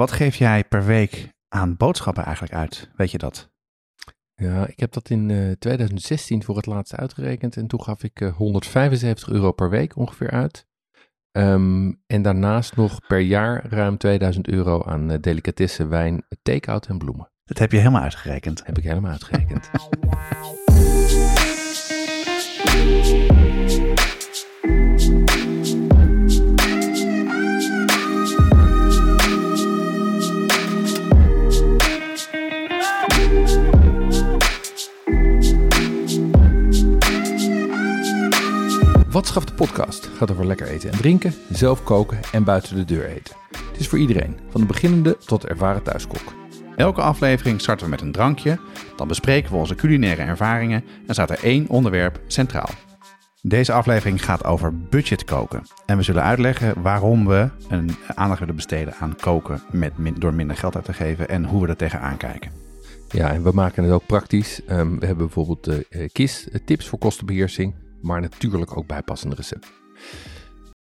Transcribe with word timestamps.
wat 0.00 0.12
geef 0.12 0.36
jij 0.36 0.64
per 0.64 0.84
week 0.84 1.32
aan 1.48 1.76
boodschappen 1.76 2.24
eigenlijk 2.24 2.54
uit? 2.54 2.90
Weet 2.96 3.10
je 3.10 3.18
dat? 3.18 3.50
Ja, 4.34 4.66
ik 4.66 4.80
heb 4.80 4.92
dat 4.92 5.10
in 5.10 5.30
eh, 5.30 5.50
2016 5.58 6.44
voor 6.44 6.56
het 6.56 6.66
laatst 6.66 6.96
uitgerekend 6.96 7.56
en 7.56 7.66
toen 7.66 7.82
gaf 7.82 8.02
ik 8.02 8.20
eh, 8.20 8.36
175 8.36 9.28
euro 9.28 9.52
per 9.52 9.70
week 9.70 9.96
ongeveer 9.96 10.30
uit. 10.30 10.66
Ehm, 11.32 11.92
en 12.06 12.22
daarnaast 12.22 12.76
nog 12.76 13.06
per 13.06 13.18
jaar 13.18 13.66
ruim 13.68 13.96
2000 13.98 14.48
euro 14.48 14.84
aan 14.84 15.10
eh, 15.10 15.20
delicatessen, 15.20 15.88
wijn, 15.88 16.26
take-out 16.42 16.86
en 16.86 16.98
bloemen. 16.98 17.30
Dat 17.44 17.58
heb 17.58 17.72
je 17.72 17.78
helemaal 17.78 18.02
uitgerekend. 18.02 18.66
Heb 18.66 18.78
ik 18.78 18.84
helemaal 18.84 19.10
uitgerekend. 19.10 19.70
Wat 39.10 39.26
schaft 39.26 39.48
de 39.48 39.54
podcast 39.54 40.06
gaat 40.06 40.30
over 40.30 40.46
lekker 40.46 40.66
eten 40.66 40.90
en 40.90 40.98
drinken, 40.98 41.34
zelf 41.48 41.82
koken 41.82 42.18
en 42.32 42.44
buiten 42.44 42.76
de 42.76 42.84
deur 42.84 43.06
eten. 43.06 43.34
Het 43.70 43.80
is 43.80 43.88
voor 43.88 43.98
iedereen, 43.98 44.38
van 44.48 44.60
de 44.60 44.66
beginnende 44.66 45.16
tot 45.18 45.40
de 45.40 45.48
ervaren 45.48 45.82
thuiskok. 45.82 46.34
Elke 46.76 47.00
aflevering 47.00 47.60
starten 47.60 47.84
we 47.84 47.90
met 47.90 48.00
een 48.00 48.12
drankje, 48.12 48.58
dan 48.96 49.08
bespreken 49.08 49.50
we 49.50 49.56
onze 49.56 49.74
culinaire 49.74 50.22
ervaringen 50.22 50.84
en 51.06 51.14
staat 51.14 51.30
er 51.30 51.44
één 51.44 51.68
onderwerp 51.68 52.20
centraal. 52.26 52.68
Deze 53.42 53.72
aflevering 53.72 54.24
gaat 54.24 54.44
over 54.44 54.78
budgetkoken. 54.78 55.62
En 55.86 55.96
we 55.96 56.02
zullen 56.02 56.22
uitleggen 56.22 56.82
waarom 56.82 57.26
we 57.26 57.48
een 57.68 57.90
aandacht 58.14 58.40
willen 58.40 58.56
besteden 58.56 58.94
aan 58.94 59.16
koken 59.16 59.62
met 59.70 59.92
door 60.18 60.34
minder 60.34 60.56
geld 60.56 60.74
uit 60.74 60.84
te 60.84 60.92
geven 60.92 61.28
en 61.28 61.44
hoe 61.44 61.62
we 61.62 61.68
er 61.68 61.76
tegenaan 61.76 62.16
kijken. 62.16 62.50
Ja, 63.08 63.32
en 63.32 63.42
we 63.42 63.50
maken 63.54 63.84
het 63.84 63.92
ook 63.92 64.06
praktisch. 64.06 64.64
Ehm, 64.64 64.98
we 64.98 65.06
hebben 65.06 65.24
bijvoorbeeld 65.24 65.64
de 65.64 65.86
eh, 65.90 66.08
KISS, 66.12 66.48
eh, 66.48 66.60
tips 66.64 66.88
voor 66.88 66.98
kostenbeheersing, 66.98 67.74
maar 68.02 68.20
natuurlijk 68.20 68.76
ook 68.76 68.86
bijpassende 68.86 69.36
recepten. 69.36 69.70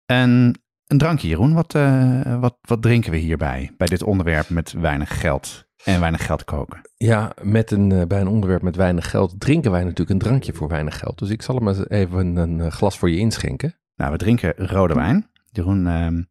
En 0.06 0.58
een 0.86 0.98
drankje, 0.98 1.28
Jeroen. 1.28 1.54
Wat, 1.54 1.74
eh, 1.74 2.40
wat, 2.40 2.58
wat 2.60 2.82
drinken 2.82 3.10
we 3.10 3.16
hierbij? 3.16 3.72
Bij 3.76 3.86
dit 3.86 4.02
onderwerp 4.02 4.48
met 4.48 4.72
weinig 4.72 5.20
geld 5.20 5.64
en 5.84 6.00
weinig 6.00 6.26
geld 6.26 6.44
koken. 6.44 6.80
Ja, 6.96 7.32
met 7.42 7.70
een, 7.70 7.92
eh, 7.92 8.06
bij 8.06 8.20
een 8.20 8.28
onderwerp 8.28 8.62
met 8.62 8.76
weinig 8.76 9.10
geld 9.10 9.40
drinken 9.40 9.70
wij 9.70 9.80
natuurlijk 9.80 10.10
een 10.10 10.18
drankje 10.18 10.52
voor 10.52 10.68
weinig 10.68 10.98
geld. 10.98 11.18
Dus 11.18 11.30
ik 11.30 11.42
zal 11.42 11.54
hem 11.54 11.68
eens 11.68 11.88
even 11.88 12.36
een 12.36 12.60
eh, 12.60 12.70
glas 12.70 12.98
voor 12.98 13.10
je 13.10 13.18
inschenken. 13.18 13.74
Nou, 13.94 14.12
we 14.12 14.18
drinken 14.18 14.54
rode 14.56 14.94
wijn. 14.94 15.30
Jeroen 15.50 15.86
ehm, 15.86 16.22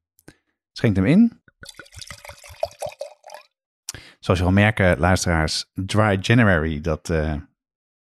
schenkt 0.71 0.97
hem 0.97 1.05
in. 1.05 1.41
Zoals 4.19 4.39
je 4.39 4.45
al 4.45 4.51
merken, 4.51 4.99
luisteraars, 4.99 5.71
Dry 5.73 6.17
January, 6.21 6.81
dat, 6.81 7.07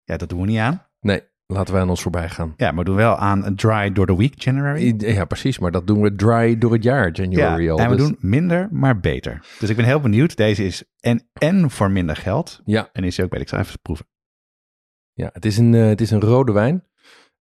ja, 0.04 0.18
dat 0.18 0.30
doen 0.30 0.42
we 0.42 0.46
niet 0.46 0.60
aan. 0.60 0.88
Nee, 1.00 1.22
laten 1.52 1.74
wij 1.74 1.84
aan 1.84 1.90
ons 1.90 2.02
voorbij 2.02 2.30
gaan. 2.30 2.54
Ja, 2.58 2.68
maar 2.72 2.80
we 2.84 2.90
doen 2.90 2.96
wel 2.96 3.16
aan 3.16 3.56
Dry 3.56 3.92
door 3.92 4.06
the 4.06 4.18
Week 4.18 4.42
January. 4.42 4.94
Ja, 4.98 5.26
precies, 5.26 5.60
maar 5.60 5.72
dat 5.72 5.88
doen 5.88 6.02
we 6.02 6.16
dry 6.16 6.58
door 6.58 6.74
het 6.74 6.84
jaar, 6.84 7.12
January 7.12 7.64
Ja, 7.64 7.72
al. 7.72 7.78
en 7.80 7.90
we 7.90 7.96
dus- 7.96 8.06
doen 8.08 8.18
minder, 8.20 8.68
maar 8.72 9.00
beter. 9.00 9.46
Dus 9.60 9.70
ik 9.70 9.76
ben 9.76 9.86
heel 9.86 10.00
benieuwd. 10.00 10.36
Deze 10.38 10.66
is 10.66 10.84
en, 11.00 11.30
en 11.34 11.70
voor 11.70 11.92
minder 11.92 12.16
geld. 12.16 12.62
Ja, 12.66 12.90
En 12.94 13.04
is 13.04 13.20
ook, 13.20 13.32
weet 13.32 13.42
ik, 13.42 13.50
zal 13.50 13.60
even 13.60 13.80
proeven. 13.82 14.06
ja 15.14 15.30
het, 15.34 15.46
is 15.46 15.58
een, 15.58 15.74
eh, 15.74 15.86
het 15.88 16.02
is 16.02 16.12
een 16.12 16.22
rode 16.22 16.52
wijn. 16.52 16.84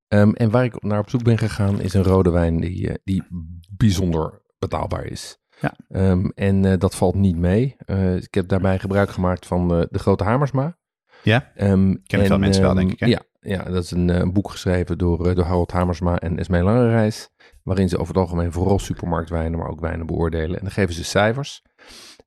Ehm, 0.09 0.31
en 0.31 0.50
waar 0.50 0.65
ik 0.65 0.82
naar 0.82 0.99
op 0.99 1.10
zoek 1.10 1.22
ben 1.22 1.38
gegaan 1.38 1.81
is 1.81 1.94
een 1.94 2.03
rode 2.03 2.31
wijn 2.31 2.60
die, 2.60 2.88
eh, 2.88 2.94
die 3.04 3.22
bijzonder 3.76 4.43
betaalbaar 4.59 5.04
is. 5.04 5.38
Ja. 5.60 5.75
Ehm, 5.88 6.25
en 6.34 6.65
eh, 6.65 6.78
dat 6.78 6.94
valt 6.94 7.15
niet 7.15 7.37
mee. 7.37 7.76
Ik 8.20 8.34
heb 8.34 8.49
daarbij 8.49 8.78
gebruik 8.78 9.10
gemaakt 9.10 9.47
van 9.47 9.69
de 9.69 9.88
Grote 9.99 10.25
Hamersma. 10.25 10.78
Ja, 11.22 11.53
Ehm, 11.54 11.94
Kennen 12.04 12.28
veel 12.28 12.38
mensen 12.38 12.62
wel, 12.62 12.75
denk 12.75 12.93
ik, 12.93 13.00
hè? 13.00 13.06
Ja, 13.06 13.20
ja, 13.40 13.62
dat 13.62 13.84
is 13.84 13.90
een, 13.90 14.10
eh, 14.10 14.28
boek 14.28 14.50
geschreven 14.50 14.98
door, 14.98 15.28
eh, 15.28 15.34
door 15.34 15.44
Harold 15.44 15.72
Hamersma 15.72 16.18
en 16.18 16.38
Esmee 16.38 16.62
Langereis. 16.62 17.28
Waarin 17.62 17.88
ze 17.88 17.98
over 17.98 18.14
het 18.14 18.22
algemeen 18.22 18.52
vooral 18.52 18.78
supermarktwijnen, 18.78 19.58
maar 19.58 19.68
ook 19.68 19.80
wijnen 19.80 20.06
beoordelen. 20.06 20.56
En 20.56 20.62
dan 20.62 20.70
geven 20.70 20.94
ze 20.94 21.04
cijfers. 21.04 21.62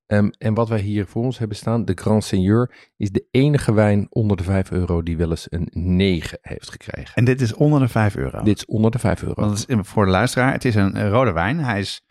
Ehm, 0.07 0.29
en 0.37 0.53
wat 0.53 0.69
wij 0.69 0.79
hier 0.79 1.05
voor 1.05 1.23
ons 1.23 1.37
hebben 1.37 1.57
staan, 1.57 1.85
de 1.85 1.93
Grand 1.95 2.23
Seigneur, 2.23 2.89
is 2.97 3.11
de 3.11 3.27
enige 3.31 3.73
wijn 3.73 4.07
onder 4.09 4.37
de 4.37 4.43
5 4.43 4.71
euro 4.71 5.03
die 5.03 5.17
wel 5.17 5.29
eens 5.29 5.47
een 5.49 5.67
9 5.71 6.37
heeft 6.41 6.71
gekregen. 6.71 7.15
en 7.15 7.25
dit 7.25 7.41
is 7.41 7.53
onder 7.53 7.79
de 7.79 7.87
5 7.87 8.15
euro. 8.15 8.43
Dit 8.43 8.57
is 8.57 8.65
onder 8.65 8.91
de 8.91 8.99
5 8.99 9.23
euro. 9.23 9.51
Is, 9.51 9.65
voor 9.67 10.05
de 10.05 10.11
luisteraar, 10.11 10.51
het 10.51 10.65
is 10.65 10.75
een, 10.75 10.99
een 10.99 11.09
rode 11.09 11.31
wijn. 11.31 11.59
Hij 11.59 11.79
is 11.79 12.03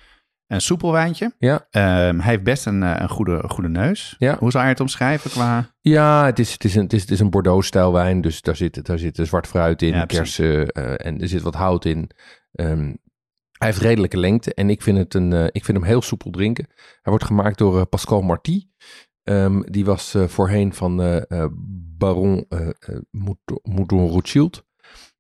een 0.53 0.61
soepel 0.61 0.93
wijntje. 0.93 1.35
Ja, 1.39 1.67
Ehm, 1.71 2.19
hij 2.19 2.31
heeft 2.31 2.43
best 2.43 2.67
een, 2.67 2.83
eh, 2.83 2.95
een, 2.99 3.09
goede, 3.09 3.43
goede 3.49 3.69
neus. 3.69 4.15
Ja. 4.19 4.37
Hoe 4.39 4.51
zou 4.51 4.65
je 4.65 4.71
het 4.71 4.81
omschrijven 4.81 5.31
qua... 5.31 5.71
ja 5.81 6.25
het, 6.25 6.39
is, 6.39 6.53
het, 6.53 6.65
is 6.65 6.75
een, 6.75 6.83
het, 6.83 6.93
is, 6.93 7.01
het 7.01 7.11
is 7.11 7.21
een 7.21 7.31
Bordeaux-stijl 7.31 7.93
wijn, 7.93 8.21
dus 8.21 8.43
daar 8.43 8.57
zit, 8.57 8.87
daar 8.87 8.99
zit 8.99 9.19
zwart 9.23 9.47
fruit 9.47 9.83
in, 9.83 9.95
Ja, 9.95 10.05
kersen 10.05 10.67
eh, 10.69 11.07
en 11.07 11.21
er 11.21 11.29
zit 11.29 11.43
wat 11.43 11.55
hout 11.55 11.85
in. 11.85 12.11
Ehm, 12.53 12.95
hij 13.59 13.69
heeft 13.69 13.79
redelijke 13.81 14.17
lengte 14.17 14.55
en 14.55 14.71
ik 14.71 14.83
vind, 14.83 14.99
het 14.99 15.15
een, 15.15 15.33
eh, 15.33 15.45
ik 15.45 15.65
vind 15.65 15.79
hem 15.79 15.87
heel 15.87 16.03
soepel 16.03 16.31
drinken. 16.31 16.67
Hij 16.77 17.01
wordt 17.03 17.25
gemaakt 17.25 17.59
door 17.59 17.79
eh, 17.79 17.87
Pascal 17.89 18.23
Marty. 18.23 18.67
Ehm, 19.23 19.61
die 19.61 19.85
was 19.85 20.15
voorheen 20.27 20.75
van 20.75 20.97
Baron 21.99 22.47
Mouton 23.63 24.09
Rothschild. 24.09 24.65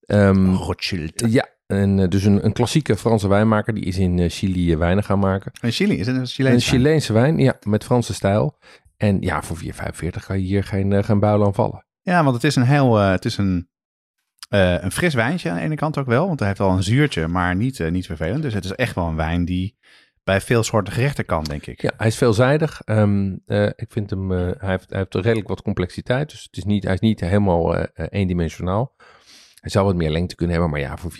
Ehm, 0.00 0.52
Rothschild. 0.54 1.22
ja, 1.30 1.48
en, 1.72 1.98
eh, 1.98 2.08
dus 2.08 2.24
een, 2.24 2.44
een 2.44 2.52
klassieke 2.52 2.96
Franse 2.96 3.28
wijnmaker. 3.28 3.74
Die 3.74 3.84
is 3.84 3.98
in 3.98 4.18
eh, 4.18 4.30
Chili 4.30 4.72
eh, 4.72 4.78
wijnen 4.78 5.04
gaan 5.04 5.18
maken. 5.18 5.52
Een 5.60 5.70
Chili, 5.70 5.98
is 5.98 6.06
het 6.06 6.14
een 6.14 6.20
Een 6.20 6.26
Chileense 6.26 6.70
wijn? 6.70 6.82
Chileense 6.82 7.12
wijn, 7.12 7.38
ja, 7.38 7.56
met 7.62 7.84
Franse 7.84 8.14
stijl. 8.14 8.58
En 8.96 9.20
ja, 9.20 9.42
voor 9.42 9.56
4,45 9.56 10.26
kan 10.26 10.38
je 10.38 10.44
hier 10.44 10.64
geen, 10.64 11.04
geen 11.04 11.20
buil 11.20 11.44
aan 11.44 11.54
vallen. 11.54 11.86
Ja, 12.02 12.22
want 12.22 12.34
het 12.34 12.44
is 12.44 12.56
een 12.56 12.62
heel... 12.62 12.96
het 12.96 13.24
is 13.24 13.36
een, 13.36 13.68
een 14.48 14.92
fris 14.92 15.14
wijntje 15.14 15.50
aan 15.50 15.56
de 15.56 15.62
ene 15.62 15.74
kant 15.74 15.98
ook 15.98 16.06
wel. 16.06 16.26
Want 16.26 16.38
hij 16.38 16.48
heeft 16.48 16.60
wel 16.60 16.70
een 16.70 16.82
zuurtje, 16.82 17.28
maar 17.28 17.56
niet, 17.56 17.90
niet 17.90 18.06
vervelend. 18.06 18.42
Dus 18.42 18.54
het 18.54 18.64
is 18.64 18.72
echt 18.72 18.94
wel 18.94 19.06
een 19.06 19.16
wijn 19.16 19.44
die 19.44 19.76
bij 20.24 20.40
veel 20.40 20.62
soorten 20.62 20.92
gerechten 20.92 21.24
kan, 21.24 21.44
denk 21.44 21.66
ik. 21.66 21.82
Ja, 21.82 21.90
hij 21.96 22.06
is 22.06 22.16
veelzijdig. 22.16 22.80
Ehm, 22.84 23.36
eh, 23.46 23.66
ik 23.66 23.86
vind 23.88 24.10
hem, 24.10 24.30
hij, 24.30 24.54
heeft, 24.58 24.90
hij 24.90 24.98
heeft 24.98 25.14
redelijk 25.14 25.48
wat 25.48 25.62
complexiteit. 25.62 26.30
Dus 26.30 26.42
het 26.42 26.56
is 26.56 26.64
niet, 26.64 26.84
hij 26.84 26.94
is 26.94 27.00
niet 27.00 27.20
helemaal 27.20 27.76
eendimensionaal. 27.94 28.94
Hij 29.62 29.70
zou 29.70 29.86
wat 29.86 29.96
meer 29.96 30.10
lengte 30.10 30.34
kunnen 30.34 30.54
hebben, 30.54 30.72
maar 30.72 30.80
ja, 30.80 30.96
voor 30.96 31.12
4,45. 31.12 31.16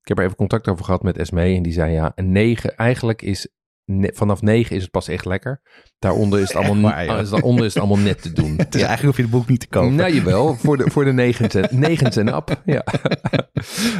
Ik 0.00 0.08
heb 0.08 0.18
er 0.18 0.24
even 0.24 0.36
contact 0.36 0.68
over 0.68 0.84
gehad 0.84 1.02
met 1.02 1.18
Esmee 1.18 1.56
en 1.56 1.62
die 1.62 1.72
zei 1.72 1.92
ja, 1.92 2.12
een 2.14 2.32
9, 2.32 2.76
eigenlijk 2.76 3.22
is 3.22 3.48
ne- 3.84 4.10
vanaf 4.14 4.42
9 4.42 4.76
is 4.76 4.82
het 4.82 4.90
pas 4.90 5.08
echt 5.08 5.24
lekker. 5.24 5.60
Daaronder 5.98 6.40
is 6.40 6.52
het 6.52 6.56
allemaal, 6.64 7.06
waar, 7.06 7.28
daaronder 7.30 7.64
is 7.64 7.74
het 7.74 7.82
allemaal 7.82 8.04
net 8.04 8.22
te 8.22 8.32
doen. 8.32 8.56
Het 8.66 8.74
is 8.74 8.82
eigenlijk 8.82 9.02
hoef 9.02 9.16
je 9.16 9.22
het 9.22 9.30
boek 9.30 9.48
niet 9.48 9.60
te 9.60 9.68
kopen. 9.68 9.94
Nou, 9.94 10.14
jawel, 10.14 10.54
voor 10.54 10.76
de, 10.76 10.90
voor 10.90 11.04
de 11.04 11.12
9 11.12 11.68
9 11.78 12.10
en 12.26 12.34
up. 12.34 12.62
Ja. 12.64 12.84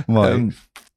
Mooi. 0.06 0.30
Ehm, 0.30 0.50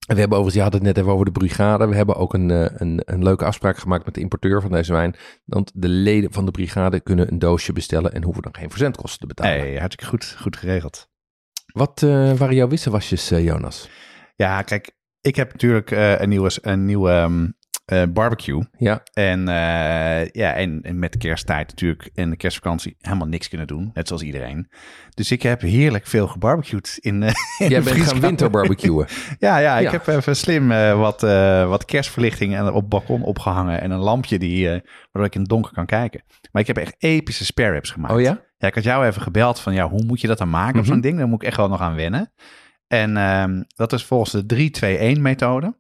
we 0.08 0.20
hebben 0.20 0.38
overigens, 0.38 0.54
je 0.54 0.62
had 0.62 0.74
het 0.74 0.82
net 0.82 0.98
even 0.98 1.12
over 1.12 1.26
de 1.26 1.32
brigade. 1.32 1.88
We 1.88 1.96
hebben 1.96 2.16
ook 2.16 2.34
een, 2.34 2.52
eh, 2.52 2.66
een, 2.74 3.02
een 3.06 3.24
leuke 3.24 3.46
afspraak 3.46 3.78
gemaakt 3.78 4.06
met 4.06 4.14
de 4.14 4.22
importeur 4.22 4.62
van 4.62 4.72
deze 4.72 4.94
wijn. 4.94 5.16
Want 5.46 5.72
de 5.74 5.88
leden 5.88 6.34
van 6.34 6.46
de 6.46 6.52
brigade 6.52 7.00
kunnen 7.00 7.32
een 7.32 7.40
doosje 7.40 7.74
bestellen 7.74 8.14
en 8.14 8.24
hoeven 8.24 8.44
dan 8.44 8.56
geen 8.56 8.70
verzendkosten 8.70 9.20
te 9.20 9.28
betalen. 9.28 9.60
hey, 9.60 9.76
hartstikke 9.78 10.12
goed, 10.12 10.36
goed 10.40 10.58
geregeld. 10.58 11.10
Wat 11.74 12.04
eh, 12.04 12.34
waren 12.34 12.56
jouw 12.56 12.68
wisselwasjes, 12.68 13.32
eh, 13.32 13.44
Jonas? 13.44 13.90
Ja, 14.36 14.62
kijk, 14.62 14.92
ik 15.22 15.36
heb 15.36 15.52
natuurlijk 15.52 15.92
eh, 15.92 16.20
een 16.20 16.30
nieuwe, 16.30 16.52
een 16.62 16.86
nieuwe 16.86 17.12
ehm, 17.12 17.48
eh, 17.86 18.04
barbecue. 18.10 18.64
Ja, 18.78 19.04
En, 19.14 19.46
ja, 20.32 20.54
en, 20.54 20.80
en 20.82 21.00
met 21.00 21.18
kersttijd 21.18 21.68
natuurlijk 21.68 22.10
en 22.14 22.30
de 22.30 22.36
kerstvakantie 22.38 22.96
helemaal 23.00 23.28
niks 23.28 23.50
kunnen 23.50 23.68
doen. 23.68 23.92
Net 23.94 24.08
zoals 24.08 24.22
iedereen. 24.22 24.70
Dus 25.14 25.32
ik 25.32 25.42
heb 25.42 25.62
heerlijk 25.62 26.08
veel 26.08 26.28
gebarbecued 26.28 26.98
in, 27.00 27.24
in 27.58 27.70
jij 27.70 27.82
bent 27.82 27.98
gaan 28.02 28.20
winterbarbecuen. 28.20 29.08
Ja, 29.40 29.58
ja, 29.58 29.78
ik 29.78 29.84
Ja. 29.84 29.92
heb 29.92 30.08
even 30.08 30.36
slim 30.36 30.68
wat, 30.98 31.22
wat 31.68 31.86
kerstverlichting 31.86 32.56
en 32.56 32.68
op 32.68 32.76
het 32.82 32.90
balkon 32.90 33.24
opgehangen. 33.24 33.82
En 33.82 33.92
een 33.92 34.00
lampje 34.00 34.40
die, 34.40 34.68
waardoor 34.68 35.26
ik 35.26 35.34
in 35.36 35.42
het 35.42 35.50
donker 35.50 35.74
kan 35.74 35.86
kijken. 35.86 36.24
Maar 36.52 36.62
ik 36.62 36.68
heb 36.68 36.78
echt 36.78 36.96
epische 36.98 37.46
spare 37.46 37.72
ribs 37.72 37.92
gemaakt. 37.92 38.14
Oh 38.14 38.22
ja? 38.22 38.42
Ja, 38.62 38.68
ik 38.68 38.76
had 38.76 38.84
jou 38.84 39.06
even 39.06 39.22
gebeld 39.22 39.60
van, 39.60 39.74
ja, 39.74 39.90
hoe 39.90 40.04
moet 40.06 40.22
je 40.22 40.28
dat 40.28 40.38
dan 40.38 40.50
maken 40.50 40.80
of 40.80 40.86
Mhm. 40.86 40.92
zo'n 40.94 41.02
ding? 41.02 41.18
Daar 41.18 41.28
moet 41.28 41.42
ik 41.42 41.48
echt 41.48 41.58
wel 41.58 41.70
nog 41.70 41.82
aan 41.82 41.96
wennen. 41.96 42.34
En 42.88 43.18
ehm, 43.18 43.64
dat 43.76 43.94
is 43.94 44.06
volgens 44.06 44.32
de 44.32 44.46
3-2-1 44.46 45.22
methode. 45.22 45.78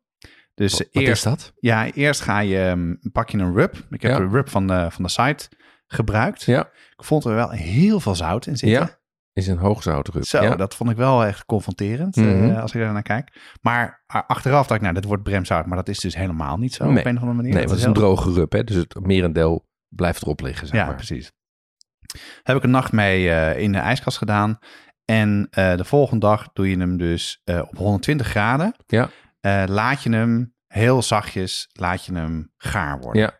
Dus 0.54 0.72
Wat 0.78 0.88
eerst, 0.92 1.12
is 1.12 1.22
dat? 1.32 1.54
ja, 1.60 1.92
eerst 1.92 2.22
ga 2.22 2.40
je, 2.40 2.60
ehm, 2.62 2.96
pak 3.12 3.30
je 3.30 3.38
een 3.38 3.54
rub. 3.54 3.76
Ik 3.90 4.02
heb 4.02 4.12
Ja. 4.12 4.18
de 4.18 4.28
rub 4.28 4.50
van 4.50 4.68
de, 4.68 4.88
van 4.90 5.04
de 5.04 5.10
site 5.10 5.50
gebruikt. 5.88 6.44
Ja. 6.44 6.62
Ik 6.98 7.04
vond 7.04 7.26
er 7.26 7.34
wel 7.36 7.50
heel 7.50 8.00
veel 8.00 8.16
zout 8.16 8.46
in 8.46 8.58
zitten. 8.58 8.80
Ja, 8.80 9.00
is 9.34 9.48
een 9.48 9.58
hoogzoutrub. 9.58 10.24
Zo, 10.26 10.42
ja. 10.42 10.56
dat 10.56 10.76
vond 10.76 10.90
ik 10.90 10.98
wel 10.98 11.26
echt 11.26 11.46
confronterend 11.46 12.16
Mhm. 12.16 12.50
eh, 12.50 12.62
als 12.62 12.74
ik 12.74 12.82
daar 12.82 12.94
naar 12.94 13.02
kijk. 13.02 13.54
Maar 13.62 14.04
achteraf 14.08 14.60
dacht 14.68 14.72
ik, 14.80 14.82
nou, 14.82 14.94
dit 14.94 15.04
wordt 15.06 15.24
bremzout. 15.24 15.66
Maar 15.66 15.78
dat 15.78 15.88
is 15.90 16.00
dus 16.00 16.16
helemaal 16.16 16.58
niet 16.58 16.74
zo 16.74 16.86
Nee. 16.86 17.00
op 17.00 17.06
een 17.06 17.16
of 17.16 17.22
andere 17.22 17.38
manier. 17.38 17.54
Nee, 17.54 17.66
Dat 17.66 17.76
is 17.78 17.84
een 17.84 17.92
heel- 17.94 18.02
droge 18.02 18.34
rub, 18.34 18.52
hè? 18.52 18.64
dus 18.64 18.76
het 18.76 19.00
merendeel 19.06 19.68
blijft 19.90 20.22
erop 20.22 20.42
liggen, 20.42 20.68
zeg 20.68 20.76
Ja, 20.76 20.86
maar. 20.86 20.96
precies. 20.96 21.32
Heb 22.44 22.58
ik 22.58 22.64
een 22.64 22.72
nacht 22.72 22.92
mee 22.92 23.30
eh, 23.30 23.62
in 23.62 23.72
de 23.72 23.78
ijskast 23.78 24.18
gedaan. 24.18 24.60
En 25.06 25.48
eh, 25.52 25.78
de 25.78 25.84
volgende 25.84 26.26
dag 26.26 26.50
doe 26.54 26.70
je 26.70 26.78
hem 26.78 26.98
dus 26.98 27.42
eh, 27.44 27.62
op 27.68 27.78
120 27.78 28.28
graden. 28.28 28.76
Ja. 28.88 29.10
Laat 29.68 30.04
je 30.04 30.10
hem 30.10 30.54
heel 30.68 31.02
zachtjes, 31.02 31.70
laat 31.72 32.06
je 32.06 32.14
hem 32.14 32.52
gaar 32.58 33.00
worden. 33.00 33.22
Ja. 33.22 33.40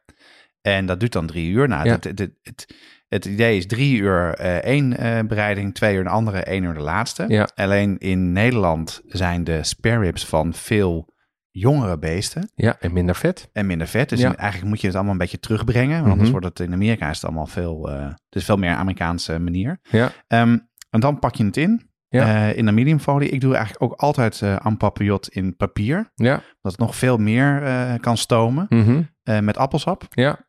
En 0.62 0.86
dat 0.86 1.00
duurt 1.00 1.12
dan 1.12 1.28
drie 1.28 1.50
uur. 1.52 1.68
Nou, 1.68 1.86
Ja. 1.86 1.92
het, 1.92 2.04
het, 2.04 2.20
het, 2.20 2.34
het, 2.44 2.76
het 3.08 3.26
idee 3.26 3.58
is 3.58 3.68
drie 3.68 3.98
uur 3.98 4.34
één 4.64 4.90
bereiding, 5.28 5.74
twee 5.74 5.96
uur 5.96 6.04
de 6.04 6.10
andere, 6.10 6.40
één 6.40 6.64
uur 6.64 6.74
de 6.74 6.80
laatste. 6.80 7.26
Ja. 7.28 7.50
Alleen 7.56 7.98
in 7.98 8.32
Nederland 8.32 9.02
zijn 9.06 9.44
de 9.44 9.64
spare 9.64 10.00
ribs 10.00 10.26
van 10.26 10.54
veel 10.54 11.14
jongere 11.52 12.00
beesten 12.00 12.52
Ja, 12.56 12.76
en 12.80 12.94
minder 12.94 13.16
vet. 13.16 13.50
en 13.54 13.66
minder 13.66 13.88
vet. 13.88 14.10
Dus 14.10 14.20
Ja. 14.20 14.36
eigenlijk 14.36 14.70
moet 14.70 14.82
je 14.82 14.88
het 14.88 14.96
allemaal 14.96 15.14
een 15.14 15.20
beetje 15.20 15.40
terugbrengen. 15.40 15.96
Want 15.98 16.04
anders 16.12 16.30
Mhm. 16.30 16.32
wordt 16.40 16.46
het 16.46 16.68
in 16.68 16.74
Amerika 16.74 17.10
is 17.10 17.16
het 17.16 17.26
allemaal 17.26 17.46
veel, 17.48 17.90
is 18.30 18.46
veel 18.46 18.58
meer 18.58 18.76
Amerikaanse 18.76 19.40
manier. 19.40 19.80
Ja. 19.84 20.12
Ehm, 20.28 20.58
en 20.90 21.00
dan 21.00 21.20
pak 21.20 21.36
je 21.36 21.46
het 21.46 21.58
in. 21.58 21.88
Ja. 22.12 22.50
eh, 22.50 22.58
in 22.58 22.68
een 22.68 22.74
mediumfolie. 22.74 23.30
Ik 23.30 23.42
doe 23.42 23.54
eigenlijk 23.56 23.84
ook 23.84 24.00
altijd 24.00 24.42
en 24.42 24.78
papillot 24.78 25.28
in 25.28 25.56
papier. 25.56 26.12
Ja. 26.16 26.34
Dat 26.62 26.72
het 26.72 26.78
nog 26.82 26.96
veel 26.96 27.18
meer 27.18 27.62
kan 28.00 28.18
stomen. 28.18 28.66
Mhm. 28.70 29.02
met 29.44 29.58
appelsap. 29.58 30.04
Ja. 30.10 30.48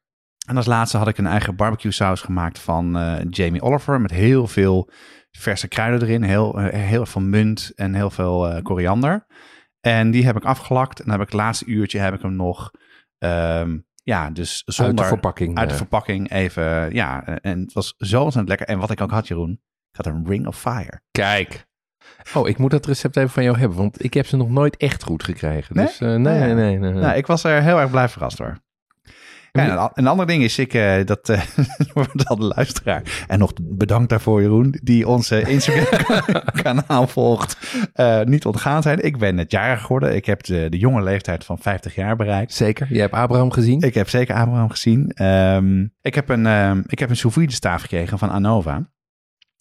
En 0.48 0.56
als 0.56 0.66
laatste 0.66 0.96
had 0.96 1.08
ik 1.08 1.18
een 1.18 1.26
eigen 1.26 1.56
barbecue 1.56 1.90
saus 1.92 2.20
gemaakt 2.20 2.58
van 2.58 2.98
Jamie 3.30 3.62
Oliver. 3.62 4.00
Met 4.00 4.10
heel 4.10 4.46
veel 4.46 4.90
verse 5.30 5.68
kruiden 5.68 6.08
erin. 6.08 6.22
Heel, 6.22 6.58
heel 6.58 7.06
veel 7.06 7.20
munt 7.22 7.72
en 7.74 7.94
heel 7.94 8.10
veel 8.10 8.62
koriander. 8.62 9.26
En 9.80 10.10
die 10.10 10.24
heb 10.24 10.36
ik 10.36 10.44
afgelakt. 10.44 10.98
En 10.98 11.04
dan 11.04 11.12
heb 11.18 11.22
ik 11.26 11.32
het 11.32 11.40
laatste 11.40 11.64
uurtje 11.66 11.98
heb 11.98 12.14
ik 12.14 12.22
hem 12.22 12.36
nog... 12.36 12.70
ehm, 13.18 13.78
ja, 14.02 14.30
dus 14.30 14.62
Uit 14.66 14.76
zonder... 14.76 14.94
de 14.94 15.04
verpakking. 15.04 15.56
uit 15.58 15.68
de 15.68 15.74
eh. 15.74 15.80
verpakking 15.80 16.30
even... 16.30 16.94
Ja, 16.94 17.24
en 17.26 17.60
het 17.60 17.72
was 17.72 17.94
zo 17.98 18.22
ontzettend 18.22 18.48
lekker. 18.48 18.66
En 18.66 18.78
wat 18.78 18.90
ik 18.90 19.00
ook 19.00 19.10
had, 19.10 19.28
Jeroen. 19.28 19.60
Ik 19.90 19.96
had 19.96 20.06
een 20.06 20.26
Ring 20.26 20.46
of 20.46 20.58
Fire. 20.60 21.00
Kijk. 21.10 21.68
Oh, 22.34 22.48
ik 22.48 22.58
moet 22.58 22.70
dat 22.70 22.86
recept 22.86 23.16
even 23.16 23.30
van 23.30 23.42
jou 23.42 23.58
hebben, 23.58 23.78
want 23.78 24.04
ik 24.04 24.14
heb 24.14 24.26
ze 24.26 24.36
nog 24.36 24.48
nooit 24.50 24.76
echt 24.76 25.02
goed 25.02 25.22
gekregen. 25.24 25.76
Nee? 25.76 25.86
Dus 25.86 26.00
eh, 26.00 26.14
nee, 26.14 26.38
Ja. 26.38 26.44
nee, 26.44 26.54
nee, 26.54 26.78
nee, 26.78 26.92
nee. 26.92 27.02
Nou, 27.02 27.16
ik 27.16 27.26
was 27.26 27.44
er 27.44 27.62
heel 27.62 27.80
erg 27.80 27.90
blij 27.90 28.08
verrast 28.08 28.36
door. 28.36 28.58
Ja, 29.52 29.62
en 29.62 29.90
een, 29.94 30.06
ander 30.06 30.26
ding 30.26 30.42
is, 30.42 30.58
ik, 30.58 30.74
eh, 30.74 31.04
dat 31.04 31.28
eh, 31.28 31.40
wordt 31.94 32.26
al 32.26 32.36
de 32.36 32.52
luisteraar. 32.56 33.24
En 33.26 33.38
nog 33.38 33.52
bedankt 33.62 34.08
daarvoor, 34.08 34.40
Jeroen, 34.40 34.78
die 34.82 35.08
onze 35.08 35.42
Instagram-kanaal 35.42 37.06
volgt. 37.18 37.56
eh, 37.92 38.22
niet 38.22 38.44
ontgaan 38.44 38.82
zijn. 38.82 39.04
Ik 39.04 39.18
ben 39.18 39.34
net 39.34 39.50
jarig 39.50 39.80
geworden. 39.80 40.14
Ik 40.14 40.26
heb 40.26 40.42
de, 40.44 40.66
de 40.68 40.78
jonge 40.78 41.02
leeftijd 41.02 41.44
van 41.44 41.58
50 41.58 41.94
jaar 41.94 42.16
bereikt. 42.16 42.54
Zeker. 42.54 42.86
Jij 42.90 43.00
hebt 43.00 43.14
Abraham 43.14 43.50
gezien? 43.50 43.80
Ik 43.80 43.94
heb 43.94 44.08
zeker 44.08 44.34
Abraham 44.34 44.70
gezien. 44.70 45.10
Ehm, 45.10 45.86
ik 46.02 46.14
heb 46.14 46.28
een, 46.28 46.46
ehm, 46.46 46.82
ik 46.86 46.98
heb 46.98 47.10
een 47.10 47.16
sous 47.16 47.34
vide 47.34 47.52
staaf 47.52 47.80
gekregen 47.80 48.18
van 48.18 48.30
Anova. 48.30 48.88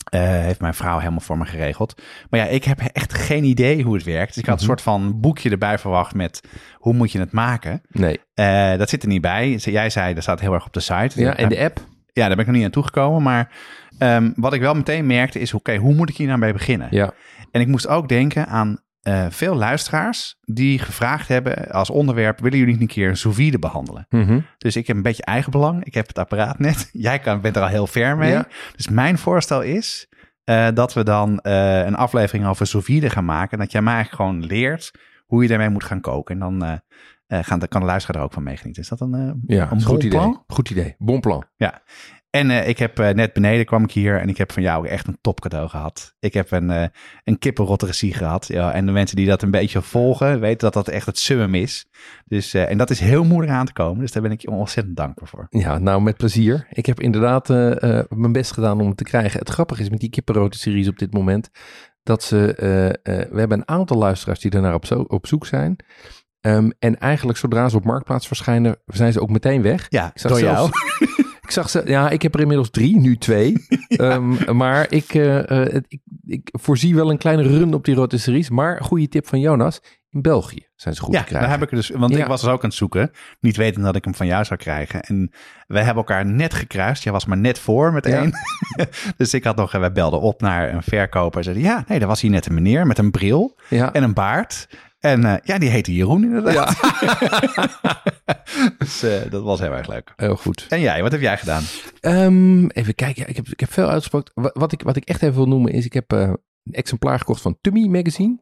Eh, 0.04 0.22
heeft 0.22 0.62
mijn 0.62 0.74
vrouw 0.74 0.98
helemaal 0.98 1.19
voor 1.19 1.38
me 1.38 1.46
geregeld. 1.46 2.01
Maar 2.30 2.40
ja, 2.40 2.46
ik 2.46 2.63
heb 2.63 2.80
echt 2.80 3.13
geen 3.13 3.44
idee 3.44 3.84
hoe 3.84 3.94
het 3.96 4.04
werkt. 4.04 4.28
Dus 4.34 4.38
ik 4.44 4.46
had 4.50 4.60
een 4.60 4.66
Mhm. 4.66 4.69
soort 4.69 4.81
van 4.81 5.19
boekje 5.19 5.50
erbij 5.50 5.78
verwacht 5.78 6.13
met 6.13 6.42
hoe 6.75 6.94
moet 6.94 7.12
je 7.12 7.19
het 7.19 7.31
maken. 7.31 7.81
Nee. 7.90 8.19
Eh, 8.34 8.75
dat 8.78 8.90
zit 8.90 9.01
er 9.04 9.07
niet 9.10 9.22
bij. 9.22 9.56
Jij 9.56 9.90
zei, 9.90 10.13
dat 10.13 10.24
staat 10.24 10.40
heel 10.40 10.54
erg 10.54 10.66
op 10.66 10.74
de 10.74 10.80
site. 10.80 11.22
Ja, 11.22 11.36
en 11.38 11.50
de 11.50 11.60
app? 11.60 11.80
Ja, 12.13 12.28
daar 12.28 12.36
ben 12.36 12.40
ik 12.40 12.46
nog 12.46 12.56
niet 12.56 12.66
aan 12.66 12.72
toegekomen. 12.72 13.24
Maar 13.24 13.51
ehm, 13.98 14.31
wat 14.36 14.54
ik 14.54 14.62
wel 14.62 14.74
meteen 14.75 15.06
merkte 15.06 15.40
is, 15.40 15.54
oké, 15.54 15.75
hoe 15.75 15.94
moet 15.94 16.10
ik 16.10 16.18
hier 16.18 16.28
nou 16.28 16.40
mee 16.40 16.54
beginnen? 16.54 16.88
Ja. 16.92 17.12
En 17.51 17.62
ik 17.62 17.68
moest 17.68 17.88
ook 17.88 18.07
denken 18.10 18.48
aan 18.48 18.80
eh, 19.10 19.26
veel 19.30 19.56
luisteraars 19.56 20.38
die 20.42 20.80
gevraagd 20.80 21.28
hebben 21.28 21.72
als 21.72 21.90
onderwerp, 21.90 22.40
willen 22.40 22.58
jullie 22.58 22.74
niet 22.74 22.82
een 22.82 22.88
keer 22.88 23.10
een 23.10 23.18
sous 23.18 23.36
vide 23.36 23.60
behandelen? 23.60 24.06
Mhm. 24.10 24.40
Dus 24.58 24.76
ik 24.76 24.88
heb 24.88 24.96
een 24.96 25.02
beetje 25.02 25.24
eigenbelang. 25.24 25.84
Ik 25.84 25.94
heb 25.94 26.08
het 26.08 26.18
apparaat 26.18 26.60
net. 26.60 26.90
Jij 27.08 27.20
kan, 27.20 27.42
bent 27.42 27.56
er 27.56 27.62
al 27.62 27.68
heel 27.68 27.88
ver 27.88 28.18
mee. 28.18 28.32
Ja. 28.32 28.48
Dus 28.76 28.88
mijn 28.88 29.18
voorstel 29.18 29.62
is 29.62 30.08
eh, 30.44 30.68
dat 30.74 30.94
we 30.94 31.04
dan 31.04 31.40
eh, 31.40 31.86
een 31.86 31.96
aflevering 31.96 32.48
over 32.48 32.68
sous 32.68 32.86
vide 32.86 33.10
gaan 33.10 33.26
maken. 33.26 33.58
Dat 33.58 33.72
jij 33.72 33.82
mij 33.82 33.94
eigenlijk 33.94 34.24
gewoon 34.24 34.46
leert 34.46 34.92
hoe 35.26 35.42
je 35.42 35.50
daarmee 35.50 35.70
moet 35.70 35.84
gaan 35.84 36.02
koken. 36.02 36.42
En 36.42 36.58
dan, 36.58 36.82
gaan, 37.28 37.60
kan 37.68 37.82
de 37.82 37.88
luisteraar 37.88 38.18
er 38.22 38.28
ook 38.28 38.34
van 38.34 38.44
meegenieten. 38.44 38.84
Is 38.84 38.90
dat 38.90 39.02
een, 39.02 39.44
Ja, 39.48 39.72
een 39.72 39.82
goed 39.82 40.04
idee. 40.04 40.20
plan? 40.20 40.44
Goed 40.48 40.70
idee. 40.70 40.96
Bon 40.98 41.20
plan. 41.20 41.46
En 42.30 42.50
eh, 42.52 42.68
ik 42.68 42.78
heb 42.78 43.00
eh, 43.00 43.10
net 43.14 43.34
beneden 43.34 43.66
kwam 43.66 43.84
ik 43.84 43.92
hier 43.92 44.20
en 44.20 44.30
ik 44.30 44.38
heb 44.38 44.52
van 44.52 44.64
jou 44.64 44.88
echt 44.88 45.08
een 45.08 45.18
top 45.22 45.40
cadeau 45.42 45.70
gehad. 45.70 46.16
Ik 46.20 46.34
heb 46.34 46.52
een, 46.52 46.70
eh 46.70 46.88
een 47.24 47.40
kippenrotteressie 47.40 48.14
gehad. 48.14 48.48
Ja, 48.48 48.72
en 48.74 48.86
de 48.86 48.92
mensen 48.92 49.16
die 49.16 49.28
dat 49.28 49.42
een 49.42 49.52
beetje 49.52 49.81
volgen, 49.81 50.40
weten 50.40 50.60
dat 50.60 50.74
dat 50.74 50.88
echt 50.88 51.06
het 51.06 51.18
summum 51.18 51.56
is. 51.56 51.88
Dus, 52.26 52.54
en 52.54 52.78
dat 52.78 52.90
is 52.90 53.00
heel 53.00 53.24
moeilijk 53.24 53.52
aan 53.54 53.66
te 53.66 53.74
komen. 53.74 54.00
Dus 54.00 54.12
daar 54.12 54.22
ben 54.22 54.31
ik 54.31 54.42
je 54.42 54.50
ontzettend 54.50 54.96
dankbaar 54.96 55.28
voor. 55.28 55.48
Ja, 55.50 55.78
nou 55.78 56.02
met 56.02 56.18
plezier. 56.18 56.68
Ik 56.70 56.86
heb 56.86 57.00
inderdaad 57.00 57.48
mijn 58.10 58.32
best 58.32 58.52
gedaan 58.52 58.82
om 58.82 58.88
het 58.88 58.98
te 58.98 59.04
krijgen. 59.04 59.40
Het 59.40 59.50
grappige 59.50 59.82
is 59.82 59.90
met 59.90 60.00
die 60.00 60.10
kippenroten-series 60.10 60.88
op 60.88 61.00
dit 61.00 61.14
moment... 61.14 61.50
dat 62.04 62.24
ze... 62.24 62.54
we 63.32 63.40
hebben 63.40 63.58
een 63.58 63.68
aantal 63.68 63.98
luisteraars 63.98 64.40
die 64.40 64.52
daarnaar 64.52 64.74
op, 64.74 64.86
zo, 64.86 65.00
op 65.00 65.28
zoek 65.28 65.46
zijn. 65.46 65.75
Ehm, 66.42 66.70
en 66.80 67.00
eigenlijk 67.00 67.38
zodra 67.38 67.70
ze 67.70 67.78
op 67.78 67.84
Marktplaats 67.86 68.28
verschijnen... 68.28 68.78
zijn 68.86 69.14
ze 69.14 69.22
ook 69.22 69.30
meteen 69.30 69.62
weg. 69.62 69.86
Ja, 69.90 70.12
Ik 70.14 70.20
zag 70.20 70.32
door 70.32 70.40
zelfs- 70.40 70.60
jou. 70.60 71.28
Ik 71.50 71.56
zag 71.56 71.69
ze, 71.69 71.81
ja, 71.86 72.10
ik 72.10 72.22
heb 72.22 72.34
er 72.34 72.40
inmiddels 72.40 72.69
drie, 72.69 72.98
nu 73.00 73.18
twee. 73.18 73.54
Ehm, 73.88 74.56
maar 74.57 74.86
ik, 74.92 75.13
eh, 75.13 75.66
eh, 75.75 75.81
ik, 75.88 76.00
ik 76.25 76.50
voorzie 76.51 76.96
wel 76.96 77.10
een 77.10 77.18
kleine 77.18 77.44
run 77.44 77.74
op 77.74 77.86
die 77.86 77.96
rotisseries. 77.96 78.50
Maar 78.50 78.84
goede 78.84 79.07
tip 79.07 79.28
van 79.28 79.40
Jonas, 79.40 79.81
in 80.10 80.22
België 80.22 80.68
zijn 80.75 80.96
ze 80.96 81.01
goed 81.01 81.13
Ja, 81.13 81.19
te 81.19 81.25
krijgen. 81.25 81.50
daar 81.50 81.60
heb 81.60 81.69
ik 81.69 81.75
dus, 81.75 81.90
want 81.90 82.13
Ja. 82.13 82.19
ik 82.22 82.25
was 82.28 82.42
dus 82.42 82.50
ook 82.50 82.63
aan 82.63 82.69
het 82.69 82.78
zoeken, 82.78 83.12
niet 83.40 83.57
wetend 83.57 83.86
dat 83.86 83.96
ik 83.96 84.04
hem 84.04 84.16
van 84.16 84.28
jou 84.28 84.44
zou 84.46 84.60
krijgen. 84.60 85.01
En 85.01 85.31
wij 85.68 85.84
hebben 85.84 86.04
elkaar 86.04 86.25
net 86.25 86.54
gekruist. 86.54 87.04
Jij 87.04 87.12
was 87.13 87.25
maar 87.25 87.38
net 87.38 87.60
voor 87.60 87.94
met 87.94 88.06
Ja. 88.07 88.18
één. 88.22 88.31
dus 89.18 89.34
ik 89.34 89.44
had 89.44 89.56
nog, 89.56 89.72
wij 89.72 89.92
belden 89.92 90.22
op 90.22 90.42
naar 90.42 90.74
een 90.74 90.84
verkoper 90.84 91.38
en 91.38 91.44
zeiden, 91.44 91.63
ja, 91.66 91.84
nee, 91.88 92.00
daar 92.00 92.07
was 92.07 92.22
hier 92.22 92.31
net 92.31 92.46
een 92.46 92.54
meneer 92.54 92.88
met 92.88 92.98
een 92.98 93.12
bril 93.12 93.56
ja. 93.69 93.94
en 93.94 94.04
een 94.04 94.13
baard. 94.13 94.68
En 95.00 95.24
eh, 95.24 95.36
ja, 95.44 95.57
die 95.57 95.69
heette 95.69 95.94
Jeroen 95.94 96.24
inderdaad. 96.24 96.80
dus 98.78 99.04
eh, 99.04 99.31
dat 99.31 99.44
was 99.44 99.60
heel 99.60 99.72
erg 99.72 99.88
leuk. 99.88 100.13
Heel 100.16 100.36
goed. 100.36 100.66
En 100.69 100.80
jij, 100.80 101.01
wat 101.01 101.12
heb 101.12 101.22
jij 101.22 101.38
gedaan? 101.38 101.63
Ehm, 102.00 102.66
even 102.68 102.96
kijken, 102.96 103.22
ja, 103.22 103.28
ik, 103.28 103.36
heb, 103.36 103.48
ik 103.48 103.60
heb 103.60 103.72
veel 103.72 103.88
uitgesproken. 103.88 104.32
Wat, 104.36 104.51
wat, 104.53 104.72
ik, 104.72 104.82
wat 104.82 104.96
ik 104.96 105.03
echt 105.03 105.22
even 105.22 105.36
wil 105.36 105.48
noemen 105.48 105.72
is, 105.72 105.86
ik 105.86 105.94
heb 105.94 106.12
eh, 106.13 106.22
een 106.63 106.74
exemplaar 106.74 107.20
gekocht 107.20 107.41
van 107.41 107.58
Tummy 107.62 107.88
Magazine. 107.88 108.39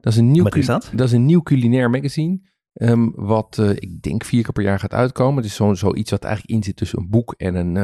Dat 0.00 0.12
is 0.12 0.18
een 0.18 0.30
nieuw, 0.30 0.42
Wat 0.42 0.56
is 0.56 0.66
dat? 0.66 0.90
Dat 0.94 1.06
is 1.06 1.12
een 1.12 1.26
nieuw 1.26 1.42
culinair 1.42 1.90
magazine. 1.90 2.40
ehm, 2.72 3.08
wat 3.14 3.58
ik 3.74 4.02
denk 4.02 4.24
vier 4.24 4.42
keer 4.42 4.52
per 4.52 4.62
jaar 4.62 4.78
gaat 4.78 4.92
uitkomen. 4.94 5.36
Het 5.36 5.44
is 5.44 5.54
zo- 5.54 5.74
zoiets 5.74 6.10
wat 6.10 6.24
eigenlijk 6.24 6.54
in 6.56 6.62
zit 6.64 6.76
tussen 6.76 6.98
een 6.98 7.08
boek 7.10 7.34
en 7.36 7.54
een, 7.54 7.76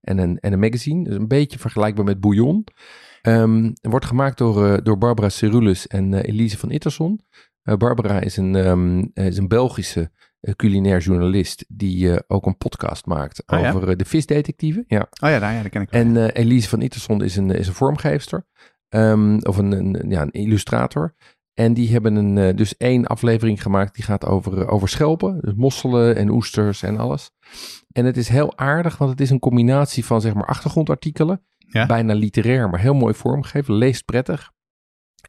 en 0.00 0.18
een, 0.18 0.38
en 0.38 0.52
een 0.52 0.58
magazine. 0.58 1.04
Dus 1.04 1.14
een 1.14 1.28
beetje 1.28 1.58
vergelijkbaar 1.58 2.04
met 2.04 2.20
Bouillon. 2.20 2.66
Ehm, 3.22 3.70
wordt 3.80 4.06
gemaakt 4.06 4.38
door, 4.38 4.82
door 4.82 4.98
Barbara 4.98 5.28
Cerulus 5.28 5.86
en 5.86 6.14
Elise 6.14 6.58
van 6.58 6.70
Itterson. 6.70 7.20
Eh, 7.66 7.76
Barbara 7.76 8.20
is 8.20 8.36
een, 8.36 8.54
ehm, 8.54 9.04
eh, 9.14 9.26
is 9.26 9.36
een 9.36 9.48
Belgische 9.48 10.10
eh, 10.40 10.54
culinair 10.54 11.00
journalist 11.00 11.64
die 11.68 12.28
ook 12.28 12.46
een 12.46 12.56
podcast 12.56 13.06
maakt 13.06 13.42
Oh 13.46 13.60
ja? 13.60 13.72
over 13.72 13.96
de 13.96 14.04
visdetectieven. 14.04 14.84
Ja. 14.86 15.00
Oh 15.00 15.30
ja, 15.30 15.38
nou 15.38 15.54
ja, 15.54 15.62
dat 15.62 15.70
ken 15.70 15.82
ik 15.82 15.90
wel. 15.90 16.00
En 16.00 16.30
Elise 16.30 16.68
van 16.68 16.82
Itterson 16.82 17.22
is 17.22 17.36
een, 17.36 17.50
is 17.50 17.66
een 17.66 17.74
vormgeefster. 17.74 18.46
ehm, 18.88 19.38
of 19.38 19.56
een, 19.56 19.72
een, 19.72 20.10
ja, 20.10 20.22
een 20.22 20.30
illustrator. 20.30 21.14
En 21.54 21.74
die 21.74 21.92
hebben 21.92 22.16
een, 22.16 22.56
dus 22.56 22.76
één 22.76 23.06
aflevering 23.06 23.62
gemaakt 23.62 23.94
die 23.94 24.04
gaat 24.04 24.24
over, 24.24 24.68
over 24.68 24.88
schelpen. 24.88 25.40
Dus 25.40 25.54
mosselen 25.54 26.16
en 26.16 26.30
oesters 26.30 26.82
en 26.82 26.98
alles. 26.98 27.30
En 27.92 28.04
het 28.04 28.16
is 28.16 28.28
heel 28.28 28.58
aardig, 28.58 28.98
want 28.98 29.10
het 29.10 29.20
is 29.20 29.30
een 29.30 29.38
combinatie 29.38 30.04
van 30.04 30.20
zeg 30.20 30.34
maar 30.34 30.46
achtergrondartikelen. 30.46 31.42
Ja. 31.58 31.86
Bijna 31.86 32.14
literair, 32.14 32.70
maar 32.70 32.80
heel 32.80 32.94
mooi 32.94 33.14
vormgegeven. 33.14 33.74
Leest 33.74 34.04
prettig. 34.04 34.52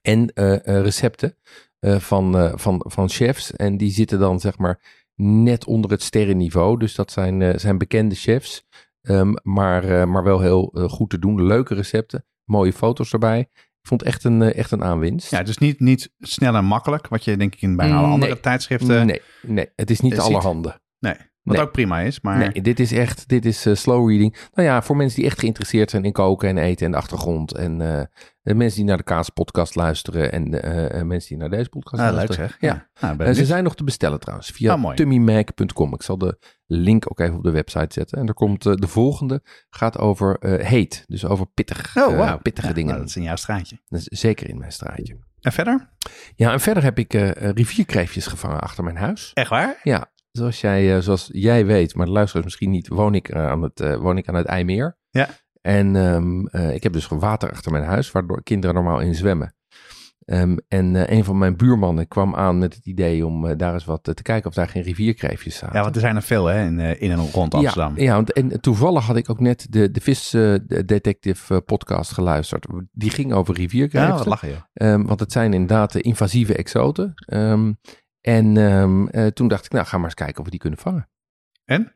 En 0.01 0.32
recepten 0.63 1.36
eh, 1.79 2.00
van, 2.00 2.38
eh, 2.38 2.51
van, 2.55 2.86
van 2.88 3.10
chefs. 3.10 3.51
En 3.51 3.77
die 3.77 3.91
zitten 3.91 4.19
dan 4.19 4.39
zeg 4.39 4.57
maar 4.57 5.05
net 5.15 5.65
onder 5.65 5.91
het 5.91 6.03
sterrenniveau. 6.03 6.79
Dus 6.79 6.96
dat 6.96 7.12
zijn, 7.12 7.41
eh, 7.41 7.57
zijn 7.57 7.77
bekende 7.77 8.15
chefs. 8.15 8.65
Ehm, 9.01 9.34
maar, 9.43 10.10
maar 10.10 10.24
wel 10.24 10.39
heel 10.39 10.88
goed 10.89 11.10
te 11.10 11.19
doen. 11.19 11.46
Leuke 11.46 11.74
recepten. 11.74 12.25
Mooie 12.43 12.74
foto's 12.74 13.13
erbij. 13.13 13.39
Ik 13.53 13.88
vond 13.93 14.01
het 14.01 14.10
echt 14.10 14.24
een, 14.24 14.41
echt 14.41 14.72
een 14.72 14.84
aanwinst. 14.84 15.31
Ja, 15.31 15.43
dus 15.43 15.57
niet, 15.57 15.79
niet 15.79 16.13
snel 16.19 16.55
en 16.55 16.65
makkelijk, 16.65 17.07
wat 17.07 17.24
je 17.24 17.38
denk 17.38 17.55
ik 17.55 17.62
in 17.62 17.75
bijna 17.75 17.98
alle 17.98 18.07
andere 18.07 18.39
tijdschriften... 18.39 19.05
Nee, 19.05 19.22
nee, 19.41 19.69
het 19.75 19.89
is 19.89 20.00
niet 20.00 20.19
allerhande. 20.19 20.79
Nee. 21.00 21.15
Wat 21.48 21.56
Nee. 21.56 21.66
ook 21.66 21.72
prima 21.72 22.00
is, 22.00 22.22
maar... 22.22 22.38
Nee, 22.38 22.62
dit 22.62 22.80
is 22.80 22.92
echt, 22.92 23.27
dit 23.27 23.46
is 23.46 23.66
eh, 23.66 23.75
slow 23.75 24.10
reading. 24.10 24.36
Nou 24.54 24.68
ja, 24.68 24.82
voor 24.82 24.96
mensen 24.96 25.20
die 25.20 25.25
echt 25.30 25.39
geïnteresseerd 25.39 25.89
zijn 25.89 26.06
in 26.06 26.12
koken 26.12 26.50
en 26.50 26.58
eten 26.58 26.86
en 26.86 26.92
de 26.92 26.98
achtergrond. 26.98 27.54
En 27.54 27.82
eh, 27.82 28.04
de 28.42 28.54
mensen 28.54 28.77
die 28.77 28.86
naar 28.88 28.98
de 28.98 29.04
Kaas 29.04 29.30
podcast 29.30 29.75
luisteren 29.75 30.32
en 30.32 30.62
eh, 30.92 31.01
mensen 31.04 31.30
die 31.30 31.38
naar 31.38 31.50
deze 31.50 31.70
podcast 31.70 32.01
Ah, 32.04 32.08
leuk 32.08 32.16
luisteren. 32.16 32.50
zeg. 32.50 32.58
Ja. 32.60 32.88
Nou, 33.00 33.16
ben 33.16 33.27
Eh, 33.27 33.34
ze 33.34 33.46
zijn 33.46 33.63
nog 33.63 33.75
te 33.75 33.84
bestellen 33.84 34.20
trouwens, 34.20 34.50
via 34.51 34.74
Ah, 34.74 34.94
tummymac.com. 34.96 35.94
Ik 35.94 36.01
zal 36.01 36.18
de 36.18 36.38
link 36.66 37.06
ook 37.12 37.20
even 37.20 37.36
op 37.36 37.44
de 37.44 37.51
website 37.51 37.94
zetten. 37.94 38.18
En 38.18 38.27
er 38.27 38.34
komt 38.34 38.63
de 38.63 38.88
volgende, 38.88 39.42
gaat 39.70 39.98
over 39.98 40.38
heet. 40.66 41.04
Dus 41.08 41.25
over 41.25 41.46
pittig, 41.54 41.96
Oh, 41.98 42.34
pittige 42.42 42.68
Ja, 42.68 42.74
dingen. 42.74 42.89
nou, 42.89 43.00
dat 43.00 43.10
is 43.10 43.16
in 43.16 43.24
jouw 43.24 43.36
straatje. 43.36 43.80
Dat 43.88 44.00
is 44.00 44.20
zeker 44.20 44.50
in 44.50 44.58
mijn 44.58 44.72
straatje. 44.72 45.18
En 45.42 45.51
verder? 45.51 45.89
Ja, 46.36 46.51
en 46.51 46.60
verder 46.60 46.84
heb 46.84 47.00
ik 47.00 47.13
rivierkreefjes 47.38 48.27
gevangen 48.27 48.60
achter 48.60 48.84
mijn 48.84 48.98
huis. 48.98 49.32
Echt 49.34 49.50
waar? 49.50 49.80
Ja, 49.84 50.12
zoals 50.38 50.62
jij, 50.62 50.96
eh, 50.96 51.01
zoals 51.01 51.29
jij 51.34 51.65
weet, 51.65 51.96
maar 51.96 52.06
de 52.06 52.12
luisteraars 52.12 52.46
misschien 52.46 52.72
niet, 52.72 52.88
woon 52.88 53.15
ik, 53.15 53.29
eh, 53.29 53.48
aan, 53.48 53.62
het, 53.62 53.79
eh, 53.79 53.96
woon 53.96 54.17
ik 54.17 54.27
aan 54.27 54.36
het 54.36 54.46
IJmeer. 54.46 54.98
Ja. 55.10 55.29
En 55.62 55.96
ehm, 55.96 56.46
eh, 56.46 56.74
ik 56.74 56.84
heb 56.84 56.94
dus 56.94 57.08
water 57.08 57.51
achter 57.51 57.72
mijn 57.72 57.84
huis, 57.84 58.12
waardoor 58.12 58.44
kinderen 58.44 58.75
normaal 58.75 59.00
in 59.00 59.15
zwemmen. 59.15 59.56
Ehm, 60.25 60.58
en 60.67 61.13
een 61.13 61.24
van 61.24 61.38
mijn 61.38 61.58
buurmannen 61.58 62.08
kwam 62.08 62.36
aan 62.36 62.58
met 62.58 62.75
het 62.75 62.86
idee 62.86 63.25
om 63.25 63.58
daar 63.58 63.74
eens 63.74 63.86
wat 63.86 64.03
te 64.03 64.22
kijken 64.22 64.50
of 64.50 64.56
daar 64.56 64.67
geen 64.67 64.82
rivierkreefjes 64.82 65.56
zaten. 65.58 65.75
Ja, 65.75 65.84
want 65.84 65.96
er 65.96 66.01
zijn 66.01 66.15
er 66.15 66.22
veel 66.22 66.46
hè, 66.46 66.65
in, 66.65 66.79
in 66.79 67.12
en 67.12 67.32
rond 67.32 67.53
Amsterdam. 67.53 67.94
Ja, 67.96 68.03
ja 68.03 68.13
want, 68.13 68.34
en 68.34 68.62
toevallig 68.62 69.06
had 69.06 69.15
ik 69.15 69.29
ook 69.29 69.39
net 69.39 69.67
de, 69.70 69.91
de 69.91 70.01
Vis 70.01 70.29
de 70.29 70.84
Detective 70.86 71.53
eh, 71.53 71.60
podcast 71.65 72.12
geluisterd. 72.12 72.67
Die 72.91 73.10
ging 73.10 73.34
over 73.34 73.53
Ja, 73.53 73.60
rivierkreeften. 73.62 74.15
wat 74.17 74.25
lachen 74.25 74.50
joh. 74.50 74.58
Ehm, 74.74 75.03
want 75.03 75.20
het 75.20 75.32
zijn 75.32 75.53
inderdaad 75.53 75.91
de 75.91 76.01
invasieve 76.01 76.56
exoten. 76.56 77.13
Ehm, 77.15 77.74
en 78.27 78.57
ehm, 78.57 79.07
eh, 79.07 79.25
toen 79.27 79.48
dacht 79.48 79.65
ik, 79.65 79.72
nou, 79.72 79.86
ga 79.86 79.96
maar 79.98 80.05
eens 80.05 80.13
kijken 80.13 80.38
of 80.39 80.43
we 80.46 80.51
die 80.51 80.60
kunnen 80.60 80.79
vangen. 80.79 81.10
En? 81.65 81.96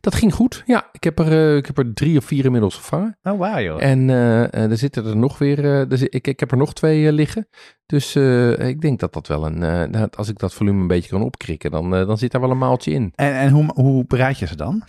Dat 0.00 0.14
ging 0.14 0.34
goed. 0.34 0.62
Ja, 0.66 0.88
ik 0.92 1.04
heb 1.04 1.18
er, 1.18 1.32
eh, 1.32 1.56
ik 1.56 1.66
heb 1.66 1.78
er 1.78 1.94
drie 1.94 2.18
of 2.18 2.24
vier 2.24 2.44
inmiddels 2.44 2.76
gevangen. 2.76 3.18
Oh, 3.22 3.38
wauw 3.38 3.60
joh. 3.60 3.82
En 3.82 4.10
eh, 4.10 4.70
er 4.70 4.76
zitten 4.76 5.06
er 5.06 5.16
nog 5.16 5.38
weer, 5.38 5.64
er 5.64 5.98
zit- 5.98 6.14
ik, 6.14 6.26
ik 6.26 6.40
heb 6.40 6.50
er 6.50 6.56
nog 6.56 6.72
twee 6.74 7.12
liggen. 7.12 7.48
Dus 7.86 8.16
ik 8.56 8.80
denk 8.80 9.00
dat 9.00 9.12
dat 9.12 9.26
wel 9.26 9.46
een, 9.46 9.58
nou, 9.90 10.08
als 10.16 10.28
ik 10.28 10.38
dat 10.38 10.54
volume 10.54 10.80
een 10.80 10.86
beetje 10.86 11.10
kan 11.10 11.22
opkrikken, 11.22 11.70
dan, 11.70 11.90
dan 11.90 12.18
zit 12.18 12.30
daar 12.32 12.40
wel 12.40 12.50
een 12.50 12.58
maaltje 12.58 12.92
in. 12.92 13.12
En, 13.14 13.32
en 13.34 13.50
hoe, 13.50 13.70
hoe 13.74 14.04
bereid 14.06 14.38
je 14.38 14.46
ze 14.46 14.56
dan? 14.56 14.82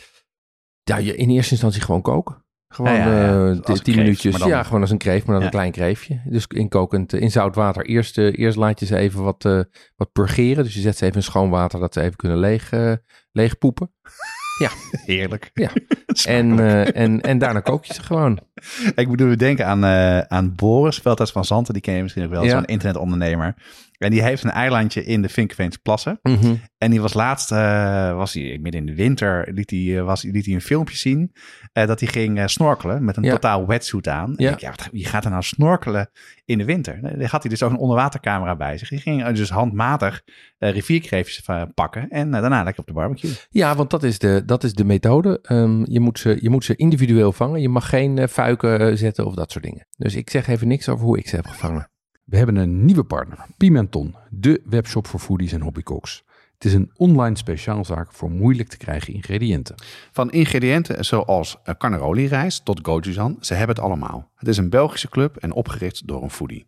Ja, 0.84 0.98
je, 0.98 1.15
in 1.15 1.30
eerste 1.30 1.51
instantie 1.51 1.82
gewoon 1.82 2.01
koken. 2.01 2.43
Gewoon 2.74 2.94
Ja, 2.94 2.98
ja, 3.08 3.46
ja. 3.46 3.53
eh, 3.63 3.74
tien 3.75 3.96
minuutjes. 3.96 4.38
dan- 4.38 4.48
Ja, 4.48 4.63
gewoon 4.63 4.82
als 4.82 4.92
een 4.92 4.98
kreeft, 4.98 5.25
maar 5.25 5.34
dan 5.36 5.39
Ja. 5.39 5.46
een 5.46 5.53
klein 5.58 5.72
kreeftje. 5.72 6.22
Dus 6.25 6.46
in 6.48 6.70
kokend, 6.70 7.13
eh, 7.13 7.22
in 7.22 7.32
zout 7.32 7.56
water. 7.56 7.86
Eerst, 7.86 8.18
eh, 8.18 8.38
eerst 8.39 8.58
laat 8.58 8.80
je 8.80 8.86
ze 8.86 8.98
even 8.98 9.24
wat, 9.24 9.44
wat 9.96 10.12
purgeren. 10.12 10.63
Dus 10.63 10.74
je 10.74 10.80
zet 10.82 10.98
ze 10.98 11.03
even 11.06 11.18
in 11.18 11.24
schoon 11.24 11.50
water, 11.50 11.80
dat 11.80 11.94
ze 11.94 12.01
even 12.01 12.15
kunnen 12.15 12.38
leeg, 12.38 12.70
leeg 13.32 13.58
poepen. 13.58 13.92
Heerlijk. 15.06 15.50
Ja. 15.53 15.70
En, 16.25 16.60
en, 16.94 17.22
en 17.22 17.38
daarna 17.38 17.60
kook 17.60 17.86
je 17.86 17.94
ze 17.94 18.03
gewoon. 18.03 18.39
Ik 18.96 19.08
moet 19.08 19.20
nu 19.20 19.36
denken 19.36 19.65
aan, 19.68 19.86
aan 20.30 20.56
Boris 20.56 20.98
Veldhuis 20.98 21.32
van 21.32 21.46
Zanten. 21.46 21.74
Die 21.74 21.82
ken 21.82 21.94
je 21.96 22.01
misschien 22.01 22.24
ook 22.24 22.30
wel, 22.30 22.44
Ja. 22.44 22.50
zo'n 22.50 22.65
internetondernemer. 22.65 23.56
En 24.04 24.12
die 24.12 24.24
heeft 24.24 24.44
een 24.44 24.50
eilandje 24.52 25.04
in 25.06 25.22
de 25.22 25.30
Vinkeveense 25.30 25.80
plassen. 25.80 26.20
Mhm. 26.22 26.56
En 26.78 26.92
die 26.92 27.02
was 27.02 27.14
laatst, 27.14 27.52
eh, 27.52 28.16
was 28.16 28.34
hij 28.34 28.60
midden 28.62 28.82
in 28.82 28.86
de 28.88 28.96
winter, 28.96 29.48
liet 29.54 29.70
hij, 29.70 29.98
eh, 29.98 30.04
was, 30.04 30.24
liet 30.24 30.46
hij 30.46 30.54
een 30.56 30.62
filmpje 30.62 30.98
zien. 30.98 31.32
eh, 31.74 31.88
dat 31.88 32.00
hij 32.00 32.10
ging 32.10 32.50
snorkelen 32.50 33.06
met 33.06 33.18
een 33.18 33.24
Ja. 33.24 33.32
totaal 33.32 33.68
wetsuit 33.68 34.08
aan. 34.08 34.36
En 34.38 34.44
Ja. 34.46 34.52
ik, 34.52 34.60
ja, 34.60 34.70
wat- 34.70 34.90
wie 34.92 35.06
gaat 35.06 35.24
er 35.26 35.32
nou 35.32 35.44
snorkelen 35.44 36.10
in 36.46 36.58
de 36.58 36.66
winter? 36.66 37.00
Dan 37.02 37.22
had 37.24 37.42
hij 37.42 37.50
dus 37.52 37.64
ook 37.64 37.72
een 37.72 37.78
onderwatercamera 37.78 38.56
bij 38.56 38.78
zich. 38.78 38.90
Die 38.90 39.00
ging 39.00 39.28
dus 39.28 39.50
handmatig 39.50 40.22
rivierkreefjes 40.60 41.42
pakken. 41.74 42.10
En 42.10 42.32
daarna 42.32 42.64
lekker 42.64 42.82
op 42.82 42.88
de 42.88 42.94
barbecue. 42.94 43.32
Ja, 43.50 43.76
want 43.76 43.90
dat 43.90 44.04
is 44.04 44.20
de, 44.20 44.44
dat 44.46 44.64
is 44.64 44.74
de 44.74 44.86
methode. 44.86 45.40
Ehm, 45.42 45.84
je, 45.92 46.00
moet 46.00 46.20
ze, 46.20 46.38
je 46.42 46.50
moet 46.50 46.66
ze 46.66 46.76
individueel 46.76 47.32
vangen. 47.32 47.62
Je 47.62 47.70
mag 47.70 47.90
geen 47.90 48.28
fuiken 48.30 48.80
eh, 48.80 48.96
zetten 48.96 49.26
of 49.26 49.34
dat 49.36 49.52
soort 49.52 49.64
dingen. 49.64 49.88
Dus 49.98 50.16
ik 50.16 50.30
zeg 50.30 50.48
even 50.48 50.68
niks 50.68 50.90
over 50.90 51.06
hoe 51.06 51.18
ik 51.18 51.28
ze 51.28 51.36
heb 51.36 51.46
gevangen. 51.46 51.92
We 52.24 52.38
hebben 52.38 52.56
een 52.56 52.86
nieuwe 52.86 53.03
partner, 53.03 53.46
Pimenton, 53.58 54.15
de 54.30 54.62
webshop 54.65 55.08
voor 55.08 55.20
foodies 55.20 55.51
en 55.51 55.62
hobbycooks. 55.62 56.24
Het 56.53 56.65
is 56.65 56.74
een 56.74 56.92
online 56.96 57.38
speciaalzaak 57.38 58.12
voor 58.12 58.32
moeilijk 58.32 58.70
te 58.70 58.77
krijgen 58.77 59.13
ingrediënten. 59.13 59.75
Van 60.12 60.32
ingrediënten 60.32 61.06
zoals 61.06 61.58
eh, 61.63 61.75
carnaroli 61.77 62.27
rijst 62.27 62.65
tot 62.65 62.80
gochujang, 62.84 63.38
ze 63.46 63.53
hebben 63.53 63.75
het 63.75 63.86
allemaal. 63.86 64.32
Het 64.36 64.48
is 64.48 64.58
een 64.58 64.70
Belgische 64.70 65.10
club 65.10 65.36
en 65.36 65.51
opgericht 65.51 66.08
door 66.08 66.24
een 66.24 66.30
foodie. 66.30 66.65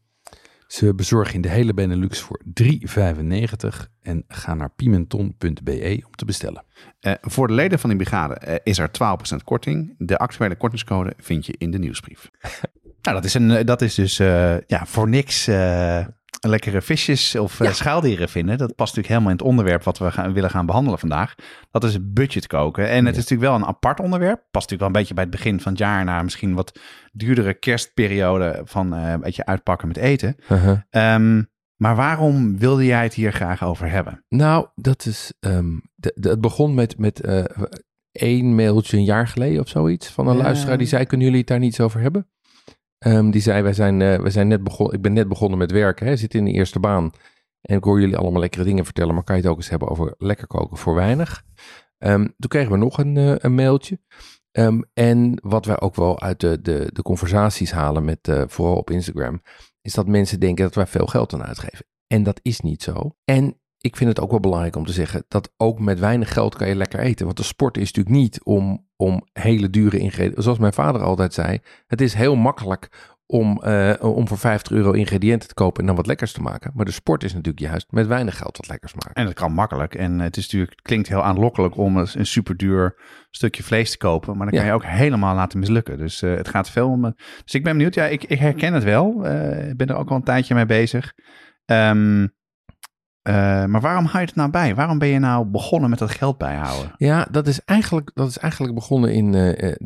Ze 0.68 0.96
bezorgen 0.96 1.36
in 1.36 1.42
de 1.42 1.50
hele 1.50 1.74
Benelux 1.74 2.20
voor 2.20 2.42
3,95 2.62 2.70
en 4.02 4.24
ga 4.28 4.54
naar 4.54 4.70
pimenton.be 4.70 6.02
om 6.06 6.16
te 6.16 6.26
bestellen. 6.26 6.66
Eh, 7.00 7.14
voor 7.22 7.48
de 7.48 7.54
leden 7.54 7.80
van 7.80 7.90
die 7.90 8.00
brigade 8.00 8.34
eh, 8.34 8.56
is 8.64 8.78
er 8.78 8.90
12% 8.92 9.44
korting. 9.44 9.96
De 9.98 10.18
actuele 10.18 10.56
kortingscode 10.56 11.14
vind 11.18 11.46
je 11.46 11.56
in 11.58 11.72
de 11.72 11.80
nieuwsbrief. 11.80 12.32
Nou, 13.06 13.16
dat 13.16 13.26
is, 13.26 13.34
een, 13.34 13.52
eh, 13.52 13.66
dat 13.66 13.82
is 13.82 13.96
dus 13.96 14.20
eh, 14.20 14.60
ja, 14.68 14.86
voor 14.86 15.10
niks 15.10 15.48
eh, 15.48 16.06
lekkere 16.40 16.82
visjes 16.82 17.36
of 17.36 17.60
Ja. 17.60 17.72
schaaldieren 17.74 18.30
vinden. 18.30 18.58
Dat 18.58 18.76
past 18.76 18.96
natuurlijk 18.96 19.08
helemaal 19.08 19.30
in 19.32 19.38
het 19.38 19.46
onderwerp 19.46 19.84
wat 19.84 19.98
we 19.98 20.12
gaan, 20.12 20.34
willen 20.34 20.50
gaan 20.50 20.66
behandelen 20.66 21.00
vandaag. 21.00 21.36
Dat 21.72 21.84
is 21.84 21.98
budget 22.12 22.48
koken. 22.48 22.90
En 22.90 23.06
het 23.06 23.16
is 23.18 23.22
natuurlijk 23.22 23.50
wel 23.50 23.60
een 23.60 23.66
apart 23.66 24.00
onderwerp. 24.00 24.38
Past 24.52 24.70
natuurlijk 24.70 24.80
wel 24.80 24.88
een 24.88 24.94
beetje 25.00 25.14
bij 25.14 25.24
het 25.24 25.32
begin 25.32 25.60
van 25.62 25.72
het 25.72 25.82
jaar... 25.82 26.04
naar 26.06 26.24
misschien 26.24 26.54
wat 26.54 26.80
duurdere 27.12 27.54
kerstperiode 27.54 28.62
van 28.64 28.94
eh, 28.96 29.12
een 29.12 29.20
beetje 29.22 29.46
uitpakken 29.46 29.88
met 29.88 29.98
eten. 29.98 30.36
Uh-huh. 30.50 30.80
Ehm, 30.90 31.44
maar 31.76 31.96
waarom 31.96 32.58
wilde 32.58 32.86
jij 32.86 33.04
het 33.04 33.14
hier 33.14 33.34
graag 33.34 33.64
over 33.64 33.90
hebben? 33.90 34.24
Nou, 34.30 34.68
dat 34.76 35.06
is. 35.06 35.34
ehm, 35.40 35.72
het 36.00 36.42
begon 36.42 36.74
met, 36.74 36.98
met 36.98 37.20
eh, 37.22 37.44
één 38.12 38.56
mailtje 38.56 38.98
een 38.98 39.04
jaar 39.04 39.28
geleden 39.28 39.62
of 39.62 39.68
zoiets. 39.68 40.08
Van 40.10 40.28
een 40.28 40.38
Ja. 40.38 40.44
luisteraar 40.44 40.78
die 40.78 40.88
zei: 40.88 41.06
Kunnen 41.06 41.26
jullie 41.26 41.42
het 41.42 41.50
daar 41.50 41.60
niets 41.60 41.80
over 41.80 42.00
hebben? 42.02 42.28
Ehm, 43.06 43.30
die 43.30 43.42
zei: 43.42 43.62
wij 43.62 43.74
zijn, 43.74 44.02
eh, 44.02 44.20
wij 44.20 44.32
zijn 44.32 44.48
net 44.48 44.64
begonnen. 44.64 44.96
Ik 44.96 45.02
ben 45.02 45.14
net 45.14 45.28
begonnen 45.28 45.58
met 45.58 45.72
werken. 45.72 46.08
Hè, 46.08 46.16
zit 46.16 46.34
in 46.34 46.46
de 46.46 46.52
eerste 46.52 46.80
baan. 46.80 47.12
En 47.62 47.78
ik 47.78 47.84
hoor 47.84 48.00
jullie 48.00 48.18
allemaal 48.18 48.40
lekkere 48.40 48.64
dingen 48.64 48.86
vertellen. 48.86 49.14
Maar 49.14 49.24
kan 49.24 49.36
je 49.36 49.42
het 49.42 49.52
ook 49.52 49.58
eens 49.58 49.70
hebben 49.70 49.90
over 49.90 50.16
lekker 50.18 50.48
koken 50.48 50.78
voor 50.78 50.96
weinig? 50.96 51.44
Ehm, 51.98 52.20
toen 52.20 52.50
kregen 52.50 52.72
we 52.72 52.78
nog 52.78 52.98
een, 52.98 53.18
eh, 53.18 53.36
een 53.38 53.56
mailtje. 53.56 54.00
Ehm, 54.52 54.82
en 54.94 55.40
wat 55.44 55.66
wij 55.66 55.80
ook 55.80 55.96
wel 55.96 56.22
uit 56.22 56.40
de, 56.40 56.62
de, 56.62 56.90
de 56.94 57.02
conversaties 57.02 57.72
halen, 57.72 58.06
met, 58.06 58.28
eh, 58.28 58.44
vooral 58.48 58.76
op 58.76 58.90
Instagram, 58.90 59.42
is 59.82 59.94
dat 59.94 60.08
mensen 60.08 60.40
denken 60.40 60.64
dat 60.64 60.76
wij 60.76 60.88
veel 60.88 61.06
geld 61.06 61.34
aan 61.34 61.44
uitgeven. 61.44 61.86
En 62.08 62.24
dat 62.24 62.40
is 62.42 62.60
niet 62.60 62.84
zo. 62.84 63.16
En 63.24 63.60
ik 63.86 63.96
vind 63.96 64.10
het 64.10 64.20
ook 64.20 64.32
wel 64.32 64.40
belangrijk 64.40 64.76
om 64.76 64.86
te 64.86 64.92
zeggen 64.94 65.24
dat 65.28 65.54
ook 65.58 65.80
met 65.80 66.00
weinig 66.00 66.34
geld 66.34 66.56
kan 66.56 66.68
je 66.68 66.76
lekker 66.76 67.00
eten. 67.00 67.26
Want 67.26 67.38
de 67.38 67.44
sport 67.44 67.78
is 67.78 67.92
natuurlijk 67.92 68.16
niet 68.16 68.44
om, 68.44 68.88
om 68.96 69.28
hele 69.34 69.70
dure 69.70 69.98
ingrediënten. 69.98 70.44
Zoals 70.44 70.58
mijn 70.60 70.74
vader 70.74 71.02
altijd 71.02 71.34
zei, 71.34 71.60
het 71.88 72.02
is 72.02 72.14
heel 72.14 72.36
makkelijk 72.36 73.14
om, 73.28 73.62
eh, 73.64 73.94
om 74.00 74.28
voor 74.28 74.38
50 74.38 74.72
euro 74.72 74.92
ingrediënten 74.92 75.48
te 75.48 75.54
kopen 75.54 75.80
en 75.82 75.88
dan 75.88 75.96
wat 75.96 76.08
lekkers 76.08 76.32
te 76.32 76.42
maken. 76.42 76.72
Maar 76.74 76.86
de 76.86 76.92
sport 76.92 77.24
is 77.24 77.34
natuurlijk 77.34 77.66
juist 77.66 77.88
met 77.92 78.08
weinig 78.08 78.38
geld 78.38 78.58
wat 78.58 78.68
lekkers 78.68 78.94
maken. 78.94 79.14
En 79.14 79.26
dat 79.26 79.34
kan 79.34 79.52
makkelijk. 79.54 79.96
En 79.96 80.20
het 80.20 80.38
is 80.38 80.44
natuurlijk, 80.44 80.72
het 80.72 80.82
klinkt 80.82 81.08
heel 81.08 81.24
aanlokkelijk 81.24 81.78
om 81.78 81.98
een, 81.98 82.08
een 82.14 82.26
superduur 82.26 83.00
stukje 83.32 83.64
vlees 83.64 83.92
te 83.92 83.98
kopen. 83.98 84.38
Maar 84.38 84.46
dan 84.46 84.56
kan 84.56 84.66
Ja. 84.66 84.70
je 84.70 84.74
ook 84.74 84.86
helemaal 84.86 85.36
laten 85.36 85.60
mislukken. 85.60 85.98
Dus 85.98 86.22
eh, 86.22 86.36
het 86.36 86.48
gaat 86.48 86.70
veel 86.70 86.90
om. 86.90 87.06
eh, 87.06 87.12
dus 87.44 87.54
ik 87.54 87.64
ben 87.64 87.74
benieuwd. 87.74 87.94
Ja, 87.96 88.06
ik, 88.06 88.24
ik 88.24 88.40
herken 88.40 88.74
het 88.74 88.84
wel. 88.84 89.26
Ik 89.70 89.78
ben 89.78 89.88
er 89.88 89.96
ook 89.96 90.10
al 90.10 90.16
een 90.16 90.24
tijdje 90.24 90.56
mee 90.56 90.66
bezig. 90.66 91.14
Ehm, 91.66 92.28
eh, 93.26 93.66
maar 93.66 93.82
waarom 93.82 94.06
hou 94.06 94.20
je 94.20 94.26
het 94.26 94.36
nou 94.36 94.50
bij? 94.50 94.76
Waarom 94.76 94.98
ben 94.98 95.08
je 95.08 95.20
nou 95.20 95.46
begonnen 95.46 95.90
met 95.90 96.00
dat 96.00 96.12
geld 96.12 96.38
bijhouden? 96.38 96.92
Ja, 96.98 97.28
dat 97.32 97.48
is 97.48 97.64
eigenlijk, 97.64 98.12
dat 98.14 98.30
is 98.30 98.38
eigenlijk 98.38 98.74
begonnen 98.74 99.14
in, 99.14 99.32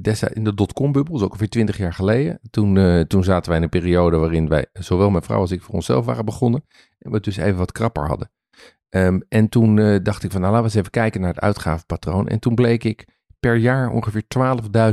destijds 0.02 0.36
in 0.36 0.44
de 0.44 0.54
dotcom-bubbel. 0.54 1.16
Is 1.16 1.22
ook 1.22 1.30
ongeveer 1.30 1.50
20 1.50 1.78
jaar 1.78 1.94
geleden. 1.94 2.40
Toen, 2.50 3.06
toen 3.08 3.24
zaten 3.24 3.48
wij 3.48 3.58
in 3.58 3.64
een 3.64 3.70
periode 3.70 4.18
waarin 4.18 4.48
wij, 4.48 4.66
zowel 4.74 5.10
mijn 5.10 5.24
vrouw 5.24 5.40
als 5.40 5.52
ik, 5.52 5.62
voor 5.62 5.76
onszelf 5.76 6.06
waren 6.06 6.26
begonnen. 6.26 6.66
En 7.00 7.10
we 7.10 7.16
het 7.16 7.24
dus 7.24 7.38
even 7.38 7.58
wat 7.58 7.72
krapper 7.72 8.08
hadden. 8.08 8.32
Ehm, 8.90 9.20
en 9.30 9.50
toen 9.50 10.00
dacht 10.04 10.24
ik 10.24 10.32
van, 10.32 10.42
nou 10.42 10.54
laten 10.54 10.68
we 10.68 10.72
eens 10.72 10.80
even 10.80 10.92
kijken 10.92 11.22
naar 11.22 11.34
het 11.34 11.44
uitgavenpatroon. 11.44 12.28
En 12.28 12.40
toen 12.40 12.56
bleek 12.56 12.84
ik 12.84 13.08
per 13.40 13.56
jaar 13.56 13.90
ongeveer 13.90 14.24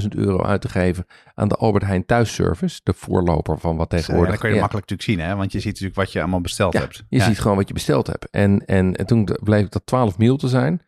12.000 0.02 0.08
euro 0.08 0.42
uit 0.42 0.60
te 0.60 0.68
geven 0.68 1.06
aan 1.34 1.48
de 1.48 1.54
Albert 1.54 1.84
Heijn 1.84 2.06
thuisservice. 2.06 2.80
De 2.82 2.92
voorloper 2.92 3.58
van 3.58 3.76
wat 3.76 3.90
tegenwoordig... 3.90 4.30
dan 4.30 4.38
kun 4.38 4.48
je 4.48 4.54
ja. 4.54 4.60
makkelijk 4.60 4.90
natuurlijk 4.90 5.20
zien, 5.20 5.30
hè? 5.30 5.36
Want 5.36 5.52
je 5.52 5.58
ziet 5.58 5.72
natuurlijk 5.72 5.96
wat 5.96 6.12
je 6.12 6.20
allemaal 6.20 6.40
besteld 6.40 6.72
Ja, 6.72 6.80
hebt. 6.80 7.04
je 7.08 7.20
ziet 7.20 7.40
gewoon 7.40 7.56
wat 7.56 7.68
je 7.68 7.74
besteld 7.74 8.06
hebt. 8.06 8.30
En, 8.30 8.66
en, 8.66 8.96
en 8.96 9.06
toen 9.06 9.28
bleek 9.42 9.70
dat 9.70 9.86
12 9.86 10.18
mil 10.18 10.36
te 10.36 10.48
zijn. 10.48 10.82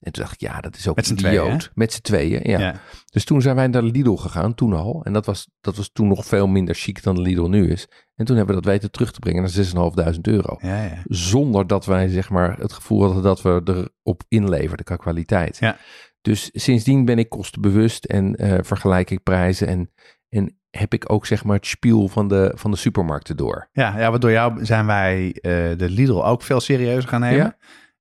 En 0.00 0.12
toen 0.12 0.22
dacht 0.22 0.34
ik, 0.34 0.40
ja, 0.40 0.60
dat 0.60 0.76
is 0.76 0.88
ook 0.88 0.96
Met 0.96 1.06
z'n 1.06 1.12
idioot. 1.12 1.44
tweeën? 1.46 1.70
Met 1.74 1.92
z'n 1.92 2.00
tweeën, 2.00 2.40
ja. 2.50 2.58
Ja. 2.58 2.74
Dus 3.12 3.24
toen 3.24 3.42
zijn 3.42 3.56
wij 3.56 3.66
naar 3.66 3.82
Lidl 3.82 4.14
gegaan, 4.14 4.54
toen 4.54 4.72
al. 4.72 5.04
En 5.04 5.12
dat 5.12 5.26
was, 5.26 5.48
dat 5.60 5.76
was 5.76 5.90
toen 5.92 6.08
nog 6.08 6.24
veel 6.24 6.46
minder 6.46 6.74
chic 6.74 7.02
dan 7.02 7.20
Lidl 7.20 7.46
nu 7.46 7.70
is. 7.70 7.88
En 8.14 8.24
toen 8.24 8.36
hebben 8.36 8.54
we 8.54 8.60
dat 8.62 8.70
weten 8.70 8.90
terug 8.90 9.12
te 9.12 9.18
brengen 9.18 9.42
naar 9.42 10.12
6.500 10.14 10.20
euro. 10.20 10.56
Ja, 10.60 10.82
ja. 10.82 11.02
Zonder 11.04 11.66
dat 11.66 11.86
wij 11.86 12.08
zeg 12.08 12.30
maar 12.30 12.58
het 12.58 12.72
gevoel 12.72 13.02
hadden 13.04 13.22
dat 13.22 13.42
we 13.42 13.60
erop 14.04 14.22
inleverden 14.28 14.84
qua 14.84 14.96
kwaliteit. 14.96 15.56
Ja. 15.60 15.76
Dus 16.20 16.50
sindsdien 16.52 17.04
ben 17.04 17.18
ik 17.18 17.28
kostenbewust 17.28 18.04
en 18.04 18.36
eh, 18.36 18.58
vergelijk 18.62 19.10
ik 19.10 19.22
prijzen. 19.22 19.66
En, 19.66 19.90
en 20.28 20.58
heb 20.70 20.94
ik 20.94 21.12
ook 21.12 21.26
zeg 21.26 21.44
maar 21.44 21.56
het 21.56 21.66
spiel 21.66 22.08
van 22.08 22.28
de, 22.28 22.52
van 22.54 22.70
de 22.70 22.76
supermarkten 22.76 23.36
door. 23.36 23.68
Ja, 23.72 23.98
ja, 23.98 24.10
want 24.10 24.22
door 24.22 24.30
jou 24.30 24.64
zijn 24.64 24.86
wij 24.86 25.32
eh, 25.32 25.52
de 25.76 25.90
Lidl 25.90 26.22
ook 26.22 26.42
veel 26.42 26.60
serieuzer 26.60 27.08
gaan 27.08 27.20
nemen. 27.20 27.36
Ja. 27.38 27.56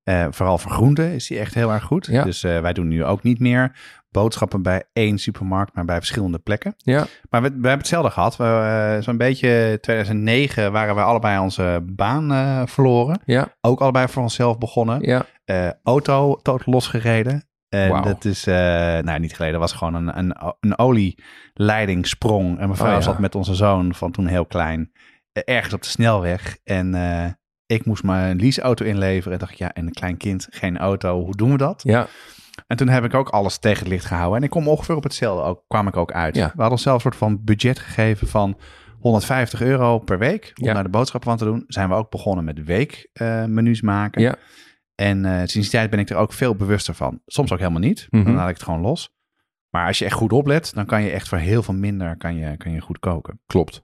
Eh, 0.10 0.28
vooral 0.30 0.58
voor 0.58 0.72
groenten 0.72 1.12
is 1.14 1.28
die 1.28 1.40
echt 1.40 1.54
heel 1.54 1.72
erg 1.72 1.84
goed. 1.84 2.06
Ja. 2.06 2.24
Dus 2.24 2.44
eh, 2.44 2.60
wij 2.62 2.74
doen 2.74 2.88
nu 2.88 3.06
ook 3.06 3.24
niet 3.24 3.40
meer 3.40 3.76
boodschappen 4.12 4.62
bij 4.62 4.84
één 4.94 5.18
supermarkt, 5.18 5.76
maar 5.76 5.86
bij 5.86 5.98
verschillende 5.98 6.40
plekken. 6.40 6.74
Ja, 6.78 7.06
Maar 7.30 7.42
we, 7.42 7.48
we 7.48 7.54
hebben 7.54 7.78
hetzelfde 7.78 8.12
gehad. 8.12 8.36
We, 8.38 8.44
eh, 8.44 9.04
Zo'n 9.04 9.18
beetje 9.18 9.78
2009 9.82 10.72
waren 10.72 10.96
we 10.96 11.02
allebei 11.02 11.40
onze 11.40 11.82
baan 11.84 12.68
verloren. 12.68 13.22
ja, 13.26 13.54
Ook 13.62 13.82
allebei 13.82 14.08
voor 14.08 14.22
onszelf 14.22 14.58
begonnen. 14.58 15.02
ja. 15.02 15.26
Auto 15.84 16.36
totaal 16.36 16.74
losgereden. 16.74 17.44
En 17.70 17.90
Wauw. 17.90 18.04
dat 18.04 18.26
is, 18.26 18.44
nou 18.46 19.20
niet 19.20 19.36
geleden, 19.36 19.60
was 19.60 19.74
gewoon 19.74 19.94
een, 19.94 20.18
een, 20.18 20.36
een 20.60 20.78
olieleiding 20.78 22.08
sprong. 22.08 22.50
En 22.60 22.66
mijn 22.66 22.76
vrouw 22.76 22.88
Oh, 22.90 22.96
ja. 22.96 23.02
zat 23.02 23.20
met 23.20 23.36
onze 23.36 23.56
zoon 23.56 23.94
van 23.94 24.12
toen 24.12 24.28
heel 24.28 24.46
klein 24.46 24.92
ergens 25.32 25.74
op 25.74 25.82
de 25.82 25.88
snelweg. 25.88 26.58
En 26.64 26.94
ik 27.72 27.86
moest 27.86 28.04
mijn 28.04 28.38
leaseauto 28.38 28.86
inleveren. 28.86 29.34
En 29.34 29.40
dacht 29.40 29.52
ik, 29.52 29.58
ja, 29.58 29.74
en 29.74 29.86
een 29.86 29.94
klein 29.94 30.18
kind, 30.18 30.48
geen 30.50 30.78
auto, 30.78 31.24
hoe 31.24 31.36
doen 31.36 31.52
we 31.52 31.58
dat? 31.58 31.82
Ja, 31.84 32.08
En 32.68 32.78
toen 32.78 32.88
heb 32.90 33.04
ik 33.04 33.14
ook 33.14 33.30
alles 33.30 33.58
tegen 33.58 33.80
het 33.80 33.88
licht 33.88 34.06
gehouden. 34.06 34.38
En 34.38 34.44
ik 34.44 34.50
kom 34.50 34.68
ongeveer 34.68 34.96
op 34.96 35.04
hetzelfde 35.04 35.44
ook, 35.44 35.64
kwam 35.68 35.88
ik 35.88 35.98
ook 35.98 36.12
uit. 36.12 36.36
Ja. 36.36 36.46
We 36.46 36.52
hadden 36.52 36.72
onszelf 36.72 36.96
een 36.96 37.02
soort 37.02 37.16
van 37.16 37.44
budget 37.44 37.80
gegeven 37.80 38.28
van 38.28 38.58
150 39.00 39.62
euro 39.62 40.00
per 40.00 40.18
week. 40.20 40.52
Om 40.60 40.66
Ja. 40.66 40.74
naar 40.74 40.84
de 40.84 40.90
boodschappen 40.90 41.30
van 41.30 41.38
te 41.40 41.46
doen. 41.46 41.64
Zijn 41.68 41.90
we 41.90 41.96
ook 41.96 42.10
begonnen 42.10 42.46
met 42.46 42.64
weekmenu's 42.64 43.82
maken. 43.82 44.22
Ja. 44.22 44.36
En 44.96 45.26
eh, 45.26 45.38
sinds 45.38 45.54
die 45.54 45.70
tijd 45.70 45.90
ben 45.90 46.00
ik 46.00 46.10
er 46.10 46.16
ook 46.16 46.34
veel 46.34 46.56
bewuster 46.56 46.94
van. 46.94 47.22
Soms 47.26 47.52
ook 47.52 47.60
helemaal 47.60 47.80
niet. 47.80 48.08
Mhm. 48.10 48.24
Dan 48.24 48.34
laat 48.34 48.50
ik 48.50 48.56
het 48.56 48.64
gewoon 48.64 48.82
los. 48.82 49.10
Maar 49.70 49.88
als 49.88 50.00
je 50.00 50.06
echt 50.06 50.14
goed 50.14 50.32
oplet, 50.34 50.74
dan 50.74 50.86
kan 50.86 51.04
je 51.04 51.10
echt 51.10 51.28
voor 51.28 51.38
heel 51.38 51.64
veel 51.64 51.74
minder 51.74 52.18
kan 52.18 52.36
je, 52.36 52.58
kan 52.58 52.72
je 52.72 52.82
goed 52.82 53.00
koken. 53.00 53.42
klopt. 53.46 53.82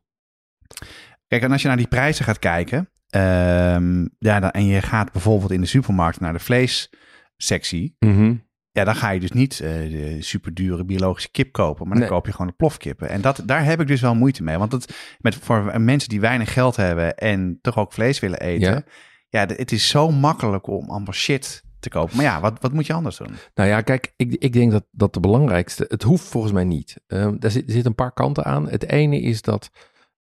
Kijk, 1.28 1.42
en 1.44 1.52
als 1.52 1.62
je 1.62 1.68
naar 1.68 1.78
die 1.78 1.88
prijzen 1.88 2.26
gaat 2.26 2.40
kijken. 2.40 2.90
Ehm, 3.16 4.06
ja, 4.20 4.40
dan, 4.40 4.52
en 4.52 4.66
je 4.66 4.82
gaat 4.82 5.12
bijvoorbeeld 5.12 5.52
in 5.52 5.62
de 5.62 5.68
supermarkt 5.68 6.20
naar 6.20 6.34
de 6.34 6.40
vleessectie. 6.40 7.96
Mhm. 8.00 8.34
Ja, 8.72 8.84
dan 8.84 8.96
ga 8.96 9.10
je 9.10 9.20
dus 9.20 9.32
niet 9.32 9.60
eh, 9.60 9.70
de 9.70 10.18
superdure 10.20 10.86
biologische 10.86 11.32
kip 11.32 11.52
kopen, 11.52 11.84
maar 11.84 11.92
dan 11.98 12.02
Nee. 12.02 12.10
koop 12.16 12.26
je 12.26 12.32
gewoon 12.32 12.48
de 12.48 12.54
plofkippen. 12.54 13.10
En 13.10 13.22
dat, 13.22 13.42
daar 13.46 13.66
heb 13.66 13.82
ik 13.82 13.88
dus 13.88 14.02
wel 14.02 14.16
moeite 14.16 14.44
mee. 14.44 14.58
Want 14.58 14.72
het, 14.72 14.98
met, 15.20 15.36
voor 15.36 15.82
mensen 15.82 16.10
die 16.10 16.20
weinig 16.20 16.54
geld 16.54 16.76
hebben 16.76 17.18
en 17.18 17.60
toch 17.62 17.78
ook 17.78 17.94
vlees 17.94 18.20
willen 18.20 18.40
eten. 18.40 18.86
Ja. 19.30 19.46
Het 19.46 19.72
is 19.72 19.88
zo 19.88 20.12
makkelijk 20.12 20.68
om 20.68 20.90
allemaal 20.90 21.14
shit 21.14 21.64
te 21.80 21.90
kopen. 21.90 22.16
Maar 22.16 22.26
ja, 22.26 22.40
wat, 22.40 22.62
wat 22.62 22.74
moet 22.74 22.86
je 22.86 22.94
anders 22.94 23.18
doen? 23.18 23.36
Nou 23.54 23.70
ja, 23.70 23.82
kijk, 23.82 24.14
ik, 24.16 24.34
ik 24.34 24.54
denk 24.54 24.72
dat, 24.72 24.86
dat 24.92 25.14
de 25.14 25.20
belangrijkste, 25.20 25.86
het 25.88 26.04
hoeft 26.04 26.28
volgens 26.28 26.54
mij 26.54 26.64
niet. 26.64 26.96
Ehm 27.08 27.36
daar 27.40 27.52
zit, 27.52 27.66
er 27.66 27.72
zitten 27.72 27.90
een 27.90 27.96
paar 27.96 28.14
kanten 28.14 28.44
aan. 28.44 28.70
Het 28.70 28.90
ene 28.90 29.22
is 29.22 29.42
dat 29.42 29.70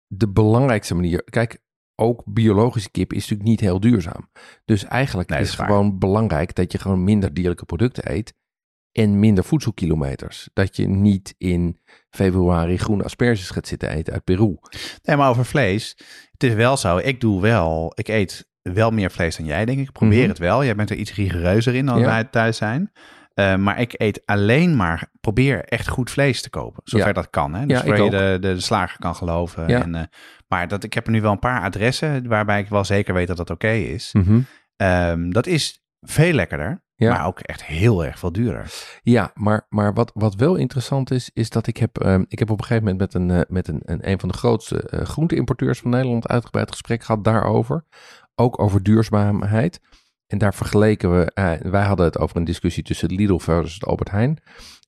de 0.07 0.29
belangrijkste 0.29 0.95
manier, 0.95 1.23
kijk, 1.23 1.63
ook 1.95 2.21
biologische 2.25 2.89
kip 2.91 3.13
is 3.13 3.21
natuurlijk 3.21 3.49
niet 3.49 3.59
heel 3.59 3.79
duurzaam. 3.79 4.29
Dus 4.65 4.83
eigenlijk 4.85 5.29
Nee, 5.29 5.39
is 5.39 5.51
het 5.51 5.65
gewoon 5.65 5.99
belangrijk 5.99 6.55
dat 6.55 6.71
je 6.71 6.77
gewoon 6.77 7.03
minder 7.03 7.33
dierlijke 7.33 7.65
producten 7.65 8.11
eet 8.11 8.33
en 8.91 9.19
minder 9.19 9.43
voedselkilometers. 9.43 10.49
Dat 10.53 10.75
je 10.75 10.87
niet 10.87 11.35
in 11.37 11.79
februari 12.09 12.77
groene 12.77 13.03
asperges 13.03 13.49
gaat 13.49 13.67
zitten 13.67 13.89
eten 13.89 14.13
uit 14.13 14.23
Peru. 14.23 14.57
Nee, 15.01 15.15
maar 15.15 15.29
over 15.29 15.45
vlees. 15.45 15.97
Het 16.31 16.43
is 16.43 16.53
wel 16.53 16.77
zo, 16.77 16.97
ik 16.97 17.21
doe 17.21 17.41
wel, 17.41 17.91
ik 17.95 18.07
eet 18.07 18.47
wel 18.61 18.91
meer 18.91 19.11
vlees 19.11 19.35
dan 19.37 19.45
jij, 19.45 19.65
denk 19.65 19.79
ik. 19.79 19.85
Ik 19.87 19.91
probeer 19.91 20.19
Mhm. 20.19 20.29
het 20.29 20.37
wel. 20.37 20.63
Jij 20.63 20.75
bent 20.75 20.89
er 20.89 20.95
iets 20.95 21.13
rigoureuzer 21.15 21.75
in 21.75 21.85
dan 21.85 21.99
Ja. 21.99 22.05
wij 22.05 22.23
thuis 22.23 22.57
zijn. 22.57 22.91
Eh, 23.33 23.55
maar 23.55 23.79
ik 23.79 23.93
eet 23.97 24.21
alleen 24.25 24.75
maar, 24.75 25.09
probeer 25.21 25.63
echt 25.65 25.87
goed 25.87 26.09
vlees 26.11 26.41
te 26.41 26.49
kopen. 26.49 26.81
Zover 26.83 27.07
Ja. 27.07 27.13
dat 27.13 27.29
kan. 27.29 27.53
Hè? 27.53 27.65
Dus 27.65 27.79
Ja, 27.81 27.87
waar 27.87 28.03
je 28.03 28.09
de, 28.09 28.37
de, 28.41 28.53
de 28.53 28.59
slager 28.59 28.99
kan 28.99 29.15
geloven. 29.15 29.67
En, 29.67 29.95
eh, 29.95 30.03
maar 30.47 30.67
dat, 30.67 30.83
ik 30.83 30.93
heb 30.93 31.05
er 31.05 31.11
nu 31.11 31.21
wel 31.21 31.31
een 31.31 31.39
paar 31.39 31.61
adressen 31.61 32.27
waarbij 32.27 32.59
ik 32.59 32.67
wel 32.67 32.83
zeker 32.85 33.13
weet 33.13 33.27
dat 33.27 33.37
dat 33.37 33.49
oké 33.49 33.69
is. 33.71 34.13
Ehm, 34.75 35.29
dat 35.29 35.47
is 35.47 35.83
veel 36.01 36.33
lekkerder, 36.33 36.83
Ja. 36.95 37.13
maar 37.13 37.25
ook 37.25 37.39
echt 37.39 37.63
heel 37.65 38.05
erg 38.05 38.19
veel 38.19 38.31
duurder. 38.31 38.71
Ja, 39.01 39.31
maar, 39.33 39.65
maar 39.69 39.93
wat, 39.93 40.11
wat 40.13 40.35
wel 40.35 40.55
interessant 40.55 41.11
is, 41.11 41.29
is 41.33 41.49
dat 41.49 41.67
ik 41.67 41.77
heb, 41.77 41.97
ehm, 41.99 42.23
ik 42.27 42.39
heb 42.39 42.49
op 42.49 42.57
een 42.59 42.65
gegeven 42.65 42.83
moment 42.91 43.13
met 43.13 43.21
een, 43.21 43.31
eh, 43.31 43.41
met 43.47 43.67
een, 43.67 43.81
een, 43.85 44.09
een 44.09 44.19
van 44.19 44.29
de 44.29 44.37
grootste 44.37 44.81
eh 44.81 45.05
groenteimporteurs 45.05 45.79
van 45.79 45.91
Nederland 45.91 46.27
uitgebreid 46.27 46.71
gesprek 46.71 47.03
gehad 47.03 47.23
daarover. 47.23 47.85
Ook 48.35 48.59
over 48.61 48.83
duurzaamheid. 48.83 49.79
En 50.27 50.37
daar 50.37 50.53
vergeleken 50.53 51.19
we, 51.19 51.31
eh, 51.33 51.51
wij 51.71 51.83
hadden 51.85 52.05
het 52.05 52.17
over 52.17 52.37
een 52.37 52.43
discussie 52.43 52.83
tussen 52.83 53.13
Lidl 53.13 53.37
versus 53.37 53.85
Albert 53.85 54.11
Heijn. 54.11 54.37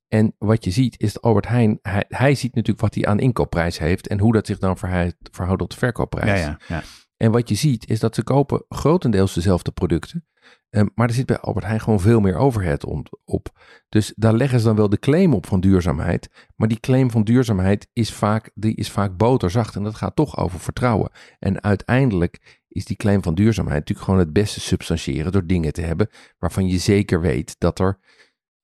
En 0.07 0.35
wat 0.37 0.63
je 0.63 0.71
ziet 0.71 0.99
is 0.99 1.13
dat 1.13 1.21
Albert 1.23 1.47
Heijn, 1.47 1.79
hij, 1.81 2.05
hij 2.07 2.35
ziet 2.35 2.55
natuurlijk 2.55 2.81
wat 2.81 2.95
hij 2.95 3.05
aan 3.05 3.19
inkoopprijs 3.19 3.77
heeft 3.77 4.07
en 4.07 4.19
hoe 4.19 4.33
dat 4.33 4.47
zich 4.47 4.57
dan 4.57 4.77
verhoudt, 4.77 5.15
verhoudt 5.31 5.59
tot 5.59 5.71
de 5.71 5.77
verkoopprijs. 5.77 6.39
Ja, 6.39 6.45
ja, 6.47 6.59
ja. 6.67 6.83
En 7.17 7.31
wat 7.31 7.49
je 7.49 7.55
ziet 7.55 7.89
is 7.89 7.99
dat 7.99 8.15
ze 8.15 8.23
kopen 8.23 8.65
grotendeels 8.69 9.33
dezelfde 9.33 9.71
producten. 9.71 10.25
Ehm, 10.69 10.87
maar 10.95 11.07
er 11.07 11.13
zit 11.13 11.25
bij 11.25 11.39
Albert 11.39 11.65
Heijn 11.65 11.79
gewoon 11.81 11.99
veel 11.99 12.19
meer 12.19 12.35
overhead 12.35 12.85
om- 12.85 13.05
op. 13.25 13.49
Dus 13.89 14.13
daar 14.15 14.33
leggen 14.33 14.59
ze 14.59 14.65
dan 14.65 14.75
wel 14.75 14.89
de 14.89 14.99
claim 14.99 15.33
op 15.33 15.45
van 15.45 15.59
duurzaamheid. 15.59 16.29
Maar 16.55 16.67
die 16.67 16.79
claim 16.79 17.11
van 17.11 17.23
duurzaamheid 17.23 17.87
is 17.93 18.13
vaak, 18.13 18.51
die 18.53 18.75
is 18.75 18.91
vaak 18.91 19.17
boterzacht. 19.17 19.75
En 19.75 19.83
dat 19.83 19.95
gaat 19.95 20.15
toch 20.15 20.37
over 20.37 20.59
vertrouwen. 20.59 21.11
En 21.39 21.63
uiteindelijk 21.63 22.61
is 22.67 22.85
die 22.85 22.95
claim 22.97 23.23
van 23.23 23.35
duurzaamheid 23.35 23.79
natuurlijk 23.79 24.05
gewoon 24.07 24.23
het 24.23 24.33
beste 24.33 24.59
substantiëren 24.59 25.31
door 25.31 25.45
dingen 25.45 25.73
te 25.73 25.81
hebben 25.81 26.09
waarvan 26.39 26.67
je 26.67 26.77
zeker 26.77 27.21
weet 27.21 27.55
dat 27.57 27.79
er 27.79 27.99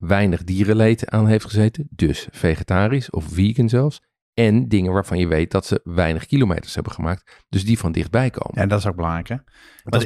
weinig 0.07 0.43
dierenleed 0.43 1.09
aan 1.09 1.27
heeft 1.27 1.45
gezeten. 1.45 1.87
Dus 1.89 2.27
vegetarisch 2.31 3.09
of 3.09 3.25
vegan 3.29 3.69
zelfs. 3.69 4.01
En 4.33 4.67
dingen 4.67 4.93
waarvan 4.93 5.17
je 5.17 5.27
weet 5.27 5.51
dat 5.51 5.65
ze 5.65 5.81
weinig 5.83 6.25
kilometers 6.25 6.73
hebben 6.73 6.93
gemaakt. 6.93 7.43
Dus 7.49 7.65
die 7.65 7.79
van 7.79 7.91
dichtbij 7.91 8.29
komen. 8.29 8.61
En 8.61 8.69
dat 8.69 8.79
is 8.79 8.87
ook 8.87 8.95
belangrijk, 8.95 9.27
hè? 9.27 9.35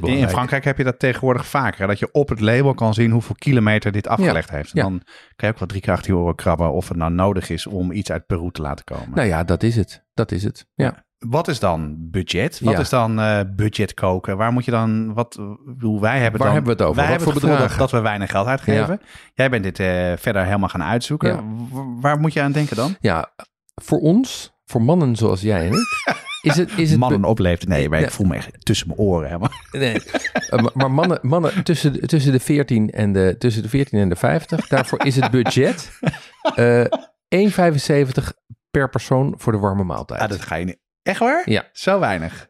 In. 0.01 0.29
Frankrijk 0.29 0.63
heb 0.63 0.77
je 0.77 0.83
dat 0.83 0.99
tegenwoordig 0.99 1.47
vaker. 1.47 1.81
hè, 1.81 1.87
Dat 1.87 1.99
je 1.99 2.11
op 2.11 2.29
het 2.29 2.39
label 2.39 2.73
kan 2.73 2.93
zien 2.93 3.11
hoeveel 3.11 3.35
kilometer 3.35 3.91
dit 3.91 4.07
afgelegd 4.07 4.49
heeft. 4.49 4.73
En 4.73 4.81
ja. 4.81 4.89
dan 4.89 5.01
kan 5.35 5.47
je 5.47 5.53
ook 5.53 5.59
wel 5.59 5.67
drie 5.67 5.81
keer 5.81 5.93
achter 5.93 6.11
je 6.11 6.17
oren 6.17 6.35
krabben 6.35 6.71
of 6.71 6.87
het 6.87 6.97
nou 6.97 7.11
nodig 7.11 7.49
is 7.49 7.67
om 7.67 7.91
iets 7.91 8.11
uit 8.11 8.25
Peru 8.25 8.51
te 8.51 8.61
laten 8.61 8.85
komen. 8.85 9.15
Nou 9.15 9.27
ja, 9.27 9.43
dat 9.43 9.63
is 9.63 9.75
het. 9.75 10.05
Dat 10.13 10.31
is 10.31 10.43
het. 10.43 10.67
Ja. 10.73 11.05
Wat 11.19 11.47
is 11.47 11.59
dan 11.59 11.95
budget? 11.99 12.59
Wat 12.59 12.73
Ja. 12.73 12.79
is 12.79 12.89
dan 12.89 13.19
eh, 13.19 13.39
budget 13.55 13.93
koken? 13.93 14.37
Waar 14.37 14.51
moet 14.51 14.65
je 14.65 14.71
dan, 14.71 15.13
wat, 15.13 15.35
hoe 15.79 16.01
wij 16.01 16.19
hebben 16.19 16.39
Waar 16.39 16.47
dan, 16.47 16.55
hebben 16.55 16.63
we 16.63 16.69
het 16.69 16.81
over? 16.81 16.95
Wij 16.95 16.95
Wat 16.95 17.05
hebben 17.07 17.23
voor 17.23 17.33
het 17.33 17.41
gevoel 17.41 17.49
dat, 17.49 17.57
bedragen? 17.57 17.77
dat 17.79 17.91
we 17.91 17.99
weinig 17.99 18.31
geld 18.31 18.47
uitgeven. 18.47 19.01
Jij 19.33 19.49
bent 19.49 19.63
dit 19.63 19.79
eh, 19.79 20.13
verder 20.17 20.43
helemaal 20.45 20.69
gaan 20.69 20.83
uitzoeken. 20.83 21.29
Ja. 21.29 21.43
Waar 22.01 22.19
moet 22.19 22.33
je 22.33 22.41
aan 22.41 22.51
denken 22.51 22.75
dan? 22.75 22.95
ja, 22.99 23.31
voor 23.75 23.99
ons, 23.99 24.53
voor 24.65 24.81
mannen 24.81 25.15
zoals 25.15 25.41
jij 25.41 25.65
en 25.65 25.73
ik, 25.73 26.15
is 26.41 26.55
het... 26.55 26.71
Is 26.77 26.89
het 26.89 26.99
Mannen 26.99 27.23
opleeft. 27.23 27.67
Nee, 27.67 27.89
maar 27.89 27.99
ik 27.99 28.11
voel 28.11 28.27
me 28.27 28.35
echt 28.35 28.65
tussen 28.65 28.87
mijn 28.87 28.99
oren 28.99 29.27
helemaal. 29.27 29.51
Nee, 29.71 30.03
eh, 30.03 30.59
maar- 30.61 30.71
maar 30.73 30.91
mannen, 30.91 31.19
mannen 31.21 31.63
tussen, 31.63 31.93
de- 31.93 32.07
tussen, 32.07 32.31
de 32.31 32.39
14 32.39 32.89
en 32.89 33.13
de, 33.13 33.35
tussen 33.39 33.61
de 33.63 33.69
14 33.69 33.99
en 33.99 34.09
de 34.09 34.15
50, 34.15 34.67
daarvoor 34.67 35.05
is 35.05 35.15
het 35.15 35.31
budget 35.31 35.99
eh 36.55 36.85
1,75 37.35 38.33
per 38.71 38.89
persoon 38.89 39.33
voor 39.37 39.51
de 39.51 39.57
warme 39.59 39.83
maaltijd. 39.83 40.21
Ah, 40.21 40.29
dat 40.29 40.41
ga 40.41 40.55
je 40.55 40.65
niet. 40.65 40.77
Echt 41.07 41.19
waar? 41.19 41.49
Ja. 41.49 41.69
Zo 41.71 41.99
weinig. 41.99 42.49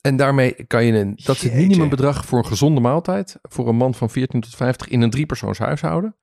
En 0.00 0.16
daarmee 0.16 0.64
kan 0.66 0.84
je 0.84 0.92
een, 0.92 1.12
dat 1.24 1.36
is 1.36 1.42
het 1.42 1.54
minimumbedrag 1.54 2.24
voor 2.24 2.38
een 2.38 2.46
gezonde 2.46 2.80
maaltijd 2.80 3.38
voor 3.42 3.68
een 3.68 3.76
man 3.76 3.94
van 3.94 4.10
14 4.10 4.40
tot 4.40 4.54
50 4.54 4.88
in 4.88 5.00
een 5.00 5.10
driepersoons 5.10 5.58
huishouden. 5.58 6.16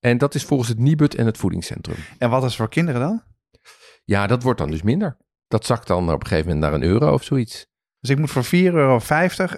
En 0.00 0.18
dat 0.18 0.34
is 0.34 0.44
volgens 0.44 0.68
het 0.68 0.78
Nibud 0.78 1.14
en 1.14 1.26
het 1.26 1.36
voedingscentrum. 1.36 1.96
En 2.18 2.30
wat 2.30 2.44
is 2.44 2.56
voor 2.56 2.68
kinderen 2.68 3.00
dan? 3.00 3.22
Ja, 4.04 4.26
dat 4.26 4.42
wordt 4.42 4.58
dan 4.58 4.70
dus 4.70 4.82
minder. 4.82 5.16
Dat 5.48 5.66
zakt 5.66 5.86
dan 5.86 6.12
op 6.12 6.20
een 6.20 6.26
gegeven 6.26 6.46
moment 6.52 6.64
naar 6.64 6.80
een 6.80 6.88
euro 6.88 7.12
of 7.12 7.22
zoiets. 7.24 7.66
Dus 8.00 8.10
ik 8.10 8.18
moet 8.18 8.30
voor 8.30 8.44
4,50 8.44 8.50
euro 8.50 9.00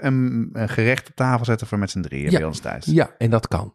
een, 0.00 0.48
een 0.52 0.68
gerecht 0.68 1.09
op 1.09 1.14
tafel 1.14 1.44
zetten 1.44 1.66
voor 1.66 1.78
met 1.78 1.90
z'n 1.90 2.00
drieën 2.00 2.30
Ja. 2.30 2.38
bij 2.38 2.46
ons 2.46 2.61
thuis. 2.61 2.85
Ja, 2.85 3.14
en 3.18 3.30
dat 3.30 3.48
kan. 3.48 3.74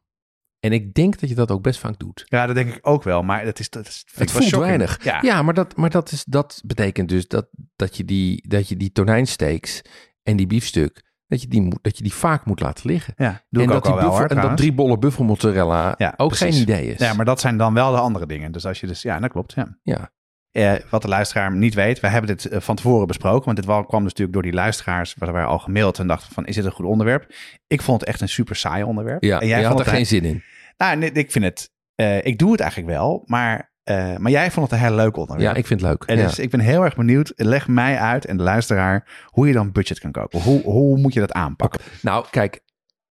En 0.65 0.71
ik 0.71 0.93
denk 0.93 1.19
dat 1.19 1.29
je 1.29 1.35
dat 1.35 1.51
ook 1.51 1.61
best 1.61 1.79
vaak 1.79 1.99
doet. 1.99 2.23
Ja, 2.25 2.45
dat 2.45 2.55
denk 2.55 2.75
ik 2.75 2.79
ook 2.87 3.03
wel. 3.03 3.23
Maar 3.23 3.45
dat 3.45 3.59
is, 3.59 3.69
dat 3.69 3.87
is, 3.87 4.03
Het 4.05 4.17
wel 4.17 4.27
voelt 4.27 4.43
shocking. 4.43 4.63
weinig. 4.65 5.03
Ja. 5.03 5.17
Ja, 5.21 5.41
maar, 5.41 5.53
dat, 5.53 5.75
maar 5.77 5.89
dat, 5.89 6.11
is, 6.11 6.23
dat 6.27 6.61
betekent 6.65 7.09
dus 7.09 7.27
dat, 7.27 7.47
dat 7.75 7.97
je 7.97 8.05
die, 8.05 8.47
dat 8.47 8.69
je 8.69 8.77
die 8.77 8.91
tonijnsteaks 8.91 9.81
en 10.23 10.35
die 10.35 10.47
biefstuk, 10.47 11.03
dat 11.27 11.41
je 11.41 11.47
die, 11.47 11.61
moet, 11.61 11.79
dat 11.81 11.97
je 11.97 12.03
die 12.03 12.13
vaak 12.13 12.45
moet 12.45 12.59
laten 12.59 12.87
liggen. 12.89 13.13
Ja, 13.17 13.43
doe 13.49 13.61
en 13.63 13.67
ik 13.67 13.73
dat 13.73 13.77
ook 13.77 13.83
die 13.83 13.91
wel 13.93 14.01
buffel- 14.03 14.17
hoor, 14.27 14.27
En 14.43 14.47
dat 14.49 14.57
drie 14.57 14.73
bollen 14.73 14.99
buffelmozzarella 14.99 15.95
Ja, 15.97 16.13
ook 16.17 16.27
precies. 16.29 16.53
geen 16.53 16.61
idee 16.61 16.87
is. 16.93 16.99
Ja, 16.99 17.13
maar 17.13 17.25
dat 17.25 17.39
zijn 17.39 17.57
dan 17.57 17.73
wel 17.73 17.91
de 17.91 17.97
andere 17.99 18.25
dingen. 18.25 18.51
Dus 18.51 18.65
als 18.65 18.79
je 18.79 18.87
dus, 18.87 19.01
ja, 19.01 19.19
dat 19.19 19.31
klopt. 19.31 19.53
Ja. 19.53 19.77
Ja. 19.83 20.13
Eh, 20.51 20.73
wat 20.89 21.01
de 21.01 21.07
luisteraar 21.07 21.55
niet 21.55 21.73
weet, 21.73 21.99
we 21.99 22.07
hebben 22.07 22.35
dit 22.35 22.45
eh, 22.45 22.59
van 22.59 22.75
tevoren 22.75 23.07
besproken. 23.07 23.45
Want 23.45 23.57
dit 23.57 23.65
wel- 23.65 23.85
kwam 23.85 23.99
dus 24.03 24.09
natuurlijk 24.09 24.33
door 24.33 24.43
die 24.43 24.53
luisteraars, 24.53 25.15
waar 25.17 25.33
wij 25.33 25.43
al 25.45 25.59
gemaild 25.59 25.99
en 25.99 26.07
dachten 26.07 26.33
van, 26.33 26.45
is 26.45 26.55
dit 26.55 26.65
een 26.65 26.71
goed 26.71 26.85
onderwerp? 26.85 27.33
Ik 27.67 27.81
vond 27.81 27.99
het 27.99 28.09
echt 28.09 28.21
een 28.21 28.29
super 28.29 28.55
saai 28.55 28.83
onderwerp. 28.83 29.23
Ja, 29.23 29.39
en 29.39 29.47
jij 29.47 29.63
had 29.63 29.79
er 29.79 29.85
geen 29.85 30.05
zin 30.05 30.23
in. 30.23 30.43
Nou, 30.77 30.97
nee, 30.97 31.11
ik 31.11 31.31
vind 31.31 31.45
het, 31.45 31.71
eh, 31.95 32.25
ik 32.25 32.37
doe 32.37 32.51
het 32.51 32.59
eigenlijk 32.59 32.91
wel, 32.91 33.23
maar, 33.25 33.73
eh, 33.83 34.17
maar 34.17 34.31
jij 34.31 34.51
vond 34.51 34.69
het 34.71 34.79
een 34.79 34.85
heel 34.85 34.95
leuk 34.95 35.17
onderwerp. 35.17 35.53
Ja, 35.53 35.59
ik 35.59 35.65
vind 35.67 35.81
het 35.81 35.89
leuk. 35.89 36.03
En 36.03 36.17
Ja. 36.17 36.23
dus 36.23 36.39
ik 36.39 36.49
ben 36.49 36.59
heel 36.59 36.83
erg 36.83 36.95
benieuwd, 36.95 37.33
leg 37.35 37.67
mij 37.67 37.97
uit 37.99 38.25
en 38.25 38.37
de 38.37 38.43
luisteraar, 38.43 39.25
hoe 39.25 39.47
je 39.47 39.53
dan 39.53 39.71
budget 39.71 39.99
kan 39.99 40.11
koken. 40.11 40.41
Hoe, 40.41 40.61
hoe 40.61 40.97
moet 40.97 41.13
je 41.13 41.19
dat 41.19 41.31
aanpakken? 41.31 41.81
Nou, 42.01 42.25
kijk, 42.31 42.63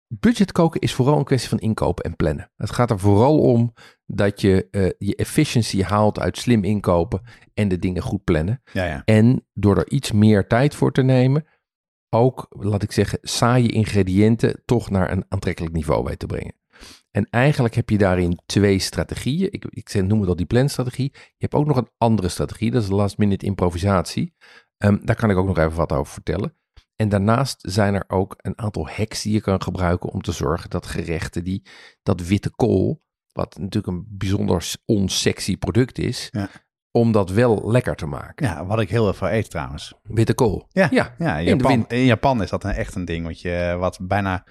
budget 0.08 0.52
koken 0.52 0.82
is 0.82 0.94
vooral 0.94 1.18
een 1.18 1.24
kwestie 1.24 1.50
van 1.50 1.60
inkopen 1.60 2.04
en 2.04 2.16
plannen. 2.16 2.52
Het 2.58 2.72
gaat 2.72 2.90
er 2.90 3.00
vooral 3.00 3.40
om 3.40 3.74
dat 4.06 4.42
je 4.42 4.68
eh, 4.72 4.90
je 4.98 5.16
efficiency 5.16 5.82
haalt 5.82 6.20
uit 6.20 6.38
slim 6.38 6.64
inkopen 6.64 7.22
en 7.54 7.68
de 7.68 7.80
dingen 7.80 8.02
goed 8.02 8.24
plannen. 8.24 8.62
Ja, 8.74 8.86
ja. 8.86 9.02
En 9.06 9.46
door 9.54 9.78
er 9.78 9.90
iets 9.90 10.12
meer 10.12 10.48
tijd 10.48 10.76
voor 10.76 10.92
te 10.92 11.02
nemen, 11.02 11.46
ook, 12.10 12.46
laat 12.50 12.84
ik 12.84 12.92
zeggen, 12.92 13.20
saaie 13.22 13.72
ingrediënten 13.72 14.62
toch 14.66 14.90
naar 14.90 15.12
een 15.12 15.26
aantrekkelijk 15.30 15.74
niveau 15.74 16.04
weet 16.04 16.20
te 16.20 16.26
brengen. 16.26 16.56
En 17.12 17.28
eigenlijk 17.30 17.76
heb 17.76 17.90
je 17.90 17.98
daarin 17.98 18.40
twee 18.46 18.80
strategieën. 18.80 19.52
Ik, 19.52 19.66
ik 19.70 20.04
noem 20.04 20.20
het 20.20 20.30
al 20.30 20.36
die 20.36 20.46
planstrategie. 20.46 21.12
Je 21.14 21.20
hebt 21.38 21.54
ook 21.54 21.66
nog 21.66 21.78
een 21.78 21.90
andere 21.98 22.30
strategie, 22.30 22.72
dat 22.72 22.82
is 22.82 22.88
de 22.88 22.96
last 22.96 23.18
minute 23.18 23.46
improvisatie. 23.46 24.34
Ehm, 24.78 24.98
daar 25.06 25.16
kan 25.16 25.30
ik 25.30 25.38
ook 25.38 25.48
nog 25.48 25.58
even 25.58 25.76
wat 25.76 25.92
over 25.92 26.14
vertellen. 26.14 26.56
En 26.96 27.10
daarnaast 27.10 27.60
zijn 27.62 27.94
er 27.94 28.04
ook 28.08 28.36
een 28.38 28.58
aantal 28.58 28.88
hacks 28.90 29.22
die 29.22 29.34
je 29.34 29.42
kan 29.42 29.62
gebruiken 29.62 30.10
om 30.10 30.22
te 30.22 30.32
zorgen 30.32 30.70
dat 30.70 30.86
gerechten 30.86 31.44
die 31.44 31.64
dat 32.04 32.22
witte 32.28 32.50
kool, 32.50 33.04
wat 33.32 33.58
natuurlijk 33.58 33.94
een 33.94 34.06
bijzonder 34.10 34.74
onsexy 34.86 35.58
product 35.58 35.98
is, 35.98 36.28
Ja. 36.32 36.50
om 36.92 37.12
dat 37.12 37.30
wel 37.30 37.72
lekker 37.72 37.96
te 37.96 38.06
maken. 38.06 38.46
Ja, 38.46 38.66
wat 38.66 38.80
ik 38.80 38.90
heel 38.90 39.14
veel 39.14 39.30
eet 39.30 39.50
trouwens. 39.50 39.94
Witte 40.04 40.34
kool. 40.34 40.68
Ja, 40.70 40.88
Ja, 40.92 41.14
ja 41.18 41.38
in, 41.38 41.46
Japan, 41.48 41.86
in 41.88 42.06
Japan 42.06 42.42
is 42.42 42.50
dat 42.50 42.64
een, 42.64 42.72
echt 42.72 42.96
een 42.96 43.06
ding 43.06 43.26
wat, 43.26 43.42
je, 43.42 43.76
wat 43.80 44.00
bijna 44.02 44.46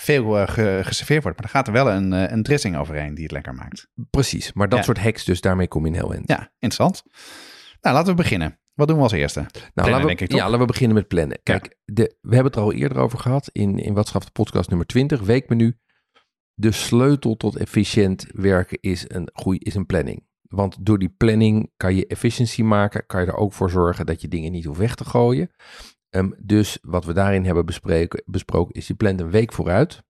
veel 0.00 0.46
ge- 0.46 0.80
geserveerd 0.82 1.22
wordt. 1.22 1.38
Maar 1.38 1.46
er 1.50 1.54
gaat 1.56 1.66
er 1.66 1.72
wel 1.72 1.90
een, 1.90 2.12
eh, 2.12 2.30
een 2.30 2.42
dressing 2.42 2.76
overheen 2.76 3.14
die 3.14 3.22
het 3.22 3.32
lekker 3.32 3.54
maakt. 3.54 3.88
precies. 4.10 4.52
Maar 4.52 4.68
dat 4.68 4.78
Ja. 4.78 4.84
soort 4.84 4.98
hacks, 4.98 5.24
dus 5.24 5.40
daarmee 5.40 5.68
kom 5.68 5.82
je 5.82 5.88
in 5.88 5.94
heel 5.94 6.12
eind. 6.12 6.28
Ja, 6.28 6.38
interessant. 6.58 7.02
Nou, 7.80 7.94
laten 7.96 8.10
we 8.16 8.22
beginnen. 8.22 8.58
Wat 8.74 8.88
doen 8.88 8.96
we 8.96 9.02
als 9.02 9.12
eerste? 9.12 9.40
Nou, 9.40 9.50
Plannen, 9.52 9.92
laten 9.92 10.00
we, 10.00 10.06
denk 10.16 10.20
ik, 10.30 10.36
ja, 10.36 10.44
laten 10.44 10.58
we 10.58 10.64
beginnen 10.66 10.96
met 10.96 11.08
plannen. 11.08 11.38
Kijk, 11.42 11.76
de, 11.84 12.16
we 12.20 12.34
hebben 12.34 12.52
het 12.52 12.56
er 12.56 12.62
al 12.66 12.72
eerder 12.72 12.98
over 12.98 13.18
gehad 13.18 13.48
in, 13.52 13.78
in 13.78 13.94
de 13.94 14.04
podcast 14.32 14.68
nummer 14.68 14.86
20, 14.86 15.20
weekmenu. 15.20 15.78
De 16.54 16.72
sleutel 16.72 17.36
tot 17.36 17.56
efficiënt 17.56 18.26
werken 18.34 18.78
is 18.80 19.04
een, 19.08 19.30
goeie, 19.32 19.60
is 19.60 19.74
een 19.74 19.86
planning. 19.86 20.26
Want 20.42 20.76
door 20.86 20.98
die 20.98 21.08
planning 21.16 21.72
kan 21.76 21.94
je 21.94 22.06
efficiëntie 22.06 22.64
maken, 22.64 23.06
kan 23.06 23.20
je 23.20 23.26
er 23.26 23.36
ook 23.36 23.52
voor 23.52 23.70
zorgen 23.70 24.06
dat 24.06 24.20
je 24.20 24.28
dingen 24.28 24.52
niet 24.52 24.64
hoeft 24.64 24.78
weg 24.78 24.94
te 24.94 25.04
gooien. 25.04 25.50
Ehm, 26.16 26.30
dus 26.38 26.78
wat 26.82 27.04
we 27.04 27.12
daarin 27.12 27.44
hebben 27.44 27.66
bespreken, 27.66 28.22
besproken 28.26 28.74
is 28.74 28.86
je 28.86 28.94
plant 28.94 29.20
een 29.20 29.30
week 29.30 29.52
vooruit. 29.52 30.02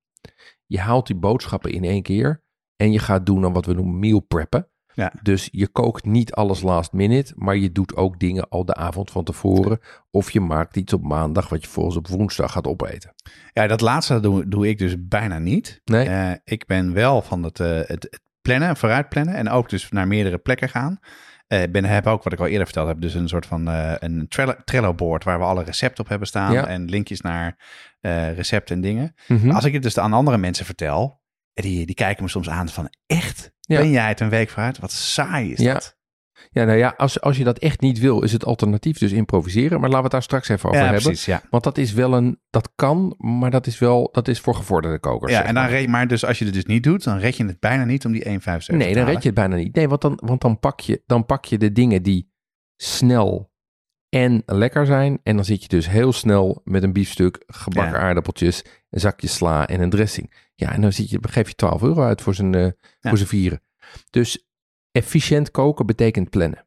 Je 0.67 0.81
haalt 0.81 1.07
die 1.07 1.17
boodschappen 1.17 1.71
in 1.71 1.85
één 1.85 2.03
keer 2.03 2.43
en 2.77 2.93
je 2.93 2.99
gaat 2.99 3.27
doen 3.27 3.41
dan 3.41 3.53
wat 3.53 3.67
we 3.67 3.73
noemen 3.73 3.99
meal 3.99 4.21
preppen. 4.21 4.69
Ja. 4.93 5.13
Dus 5.23 5.49
je 5.53 5.69
kookt 5.69 6.05
niet 6.05 6.33
alles 6.33 6.63
last 6.63 6.93
minute, 6.93 7.33
maar 7.37 7.57
je 7.57 7.73
doet 7.73 7.97
ook 7.97 8.21
dingen 8.21 8.49
al 8.49 8.65
de 8.65 8.75
avond 8.75 9.11
van 9.11 9.25
tevoren. 9.25 9.79
Of 10.11 10.31
je 10.31 10.41
maakt 10.41 10.77
iets 10.77 10.93
op 10.93 11.03
maandag 11.03 11.49
wat 11.49 11.63
je 11.63 11.71
volgens 11.71 11.97
op 11.97 12.09
woensdag 12.09 12.53
gaat 12.53 12.67
opeten. 12.67 13.15
Ja, 13.53 13.67
dat 13.67 13.81
laatste 13.81 14.21
doe, 14.21 14.49
doe 14.49 14.69
ik 14.69 14.79
dus 14.79 14.95
bijna 14.99 15.39
niet. 15.39 15.81
Nee? 15.85 16.09
Eh, 16.09 16.33
ik 16.45 16.67
ben 16.67 16.93
wel 16.93 17.23
van 17.23 17.43
het, 17.43 17.59
het, 17.59 17.89
het 17.89 18.21
plannen, 18.43 18.77
vooruit 18.77 19.09
plannen 19.09 19.35
en 19.35 19.49
ook 19.49 19.69
dus 19.69 19.91
naar 19.91 20.07
meerdere 20.07 20.39
plekken 20.39 20.69
gaan. 20.69 20.99
Eh, 21.47 21.63
Ik 21.63 21.73
ben, 21.73 21.85
heb 21.85 22.07
ook, 22.07 22.23
wat 22.23 22.33
ik 22.33 22.39
al 22.41 22.47
eerder 22.47 22.65
verteld 22.65 22.89
heb, 22.89 23.01
dus 23.01 23.15
een 23.15 23.29
soort 23.29 23.47
van 23.47 23.69
eh, 23.69 23.93
een 23.99 24.29
Trello- 24.29 24.57
Trello-board 24.65 25.25
waar 25.25 25.39
we 25.39 25.45
alle 25.45 25.63
recepten 25.65 26.05
op 26.05 26.11
hebben 26.11 26.29
staan. 26.29 26.53
Ja. 26.53 26.67
En 26.67 26.85
linkjes 26.85 27.21
naar 27.21 27.59
eh, 28.01 28.35
recepten 28.35 28.75
en 28.77 28.81
dingen. 28.83 29.15
Mhm. 29.29 29.51
Als 29.51 29.65
ik 29.65 29.73
het 29.73 29.83
dus 29.83 29.99
aan 29.99 30.13
andere 30.13 30.39
mensen 30.39 30.65
vertel, 30.67 31.21
en 31.55 31.63
die, 31.63 31.87
die 31.87 31.95
kijken 31.95 32.23
me 32.23 32.29
soms 32.31 32.49
aan 32.49 32.69
van, 32.69 32.91
echt? 33.07 33.53
Ben 33.69 33.91
jij 33.91 34.09
het 34.09 34.21
een 34.21 34.29
week 34.29 34.51
vooruit? 34.51 34.79
Wat 34.79 34.93
saai 34.93 35.53
is 35.53 35.59
Ja. 35.59 35.73
dat? 35.73 35.96
Ja, 36.57 36.65
nou 36.65 36.79
ja, 36.79 36.95
als, 36.97 37.21
als 37.21 37.37
je 37.37 37.45
dat 37.45 37.59
echt 37.59 37.81
niet 37.81 37.99
wil, 37.99 38.23
is 38.23 38.33
het 38.33 38.45
alternatief 38.45 38.99
dus 38.99 39.13
improviseren. 39.13 39.81
Maar 39.81 39.91
laten 39.91 39.97
we 39.97 40.03
het 40.03 40.13
daar 40.13 40.23
straks 40.23 40.49
even 40.49 40.69
over 40.69 40.81
ja, 40.81 40.87
hebben. 40.87 41.03
precies, 41.03 41.25
ja. 41.25 41.43
Want 41.51 41.65
dat 41.65 41.79
is 41.79 41.93
wel 41.93 42.15
een, 42.15 42.41
dat 42.51 42.71
kan, 42.75 43.15
maar 43.19 43.51
dat 43.51 43.67
is 43.67 43.79
wel, 43.79 44.09
dat 44.13 44.29
is 44.29 44.41
voor 44.41 44.55
gevorderde 44.55 44.99
kokers. 44.99 45.33
Ja, 45.33 45.39
zeg 45.39 45.47
en 45.47 45.55
dan 45.55 45.63
maar. 45.63 45.73
red, 45.73 45.89
maar 45.89 46.09
dus 46.09 46.25
als 46.25 46.39
je 46.39 46.45
het 46.45 46.55
dus 46.55 46.65
niet 46.65 46.83
doet, 46.83 47.05
dan 47.05 47.19
red 47.19 47.37
je 47.37 47.45
het 47.47 47.61
bijna 47.61 47.85
niet 47.85 48.05
om 48.05 48.13
die 48.13 48.25
1,75 48.25 48.31
Nee, 48.67 48.95
dan 48.95 49.05
red 49.05 49.23
je 49.23 49.29
het 49.29 49.35
bijna 49.35 49.57
niet. 49.57 49.75
Nee, 49.75 49.89
want 49.89 50.01
dan, 50.01 50.21
want 50.25 50.41
dan, 50.41 50.59
pak 50.59 50.81
je, 50.81 51.03
dan 51.07 51.27
pak 51.27 51.45
je 51.45 51.59
de 51.59 51.73
dingen 51.73 52.03
die 52.03 52.33
snel 52.77 53.53
en 54.09 54.43
lekker 54.47 54.87
zijn. 54.87 55.19
En 55.23 55.37
dan 55.37 55.45
zit 55.45 55.63
je 55.63 55.69
dus 55.69 55.89
heel 55.89 56.13
snel 56.13 56.61
met 56.65 56.83
een 56.83 56.93
biefstuk, 56.93 57.43
gebakken 57.47 57.99
Ja. 57.99 58.01
aardappeltjes, 58.01 58.65
een 58.91 59.01
zakje 59.01 59.29
sla 59.29 59.69
en 59.69 59.81
een 59.81 59.91
dressing. 59.91 60.35
Ja, 60.55 60.73
en 60.73 60.81
dan 60.81 60.93
zit 60.93 61.11
je, 61.11 61.19
geef 61.21 61.49
je 61.49 61.55
12 61.55 61.83
euro 61.83 62.03
uit 62.03 62.23
voor 62.23 62.35
zijn, 62.35 62.55
eh, 62.55 62.71
voor 63.01 63.17
zijn 63.17 63.29
vieren. 63.29 63.61
Dus 64.11 64.46
efficiënt 64.97 65.51
koken 65.51 65.87
betekent 65.87 66.31
plannen. 66.31 66.67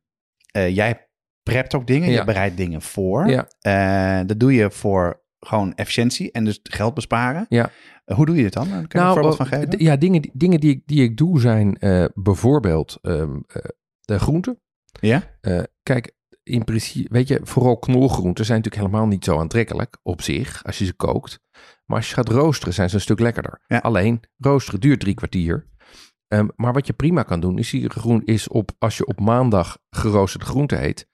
Eh, 0.52 0.76
jij 0.76 1.08
prept 1.44 1.76
ook 1.76 1.88
dingen, 1.88 2.10
Ja. 2.10 2.20
je 2.20 2.24
bereidt 2.26 2.58
dingen 2.58 2.82
voor. 2.82 3.28
Ja. 3.30 3.48
Eh, 3.60 4.28
dat 4.28 4.39
doe 4.39 4.54
je 4.54 4.72
voor 4.72 5.24
gewoon 5.39 5.76
efficiëntie 5.76 6.32
en 6.32 6.46
dus 6.46 6.60
geld 6.63 6.94
besparen. 6.94 7.46
Ja. 7.50 7.70
Eh, 8.06 8.15
hoe 8.15 8.26
doe 8.26 8.36
je 8.36 8.42
dit 8.44 8.54
dan? 8.54 8.68
Kan 8.70 8.78
je 8.82 8.88
er 9.00 9.06
een 9.06 9.13
voorbeeld 9.13 9.36
van 9.36 9.46
geven? 9.46 9.84
Ja, 9.84 9.96
dingen, 9.96 10.22
die- 10.22 10.32
dingen 10.34 10.60
die, 10.60 10.70
ik- 10.72 10.82
die 10.86 11.04
ik 11.04 11.18
doe 11.18 11.39
zijn 11.39 11.78
bijvoorbeeld 12.13 12.98
ehm, 13.02 13.36
eh, 13.48 13.63
de 14.02 14.20
groenten. 14.20 14.60
ja? 15.02 15.24
Kijk, 15.84 16.18
in 16.44 16.63
principe, 16.63 17.13
weet 17.13 17.28
je, 17.28 17.39
vooral 17.44 17.78
knolgroenten 17.78 18.46
zijn 18.46 18.58
natuurlijk 18.58 18.86
helemaal 18.88 19.08
niet 19.10 19.24
zo 19.26 19.39
aantrekkelijk 19.39 19.98
op 20.04 20.22
zich 20.22 20.63
als 20.63 20.78
je 20.78 20.86
ze 20.86 20.94
kookt. 20.94 21.39
Maar 21.86 21.98
als 21.98 22.08
je 22.10 22.13
gaat 22.13 22.30
roosteren 22.30 22.74
zijn 22.74 22.89
ze 22.89 22.96
een 22.96 23.02
stuk 23.02 23.20
lekkerder. 23.20 23.62
Ja. 23.68 23.78
Alleen, 23.78 24.20
roosteren 24.38 24.80
duurt 24.80 25.00
drie 25.00 25.13
kwartier. 25.13 25.68
Ehm, 26.30 26.48
maar 26.56 26.74
wat 26.74 26.88
je 26.88 26.94
prima 26.94 27.24
kan 27.24 27.39
doen, 27.39 27.58
is, 27.58 27.76
groen, 27.88 28.22
is 28.26 28.48
op, 28.48 28.72
als 28.78 28.98
je 28.98 29.06
op 29.06 29.20
maandag 29.20 29.78
geroosterde 29.89 30.46
groenten 30.46 30.84
eet, 30.84 31.08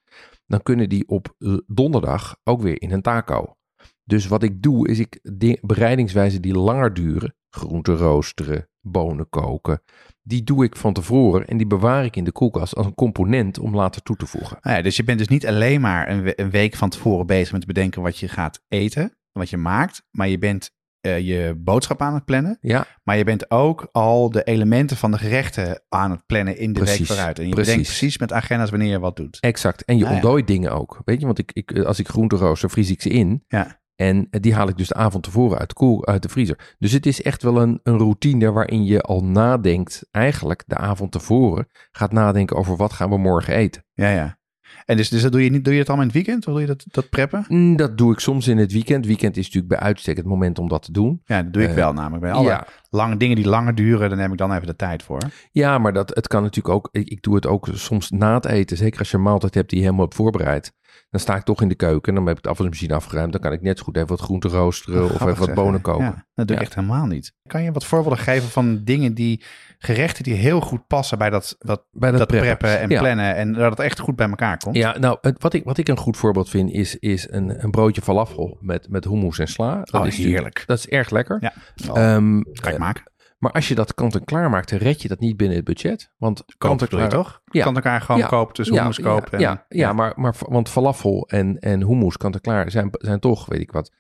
dan 0.48 0.62
kunnen 0.64 0.90
die 0.90 1.08
op 1.08 1.34
eh, 1.38 1.54
donderdag 1.68 2.38
ook 2.44 2.62
weer 2.62 2.82
in 2.82 2.92
een 2.92 3.02
taco. 3.02 3.56
Dus 4.04 4.28
wat 4.28 4.44
ik 4.44 4.62
doe, 4.62 4.88
is 4.88 5.00
ik 5.00 5.20
di- 5.34 5.58
bereidingswijzen 5.62 6.42
die 6.42 6.54
langer 6.58 6.94
duren, 6.94 7.36
groenten 7.50 7.96
roosteren, 7.98 8.70
bonen 8.82 9.30
koken, 9.30 9.82
die 10.22 10.44
doe 10.44 10.64
ik 10.64 10.76
van 10.76 10.94
tevoren 10.94 11.48
en 11.48 11.58
die 11.58 11.68
bewaar 11.68 12.06
ik 12.06 12.16
in 12.16 12.24
de 12.24 12.32
koelkast 12.32 12.76
als 12.76 12.86
een 12.86 12.96
component 12.96 13.60
om 13.60 13.76
later 13.76 14.02
toe 14.02 14.16
te 14.16 14.26
voegen. 14.26 14.58
Nou 14.62 14.76
ja, 14.78 14.82
dus 14.82 14.96
je 14.96 15.04
bent 15.04 15.18
dus 15.20 15.28
niet 15.28 15.48
alleen 15.48 15.82
maar 15.82 16.10
een, 16.10 16.22
we- 16.22 16.40
een 16.42 16.50
week 16.50 16.76
van 16.76 16.90
tevoren 16.90 17.26
bezig 17.26 17.52
met 17.52 17.66
bedenken 17.66 18.02
wat 18.02 18.18
je 18.18 18.28
gaat 18.28 18.62
eten, 18.68 19.18
wat 19.32 19.50
je 19.50 19.58
maakt, 19.58 20.04
maar 20.12 20.28
je 20.28 20.38
bent 20.38 20.72
eh, 21.06 21.20
je 21.20 21.56
boodschap 21.58 22.02
aan 22.02 22.14
het 22.14 22.26
plannen. 22.26 22.58
Ja, 22.62 22.86
Maar 23.04 23.18
je 23.18 23.24
bent 23.24 23.52
ook 23.52 23.90
al 23.92 24.30
de 24.30 24.44
elementen 24.44 24.98
van 24.98 25.12
de 25.12 25.18
gerechten 25.18 25.82
aan 25.90 26.12
het 26.12 26.26
plannen 26.26 26.58
in 26.58 26.74
de 26.74 26.84
week 26.84 27.06
vooruit. 27.06 27.40
En 27.40 27.48
je 27.48 27.54
precies. 27.54 27.72
bedenkt 27.72 27.90
precies 27.90 28.18
met 28.18 28.34
agenda's 28.34 28.70
wanneer 28.70 28.90
je 28.90 29.00
wat 29.00 29.16
doet. 29.16 29.38
exact. 29.40 29.86
En 29.86 29.98
je 29.98 30.04
ja. 30.04 30.12
ontdooit 30.12 30.48
dingen 30.48 30.72
ook. 30.72 31.02
Weet 31.06 31.20
je, 31.20 31.26
want 31.26 31.40
ik, 31.40 31.52
ik, 31.54 31.80
als 31.80 32.00
ik 32.00 32.08
groenten 32.08 32.38
rooster, 32.38 32.70
vries 32.70 32.92
ik 32.92 33.02
ze 33.02 33.10
in. 33.10 33.44
Ja. 33.48 33.84
En 33.96 34.28
die 34.30 34.54
haal 34.54 34.68
ik 34.68 34.78
dus 34.78 34.88
de 34.88 34.94
avond 34.94 35.24
tevoren 35.24 35.58
uit 35.58 35.70
de, 35.70 35.76
koel, 35.76 36.06
uit 36.06 36.22
de 36.22 36.30
vriezer. 36.30 36.76
Dus 36.80 36.92
het 36.92 37.06
is 37.06 37.22
echt 37.22 37.44
wel 37.44 37.62
een, 37.62 37.80
een 37.84 37.98
routine 37.98 38.52
waarin 38.52 38.86
je 38.86 39.02
al 39.02 39.24
nadenkt, 39.24 40.08
eigenlijk 40.12 40.64
de 40.68 40.76
avond 40.76 41.12
tevoren, 41.12 41.68
gaat 41.92 42.12
nadenken 42.12 42.56
over 42.56 42.76
wat 42.76 42.94
gaan 42.94 43.10
we 43.10 43.18
morgen 43.18 43.54
eten. 43.54 43.86
Ja, 43.94 44.10
ja. 44.10 44.38
En 44.86 44.98
dus, 44.98 45.10
dus 45.10 45.22
dat 45.22 45.32
doe 45.32 45.44
je 45.44 45.50
niet, 45.50 45.64
doe 45.64 45.74
je 45.74 45.80
dat 45.80 45.88
allemaal 45.90 46.06
in 46.08 46.12
het 46.16 46.26
weekend? 46.26 46.48
Of 46.48 46.52
doe 46.54 46.62
je 46.62 46.68
dat, 46.68 46.86
dat 46.92 47.10
preppen? 47.10 47.46
Mm, 47.48 47.76
Dat 47.76 47.98
doe 47.98 48.12
ik 48.14 48.20
soms 48.20 48.48
in 48.48 48.58
het 48.58 48.72
weekend. 48.72 49.06
Weekend 49.06 49.38
is 49.38 49.44
natuurlijk 49.46 49.74
bij 49.74 49.80
uitstek 49.82 50.18
het 50.18 50.26
moment 50.26 50.60
om 50.60 50.68
dat 50.68 50.82
te 50.84 50.92
doen. 50.92 51.22
Ja, 51.26 51.44
dat 51.44 51.54
doe 51.54 51.64
ik 51.64 51.70
Eh, 51.70 51.76
wel 51.76 51.94
namelijk. 51.94 52.22
Bij 52.22 52.32
alle 52.32 52.48
Ja, 52.48 52.68
lange 52.90 53.18
dingen 53.18 53.36
die 53.36 53.48
langer 53.48 53.76
duren, 53.76 54.10
dan 54.10 54.20
heb 54.20 54.32
ik 54.32 54.38
dan 54.38 54.54
even 54.54 54.68
de 54.68 54.76
tijd 54.76 55.04
voor. 55.04 55.22
ja, 55.52 55.78
maar 55.78 55.94
dat, 55.94 56.10
het 56.16 56.28
kan 56.28 56.44
natuurlijk 56.44 56.76
ook. 56.76 56.90
Ik, 56.92 57.08
ik 57.10 57.22
doe 57.22 57.36
het 57.36 57.48
ook 57.48 57.68
soms 57.74 58.10
na 58.10 58.34
het 58.34 58.46
eten. 58.46 58.78
Zeker 58.78 59.00
als 59.00 59.12
je 59.12 59.18
een 59.18 59.24
maaltijd 59.24 59.54
hebt 59.54 59.70
die 59.70 59.78
je 59.80 59.84
helemaal 59.84 60.06
hebt 60.06 60.18
voorbereid. 60.18 60.74
Dan 61.10 61.20
sta 61.20 61.36
ik 61.36 61.44
toch 61.44 61.62
in 61.62 61.68
de 61.68 61.76
keuken 61.76 62.10
en 62.10 62.16
dan 62.16 62.28
heb 62.28 62.38
ik 62.38 62.44
de 62.44 62.50
afwasmachine 62.50 62.94
afgeruimd. 62.94 63.32
Dan 63.32 63.42
kan 63.42 63.52
ik 63.52 63.62
net 63.62 63.78
zo 63.78 63.84
goed 63.84 63.96
even 63.96 64.08
wat 64.10 64.20
groenten 64.22 64.50
roosteren 64.50 65.04
of 65.04 65.10
Grappig 65.10 65.28
even 65.36 65.46
wat 65.46 65.56
bonen 65.56 65.82
koken. 65.82 66.06
Ja, 66.06 66.26
dat 66.36 66.48
doe 66.48 66.56
ik 66.56 66.62
Ja. 66.62 66.68
echt 66.68 66.76
helemaal 66.76 67.06
niet. 67.06 67.34
Kan 67.48 67.64
je 67.64 67.72
wat 67.72 67.86
voorbeelden 67.86 68.20
geven 68.20 68.50
van 68.50 68.82
dingen 68.84 69.14
die, 69.14 69.44
gerechten 69.78 70.24
die 70.24 70.34
heel 70.34 70.62
goed 70.62 70.88
passen 70.88 71.18
bij 71.18 71.30
dat, 71.30 71.56
dat, 71.60 71.84
Bij 71.92 72.12
dat, 72.12 72.28
preppen. 72.28 72.58
preppen 72.58 72.80
en 72.80 72.90
Ja. 72.90 73.00
plannen 73.00 73.36
en 73.36 73.54
dat 73.54 73.70
het 73.70 73.80
echt 73.80 74.00
goed 74.00 74.16
bij 74.16 74.30
elkaar 74.30 74.58
komt? 74.58 74.76
Ja, 74.76 74.98
nou, 74.98 75.18
het, 75.22 75.42
wat, 75.42 75.54
ik, 75.54 75.64
wat 75.64 75.78
ik 75.78 75.88
een 75.88 75.98
goed 75.98 76.18
voorbeeld 76.18 76.50
vind 76.50 76.72
is, 76.72 76.96
is 77.00 77.28
een, 77.32 77.64
een 77.64 77.72
broodje 77.72 78.02
falafel 78.02 78.58
met, 78.62 78.90
met 78.90 79.04
hummus 79.06 79.40
en 79.40 79.48
sla. 79.48 79.76
Dat 79.84 80.02
Oh, 80.02 80.08
is 80.08 80.18
heerlijk. 80.18 80.64
Dat 80.66 80.78
is 80.78 80.88
erg 80.88 81.10
lekker. 81.10 81.38
Ja, 81.40 81.54
oh, 81.90 81.98
Ehm, 81.98 82.42
kan 82.42 82.68
ik 82.70 82.74
eh, 82.74 82.78
maken. 82.80 83.04
Maar 83.38 83.52
als 83.52 83.68
je 83.68 83.76
dat 83.76 83.94
kant-en-klaar 83.94 84.50
maakt, 84.50 84.70
dan 84.70 84.80
red 84.80 85.02
je 85.02 85.08
dat 85.08 85.20
niet 85.20 85.38
binnen 85.38 85.56
het 85.58 85.66
budget. 85.66 86.12
Want 86.18 86.44
kant-en-klaar... 86.58 87.10
toch? 87.10 87.42
Ja. 87.46 87.64
Kan 87.64 87.76
elkaar 87.76 88.02
gewoon 88.02 88.22
Ja. 88.22 88.28
kopen, 88.28 88.54
dus 88.54 88.70
hummus 88.70 89.00
kopen. 89.00 89.32
en- 89.32 89.40
Ja, 89.40 89.66
ja, 89.70 89.94
maar, 89.94 90.14
maar 90.16 90.36
want 90.40 90.70
falafel 90.70 91.28
en, 91.28 91.60
en 91.60 91.88
hummus 91.88 92.18
kant-en-klaar 92.18 92.72
zijn, 92.72 92.90
zijn 92.92 93.20
toch, 93.20 93.46
weet 93.46 93.60
ik 93.62 93.72
wat. 93.72 93.92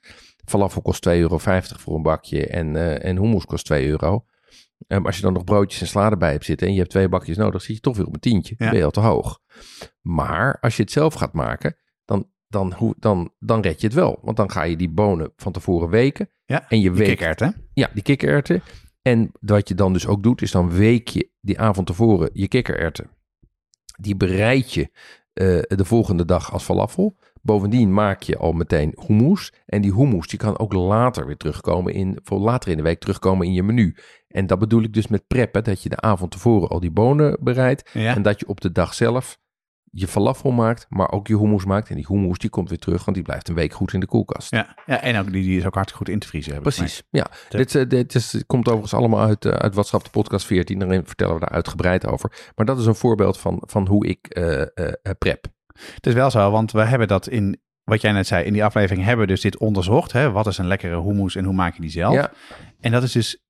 Falafel 0.45 0.81
kost 0.81 1.09
2,50 1.09 1.15
euro 1.15 1.37
voor 1.77 1.95
een 1.95 2.01
bakje 2.01 2.47
en, 2.47 2.75
eh 2.75 3.09
en 3.09 3.17
hummus 3.17 3.45
kost 3.45 3.65
2 3.65 3.87
euro. 3.87 4.25
Ehm, 4.87 5.05
als 5.05 5.15
je 5.15 5.21
dan 5.21 5.33
nog 5.33 5.43
broodjes 5.43 5.81
en 5.81 5.87
sla 5.87 6.09
erbij 6.09 6.31
hebt 6.31 6.45
zitten 6.45 6.67
en 6.67 6.73
je 6.73 6.79
hebt 6.79 6.91
twee 6.91 7.09
bakjes 7.09 7.37
nodig, 7.37 7.61
zit 7.61 7.75
je 7.75 7.81
toch 7.81 7.97
weer 7.97 8.05
op 8.05 8.13
een 8.13 8.19
tientje. 8.19 8.55
Ja. 8.57 8.69
ben 8.69 8.77
je 8.79 8.85
al 8.85 8.91
te 8.91 8.99
hoog. 8.99 9.39
Maar 10.01 10.57
als 10.61 10.75
je 10.75 10.81
het 10.83 10.91
zelf 10.91 11.13
gaat 11.13 11.33
maken, 11.33 11.77
dan, 12.05 12.29
dan, 12.47 12.73
hoe, 12.73 12.95
dan, 12.99 13.33
dan 13.39 13.61
red 13.61 13.81
je 13.81 13.87
het 13.87 13.95
wel. 13.95 14.19
Want 14.21 14.37
dan 14.37 14.51
ga 14.51 14.63
je 14.63 14.75
die 14.75 14.89
bonen 14.89 15.33
van 15.35 15.51
tevoren 15.51 15.89
weken. 15.89 16.29
Ja, 16.45 16.65
En 16.69 16.77
je 16.77 16.89
die 16.89 16.91
weet, 16.99 17.07
kikkererwten. 17.07 17.69
ja, 17.73 17.89
die 17.93 18.03
kikkererwten. 18.03 18.61
En 19.07 19.31
wat 19.39 19.67
je 19.67 19.75
dan 19.75 19.93
dus 19.93 20.07
ook 20.07 20.23
doet, 20.23 20.41
is 20.41 20.51
dan 20.51 20.71
week 20.71 21.07
je 21.07 21.29
die 21.41 21.59
avond 21.59 21.87
tevoren 21.87 22.29
je 22.33 22.47
kikkererwten. 22.47 23.09
Die 23.99 24.15
bereid 24.15 24.73
je 24.73 24.89
eh, 25.33 25.77
de 25.77 25.85
volgende 25.85 26.25
dag 26.25 26.53
als 26.53 26.63
falafel. 26.63 27.17
Bovendien 27.41 27.93
maak 27.93 28.21
je 28.21 28.37
al 28.37 28.51
meteen 28.51 28.93
hummus. 29.07 29.53
En 29.65 29.81
die 29.81 29.93
hummus 29.93 30.27
die 30.27 30.39
kan 30.39 30.59
ook 30.59 30.73
later 30.73 31.25
weer 31.25 31.37
terugkomen 31.37 31.93
in, 31.93 32.19
voor 32.23 32.39
later 32.39 32.71
in 32.71 32.77
de 32.77 32.83
week 32.83 32.99
terugkomen 32.99 33.47
in 33.47 33.53
je 33.53 33.63
menu. 33.63 33.95
En 34.27 34.47
dat 34.47 34.59
bedoel 34.59 34.83
ik 34.83 34.93
dus 34.93 35.07
met 35.07 35.27
preppen, 35.27 35.63
dat 35.63 35.83
je 35.83 35.89
de 35.89 36.01
avond 36.01 36.31
tevoren 36.31 36.69
al 36.69 36.79
die 36.79 36.91
bonen 36.91 37.37
bereidt. 37.41 37.89
Ja. 37.93 38.15
En 38.15 38.21
dat 38.21 38.39
je 38.39 38.47
op 38.47 38.61
de 38.61 38.71
dag 38.71 38.93
zelf 38.93 39.37
je 39.97 40.07
falafel 40.07 40.51
maakt, 40.51 40.85
maar 40.89 41.11
ook 41.11 41.27
je 41.27 41.37
hummus 41.37 41.65
maakt. 41.65 41.89
En 41.89 41.95
die 41.95 42.05
hummus 42.07 42.37
die 42.37 42.49
komt 42.49 42.69
weer 42.69 42.77
terug, 42.77 43.05
want 43.05 43.17
die 43.17 43.25
blijft 43.25 43.49
een 43.49 43.55
week 43.55 43.73
goed 43.73 43.93
in 43.93 43.99
de 43.99 44.05
koelkast. 44.05 44.51
Ja, 44.51 44.75
ja 44.85 45.01
en 45.01 45.19
ook 45.19 45.31
die, 45.31 45.43
die 45.43 45.57
is 45.57 45.65
ook 45.65 45.73
hartstikke 45.73 46.05
goed 46.05 46.13
in 46.13 46.19
te 46.19 46.27
vriezen. 46.27 46.61
Precies, 46.61 47.03
ja. 47.09 47.27
Dit, 47.49 47.75
eh, 47.75 47.89
dit 47.89 48.15
is, 48.15 48.43
komt 48.47 48.67
overigens 48.67 48.93
allemaal 48.93 49.27
uit, 49.27 49.45
eh, 49.45 49.51
uit 49.51 49.73
WhatsApp, 49.73 50.03
de 50.03 50.09
podcast 50.09 50.45
14. 50.45 50.79
Daarin 50.79 51.05
vertellen 51.05 51.33
we 51.33 51.39
daar 51.39 51.49
uitgebreid 51.49 52.05
over. 52.05 52.51
Maar 52.55 52.65
dat 52.65 52.79
is 52.79 52.85
een 52.85 52.95
voorbeeld 52.95 53.37
van, 53.37 53.63
van 53.65 53.87
hoe 53.87 54.07
ik 54.07 54.27
eh, 54.27 54.61
prep. 55.17 55.45
Het 55.93 56.07
is 56.07 56.13
wel 56.13 56.31
zo, 56.31 56.51
want 56.51 56.71
we 56.71 56.83
hebben 56.83 57.07
dat 57.07 57.27
in, 57.27 57.61
wat 57.83 58.01
jij 58.01 58.11
net 58.11 58.27
zei, 58.27 58.45
in 58.45 58.53
die 58.53 58.63
aflevering 58.63 59.05
hebben 59.05 59.25
we 59.25 59.31
dus 59.31 59.41
dit 59.41 59.57
onderzocht. 59.57 60.11
Hè? 60.11 60.31
Wat 60.31 60.47
is 60.47 60.57
een 60.57 60.67
lekkere 60.67 61.01
hummus 61.01 61.35
en 61.35 61.45
hoe 61.45 61.53
maak 61.53 61.75
je 61.75 61.81
die 61.81 61.91
zelf? 61.91 62.13
Ja, 62.13 62.31
En 62.79 62.91
dat 62.91 63.03
is 63.03 63.11
dus 63.11 63.43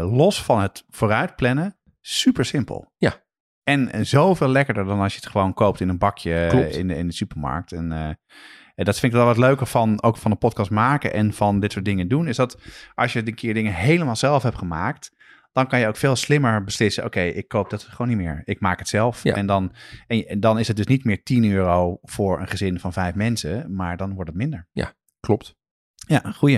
los 0.00 0.42
van 0.42 0.60
het 0.60 0.84
vooruitplannen 0.88 1.78
super 2.00 2.44
simpel. 2.44 2.92
Ja. 2.96 3.26
En, 3.68 3.92
en 3.92 4.06
zoveel 4.06 4.48
lekkerder 4.48 4.84
dan 4.84 5.00
als 5.00 5.12
je 5.14 5.20
het 5.20 5.28
gewoon 5.30 5.54
koopt 5.54 5.80
in 5.80 5.88
een 5.88 5.98
bakje 5.98 6.34
eh, 6.34 6.48
Klopt. 6.48 6.76
in 6.76 6.88
de, 6.88 6.96
in 6.96 7.06
de 7.06 7.12
supermarkt. 7.12 7.72
En, 7.72 7.92
eh, 7.92 8.06
en 8.74 8.84
dat 8.84 8.98
vind 8.98 9.12
ik 9.12 9.18
wel 9.18 9.26
wat 9.26 9.36
leuker 9.36 9.66
van, 9.66 10.02
ook 10.02 10.16
van 10.16 10.30
een 10.30 10.38
podcast 10.38 10.70
maken 10.70 11.12
en 11.12 11.32
van 11.32 11.60
dit 11.60 11.72
soort 11.72 11.84
dingen 11.84 12.08
doen. 12.08 12.28
Is 12.28 12.36
dat 12.36 12.58
als 12.94 13.12
je 13.12 13.26
een 13.26 13.34
keer 13.34 13.54
dingen 13.54 13.74
helemaal 13.74 14.16
zelf 14.16 14.42
hebt 14.42 14.58
gemaakt, 14.58 15.10
dan 15.52 15.66
kan 15.66 15.80
je 15.80 15.86
ook 15.86 15.96
veel 15.96 16.16
slimmer 16.16 16.64
beslissen. 16.64 17.04
Oké, 17.04 17.20
ik 17.20 17.48
koop 17.48 17.70
dat 17.70 17.82
gewoon 17.82 18.08
niet 18.08 18.16
meer. 18.16 18.42
Ik 18.44 18.60
maak 18.60 18.78
het 18.78 18.88
zelf. 18.88 19.22
Ja. 19.22 19.34
En, 19.34 19.46
dan, 19.46 19.72
en, 20.06 20.40
dan 20.40 20.58
is 20.58 20.68
het 20.68 20.76
dus 20.76 20.86
niet 20.86 21.04
meer 21.04 21.22
10 21.22 21.50
euro 21.50 21.98
voor 22.02 22.40
een 22.40 22.48
gezin 22.48 22.80
van 22.80 22.92
vijf 22.92 23.14
mensen, 23.14 23.74
maar 23.74 23.96
dan 23.96 24.14
wordt 24.14 24.30
het 24.30 24.38
minder. 24.38 24.66
klopt. 25.20 25.56
Ja, 25.94 26.20
goeie. 26.34 26.56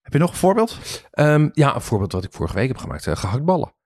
Heb 0.00 0.12
je 0.12 0.18
nog 0.18 0.30
een 0.30 0.36
voorbeeld? 0.36 0.78
Ehm, 1.10 1.48
ja, 1.52 1.74
een 1.74 1.80
voorbeeld 1.80 2.12
wat 2.12 2.24
ik 2.24 2.32
vorige 2.32 2.54
week 2.54 2.68
heb 2.68 2.76
gemaakt. 2.76 3.06
eh, 3.06 3.16
gehaktballen. 3.16 3.76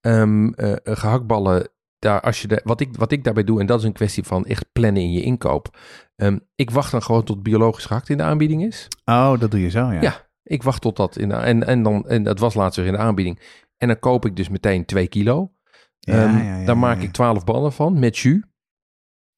Eh, 0.00 0.72
gehaktballen, 0.84 1.68
daar, 1.98 2.20
als 2.20 2.42
je 2.42 2.48
de, 2.48 2.60
wat, 2.64 2.80
ik, 2.80 2.96
wat 2.96 3.12
ik 3.12 3.24
daarbij 3.24 3.44
doe, 3.44 3.60
en 3.60 3.66
dat 3.66 3.78
is 3.78 3.84
een 3.84 3.92
kwestie 3.92 4.22
van 4.24 4.44
echt 4.46 4.66
plannen 4.72 5.02
in 5.02 5.12
je 5.12 5.22
inkoop. 5.22 5.78
Ehm, 6.16 6.38
ik 6.54 6.70
wacht 6.70 6.90
dan 6.90 7.02
gewoon 7.02 7.24
tot 7.24 7.42
biologisch 7.42 7.84
gehakt 7.86 8.08
in 8.08 8.16
de 8.16 8.22
aanbieding 8.22 8.64
is. 8.64 8.88
Oh, 9.04 9.38
dat 9.40 9.50
doe 9.50 9.60
je 9.60 9.70
zo, 9.70 9.92
ja. 9.92 10.00
Ja, 10.02 10.28
ik 10.42 10.62
wacht 10.62 10.80
tot 10.82 10.96
dat 10.96 11.16
in 11.16 11.28
de, 11.28 11.34
en, 11.34 11.66
en, 11.66 11.82
dan, 11.82 12.08
en 12.08 12.22
dat 12.22 12.38
was 12.38 12.54
laatst 12.54 12.76
weer 12.76 12.86
in 12.86 12.92
de 12.92 12.98
aanbieding. 12.98 13.40
En 13.76 13.88
dan 13.88 13.98
koop 13.98 14.26
ik 14.26 14.36
dus 14.36 14.48
meteen 14.48 14.84
2 14.84 15.06
kilo. 15.08 15.52
Ja, 15.98 16.24
Ehm, 16.24 16.36
ja, 16.36 16.58
ja, 16.60 16.64
daar 16.66 16.78
maak 16.78 17.00
ik 17.00 17.12
12 17.12 17.44
ballen 17.44 17.72
van 17.72 17.98
met 17.98 18.18
jus. 18.18 18.42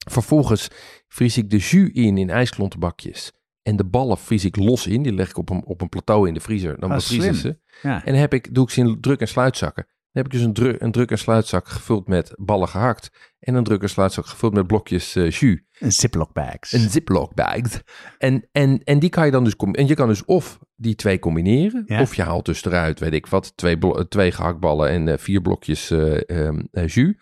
Vervolgens 0.09 0.67
vries 1.07 1.37
ik 1.37 1.49
de 1.49 1.57
jus 1.57 1.89
in 1.91 2.17
in 2.17 2.29
ijsklontenbakjes. 2.29 3.31
En 3.61 3.75
de 3.75 3.85
ballen 3.85 4.17
vries 4.17 4.45
ik 4.45 4.55
los 4.55 4.87
in. 4.87 5.01
Die 5.03 5.13
leg 5.13 5.29
ik 5.29 5.37
op 5.37 5.49
een, 5.49 5.65
op 5.65 5.81
een 5.81 5.89
plateau 5.89 6.27
in 6.27 6.33
de 6.33 6.39
vriezer. 6.39 6.79
Dan 6.79 6.89
Ah, 6.89 6.95
bevriezen 6.95 7.35
slim. 7.35 7.53
ze. 7.81 7.87
En 8.05 8.11
dan 8.11 8.15
heb 8.21 8.33
ik, 8.33 8.53
doe 8.55 8.63
ik 8.63 8.69
ze 8.69 8.79
in 8.79 9.01
druk- 9.01 9.19
en 9.19 9.27
sluitzakken. 9.27 9.87
Dan 10.13 10.23
heb 10.23 10.25
ik 10.25 10.31
dus 10.31 10.41
een, 10.41 10.53
dru- 10.53 10.75
een 10.77 10.91
druk- 10.91 11.11
en 11.11 11.17
sluitzak 11.17 11.67
gevuld 11.67 12.07
met 12.07 12.33
ballen 12.35 12.67
gehakt. 12.67 13.33
En 13.39 13.55
een 13.55 13.63
druk- 13.63 13.81
en 13.81 13.89
sluitzak 13.89 14.25
gevuld 14.25 14.53
met 14.53 14.67
blokjes 14.67 15.15
eh 15.15 15.29
jus. 15.29 15.59
Een 15.79 15.91
Ziploc 15.91 16.33
bags. 16.33 16.71
Een 16.71 16.89
ziploc 16.89 17.33
bag. 17.33 17.81
En, 18.17 18.47
en, 18.51 18.83
en 18.83 18.99
die 18.99 19.09
kan 19.09 19.25
je 19.25 19.31
dan 19.31 19.43
dus... 19.43 19.55
En 19.55 19.87
je 19.87 19.93
kan 19.93 20.07
dus 20.07 20.25
of 20.25 20.59
die 20.75 20.95
twee 20.95 21.19
combineren. 21.19 21.83
Ja. 21.85 22.01
Of 22.01 22.15
je 22.15 22.21
haalt 22.21 22.45
dus 22.45 22.65
eruit, 22.65 22.99
weet 22.99 23.13
ik 23.13 23.27
wat, 23.27 23.57
twee, 23.57 23.77
twee 24.07 24.31
gehaktballen 24.31 24.89
en 24.89 25.07
eh, 25.07 25.17
vier 25.17 25.41
blokjes 25.41 25.91
eh, 25.91 26.85
jus. 26.85 27.13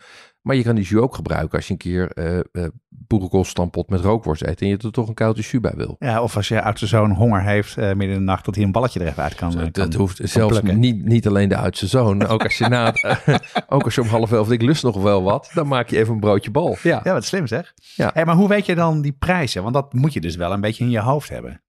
Maar 0.42 0.56
je 0.56 0.64
kan 0.64 0.76
die 0.76 0.86
jus 0.86 1.00
ook 1.02 1.16
gebruiken 1.16 1.58
als 1.58 1.66
je 1.68 1.72
een 1.74 1.80
keer 1.80 2.12
eh 2.12 2.38
eh 2.38 2.68
boerenkoolstampot 2.90 3.90
met 3.90 4.00
rookworst 4.00 4.44
eet 4.44 4.62
en 4.62 4.68
je 4.68 4.78
er 4.78 4.92
toch 4.92 5.08
een 5.08 5.14
koude 5.14 5.42
jus 5.42 5.60
bij 5.62 5.74
wil. 5.76 5.96
Ja, 6.00 6.22
of 6.22 6.36
als 6.36 6.48
je 6.48 6.62
oudste 6.62 6.88
zoon 6.88 7.12
honger 7.12 7.44
heeft 7.44 7.78
eh, 7.78 7.86
midden 7.88 8.08
in 8.08 8.14
de 8.14 8.20
nacht, 8.20 8.46
dat 8.46 8.56
hij 8.56 8.64
een 8.64 8.72
balletje 8.72 9.00
er 9.00 9.08
even 9.08 9.24
uit 9.24 9.36
kan. 9.36 9.52
dat 9.52 9.60
kan- 9.62 9.72
dat 9.72 9.94
hoeft 9.94 10.20
zelfs 10.24 10.60
plukken. 10.60 10.80
niet, 10.80 11.06
niet 11.06 11.28
alleen 11.28 11.50
de 11.50 11.56
oudste 11.58 11.88
zoon. 11.88 12.28
Ook 12.28 12.44
als 12.44 12.58
je 12.58 12.68
na 12.68 12.94
ook 13.68 13.84
als 13.84 13.96
je 13.96 14.02
om 14.02 14.08
half 14.08 14.32
elf 14.32 14.52
ik 14.52 14.62
lust 14.62 14.84
nog 14.84 15.02
wel 15.02 15.24
wat, 15.24 15.52
dan 15.54 15.68
maak 15.68 15.90
je 15.90 15.98
even 15.98 16.14
een 16.14 16.20
broodje 16.20 16.52
bal. 16.52 16.78
Ja, 16.84 17.02
Ja, 17.04 17.14
wat 17.14 17.26
slim 17.26 17.48
zeg. 17.48 17.74
Ja. 17.96 18.12
Hey, 18.14 18.26
maar 18.26 18.36
hoe 18.36 18.48
weet 18.48 18.66
je 18.66 18.76
dan 18.76 19.02
die 19.02 19.12
prijzen? 19.20 19.62
Want 19.62 19.74
dat 19.74 19.94
moet 19.94 20.14
je 20.14 20.22
dus 20.22 20.36
wel 20.36 20.52
een 20.54 20.62
beetje 20.62 20.84
in 20.84 20.90
je 20.90 21.00
hoofd 21.02 21.30
hebben. 21.30 21.62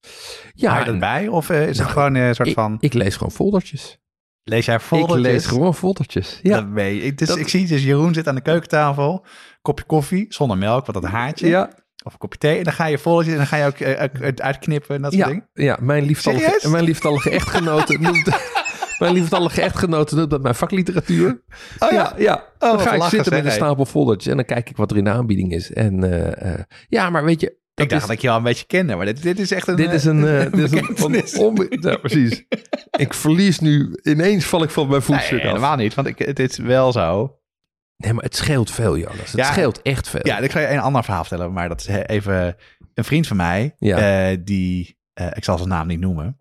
Ja, 0.54 0.68
Hou 0.68 0.78
je 0.78 0.85
dat 0.85 0.94
en 0.94 1.00
bij? 1.00 1.28
Of 1.28 1.50
is 1.50 1.66
het 1.66 1.76
Nou, 1.78 1.90
gewoon 1.90 2.14
een 2.14 2.35
soort 2.35 2.48
ik, 2.48 2.54
van... 2.54 2.76
ik 2.80 2.92
lees 2.94 3.16
gewoon 3.16 3.32
foldertjes. 3.32 3.98
Lees 4.44 4.66
jij 4.66 4.74
Ik 4.74 4.81
foldertjes? 4.81 5.22
lees 5.33 5.46
gewoon 5.46 5.74
foldertjes. 5.74 6.40
Ja. 6.42 6.61
Dat 6.61 6.68
weet 6.72 6.96
je. 7.00 7.02
Ik, 7.07 7.18
dus, 7.18 7.28
Dat- 7.28 7.38
ik 7.38 7.48
zie 7.48 7.66
dus 7.66 7.85
Jeroen 7.85 8.14
zit 8.14 8.28
aan 8.28 8.35
de 8.35 8.40
keukentafel, 8.40 9.24
kopje 9.62 9.85
koffie, 9.85 10.26
zonder 10.28 10.59
melk, 10.59 10.87
wat 10.87 10.94
dat 11.02 11.11
haartje. 11.11 11.48
ja, 11.48 11.70
Of 12.05 12.12
een 12.12 12.18
kopje 12.18 12.38
thee. 12.38 12.59
En 12.59 12.64
dan 12.64 12.72
ga 12.72 12.87
je 12.87 12.98
foldertjes 12.98 13.33
en 13.35 13.40
dan 13.40 13.48
ga 13.48 13.57
je 13.57 13.66
ook 13.66 13.78
het 14.22 14.40
uitknippen 14.42 14.96
en 14.96 15.02
dat 15.02 15.12
soort 15.12 15.24
Ja, 15.24 15.31
dingen. 15.31 15.48
ja 15.52 15.78
mijn, 15.81 16.05
liefstallige, 16.05 16.44
Serieus? 16.44 16.64
mijn 16.64 16.85
liefstallige 16.85 17.31
echtgenote 17.31 17.98
noemt... 18.07 18.28
Mijn 18.98 19.14
liefstallige 19.14 19.61
echtgenote 19.62 20.14
noemt 20.14 20.31
dat 20.31 20.42
mijn 20.42 20.55
vakliteratuur. 20.55 21.42
Oh 21.78 21.90
ja, 21.90 22.12
ja. 22.16 22.35
Oh, 22.59 22.70
dan 22.70 22.81
ga 22.81 22.92
ik 22.94 23.02
zitten 23.02 23.33
met 23.33 23.44
een 23.44 23.50
stapel 23.50 23.85
foldertjes 23.85 24.31
en 24.31 24.37
dan 24.37 24.46
kijk 24.46 24.70
ik 24.70 24.76
wat 24.76 24.90
er 24.90 24.96
in 24.96 25.05
de 25.05 25.11
aanbieding 25.11 25.52
is. 25.52 25.72
En 25.72 26.05
eh, 26.05 26.52
eh, 26.55 26.61
ja, 26.88 27.11
maar 27.11 27.24
weet 27.24 27.40
je... 27.40 27.61
dat 27.74 27.85
Ik 27.85 27.90
dacht 27.90 28.02
is- 28.02 28.08
dat 28.08 28.16
ik 28.16 28.22
je 28.22 28.30
al 28.30 28.37
een 28.37 28.42
beetje 28.42 28.66
kende, 28.66 28.96
maar 28.96 29.06
dit, 29.06 29.22
dit 29.22 29.38
is 29.38 29.50
echt 29.50 29.66
een... 29.68 29.76
dit 29.76 29.92
is 29.92 30.04
een... 30.04 30.26
eh, 30.26 30.52
dit 30.52 30.58
is 30.58 30.70
een, 30.72 31.56
een 31.58 31.80
ja, 31.80 31.96
precies. 31.96 32.44
Ik 32.98 33.14
verlies 33.14 33.58
nu... 33.58 33.98
Ineens 34.02 34.44
val 34.44 34.62
ik 34.62 34.70
van 34.70 34.88
mijn 34.88 35.02
Nee, 35.06 35.18
voetstuk 35.18 35.38
af. 35.38 35.44
helemaal 35.46 35.76
niet, 35.76 35.94
want 35.94 36.06
ik, 36.08 36.18
het 36.18 36.38
is 36.38 36.58
wel 36.58 36.92
zo. 36.92 37.38
Nee, 37.96 38.12
maar 38.12 38.24
het 38.24 38.37
scheelt 38.37 38.70
veel, 38.70 38.98
Jonas. 38.98 39.18
Het 39.18 39.40
Ja. 39.40 39.52
scheelt 39.52 39.82
echt 39.82 40.08
veel. 40.08 40.20
Ja, 40.22 40.38
ik 40.38 40.50
ga 40.50 40.61
je 40.61 40.68
een 40.68 40.78
ander 40.80 41.04
verhaal 41.04 41.24
vertellen, 41.24 41.52
maar 41.52 41.68
dat 41.68 41.80
is 41.80 41.87
he- 41.87 42.02
even 42.06 42.56
een 42.94 43.04
vriend 43.04 43.26
van 43.26 43.37
mij, 43.37 43.74
Ja. 43.78 44.28
eh, 44.30 44.38
die, 44.44 44.98
eh, 45.12 45.26
ik 45.35 45.44
zal 45.44 45.56
zijn 45.56 45.68
naam 45.68 45.87
niet 45.87 46.00
noemen. 46.00 46.40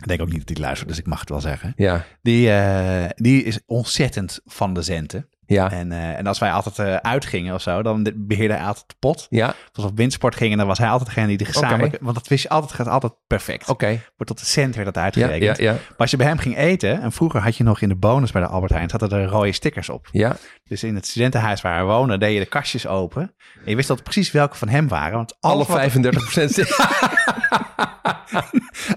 Ik 0.00 0.06
denk 0.08 0.20
ook 0.20 0.28
niet 0.30 0.38
dat 0.46 0.56
hij 0.56 0.64
luistert, 0.66 0.88
dus 0.88 0.98
ik 0.98 1.06
mag 1.06 1.20
het 1.20 1.28
wel 1.28 1.40
zeggen. 1.40 1.72
Ja, 1.76 2.04
Die, 2.22 2.50
eh, 2.50 3.04
die 3.14 3.42
is 3.42 3.60
ontzettend 3.66 4.40
van 4.44 4.74
de 4.74 4.82
centen. 4.82 5.28
Ja, 5.54 5.70
En, 5.70 5.92
eh, 5.92 6.18
en 6.18 6.26
als 6.26 6.38
wij 6.38 6.50
altijd 6.52 6.78
eh, 6.78 6.94
uitgingen 6.96 7.54
of 7.54 7.62
zo, 7.62 7.82
dan 7.82 8.12
beheerde 8.16 8.54
hij 8.54 8.64
altijd 8.64 8.84
de 8.88 8.94
pot. 8.98 9.26
ja. 9.30 9.46
Als 9.46 9.84
we 9.84 9.90
op 9.90 9.96
windsport 9.96 10.34
gingen, 10.36 10.58
dan 10.58 10.66
was 10.66 10.78
hij 10.78 10.88
altijd 10.88 11.08
degene 11.08 11.26
die 11.26 11.36
de 11.36 11.44
gezamenlijke... 11.44 11.98
Want 12.00 12.14
dat 12.14 12.28
wist 12.28 12.42
je 12.42 12.48
altijd, 12.48 12.72
gaat 12.72 12.88
altijd 12.88 13.12
perfect. 13.26 13.68
Oké. 13.68 13.86
Wordt 13.88 14.26
tot 14.26 14.38
de 14.38 14.44
cent 14.44 14.74
werd 14.74 14.86
dat 14.94 15.02
uitgerekend. 15.04 15.58
ja, 15.58 15.64
ja. 15.64 15.72
Maar 15.72 15.96
als 15.96 16.10
je 16.10 16.16
bij 16.16 16.26
hem 16.26 16.38
ging 16.38 16.56
eten, 16.56 17.00
en 17.02 17.12
vroeger 17.12 17.40
had 17.40 17.56
je 17.56 17.64
nog 17.64 17.80
in 17.80 17.88
de 17.88 17.96
bonus 17.96 18.32
bij 18.32 18.42
de 18.42 18.48
Albert 18.48 18.72
Heijn, 18.72 18.88
zaten 18.90 19.10
er 19.10 19.24
rode 19.24 19.52
stickers 19.52 19.88
op. 19.88 20.08
Ja, 20.12 20.36
Dus 20.64 20.82
in 20.82 20.94
het 20.94 21.06
studentenhuis 21.06 21.60
waar 21.60 21.74
hij 21.74 21.84
woonde, 21.84 22.18
deed 22.18 22.32
je 22.32 22.38
de 22.40 22.46
kastjes 22.46 22.86
open. 22.86 23.22
En 23.64 23.70
je 23.70 23.76
wist 23.76 23.88
dat 23.88 24.02
precies 24.02 24.30
welke 24.30 24.56
van 24.56 24.68
hem 24.68 24.88
waren. 24.88 25.16
Want 25.16 25.36
alle 25.40 25.52
alles 25.54 25.66
wat- 25.66 25.76
35 25.78 26.22
procent. 26.22 26.56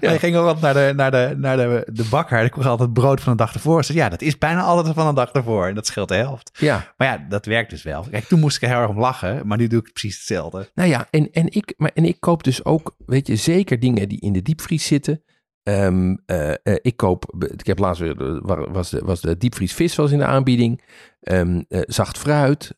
En 0.00 0.12
je 0.12 0.18
ging 0.18 0.36
ook 0.36 0.46
altijd 0.46 0.74
naar 0.74 0.86
de, 0.88 0.94
naar 0.94 1.10
de, 1.10 1.34
naar 1.36 1.56
de, 1.56 1.86
de 1.92 2.04
bakker. 2.10 2.42
Ik 2.44 2.50
kreeg 2.50 2.66
altijd 2.66 2.92
brood 2.92 3.20
van 3.20 3.32
de 3.32 3.38
dag 3.38 3.54
ervoor. 3.54 3.84
Ze 3.84 3.94
ja, 3.94 4.08
dat 4.08 4.22
is 4.22 4.38
bijna 4.38 4.60
altijd 4.62 4.94
van 4.94 5.06
de 5.08 5.14
dag 5.14 5.30
ervoor. 5.30 5.66
En 5.66 5.74
dat 5.74 5.86
scheelt 5.86 6.08
de 6.08 6.14
helft. 6.14 6.50
ja, 6.58 6.92
Maar 6.96 7.08
ja, 7.08 7.26
dat 7.28 7.46
werkt 7.46 7.70
dus 7.70 7.82
wel. 7.82 8.06
Kijk, 8.10 8.24
toen 8.24 8.40
moest 8.40 8.56
ik 8.56 8.62
er 8.62 8.68
heel 8.68 8.78
erg 8.78 8.88
om 8.90 8.98
lachen. 8.98 9.46
Maar 9.46 9.58
nu 9.58 9.66
doe 9.66 9.80
ik 9.80 9.92
precies 9.92 10.16
hetzelfde. 10.16 10.70
Nou 10.74 10.88
ja, 10.88 11.06
en, 11.10 11.30
en, 11.32 11.46
ik, 11.50 11.74
maar, 11.76 11.90
en 11.94 12.04
ik 12.04 12.16
koop 12.20 12.42
dus 12.42 12.64
ook, 12.64 12.94
weet 13.06 13.26
je, 13.26 13.36
zeker 13.36 13.80
dingen 13.80 14.08
die 14.08 14.20
in 14.20 14.32
de 14.32 14.42
diepvries 14.42 14.86
zitten. 14.86 15.22
Ehm, 15.62 16.16
eh, 16.26 16.50
eh, 16.50 16.56
ik 16.62 16.96
koop, 16.96 17.34
ik 17.56 17.66
heb 17.66 17.78
laatst 17.78 18.00
weer, 18.00 18.40
wa- 18.46 18.70
was 18.70 18.90
de, 18.90 19.00
was 19.04 19.20
de 19.20 19.36
diepvries 19.36 19.74
vis 19.74 19.94
was 19.96 20.10
in 20.10 20.18
de 20.18 20.24
aanbieding. 20.24 20.82
Ehm, 21.20 21.62
eh, 21.68 21.80
zacht 21.86 22.18
fruit, 22.18 22.72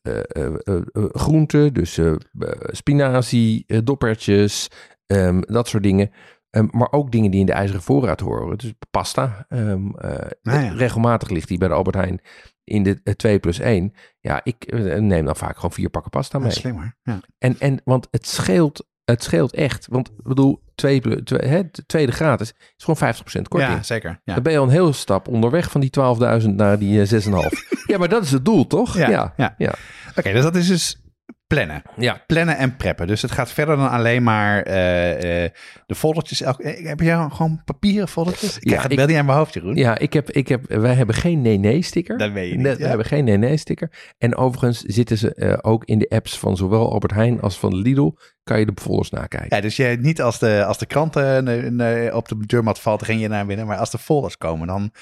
groenten, 1.12 1.74
dus 1.74 1.98
spinazie, 2.66 3.64
doppertjes, 3.84 4.68
ehm, 5.06 5.40
dat 5.40 5.68
soort 5.68 5.82
dingen. 5.82 6.10
Ehm, 6.54 6.66
maar 6.70 6.88
ook 6.92 7.10
dingen 7.12 7.30
die 7.30 7.40
in 7.40 7.46
de 7.46 7.52
ijzeren 7.52 7.82
voorraad 7.82 8.20
horen. 8.20 8.58
Dus 8.58 8.72
pasta. 8.90 9.46
ehm, 9.48 9.90
eh, 9.90 10.30
Nou 10.42 10.64
ja. 10.64 10.72
Regelmatig 10.72 11.28
ligt 11.28 11.48
die 11.48 11.58
bij 11.58 11.68
de 11.68 11.74
Albert 11.74 11.96
Heijn 11.96 12.20
in 12.64 12.82
de 12.82 13.00
eh, 13.04 13.14
2 13.14 13.38
plus 13.38 13.58
1. 13.58 13.92
Ja, 14.20 14.40
ik 14.42 14.64
eh, 14.64 14.98
neem 15.00 15.24
dan 15.24 15.36
vaak 15.36 15.54
gewoon 15.54 15.72
vier 15.72 15.90
pakken 15.90 16.10
pasta 16.10 16.38
mee. 16.38 16.50
Slim 16.50 16.74
hoor. 16.74 16.94
Ja. 17.02 17.20
En, 17.38 17.56
en 17.58 17.80
want 17.84 18.08
het 18.10 18.26
scheelt, 18.26 18.88
het 19.04 19.22
scheelt 19.22 19.54
echt. 19.54 19.86
Want 19.90 20.08
ik 20.08 20.22
bedoel, 20.22 20.62
twee, 20.74 21.22
twee, 21.22 21.48
hè, 21.48 21.62
de 21.70 21.86
tweede 21.86 22.12
gratis 22.12 22.52
is 22.76 22.84
gewoon 22.84 23.14
50% 23.14 23.48
korting. 23.48 23.72
ja, 23.72 23.82
zeker. 23.82 24.20
Ja. 24.24 24.34
Dan 24.34 24.42
ben 24.42 24.52
je 24.52 24.58
al 24.58 24.64
een 24.64 24.70
hele 24.70 24.92
stap 24.92 25.28
onderweg 25.28 25.70
van 25.70 25.80
die 25.80 25.90
12.000 26.42 26.48
naar 26.48 26.78
die 26.78 27.02
eh, 27.02 27.24
6,5. 27.26 27.30
ja, 27.86 27.98
maar 27.98 28.08
dat 28.08 28.22
is 28.24 28.30
het 28.30 28.44
doel, 28.44 28.66
toch? 28.66 28.96
Ja, 28.96 29.08
ja. 29.10 29.32
ja. 29.36 29.54
ja. 29.58 29.74
Oké, 30.16 30.32
dus 30.32 30.42
dat 30.42 30.56
is 30.56 30.66
dus 30.66 31.03
plannen. 31.46 31.82
Ja. 31.96 32.22
Plannen 32.26 32.56
en 32.56 32.76
preppen. 32.76 33.06
Dus 33.06 33.22
het 33.22 33.30
gaat 33.30 33.52
verder 33.52 33.76
dan 33.76 33.90
alleen 33.90 34.22
maar 34.22 34.62
eh, 34.62 35.44
eh, 35.44 35.50
de 35.86 35.94
foldertjes. 35.94 36.42
Eh, 36.42 36.54
heb 36.86 37.00
jij 37.00 37.26
gewoon 37.30 37.62
papieren 37.64 38.08
foldertjes? 38.08 38.58
Ik 38.58 38.70
Ja, 38.70 38.82
het 38.82 38.94
beeld 38.94 39.08
niet 39.08 39.18
aan 39.18 39.26
mijn 39.26 39.38
hoofd, 39.38 39.54
Jeroen. 39.54 39.74
Ja, 39.74 39.98
ik 39.98 40.12
heb, 40.12 40.30
ik 40.30 40.48
heb, 40.48 40.64
wij 40.68 40.94
hebben 40.94 41.14
geen 41.14 41.42
nee-nee-sticker. 41.42 42.18
Dat 42.18 42.32
weet 42.32 42.50
je 42.50 42.56
niet. 42.56 42.66
We 42.66 42.78
ja. 42.78 42.88
hebben 42.88 43.06
geen 43.06 43.24
nee-nee-sticker. 43.24 43.90
En 44.18 44.36
overigens 44.36 44.80
zitten 44.80 45.18
ze 45.18 45.58
ook 45.62 45.84
in 45.84 45.98
de 45.98 46.08
apps 46.08 46.38
van 46.38 46.56
zowel 46.56 46.92
Albert 46.92 47.12
Heijn 47.12 47.40
als 47.40 47.58
van 47.58 47.76
Lidl. 47.76 48.12
Kan 48.42 48.58
je 48.58 48.66
de 48.66 48.72
folders 48.80 49.10
nakijken. 49.10 49.56
Ja, 49.56 49.62
dus 49.62 49.76
je, 49.76 49.96
niet 50.00 50.22
als 50.22 50.38
de, 50.38 50.64
als 50.64 50.78
de 50.78 50.86
kranten 50.86 51.46
op 52.14 52.28
de 52.28 52.36
deurmat 52.46 52.80
valt, 52.80 53.02
ren 53.02 53.18
je 53.18 53.28
naar 53.28 53.46
binnen. 53.46 53.66
Maar 53.66 53.78
als 53.78 53.90
de 53.90 53.98
folders 53.98 54.38
komen, 54.38 54.66
dan 54.66 54.92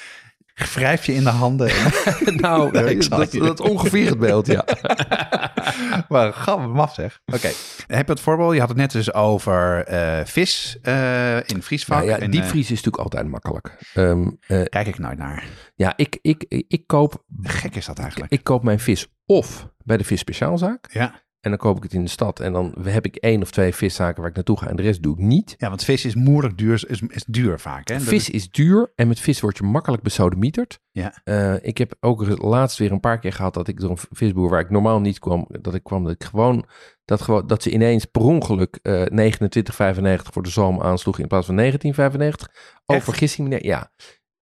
wrijf 0.55 1.07
je 1.07 1.15
in 1.15 1.25
de 1.25 1.31
handen. 1.31 1.71
nou, 2.37 2.73
dat, 3.09 3.31
dat 3.31 3.61
ongeveer 3.61 4.09
het 4.09 4.19
beeld, 4.19 4.47
ja. 4.47 4.65
maar 6.09 6.33
grappig, 6.33 6.67
maf 6.67 6.95
zeg. 6.95 7.21
Oké. 7.35 7.51
Heb 7.87 8.07
je 8.07 8.13
het 8.13 8.21
voorbeeld? 8.21 8.53
Je 8.53 8.59
had 8.61 8.69
het 8.69 8.79
net 8.79 8.93
dus 8.93 9.15
over 9.15 9.85
eh, 9.85 10.25
vis 10.25 10.79
eh, 10.83 11.37
in 11.37 11.63
vriesvak. 11.63 11.97
Nou 11.99 12.11
ja, 12.11 12.19
En, 12.19 12.31
diepvries 12.31 12.71
is 12.71 12.83
natuurlijk 12.83 13.03
altijd 13.03 13.29
makkelijk. 13.29 13.79
Eh, 13.95 14.11
eh, 14.11 14.27
kijk 14.65 14.87
ik 14.87 14.99
nooit 14.99 15.19
naar. 15.19 15.45
ja, 15.75 15.93
ik, 15.97 16.19
ik, 16.23 16.45
ik, 16.69 16.87
koop, 16.87 17.25
Gek 17.43 17.77
is 17.77 17.87
dat 17.87 17.99
eigenlijk. 17.99 18.33
ik 18.33 18.45
koop 18.45 18.63
mijn 18.63 18.81
vis 18.81 19.07
of 19.27 19.69
bij 19.85 19.97
de 19.97 20.05
visspeciaalzaak. 20.05 20.89
Ja. 20.93 21.23
En 21.43 21.51
dan 21.51 21.59
koop 21.59 21.77
ik 21.77 21.83
het 21.83 21.93
in 21.93 22.05
de 22.05 22.11
stad. 22.11 22.41
En 22.41 22.53
dan 22.53 22.75
heb 22.83 23.05
ik 23.05 23.17
één 23.17 23.43
of 23.43 23.51
twee 23.51 23.75
viszaken 23.75 24.21
waar 24.21 24.31
ik 24.31 24.37
naartoe 24.37 24.59
ga. 24.59 24.69
En 24.69 24.77
de 24.77 24.83
rest 24.83 25.03
doe 25.03 25.15
ik 25.15 25.21
niet. 25.25 25.55
ja, 25.59 25.69
want 25.69 25.85
vis 25.85 26.05
is 26.05 26.15
moeilijk 26.15 26.59
duur, 26.59 26.85
is, 26.89 27.01
is 27.09 27.25
duur 27.25 27.61
vaak. 27.61 27.89
Hè? 27.89 28.01
Vis 28.01 28.31
is 28.31 28.51
duur 28.51 28.93
en 28.95 29.09
met 29.09 29.21
vis 29.21 29.41
word 29.41 29.57
je 29.57 29.65
makkelijk 29.65 30.03
besodemieterd. 30.03 30.81
Ja. 30.91 31.21
Eh, 31.25 31.55
ik 31.63 31.79
heb 31.79 31.95
ook 32.01 32.43
laatst 32.43 32.79
weer 32.79 32.93
een 32.93 33.01
paar 33.01 33.19
keer 33.19 33.33
gehad 33.33 33.55
dat 33.55 33.69
ik 33.69 33.81
door 33.81 33.91
een 33.91 33.99
visboer 34.11 34.49
waar 34.49 34.61
ik 34.61 34.71
normaal 34.71 35.01
niet 35.01 35.19
kwam, 35.19 35.47
dat 35.49 35.75
ik 35.75 35.83
kwam 35.83 36.05
dat 36.05 36.13
ik 36.13 36.25
gewoon 36.25 36.67
dat, 37.05 37.23
gewoon, 37.23 37.47
dat 37.47 37.63
ze 37.63 37.71
ineens 37.71 38.05
per 38.05 38.23
ongeluk 38.23 38.79
eh 38.83 39.03
29,95 39.03 40.23
voor 40.33 40.43
de 40.43 40.51
zalm 40.51 40.81
aansloeg 40.81 41.19
in 41.19 41.27
plaats 41.27 41.47
van 41.47 41.73
19,95. 41.73 41.73
Oh, 42.87 43.01
vergissing 43.01 43.49
meneer. 43.49 43.67
Ja. 43.67 43.93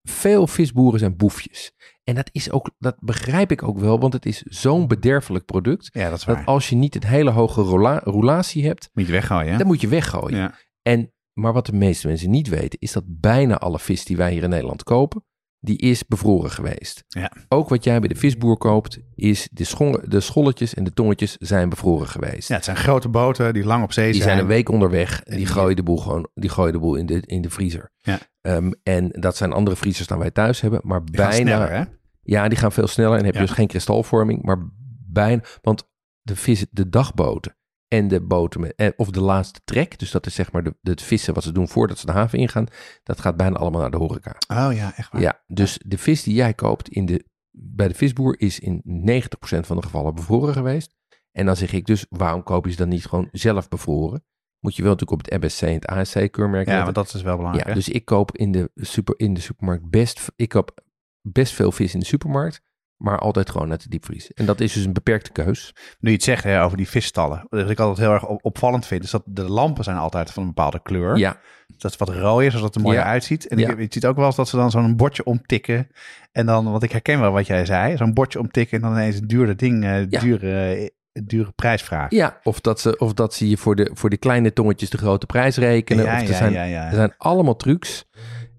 Veel 0.09 0.47
visboeren 0.47 0.99
zijn 0.99 1.15
boefjes. 1.17 1.71
En 2.03 2.15
dat 2.15 2.29
is 2.31 2.51
ook, 2.51 2.71
dat 2.77 2.95
begrijp 2.99 3.51
ik 3.51 3.63
ook 3.63 3.79
wel, 3.79 3.99
want 3.99 4.13
het 4.13 4.25
is 4.25 4.41
zo'n 4.41 4.87
bederfelijk 4.87 5.45
product. 5.45 5.89
Ja, 5.91 6.09
dat 6.09 6.17
is 6.17 6.25
waar. 6.25 6.35
Dat 6.35 6.45
als 6.45 6.69
je 6.69 6.75
niet 6.75 6.93
het 6.93 7.07
hele 7.07 7.29
hoge 7.29 7.61
rola- 7.61 8.01
roulatie 8.03 8.65
hebt, 8.65 8.89
Moet 8.93 9.05
je 9.05 9.11
weggooien, 9.11 9.51
hè? 9.51 9.57
dan 9.57 9.67
moet 9.67 9.81
je 9.81 9.87
weggooien. 9.87 10.37
Ja. 10.37 10.53
En, 10.81 11.13
maar 11.33 11.53
wat 11.53 11.65
de 11.65 11.73
meeste 11.73 12.07
mensen 12.07 12.29
niet 12.29 12.47
weten, 12.47 12.79
is 12.79 12.91
dat 12.91 13.03
bijna 13.07 13.57
alle 13.57 13.79
vis 13.79 14.05
die 14.05 14.17
wij 14.17 14.31
hier 14.31 14.43
in 14.43 14.49
Nederland 14.49 14.83
kopen, 14.83 15.23
die 15.59 15.77
is 15.77 16.05
bevroren 16.07 16.51
geweest. 16.51 17.03
Ja. 17.07 17.31
Ook 17.47 17.69
wat 17.69 17.83
jij 17.83 17.99
bij 17.99 18.07
de 18.09 18.15
visboer 18.15 18.57
koopt, 18.57 18.99
is 19.15 19.49
de, 19.51 19.63
schol- 19.63 19.99
de 20.03 20.19
scholletjes 20.19 20.73
en 20.73 20.83
de 20.83 20.93
tongetjes 20.93 21.35
zijn 21.37 21.69
bevroren 21.69 22.07
geweest. 22.07 22.47
Ja, 22.47 22.55
het 22.55 22.63
zijn 22.63 22.77
grote 22.77 23.09
boten 23.09 23.53
die 23.53 23.63
lang 23.65 23.83
op 23.83 23.91
zee 23.93 24.05
die 24.11 24.13
zijn. 24.21 24.27
zijn 24.29 24.41
een 24.41 24.47
week 24.47 24.69
onderweg 24.69 25.23
en 25.23 25.37
die 25.37 25.45
gooien 25.45 25.75
de 25.75 25.83
boel 25.83 25.97
gewoon 25.97 26.27
die 26.33 26.49
gooien 26.49 26.73
de 26.73 26.79
boel 26.79 26.95
in 26.95 27.05
de, 27.05 27.21
in 27.25 27.41
de 27.41 27.49
vriezer. 27.49 27.91
Ja. 27.97 28.19
Ehm, 28.41 28.71
en 28.83 29.09
dat 29.09 29.37
zijn 29.37 29.51
andere 29.53 29.75
vriezers 29.75 30.07
dan 30.07 30.19
wij 30.19 30.31
thuis 30.31 30.61
hebben, 30.61 30.79
maar 30.83 31.05
Die 31.05 31.17
gaan 31.17 31.29
bijna. 31.29 31.45
sneller, 31.49 31.71
hè? 31.71 31.83
Ja, 32.21 32.47
die 32.47 32.57
gaan 32.57 32.71
veel 32.71 32.87
sneller 32.87 33.17
en 33.17 33.25
heb 33.25 33.33
je 33.33 33.39
Ja. 33.39 33.45
dus 33.45 33.55
geen 33.55 33.67
kristalvorming, 33.67 34.43
maar 34.43 34.69
bijna. 35.07 35.41
Want 35.61 35.87
de 36.21 36.35
vis, 36.35 36.65
de 36.71 36.89
dagboten 36.89 37.57
en 37.89 38.07
de 38.07 38.21
boten 38.21 38.61
met, 38.61 38.73
eh, 38.75 38.89
of 38.95 39.09
de 39.09 39.21
laatste 39.21 39.59
trek, 39.63 39.99
dus 39.99 40.11
dat 40.11 40.25
is 40.25 40.35
zeg 40.35 40.51
maar 40.51 40.63
de, 40.63 40.75
de 40.81 40.95
vissen 40.95 41.33
wat 41.33 41.43
ze 41.43 41.51
doen 41.51 41.67
voordat 41.67 41.97
ze 41.97 42.05
de 42.05 42.11
haven 42.11 42.39
ingaan, 42.39 42.67
dat 43.03 43.19
gaat 43.19 43.37
bijna 43.37 43.57
allemaal 43.57 43.81
naar 43.81 43.91
de 43.91 43.97
horeca. 43.97 44.35
Oh 44.47 44.73
ja, 44.73 44.93
echt 44.95 45.11
waar. 45.11 45.21
Ja, 45.21 45.43
dus 45.47 45.79
de 45.85 45.97
vis 45.97 46.23
die 46.23 46.33
jij 46.33 46.53
koopt 46.53 46.89
in 46.89 47.05
de, 47.05 47.25
bij 47.51 47.87
de 47.87 47.93
visboer 47.93 48.39
is 48.39 48.59
in 48.59 48.81
90% 48.83 49.59
van 49.59 49.75
de 49.75 49.83
gevallen 49.83 50.15
bevroren 50.15 50.53
geweest. 50.53 50.95
En 51.31 51.45
dan 51.45 51.55
zeg 51.55 51.73
ik 51.73 51.85
dus, 51.85 52.05
waarom 52.09 52.43
koop 52.43 52.65
je 52.65 52.71
ze 52.71 52.77
dan 52.77 52.89
niet 52.89 53.05
gewoon 53.05 53.27
zelf 53.31 53.67
bevroren? 53.67 54.23
Moet 54.59 54.75
je 54.75 54.81
wel 54.83 54.91
natuurlijk 54.91 55.19
op 55.19 55.31
het 55.31 55.43
MSC 55.43 55.61
en 55.61 55.73
het 55.73 55.85
ASC-keurmerk 55.85 56.67
Ja, 56.67 56.83
want 56.83 56.95
dat 56.95 57.13
is 57.13 57.21
wel 57.21 57.35
belangrijk. 57.35 57.67
Ja, 57.67 57.73
hè? 57.73 57.79
dus 57.79 57.89
ik 57.89 58.05
koop 58.05 58.37
in 58.37 58.51
de, 58.51 58.71
super, 58.75 59.19
in 59.19 59.33
de 59.33 59.41
supermarkt 59.41 59.89
best, 59.89 60.31
ik 60.35 60.49
koop 60.49 60.83
best 61.21 61.53
veel 61.53 61.71
vis 61.71 61.93
in 61.93 61.99
de 61.99 62.05
supermarkt, 62.05 62.61
maar 62.99 63.17
altijd 63.19 63.49
gewoon 63.49 63.71
uit 63.71 63.83
de 63.83 63.89
diepvries. 63.89 64.33
En 64.33 64.45
dat 64.45 64.59
is 64.59 64.73
dus 64.73 64.85
een 64.85 64.93
beperkte 64.93 65.31
keus. 65.31 65.75
Nu 65.99 66.09
je 66.09 66.15
het 66.15 66.23
zegt 66.25 66.43
hè, 66.43 66.63
over 66.63 66.77
die 66.77 66.89
visstallen. 66.89 67.45
Wat 67.49 67.69
ik 67.69 67.79
altijd 67.79 67.97
heel 68.07 68.13
erg 68.13 68.25
op- 68.27 68.45
opvallend 68.45 68.85
vind, 68.85 69.03
is 69.03 69.11
dat 69.11 69.23
de 69.25 69.43
lampen 69.49 69.83
zijn 69.83 69.97
altijd 69.97 70.31
van 70.31 70.41
een 70.43 70.49
bepaalde 70.49 70.79
kleur. 70.83 71.17
Ja, 71.17 71.37
Dat 71.77 71.91
is 71.91 71.97
wat 71.97 72.09
rooier, 72.09 72.51
zodat 72.51 72.65
het 72.65 72.75
er 72.75 72.81
mooier 72.81 72.99
Ja. 73.01 73.05
uitziet. 73.07 73.47
En 73.47 73.57
Ja. 73.57 73.69
ik, 73.69 73.77
je 73.79 73.85
ziet 73.89 74.05
ook 74.05 74.15
wel 74.15 74.25
eens 74.25 74.35
dat 74.35 74.47
ze 74.49 74.55
dan 74.55 74.71
zo'n 74.71 74.95
bordje 74.95 75.23
omtikken. 75.23 75.87
En 76.31 76.45
dan, 76.45 76.71
want 76.71 76.83
ik 76.83 76.91
herken 76.91 77.19
wel 77.19 77.31
wat 77.31 77.47
jij 77.47 77.65
zei, 77.65 77.97
zo'n 77.97 78.13
bordje 78.13 78.39
omtikken 78.39 78.77
en 78.77 78.83
dan 78.83 78.91
ineens 78.97 79.15
een 79.15 79.27
dure 79.27 79.55
ding, 79.55 79.83
eh, 79.83 80.09
Ja. 80.09 80.19
dure, 80.19 80.73
eh, 80.73 80.89
dure 81.23 81.51
prijs 81.51 81.81
vragen. 81.81 82.17
ja. 82.17 82.39
Of, 82.43 82.59
dat 82.61 82.79
ze, 82.79 82.97
of 82.97 83.13
dat 83.13 83.33
ze 83.33 83.49
je 83.49 83.57
voor 83.57 83.75
de, 83.75 83.89
voor 83.93 84.09
de 84.09 84.17
kleine 84.17 84.53
tongetjes 84.53 84.89
de 84.89 84.97
grote 84.97 85.25
prijs 85.25 85.57
rekenen. 85.57 86.03
ja, 86.05 86.15
of 86.15 86.21
er, 86.21 86.27
ja, 86.27 86.33
zijn, 86.35 86.53
ja, 86.69 86.87
er 86.87 86.95
zijn 86.95 87.13
allemaal 87.17 87.55
trucs. 87.55 88.05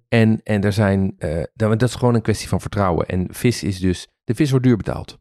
En, 0.09 0.41
en 0.45 0.63
er 0.65 0.73
zijn, 0.73 1.15
dat, 1.55 1.71
dat 1.79 1.83
is 1.83 1.95
gewoon 1.95 2.15
een 2.15 2.23
kwestie 2.23 2.49
van 2.49 2.61
vertrouwen. 2.61 3.07
En 3.07 3.27
vis 3.31 3.63
is 3.63 3.79
dus, 3.79 4.09
de 4.31 4.37
vis 4.37 4.51
wordt 4.51 4.67
duur 4.67 4.77
betaald. 4.77 5.19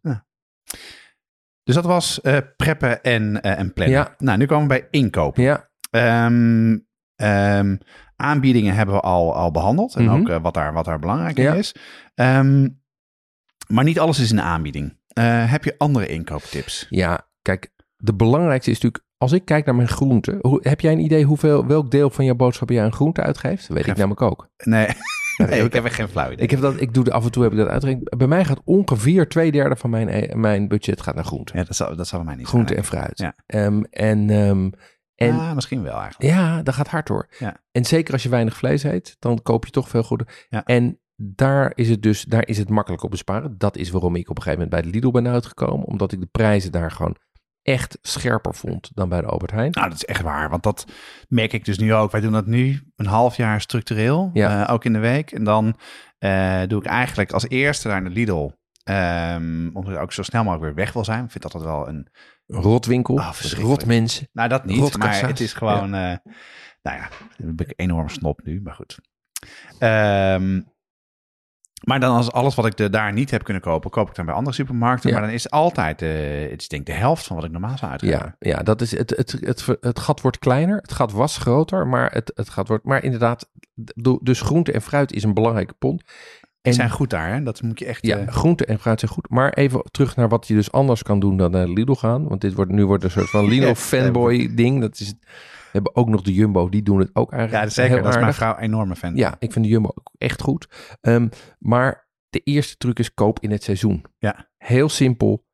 Dus 1.63 1.75
dat 1.75 1.85
was 1.85 2.21
eh, 2.21 2.37
preppen 2.57 3.03
en, 3.03 3.41
eh, 3.41 3.59
en 3.59 3.73
plannen. 3.73 3.97
Ja. 3.97 4.15
Nou, 4.17 4.37
nu 4.37 4.45
komen 4.45 4.67
we 4.67 4.73
bij 4.79 4.87
inkopen. 4.91 5.43
Ja, 5.43 5.67
Ehm, 5.89 6.77
ehm, 7.15 7.75
aanbiedingen 8.15 8.75
hebben 8.75 8.95
we 8.95 9.01
al, 9.01 9.35
al 9.35 9.51
behandeld. 9.51 9.95
En 9.95 10.03
Mhm. 10.03 10.13
ook 10.19 10.29
eh, 10.29 10.41
wat, 10.41 10.53
daar, 10.53 10.73
wat 10.73 10.85
daar 10.85 10.99
belangrijk 10.99 11.37
in 11.37 11.43
Ja. 11.43 11.53
is. 11.53 11.75
Ehm, 12.15 12.67
maar 13.67 13.83
niet 13.83 13.99
alles 13.99 14.19
is 14.19 14.31
een 14.31 14.41
aanbieding. 14.41 14.97
Eh, 15.07 15.51
heb 15.51 15.63
je 15.63 15.75
andere 15.77 16.07
inkooptips? 16.07 16.85
ja, 16.89 17.27
kijk, 17.41 17.71
de 17.97 18.13
belangrijkste 18.13 18.71
is 18.71 18.75
natuurlijk, 18.79 19.03
als 19.17 19.31
ik 19.31 19.45
kijk 19.45 19.65
naar 19.65 19.75
mijn 19.75 19.87
groenten, 19.87 20.37
hoe, 20.41 20.59
heb 20.63 20.81
jij 20.81 20.91
een 20.91 20.99
idee 21.03 21.23
hoeveel, 21.23 21.65
welk 21.67 21.91
deel 21.91 22.09
van 22.09 22.25
jouw 22.25 22.35
boodschap 22.35 22.69
jij 22.69 22.83
aan 22.83 22.91
groente 22.93 23.21
uitgeeft? 23.21 23.67
Dat 23.67 23.77
weet 23.77 23.87
ik 23.87 23.95
namelijk 23.95 24.21
ook. 24.21 24.49
Nee, 24.63 24.87
nee 25.47 25.63
ik 25.63 25.73
heb 25.73 25.85
echt 25.85 25.95
geen 25.95 26.07
flauw 26.07 26.31
idee. 26.31 26.43
Ik, 26.43 26.51
heb 26.51 26.61
dat, 26.61 26.81
ik 26.81 26.93
doe 26.93 27.03
de, 27.03 27.11
af 27.11 27.25
en 27.25 27.31
toe 27.31 27.43
heb 27.43 27.51
ik 27.51 27.57
dat 27.57 27.67
uitgerekend. 27.67 28.17
Bij 28.17 28.27
mij 28.27 28.45
gaat 28.45 28.61
ongeveer 28.63 29.27
twee 29.27 29.51
derde 29.51 29.75
van 29.75 29.89
mijn, 29.89 30.09
eh, 30.09 30.35
mijn 30.35 30.67
budget 30.67 31.01
gaat 31.01 31.15
naar 31.15 31.25
groente. 31.25 31.57
Ja, 31.57 31.63
dat 31.63 31.75
zal, 31.75 31.95
dat 31.95 32.07
zal 32.07 32.19
bij 32.19 32.27
mij 32.27 32.37
niet 32.37 32.47
Groente 32.47 32.75
en 32.75 32.83
fruit. 32.83 33.17
Ja. 33.17 33.35
Ehm, 33.45 33.81
en 33.89 34.29
en, 34.29 34.73
en 35.15 35.39
ah, 35.39 35.53
misschien 35.53 35.83
wel 35.83 35.99
eigenlijk. 35.99 36.33
ja, 36.33 36.61
dat 36.63 36.73
gaat 36.73 36.87
hard 36.87 37.07
hoor. 37.07 37.27
Ja. 37.39 37.61
En 37.71 37.85
zeker 37.85 38.13
als 38.13 38.23
je 38.23 38.29
weinig 38.29 38.57
vlees 38.57 38.83
eet, 38.83 39.15
dan 39.19 39.41
koop 39.41 39.65
je 39.65 39.71
toch 39.71 39.89
veel 39.89 40.03
goede. 40.03 40.27
Ja. 40.49 40.63
En 40.63 40.99
daar 41.15 41.71
is 41.75 41.89
het 41.89 42.01
dus, 42.01 42.23
daar 42.23 42.47
is 42.47 42.57
het 42.57 42.69
makkelijk 42.69 43.03
op 43.03 43.11
besparen. 43.11 43.57
Dat 43.57 43.77
is 43.77 43.89
waarom 43.89 44.15
ik 44.15 44.29
op 44.29 44.37
een 44.37 44.43
gegeven 44.43 44.63
moment 44.63 44.81
bij 44.81 44.91
de 44.91 44.97
Lidl 44.97 45.11
ben 45.11 45.31
uitgekomen. 45.31 45.85
Omdat 45.85 46.11
ik 46.11 46.19
de 46.19 46.29
prijzen 46.31 46.71
daar 46.71 46.91
gewoon 46.91 47.15
echt 47.63 47.97
scherper 48.01 48.55
vond 48.55 48.91
dan 48.93 49.09
bij 49.09 49.21
de 49.21 49.27
Albert 49.27 49.51
Heijn. 49.51 49.71
Nou, 49.71 49.87
dat 49.89 49.97
is 49.97 50.05
echt 50.05 50.21
waar. 50.21 50.49
Want 50.49 50.63
dat 50.63 50.85
merk 51.27 51.53
ik 51.53 51.65
dus 51.65 51.77
nu 51.77 51.93
ook. 51.93 52.11
Wij 52.11 52.21
doen 52.21 52.31
dat 52.31 52.45
nu 52.45 52.81
een 52.95 53.05
half 53.05 53.35
jaar 53.37 53.61
structureel. 53.61 54.29
Ja. 54.33 54.65
eh, 54.67 54.73
ook 54.73 54.85
in 54.85 54.93
de 54.93 54.99
week. 54.99 55.31
En 55.31 55.43
dan 55.43 55.77
eh, 56.17 56.61
doe 56.67 56.79
ik 56.81 56.85
eigenlijk 56.87 57.31
als 57.31 57.47
eerste 57.49 57.87
naar 57.87 58.03
de 58.03 58.09
Lidl. 58.09 58.49
ehm, 58.83 59.69
omdat 59.73 59.93
ik 59.93 59.99
ook 59.99 60.13
zo 60.13 60.23
snel 60.23 60.43
mogelijk 60.43 60.65
weer 60.65 60.83
weg 60.85 60.93
wil 60.93 61.03
zijn. 61.03 61.23
Ik 61.23 61.31
vind 61.31 61.43
dat 61.43 61.51
dat 61.51 61.63
wel 61.63 61.87
een... 61.87 62.07
Rotwinkel, 62.47 63.15
dus 63.15 63.25
verschrikkelijk. 63.25 63.79
rotmensen. 63.79 64.27
Nou, 64.31 64.49
dat 64.49 64.65
niet. 64.65 64.77
Rotkassa's. 64.79 65.21
Maar 65.21 65.29
het 65.29 65.39
is 65.39 65.53
gewoon... 65.53 65.93
eh, 65.93 66.15
nou 66.81 66.97
ja, 66.97 67.07
ben 67.37 67.53
ik 67.57 67.67
een 67.67 67.73
enorme 67.75 68.09
snop 68.09 68.41
nu. 68.43 68.61
Maar 68.61 68.73
goed. 68.73 68.97
Ehm, 69.79 70.61
maar 71.79 71.99
dan 71.99 72.15
als 72.15 72.31
alles 72.31 72.55
wat 72.55 72.65
ik 72.65 72.77
de, 72.77 72.89
daar 72.89 73.13
niet 73.13 73.31
heb 73.31 73.43
kunnen 73.43 73.61
kopen, 73.61 73.89
koop 73.89 74.09
ik 74.09 74.15
dan 74.15 74.25
bij 74.25 74.33
andere 74.33 74.55
supermarkten. 74.55 75.09
Ja. 75.09 75.15
Maar 75.15 75.25
dan 75.25 75.35
is 75.35 75.43
het 75.43 75.51
altijd, 75.51 76.01
eh, 76.01 76.09
het 76.49 76.61
is 76.61 76.67
denk 76.67 76.87
ik 76.87 76.93
de 76.93 76.99
helft 76.99 77.25
van 77.25 77.35
wat 77.35 77.45
ik 77.45 77.51
normaal 77.51 77.77
zou 77.77 77.91
uitgeven. 77.91 78.35
Ja, 78.39 78.51
ja 78.51 78.63
dat 78.63 78.81
is 78.81 78.97
het, 78.97 79.09
het, 79.09 79.31
het, 79.39 79.65
het, 79.81 79.99
gat 79.99 80.21
wordt 80.21 80.39
kleiner, 80.39 80.77
het 80.77 80.91
gat 80.91 81.11
was 81.11 81.37
groter, 81.37 81.87
maar 81.87 82.11
het, 82.11 82.31
het 82.35 82.49
gat 82.49 82.67
wordt. 82.67 82.83
Maar 82.83 83.03
inderdaad, 83.03 83.49
dus 84.21 84.41
groente 84.41 84.71
en 84.71 84.81
fruit 84.81 85.13
is 85.13 85.23
een 85.23 85.33
belangrijke 85.33 85.73
pond. 85.73 86.03
En 86.61 86.73
zijn 86.73 86.89
goed 86.89 87.09
daar, 87.09 87.33
hè? 87.33 87.43
Dat 87.43 87.61
moet 87.61 87.79
je 87.79 87.85
echt... 87.85 88.05
ja, 88.05 88.17
eh, 88.17 88.27
groente 88.27 88.65
en 88.65 88.79
fruit 88.79 88.99
zijn 88.99 89.11
goed. 89.11 89.29
Maar 89.29 89.53
even 89.53 89.83
terug 89.91 90.15
naar 90.15 90.29
wat 90.29 90.47
je 90.47 90.53
dus 90.53 90.71
anders 90.71 91.03
kan 91.03 91.19
doen 91.19 91.37
dan 91.37 91.51
naar 91.51 91.65
de 91.65 91.73
Lidl 91.73 91.93
gaan. 91.93 92.27
Want 92.27 92.41
dit 92.41 92.53
wordt 92.53 92.71
nu 92.71 92.85
wordt 92.85 93.03
een 93.03 93.11
soort 93.11 93.29
van 93.29 93.47
Lidl 93.49 93.73
fanboy 93.73 94.55
ding. 94.55 94.81
Dat 94.81 94.99
is 94.99 95.07
het. 95.07 95.17
Hebben 95.71 95.95
ook 95.95 96.07
nog 96.07 96.21
de 96.21 96.33
Jumbo, 96.33 96.69
die 96.69 96.83
doen 96.83 96.99
het 96.99 97.09
ook 97.13 97.31
ja, 97.31 97.37
eigenlijk 97.37 97.65
dat 97.65 97.73
zeker. 97.73 98.03
Dat 98.03 98.15
is 98.15 98.21
mijn 98.21 98.33
vrouw 98.33 98.55
een 98.55 98.63
enorme 98.63 98.95
fan. 98.95 99.15
Ja, 99.15 99.35
ik 99.39 99.51
vind 99.51 99.65
de 99.65 99.71
Jumbo 99.71 99.89
ook 99.89 100.11
echt 100.17 100.41
goed. 100.41 100.95
Ehm, 101.01 101.27
maar 101.59 102.07
de 102.29 102.39
eerste 102.39 102.77
truc 102.77 102.99
is 102.99 103.13
koop 103.13 103.39
in 103.39 103.51
het 103.51 103.63
seizoen. 103.63 104.05
Ja. 104.17 104.49
Heel 104.57 104.89
simpel. 104.89 105.47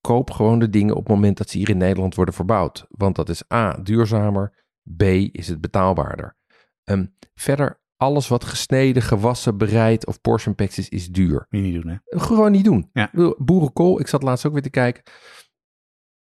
Koop 0.00 0.30
gewoon 0.30 0.58
de 0.58 0.70
dingen 0.70 0.94
op 0.94 1.06
het 1.06 1.14
moment 1.14 1.36
dat 1.36 1.50
ze 1.50 1.58
hier 1.58 1.68
in 1.68 1.76
Nederland 1.76 2.14
worden 2.14 2.34
verbouwd. 2.34 2.86
Want 2.88 3.16
dat 3.16 3.28
is 3.28 3.52
A, 3.52 3.78
duurzamer. 3.82 4.64
B, 4.96 5.02
is 5.02 5.48
het 5.48 5.60
betaalbaarder. 5.60 6.36
Ehm, 6.84 7.06
verder, 7.34 7.80
alles 7.96 8.28
wat 8.28 8.44
gesneden, 8.44 9.02
gewassen, 9.02 9.58
bereid 9.58 10.06
of 10.06 10.20
portion 10.20 10.54
packs 10.54 10.78
is, 10.78 10.88
is 10.88 11.08
duur. 11.08 11.46
Niet 11.50 11.82
doen, 11.82 11.88
hè? 11.92 11.96
Gewoon 12.18 12.52
niet 12.52 12.64
doen. 12.64 12.90
Ja. 12.92 13.10
Boerenkool, 13.38 14.00
ik 14.00 14.06
zat 14.06 14.22
laatst 14.22 14.46
ook 14.46 14.52
weer 14.52 14.62
te 14.62 14.70
kijken. 14.70 15.02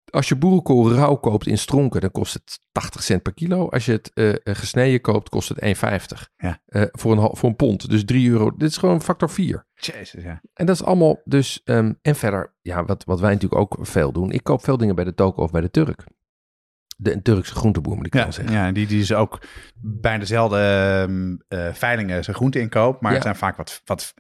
Als 0.10 0.28
je 0.28 0.36
boerenkool 0.36 0.92
rauw 0.94 1.16
koopt 1.16 1.48
in 1.48 1.58
stronken, 1.58 2.02
dan 2.02 2.12
kost 2.12 2.34
het 2.34 2.60
80 2.72 3.04
cent 3.04 3.22
per 3.24 3.34
kilo. 3.34 3.70
Als 3.70 3.86
je 3.86 3.92
het 3.92 4.12
eh, 4.14 4.30
eh, 4.30 4.36
gesneden 4.44 5.02
koopt, 5.02 5.30
kost 5.30 5.50
het 5.50 5.60
1,50. 5.60 6.28
Ja. 6.38 6.62
Eh, 6.66 6.84
voor, 6.92 7.12
een, 7.18 7.36
voor 7.38 7.50
een 7.50 7.56
pond. 7.56 7.90
Dus 7.90 8.06
3 8.06 8.30
euro. 8.30 8.52
Dit 8.58 8.70
is 8.70 8.78
gewoon 8.78 9.02
factor 9.02 9.30
4. 9.30 9.66
Jezus, 9.76 10.24
ja. 10.24 10.42
En 10.54 10.66
dat 10.66 10.76
is 10.76 10.84
allemaal 10.84 11.22
dus... 11.26 11.62
ehm, 11.64 11.94
en 12.02 12.16
verder, 12.16 12.54
ja, 12.62 12.86
wat, 12.86 13.04
wat 13.04 13.20
wij 13.20 13.34
natuurlijk 13.34 13.62
ook 13.62 13.78
veel 13.82 14.12
doen. 14.12 14.32
Ik 14.32 14.44
koop 14.44 14.64
veel 14.64 14.78
dingen 14.78 14.96
bij 14.96 15.04
de 15.04 15.14
toko 15.14 15.44
of 15.44 15.52
bij 15.52 15.62
de 15.62 15.72
Turk. 15.72 16.04
De 16.98 17.22
Turkse 17.22 17.56
groenteboer, 17.56 17.96
moet 17.96 18.06
ik 18.06 18.14
Ja, 18.14 18.24
wel 18.24 18.32
zeggen. 18.32 18.54
ja 18.54 18.72
die, 18.72 18.88
die 18.88 19.02
is 19.02 19.14
ook 19.14 19.42
bij 19.82 20.18
dezelfde 20.18 20.58
ehm, 21.08 21.36
eh, 21.48 21.74
veilingen 21.74 22.24
zijn 22.24 22.36
groente 22.36 22.60
inkoop. 22.60 23.02
Maar 23.02 23.10
Ja. 23.12 23.16
het 23.18 23.26
zijn 23.26 23.36
vaak 23.36 23.58
wat, 23.58 23.82
wat 23.86 24.14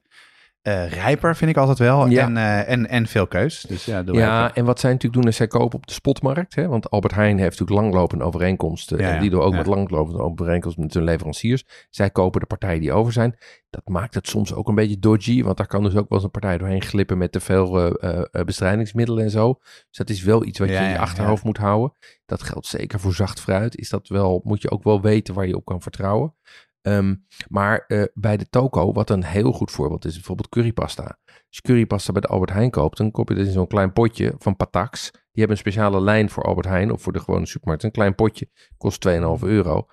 Eh, 0.67 0.89
rijper 0.89 1.35
vind 1.35 1.49
ik 1.51 1.57
altijd 1.57 1.77
wel. 1.77 2.07
Ja. 2.07 2.25
En, 2.25 2.37
eh, 2.37 2.69
en, 2.69 2.89
en 2.89 3.07
veel 3.07 3.27
keus. 3.27 3.61
Dus 3.61 3.85
ja, 3.85 4.03
Ja, 4.05 4.55
en 4.55 4.65
wat 4.65 4.79
zij 4.79 4.91
natuurlijk 4.91 5.21
doen 5.21 5.31
is 5.31 5.37
zij 5.37 5.47
kopen 5.47 5.77
op 5.77 5.87
de 5.87 5.93
spotmarkt. 5.93 6.55
Hè? 6.55 6.67
Want 6.67 6.89
Albert 6.89 7.13
Heijn 7.13 7.37
heeft 7.37 7.59
natuurlijk 7.59 7.79
langlopende 7.79 8.23
overeenkomsten. 8.23 8.97
Ja, 8.97 9.13
en 9.13 9.21
die 9.21 9.29
doen 9.29 9.41
ook 9.41 9.53
met 9.53 9.65
langlopende 9.65 10.21
overeenkomsten 10.21 10.83
met 10.83 10.93
hun 10.93 11.03
leveranciers. 11.03 11.63
Zij 11.89 12.09
kopen 12.09 12.39
de 12.39 12.45
partijen 12.45 12.81
die 12.81 12.91
over 12.91 13.13
zijn. 13.13 13.37
Dat 13.69 13.87
maakt 13.87 14.13
het 14.13 14.27
soms 14.27 14.53
ook 14.53 14.67
een 14.67 14.75
beetje 14.75 14.99
dodgy. 14.99 15.43
Want 15.43 15.57
daar 15.57 15.67
kan 15.67 15.83
dus 15.83 15.95
ook 15.95 16.09
wel 16.09 16.17
eens 16.17 16.23
een 16.23 16.31
partij 16.31 16.57
doorheen 16.57 16.81
glippen 16.81 17.17
met 17.17 17.31
te 17.31 17.39
veel 17.39 17.97
eh, 17.97 18.43
bestrijdingsmiddelen 18.43 19.23
en 19.23 19.31
zo. 19.31 19.57
Dus 19.61 19.97
dat 19.97 20.09
is 20.09 20.23
wel 20.23 20.45
iets 20.45 20.59
wat 20.59 20.69
je 20.69 20.75
in 20.75 20.89
je 20.89 20.99
achterhoofd 20.99 21.43
moet 21.43 21.57
houden. 21.57 21.93
Dat 22.25 22.43
geldt 22.43 22.67
zeker 22.67 22.99
voor 22.99 23.13
zacht 23.13 23.39
fruit. 23.39 23.77
Is 23.77 23.89
dat 23.89 24.07
wel, 24.07 24.41
moet 24.43 24.61
je 24.61 24.71
ook 24.71 24.83
wel 24.83 25.01
weten 25.01 25.33
waar 25.33 25.47
je 25.47 25.55
op 25.55 25.65
kan 25.65 25.81
vertrouwen. 25.81 26.33
Ehm, 26.87 27.15
maar 27.47 27.83
eh, 27.87 28.03
bij 28.13 28.37
de 28.37 28.49
toko, 28.49 28.91
wat 28.93 29.09
een 29.09 29.23
heel 29.23 29.51
goed 29.51 29.71
voorbeeld 29.71 30.05
is, 30.05 30.13
bijvoorbeeld 30.13 30.49
currypasta. 30.49 31.17
Als 31.25 31.45
je 31.49 31.61
currypasta 31.61 32.11
bij 32.11 32.21
de 32.21 32.27
Albert 32.27 32.51
Heijn 32.51 32.69
koopt, 32.71 32.97
dan 32.97 33.11
koop 33.11 33.29
je 33.29 33.35
dat 33.35 33.45
in 33.45 33.51
zo'n 33.51 33.67
klein 33.67 33.93
potje 33.93 34.33
van 34.37 34.55
Patax. 34.55 35.11
Die 35.11 35.45
hebben 35.45 35.51
een 35.51 35.71
speciale 35.71 36.01
lijn 36.01 36.29
voor 36.29 36.43
Albert 36.43 36.67
Heijn 36.67 36.91
of 36.91 37.01
voor 37.01 37.13
de 37.13 37.19
gewone 37.19 37.45
supermarkt. 37.45 37.83
Een 37.83 37.91
klein 37.91 38.15
potje 38.15 38.49
kost 38.77 39.07
2,5 39.07 39.13
euro. 39.43 39.87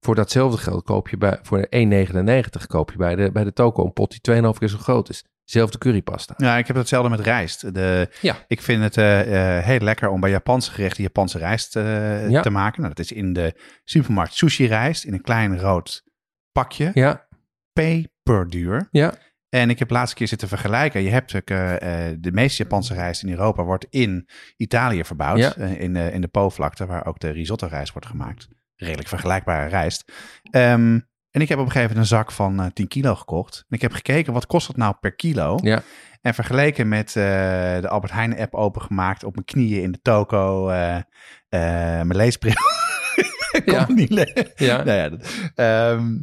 Voor 0.00 0.14
datzelfde 0.14 0.58
geld 0.58 0.84
koop 0.84 1.08
je 1.08 1.16
bij, 1.16 1.38
voor 1.42 1.66
1,99 1.70 2.66
koop 2.66 2.90
je 2.90 2.96
bij 2.96 3.14
de, 3.16 3.32
bij 3.32 3.44
de 3.44 3.52
toko 3.52 3.84
een 3.84 3.92
pot 3.92 4.20
die 4.22 4.42
2,5 4.42 4.58
keer 4.58 4.68
zo 4.68 4.78
groot 4.78 5.08
is. 5.08 5.24
Zelfde 5.44 5.78
currypasta. 5.78 6.34
Ja, 6.36 6.56
ik 6.56 6.66
heb 6.66 6.76
hetzelfde 6.76 7.10
met 7.10 7.20
rijst. 7.20 7.74
De, 7.74 8.08
Ja. 8.20 8.36
Ik 8.46 8.62
vind 8.62 8.82
het 8.82 8.96
eh, 8.96 9.56
eh, 9.58 9.64
heel 9.64 9.78
lekker 9.80 10.08
om 10.08 10.20
bij 10.20 10.30
Japanse 10.30 10.70
gerechten 10.70 11.02
Japanse 11.02 11.38
rijst 11.38 11.74
Ja. 11.74 12.40
te 12.42 12.50
maken. 12.50 12.82
Nou, 12.82 12.94
dat 12.94 13.04
is 13.04 13.12
in 13.12 13.32
de 13.32 13.54
supermarkt 13.84 14.34
sushi 14.34 14.66
rijst 14.66 15.04
in 15.04 15.12
een 15.12 15.22
klein 15.22 15.58
rood 15.60 16.02
pakje. 16.52 16.90
Ja, 16.94 17.26
Peperduur. 17.72 18.88
ja, 18.90 19.14
En 19.48 19.70
ik 19.70 19.78
heb 19.78 19.90
laatst 19.90 20.10
een 20.10 20.16
keer 20.16 20.28
zitten 20.28 20.48
vergelijken. 20.48 21.02
Je 21.02 21.10
hebt 21.10 21.34
eh, 21.34 21.40
de 22.18 22.32
meeste 22.32 22.62
Japanse 22.62 22.94
rijst 22.94 23.22
in 23.22 23.30
Europa 23.30 23.62
wordt 23.64 23.86
in 23.90 24.28
Italië 24.56 25.04
verbouwd. 25.04 25.38
Ja. 25.38 25.54
eh, 25.54 25.80
in, 25.80 25.92
de 25.94 26.12
in 26.12 26.20
de 26.20 26.28
Po-vlakte, 26.28 26.86
waar 26.86 27.06
ook 27.06 27.18
de 27.18 27.30
risotto 27.30 27.66
rijst 27.66 27.92
wordt 27.92 28.08
gemaakt. 28.08 28.48
Redelijk 28.76 29.08
vergelijkbare 29.08 29.68
rijst. 29.68 30.12
Ehm, 30.50 31.00
en 31.30 31.40
ik 31.40 31.48
heb 31.48 31.58
op 31.58 31.64
een 31.64 31.70
gegeven 31.72 31.94
moment 31.94 32.10
een 32.10 32.16
zak 32.16 32.32
van 32.32 32.60
eh 32.60 32.66
10 32.66 32.88
kilo 32.88 33.14
gekocht. 33.14 33.64
En 33.68 33.76
ik 33.76 33.82
heb 33.82 33.92
gekeken, 33.92 34.32
wat 34.32 34.46
kost 34.46 34.66
dat 34.66 34.76
nou 34.76 34.94
per 35.00 35.14
kilo? 35.14 35.58
ja. 35.62 35.82
En 36.20 36.34
vergeleken 36.34 36.88
met 36.88 37.12
de 37.12 37.88
Albert 37.88 38.12
Heijn 38.12 38.38
app 38.38 38.54
opengemaakt 38.54 39.24
op 39.24 39.34
mijn 39.34 39.46
knieën 39.46 39.82
in 39.82 39.92
de 39.92 40.00
toko. 40.02 40.66
mijn 41.48 42.16
leesbril. 42.16 42.54
kon 43.66 43.74
Ja. 43.74 43.86
niet 43.88 44.10
lezen. 44.10 44.50
ja. 44.56 44.76
Nou 44.84 44.98
ja, 44.98 45.08
dat- 45.08 45.28
ehm, 45.54 46.16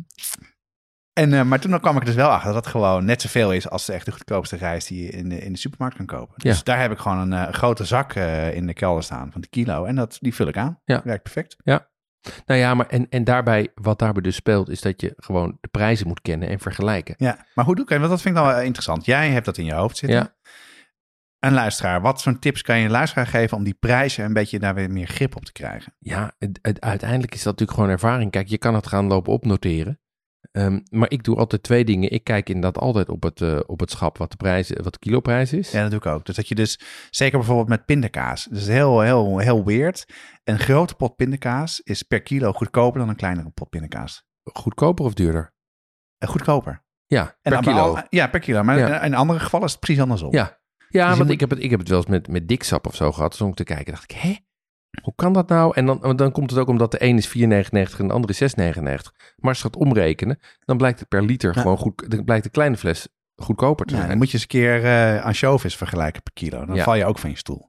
en, 1.13 1.33
eh, 1.33 1.43
maar 1.43 1.59
toen 1.59 1.79
kwam 1.79 1.97
ik 1.97 2.05
dus 2.05 2.15
wel 2.15 2.29
achter 2.29 2.53
dat 2.53 2.63
dat 2.63 2.71
gewoon 2.71 3.05
net 3.05 3.21
zoveel 3.21 3.53
is 3.53 3.69
als 3.69 3.85
de 3.85 3.93
echt 3.93 4.05
de 4.05 4.11
goedkoopste 4.11 4.55
rijst 4.55 4.87
die 4.87 5.03
je 5.03 5.09
in 5.09 5.29
de, 5.29 5.39
in 5.39 5.53
de 5.53 5.59
supermarkt 5.59 5.95
kan 5.97 6.05
kopen. 6.05 6.33
Dus 6.37 6.57
Ja. 6.57 6.63
daar 6.63 6.79
heb 6.81 6.91
ik 6.91 6.97
gewoon 6.97 7.17
een 7.31 7.47
eh, 7.47 7.53
grote 7.53 7.85
zak 7.85 8.13
eh, 8.13 8.55
in 8.55 8.67
de 8.67 8.73
kelder 8.73 9.03
staan 9.03 9.31
van 9.31 9.41
de 9.41 9.47
kilo. 9.47 9.85
En 9.85 9.95
dat, 9.95 10.17
die 10.19 10.35
vul 10.35 10.47
ik 10.47 10.57
aan. 10.57 10.79
Ja. 10.85 11.01
Werkt 11.03 11.23
perfect. 11.23 11.55
Nou 12.45 12.59
ja, 12.59 12.73
maar 12.73 12.87
en, 12.87 13.09
en 13.09 13.23
daarbij, 13.23 13.71
wat 13.75 13.99
daarbij 13.99 14.21
dus 14.21 14.35
speelt, 14.35 14.69
is 14.69 14.81
dat 14.81 15.01
je 15.01 15.13
gewoon 15.17 15.57
de 15.61 15.67
prijzen 15.67 16.07
moet 16.07 16.21
kennen 16.21 16.49
en 16.49 16.59
vergelijken. 16.59 17.15
Ja, 17.17 17.45
maar 17.53 17.65
hoe 17.65 17.75
doe 17.75 17.83
ik 17.83 17.89
het? 17.89 17.99
Want 17.99 18.11
dat 18.11 18.21
vind 18.21 18.35
ik 18.37 18.41
dan 18.43 18.51
wel 18.51 18.61
interessant. 18.61 19.05
Jij 19.05 19.29
hebt 19.29 19.45
dat 19.45 19.57
in 19.57 19.65
je 19.65 19.73
hoofd 19.73 19.97
zitten. 19.97 20.19
Ja. 20.19 20.35
Een 21.39 21.53
luisteraar, 21.53 22.01
wat 22.01 22.23
voor 22.23 22.39
tips 22.39 22.61
kan 22.61 22.77
je 22.79 22.85
een 22.85 22.91
luisteraar 22.91 23.27
geven 23.27 23.57
om 23.57 23.63
die 23.63 23.73
prijzen 23.73 24.25
een 24.25 24.33
beetje 24.33 24.59
daar 24.59 24.75
weer 24.75 24.91
meer 24.91 25.07
grip 25.07 25.35
op 25.35 25.45
te 25.45 25.51
krijgen? 25.51 25.95
Ja, 25.99 26.31
het, 26.37 26.59
het- 26.61 26.81
uiteindelijk 26.81 27.33
is 27.33 27.43
dat 27.43 27.51
natuurlijk 27.51 27.77
gewoon 27.79 27.89
ervaring. 27.93 28.31
Kijk, 28.31 28.47
je 28.47 28.57
kan 28.57 28.73
het 28.75 28.87
gaan 28.87 29.05
lopen 29.07 29.33
opnoteren. 29.33 29.99
Ehm, 30.51 30.79
maar 30.89 31.11
ik 31.11 31.23
doe 31.23 31.35
altijd 31.37 31.63
twee 31.63 31.85
dingen. 31.85 32.11
Ik 32.11 32.23
kijk 32.23 32.47
inderdaad 32.49 32.77
altijd 32.83 33.09
op 33.09 33.23
het, 33.23 33.41
eh, 33.41 33.59
op 33.65 33.79
het 33.79 33.91
schap 33.91 34.17
wat 34.17 34.31
de, 34.31 34.37
prijs, 34.37 34.69
wat 34.83 34.93
de 34.93 34.99
kiloprijs 34.99 35.53
is. 35.53 35.71
Ja, 35.71 35.81
dat 35.81 35.89
doe 35.91 35.99
ik 35.99 36.05
ook. 36.05 36.25
Dus 36.25 36.35
dat 36.35 36.47
je 36.47 36.55
dus, 36.55 36.79
zeker 37.09 37.37
bijvoorbeeld 37.37 37.67
met 37.67 37.85
pindakaas. 37.85 38.43
Dus 38.51 38.67
heel, 38.67 38.99
heel, 39.01 39.37
heel 39.37 39.65
weird. 39.65 40.05
Een 40.43 40.59
grote 40.59 40.95
pot 40.95 41.15
pindakaas 41.15 41.79
is 41.79 42.03
per 42.03 42.21
kilo 42.21 42.53
goedkoper 42.53 42.99
dan 42.99 43.09
een 43.09 43.15
kleinere 43.15 43.49
pot 43.49 43.69
pindakaas. 43.69 44.23
Goedkoper 44.53 45.05
of 45.05 45.13
duurder? 45.13 45.53
Eh, 46.17 46.29
goedkoper. 46.29 46.83
Ja, 47.05 47.37
En 47.41 47.51
per 47.51 47.61
kilo. 47.61 47.95
al- 47.95 48.03
ja, 48.09 48.27
per 48.27 48.39
kilo. 48.39 48.63
Maar 48.63 48.77
Ja. 48.77 49.01
in 49.01 49.13
andere 49.15 49.39
gevallen 49.39 49.65
is 49.65 49.71
het 49.71 49.81
precies 49.81 50.01
andersom. 50.01 50.31
Ja, 50.33 50.59
ja 50.89 51.01
je 51.09 51.15
want 51.15 51.23
moet- 51.23 51.31
ik, 51.31 51.39
heb 51.39 51.49
het, 51.49 51.63
ik 51.63 51.69
heb 51.69 51.79
het 51.79 51.89
wel 51.89 51.97
eens 51.97 52.07
met, 52.07 52.27
met 52.27 52.47
diksap 52.47 52.87
of 52.87 52.95
zo 52.95 53.11
gehad. 53.11 53.37
Toen 53.37 53.49
ik 53.49 53.55
te 53.55 53.63
kijken 53.63 53.93
dacht 53.93 54.03
ik, 54.11 54.17
hé, 54.17 54.37
hoe 55.01 55.13
kan 55.15 55.33
dat 55.33 55.49
nou? 55.49 55.75
En 55.75 55.85
dan, 55.85 56.15
dan 56.15 56.31
komt 56.31 56.49
het 56.49 56.59
ook 56.59 56.67
omdat 56.67 56.91
de 56.91 57.03
een 57.03 57.17
is 57.17 57.27
4,99 57.27 57.99
en 57.99 58.07
de 58.07 58.13
andere 58.13 58.33
is 58.45 58.53
6,99. 58.55 58.55
Maar 59.35 59.49
als 59.49 59.57
je 59.57 59.63
gaat 59.63 59.75
omrekenen, 59.75 60.39
dan 60.65 60.77
blijkt 60.77 60.99
het 60.99 61.09
per 61.09 61.23
liter 61.23 61.55
Ja. 61.55 61.61
gewoon 61.61 61.77
goed, 61.77 62.09
dan 62.11 62.23
blijkt 62.23 62.43
de 62.43 62.49
kleine 62.49 62.77
fles 62.77 63.07
goedkoper 63.35 63.85
te 63.85 63.91
Ja, 63.91 63.97
zijn. 63.97 64.09
dan 64.09 64.17
moet 64.19 64.27
je 64.27 64.33
eens 64.33 64.41
een 64.41 64.47
keer 64.49 64.85
eh 64.85 65.25
ansjovis 65.25 65.75
vergelijken 65.75 66.23
per 66.23 66.33
kilo. 66.33 66.65
Dan 66.65 66.75
Ja. 66.75 66.83
val 66.83 66.95
je 66.95 67.05
ook 67.05 67.19
van 67.19 67.29
je 67.29 67.37
stoel. 67.37 67.67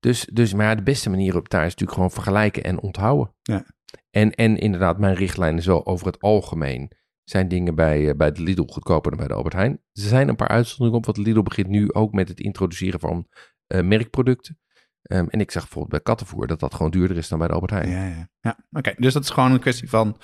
Dus, 0.00 0.28
dus 0.32 0.54
maar 0.54 0.66
ja, 0.66 0.74
de 0.74 0.82
beste 0.82 1.10
manier 1.10 1.36
op 1.36 1.48
daar 1.50 1.60
is 1.64 1.70
natuurlijk 1.70 1.92
gewoon 1.92 2.10
vergelijken 2.10 2.64
en 2.64 2.80
onthouden. 2.80 3.34
Ja. 3.42 3.64
En, 4.10 4.30
en 4.34 4.58
inderdaad, 4.58 4.98
mijn 4.98 5.14
richtlijn 5.14 5.56
is 5.56 5.66
wel 5.66 5.86
over 5.86 6.06
het 6.06 6.20
algemeen. 6.20 6.90
Zijn 7.24 7.48
dingen 7.48 7.74
bij, 7.74 8.08
eh, 8.08 8.16
bij 8.16 8.32
de 8.32 8.42
Lidl 8.42 8.62
goedkoper 8.66 9.10
dan 9.10 9.20
bij 9.20 9.28
de 9.28 9.34
Albert 9.34 9.54
Heijn. 9.54 9.72
Er 9.72 9.80
zijn 9.92 10.28
een 10.28 10.36
paar 10.36 10.48
uitzonderingen 10.48 10.98
op, 10.98 11.04
want 11.04 11.26
Lidl 11.26 11.42
begint 11.42 11.68
nu 11.68 11.92
ook 11.92 12.12
met 12.12 12.28
het 12.28 12.40
introduceren 12.40 13.00
van 13.00 13.26
eh, 13.66 13.80
merkproducten. 13.82 14.56
Ehm, 15.02 15.26
en 15.28 15.40
ik 15.40 15.50
zag 15.50 15.62
bijvoorbeeld 15.62 15.90
bij 15.90 16.00
kattenvoer 16.14 16.46
dat 16.46 16.60
dat 16.60 16.74
gewoon 16.74 16.90
duurder 16.90 17.16
is 17.16 17.28
dan 17.28 17.38
bij 17.38 17.48
de 17.48 17.54
Albert 17.54 17.70
Heijn. 17.70 17.90
Ja, 17.90 18.06
ja. 18.06 18.28
ja. 18.40 18.58
Oké, 18.70 18.94
dus 18.96 19.12
dat 19.12 19.22
is 19.22 19.30
gewoon 19.30 19.52
een 19.52 19.60
kwestie 19.60 19.88
van 19.88 20.16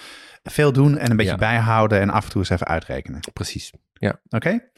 veel 0.42 0.72
doen 0.72 0.98
en 0.98 1.10
een 1.10 1.16
beetje 1.16 1.32
Ja. 1.32 1.38
bijhouden 1.38 2.00
en 2.00 2.10
af 2.10 2.24
en 2.24 2.30
toe 2.30 2.40
eens 2.40 2.50
even 2.50 2.66
uitrekenen. 2.66 3.20
Precies. 3.32 3.72
Oké. 4.28 4.70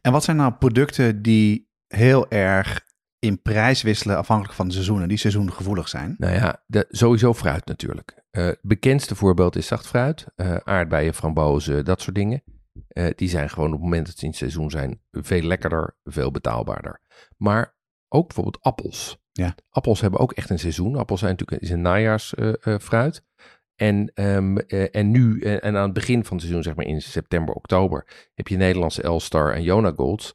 En 0.00 0.12
wat 0.12 0.24
zijn 0.24 0.36
nou 0.36 0.52
producten 0.52 1.22
die 1.22 1.68
heel 1.86 2.30
erg 2.30 2.84
in 3.24 3.42
prijs 3.42 3.82
wisselen 3.82 4.16
afhankelijk 4.16 4.54
van 4.54 4.66
de 4.66 4.72
seizoenen, 4.72 5.08
die 5.08 5.16
seizoengevoelig 5.16 5.88
zijn? 5.88 6.14
Nou 6.18 6.34
ja, 6.34 6.62
de, 6.66 6.86
sowieso 6.88 7.34
fruit 7.34 7.66
natuurlijk. 7.66 8.24
Eh, 8.30 8.44
het 8.44 8.58
bekendste 8.62 9.14
voorbeeld 9.14 9.56
is 9.56 9.66
zacht 9.66 9.86
fruit. 9.86 10.26
eh, 10.36 10.56
aardbeien, 10.56 11.14
frambozen, 11.14 11.84
dat 11.84 12.00
soort 12.00 12.16
dingen. 12.16 12.42
Eh, 12.88 13.06
die 13.16 13.28
zijn 13.28 13.50
gewoon 13.50 13.66
op 13.66 13.72
het 13.72 13.82
moment 13.82 14.06
dat 14.06 14.16
ze 14.16 14.22
in 14.22 14.28
het 14.28 14.38
seizoen 14.38 14.70
zijn 14.70 15.00
veel 15.10 15.42
lekkerder, 15.42 15.96
veel 16.04 16.30
betaalbaarder. 16.30 17.00
Maar 17.36 17.76
ook 18.08 18.26
bijvoorbeeld 18.26 18.62
appels. 18.62 19.18
Ja. 19.32 19.54
Appels 19.70 20.00
hebben 20.00 20.20
ook 20.20 20.32
echt 20.32 20.50
een 20.50 20.58
seizoen. 20.58 20.96
Appels 20.96 21.20
zijn 21.20 21.32
natuurlijk 21.32 21.62
is 21.62 21.70
een 21.70 21.80
najaarsfruit. 21.80 23.24
en, 23.74 24.10
ehm, 24.14 24.56
eh, 24.56 24.86
en 24.90 25.10
nu, 25.10 25.40
en 25.40 25.76
aan 25.76 25.82
het 25.82 25.92
begin 25.92 26.24
van 26.24 26.32
het 26.32 26.40
seizoen, 26.40 26.62
zeg 26.62 26.74
maar 26.74 26.84
in 26.84 27.02
september, 27.02 27.54
oktober, 27.54 28.28
heb 28.34 28.48
je 28.48 28.56
Nederlandse 28.56 29.02
Elstar 29.02 29.52
en 29.52 29.62
Jona 29.62 29.92
Golds. 29.96 30.34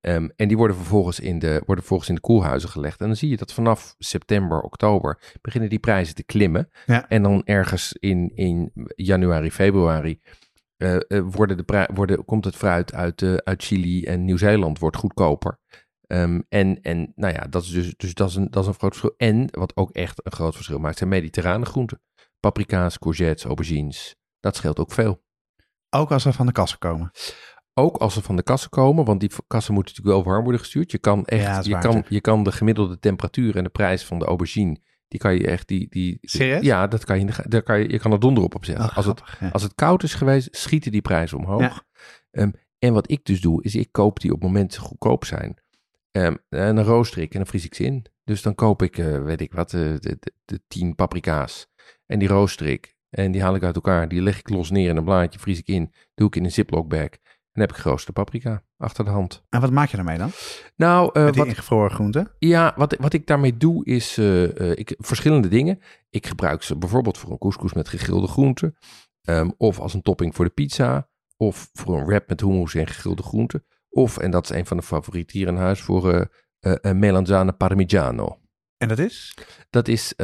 Ehm, 0.00 0.28
en 0.36 0.48
die 0.48 0.56
worden 0.56 0.76
vervolgens, 0.76 1.20
in 1.20 1.38
de, 1.38 1.52
worden 1.52 1.76
vervolgens 1.76 2.08
in 2.08 2.14
de 2.14 2.20
koelhuizen 2.20 2.68
gelegd. 2.68 3.00
En 3.00 3.06
dan 3.06 3.16
zie 3.16 3.28
je 3.28 3.36
dat 3.36 3.52
vanaf 3.52 3.94
september, 3.98 4.60
oktober 4.60 5.38
beginnen 5.40 5.70
die 5.70 5.78
prijzen 5.78 6.14
te 6.14 6.24
klimmen. 6.24 6.70
Ja. 6.86 7.08
En 7.08 7.22
dan 7.22 7.44
ergens 7.44 7.92
in, 7.92 8.30
in 8.34 8.72
januari, 8.94 9.50
februari 9.50 10.20
eh, 10.76 10.96
eh, 10.96 11.24
worden 11.30 11.56
de 11.56 11.88
worden, 11.94 12.24
komt 12.24 12.44
het 12.44 12.56
fruit 12.56 12.94
uit, 12.94 13.22
eh, 13.22 13.34
uit 13.34 13.62
Chili 13.62 14.04
en 14.04 14.24
Nieuw-Zeeland 14.24 14.78
wordt 14.78 14.96
goedkoper. 14.96 15.58
Ehm, 16.06 16.40
en, 16.48 16.80
en 16.80 17.12
nou 17.14 17.34
ja, 17.34 17.46
dat 17.46 17.62
is 17.62 17.70
dus, 17.70 17.94
dus 17.96 18.14
dat 18.14 18.28
is, 18.28 18.34
een, 18.34 18.50
dat 18.50 18.62
is 18.62 18.68
een 18.68 18.74
groot 18.74 18.96
verschil. 18.96 19.14
En 19.16 19.48
wat 19.50 19.76
ook 19.76 19.90
echt 19.90 20.26
een 20.26 20.32
groot 20.32 20.54
verschil 20.54 20.78
maakt, 20.78 20.98
zijn 20.98 21.10
mediterrane 21.10 21.64
groenten. 21.64 22.02
Paprika's, 22.40 22.98
courgettes, 22.98 23.44
aubergines. 23.44 24.16
Dat 24.40 24.56
scheelt 24.56 24.78
ook 24.78 24.92
veel. 24.92 25.22
Ook 25.90 26.10
als 26.10 26.22
ze 26.22 26.32
van 26.32 26.46
de 26.46 26.52
kassen 26.52 26.78
komen. 26.78 27.10
Ook 27.74 27.96
als 27.96 28.14
ze 28.14 28.22
van 28.22 28.36
de 28.36 28.42
kassen 28.42 28.70
komen, 28.70 29.04
want 29.04 29.20
die 29.20 29.30
kassen 29.46 29.74
moeten 29.74 29.94
natuurlijk 29.94 30.24
wel 30.24 30.32
warm 30.32 30.42
worden 30.42 30.60
gestuurd. 30.60 30.90
Je 30.90 30.98
kan 30.98 31.24
echt, 31.24 31.64
Ja, 31.66 31.78
je, 31.78 31.78
kan, 31.78 32.04
je 32.08 32.20
kan 32.20 32.44
de 32.44 32.52
gemiddelde 32.52 32.98
temperatuur 32.98 33.56
en 33.56 33.64
de 33.64 33.70
prijs 33.70 34.04
van 34.04 34.18
de 34.18 34.24
aubergine, 34.24 34.78
die 35.08 35.20
kan 35.20 35.34
je 35.34 35.46
echt, 35.46 35.68
die, 35.68 35.86
die, 35.90 36.18
Serieus? 36.20 36.64
ja, 36.64 36.86
dat 36.86 37.04
kan 37.04 37.20
je, 37.20 37.44
daar 37.48 37.62
kan 37.62 37.80
je, 37.80 37.90
je 37.90 37.98
kan 37.98 38.12
er 38.12 38.20
donder 38.20 38.44
op 38.44 38.54
opzetten. 38.54 38.84
Oh, 38.84 38.96
als, 38.96 39.06
het, 39.06 39.22
ja. 39.40 39.48
als 39.48 39.62
het 39.62 39.74
koud 39.74 40.02
is 40.02 40.14
geweest, 40.14 40.48
schieten 40.56 40.92
die 40.92 41.00
prijzen 41.00 41.38
omhoog. 41.38 41.60
Ja. 41.60 41.82
Ehm, 42.30 42.50
en 42.78 42.92
wat 42.92 43.10
ik 43.10 43.24
dus 43.24 43.40
doe, 43.40 43.62
is 43.62 43.74
ik 43.74 43.88
koop 43.92 44.20
die 44.20 44.32
op 44.32 44.40
het 44.40 44.46
moment 44.46 44.72
ze 44.72 44.80
goedkoop 44.80 45.24
zijn. 45.24 45.58
Ehm, 46.10 46.34
en 46.48 46.74
dan 46.74 46.84
rooster 46.84 47.22
ik 47.22 47.32
en 47.32 47.38
dan 47.38 47.46
vries 47.46 47.64
ik 47.64 47.74
ze 47.74 47.84
in. 47.84 48.06
Dus 48.24 48.42
dan 48.42 48.54
koop 48.54 48.82
ik, 48.82 48.98
eh, 48.98 49.22
weet 49.22 49.40
ik 49.40 49.52
wat, 49.52 49.72
eh, 49.72 49.80
de, 49.80 50.16
de, 50.20 50.32
de 50.44 50.60
tien 50.68 50.94
paprika's. 50.94 51.66
En 52.06 52.18
die 52.18 52.28
rooster 52.28 52.66
ik. 52.66 52.96
En 53.10 53.32
die 53.32 53.42
haal 53.42 53.54
ik 53.54 53.62
uit 53.62 53.74
elkaar. 53.74 54.08
Die 54.08 54.22
leg 54.22 54.38
ik 54.38 54.48
los 54.48 54.70
neer 54.70 54.88
in 54.88 54.96
een 54.96 55.04
blaadje, 55.04 55.38
vries 55.38 55.58
ik 55.58 55.68
in. 55.68 55.92
Doe 56.14 56.26
ik 56.26 56.36
in 56.36 56.44
een 56.44 56.52
ziploc 56.52 56.88
bag. 56.88 57.08
En 57.52 57.60
dan 57.60 57.66
heb 57.68 57.76
ik 57.76 57.82
geroosterde 57.82 58.20
paprika 58.20 58.62
achter 58.76 59.04
de 59.04 59.10
hand. 59.10 59.42
En 59.48 59.60
wat 59.60 59.70
maak 59.70 59.88
je 59.88 59.96
daarmee 59.96 60.18
dan? 60.18 60.30
Nou, 60.76 61.10
Met 61.12 61.32
die 61.34 61.42
wat, 61.42 61.46
ingevroren 61.52 61.90
groenten? 61.90 62.30
ja, 62.38 62.72
wat, 62.76 62.96
wat 62.98 63.12
ik 63.12 63.26
daarmee 63.26 63.56
doe 63.56 63.84
is 63.84 64.18
eh, 64.18 64.70
eh, 64.70 64.78
ik, 64.78 64.94
verschillende 64.98 65.48
dingen. 65.48 65.80
Ik 66.10 66.26
gebruik 66.26 66.62
ze 66.62 66.76
bijvoorbeeld 66.76 67.18
voor 67.18 67.30
een 67.30 67.38
couscous 67.38 67.72
met 67.72 67.88
gegrilde 67.88 68.26
groenten. 68.26 68.76
ehm, 69.22 69.50
of 69.56 69.78
als 69.80 69.94
een 69.94 70.02
topping 70.02 70.34
voor 70.34 70.44
de 70.44 70.50
pizza. 70.50 71.08
Of 71.36 71.70
voor 71.72 71.98
een 71.98 72.06
wrap 72.06 72.28
met 72.28 72.40
hummus 72.40 72.74
en 72.74 72.86
gegrilde 72.86 73.22
groenten. 73.22 73.64
Of, 73.88 74.18
en 74.18 74.30
dat 74.30 74.50
is 74.50 74.56
een 74.56 74.66
van 74.66 74.76
de 74.76 74.82
favorieten 74.82 75.38
hier 75.38 75.48
in 75.48 75.56
huis, 75.56 75.80
voor 75.80 76.28
een 76.60 76.98
melanzane 76.98 77.52
parmigiano. 77.52 78.38
En 78.76 78.88
dat 78.88 78.98
is? 78.98 79.36
Dat 79.70 79.88
is 79.88 80.14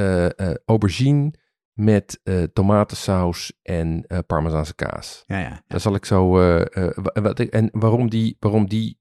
aubergine, 0.65 1.33
met 1.77 2.21
eh, 2.23 2.43
tomatensaus 2.43 3.53
en 3.63 4.05
eh 4.07 4.19
parmezaanse 4.27 4.75
kaas. 4.75 5.23
Ja, 5.27 5.39
ja. 5.39 5.63
Daar 5.67 5.81
zal 5.81 5.95
ik 5.95 6.05
zo. 6.05 6.41
eh, 6.41 6.89
wa- 6.95 7.23
wat 7.23 7.39
ik, 7.39 7.51
en 7.53 7.69
waarom, 7.73 8.11
die, 8.11 8.37
waarom, 8.41 8.69
die, 8.69 8.99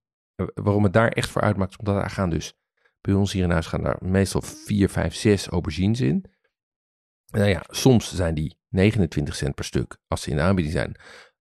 waarom 0.53 0.83
het 0.83 0.93
daar 0.93 1.07
echt 1.09 1.29
voor 1.29 1.41
uitmaakt, 1.41 1.77
omdat 1.79 2.03
er 2.03 2.09
gaan 2.09 2.29
dus. 2.29 2.53
Bij 3.01 3.13
ons 3.13 3.31
hier 3.31 3.43
in 3.43 3.51
huis 3.51 3.65
gaan 3.65 3.83
daar 3.83 3.97
meestal 3.99 4.41
4, 4.41 4.89
5, 4.89 5.13
6 5.15 5.47
aubergines 5.47 6.01
in. 6.01 6.25
Nou 7.25 7.49
ja, 7.49 7.63
soms 7.67 8.15
zijn 8.15 8.35
die 8.35 8.57
29 8.69 9.35
cent 9.35 9.55
per 9.55 9.65
stuk 9.65 9.97
als 10.07 10.21
ze 10.21 10.29
in 10.29 10.35
de 10.35 10.41
aanbieding 10.41 10.75
zijn. 10.75 10.95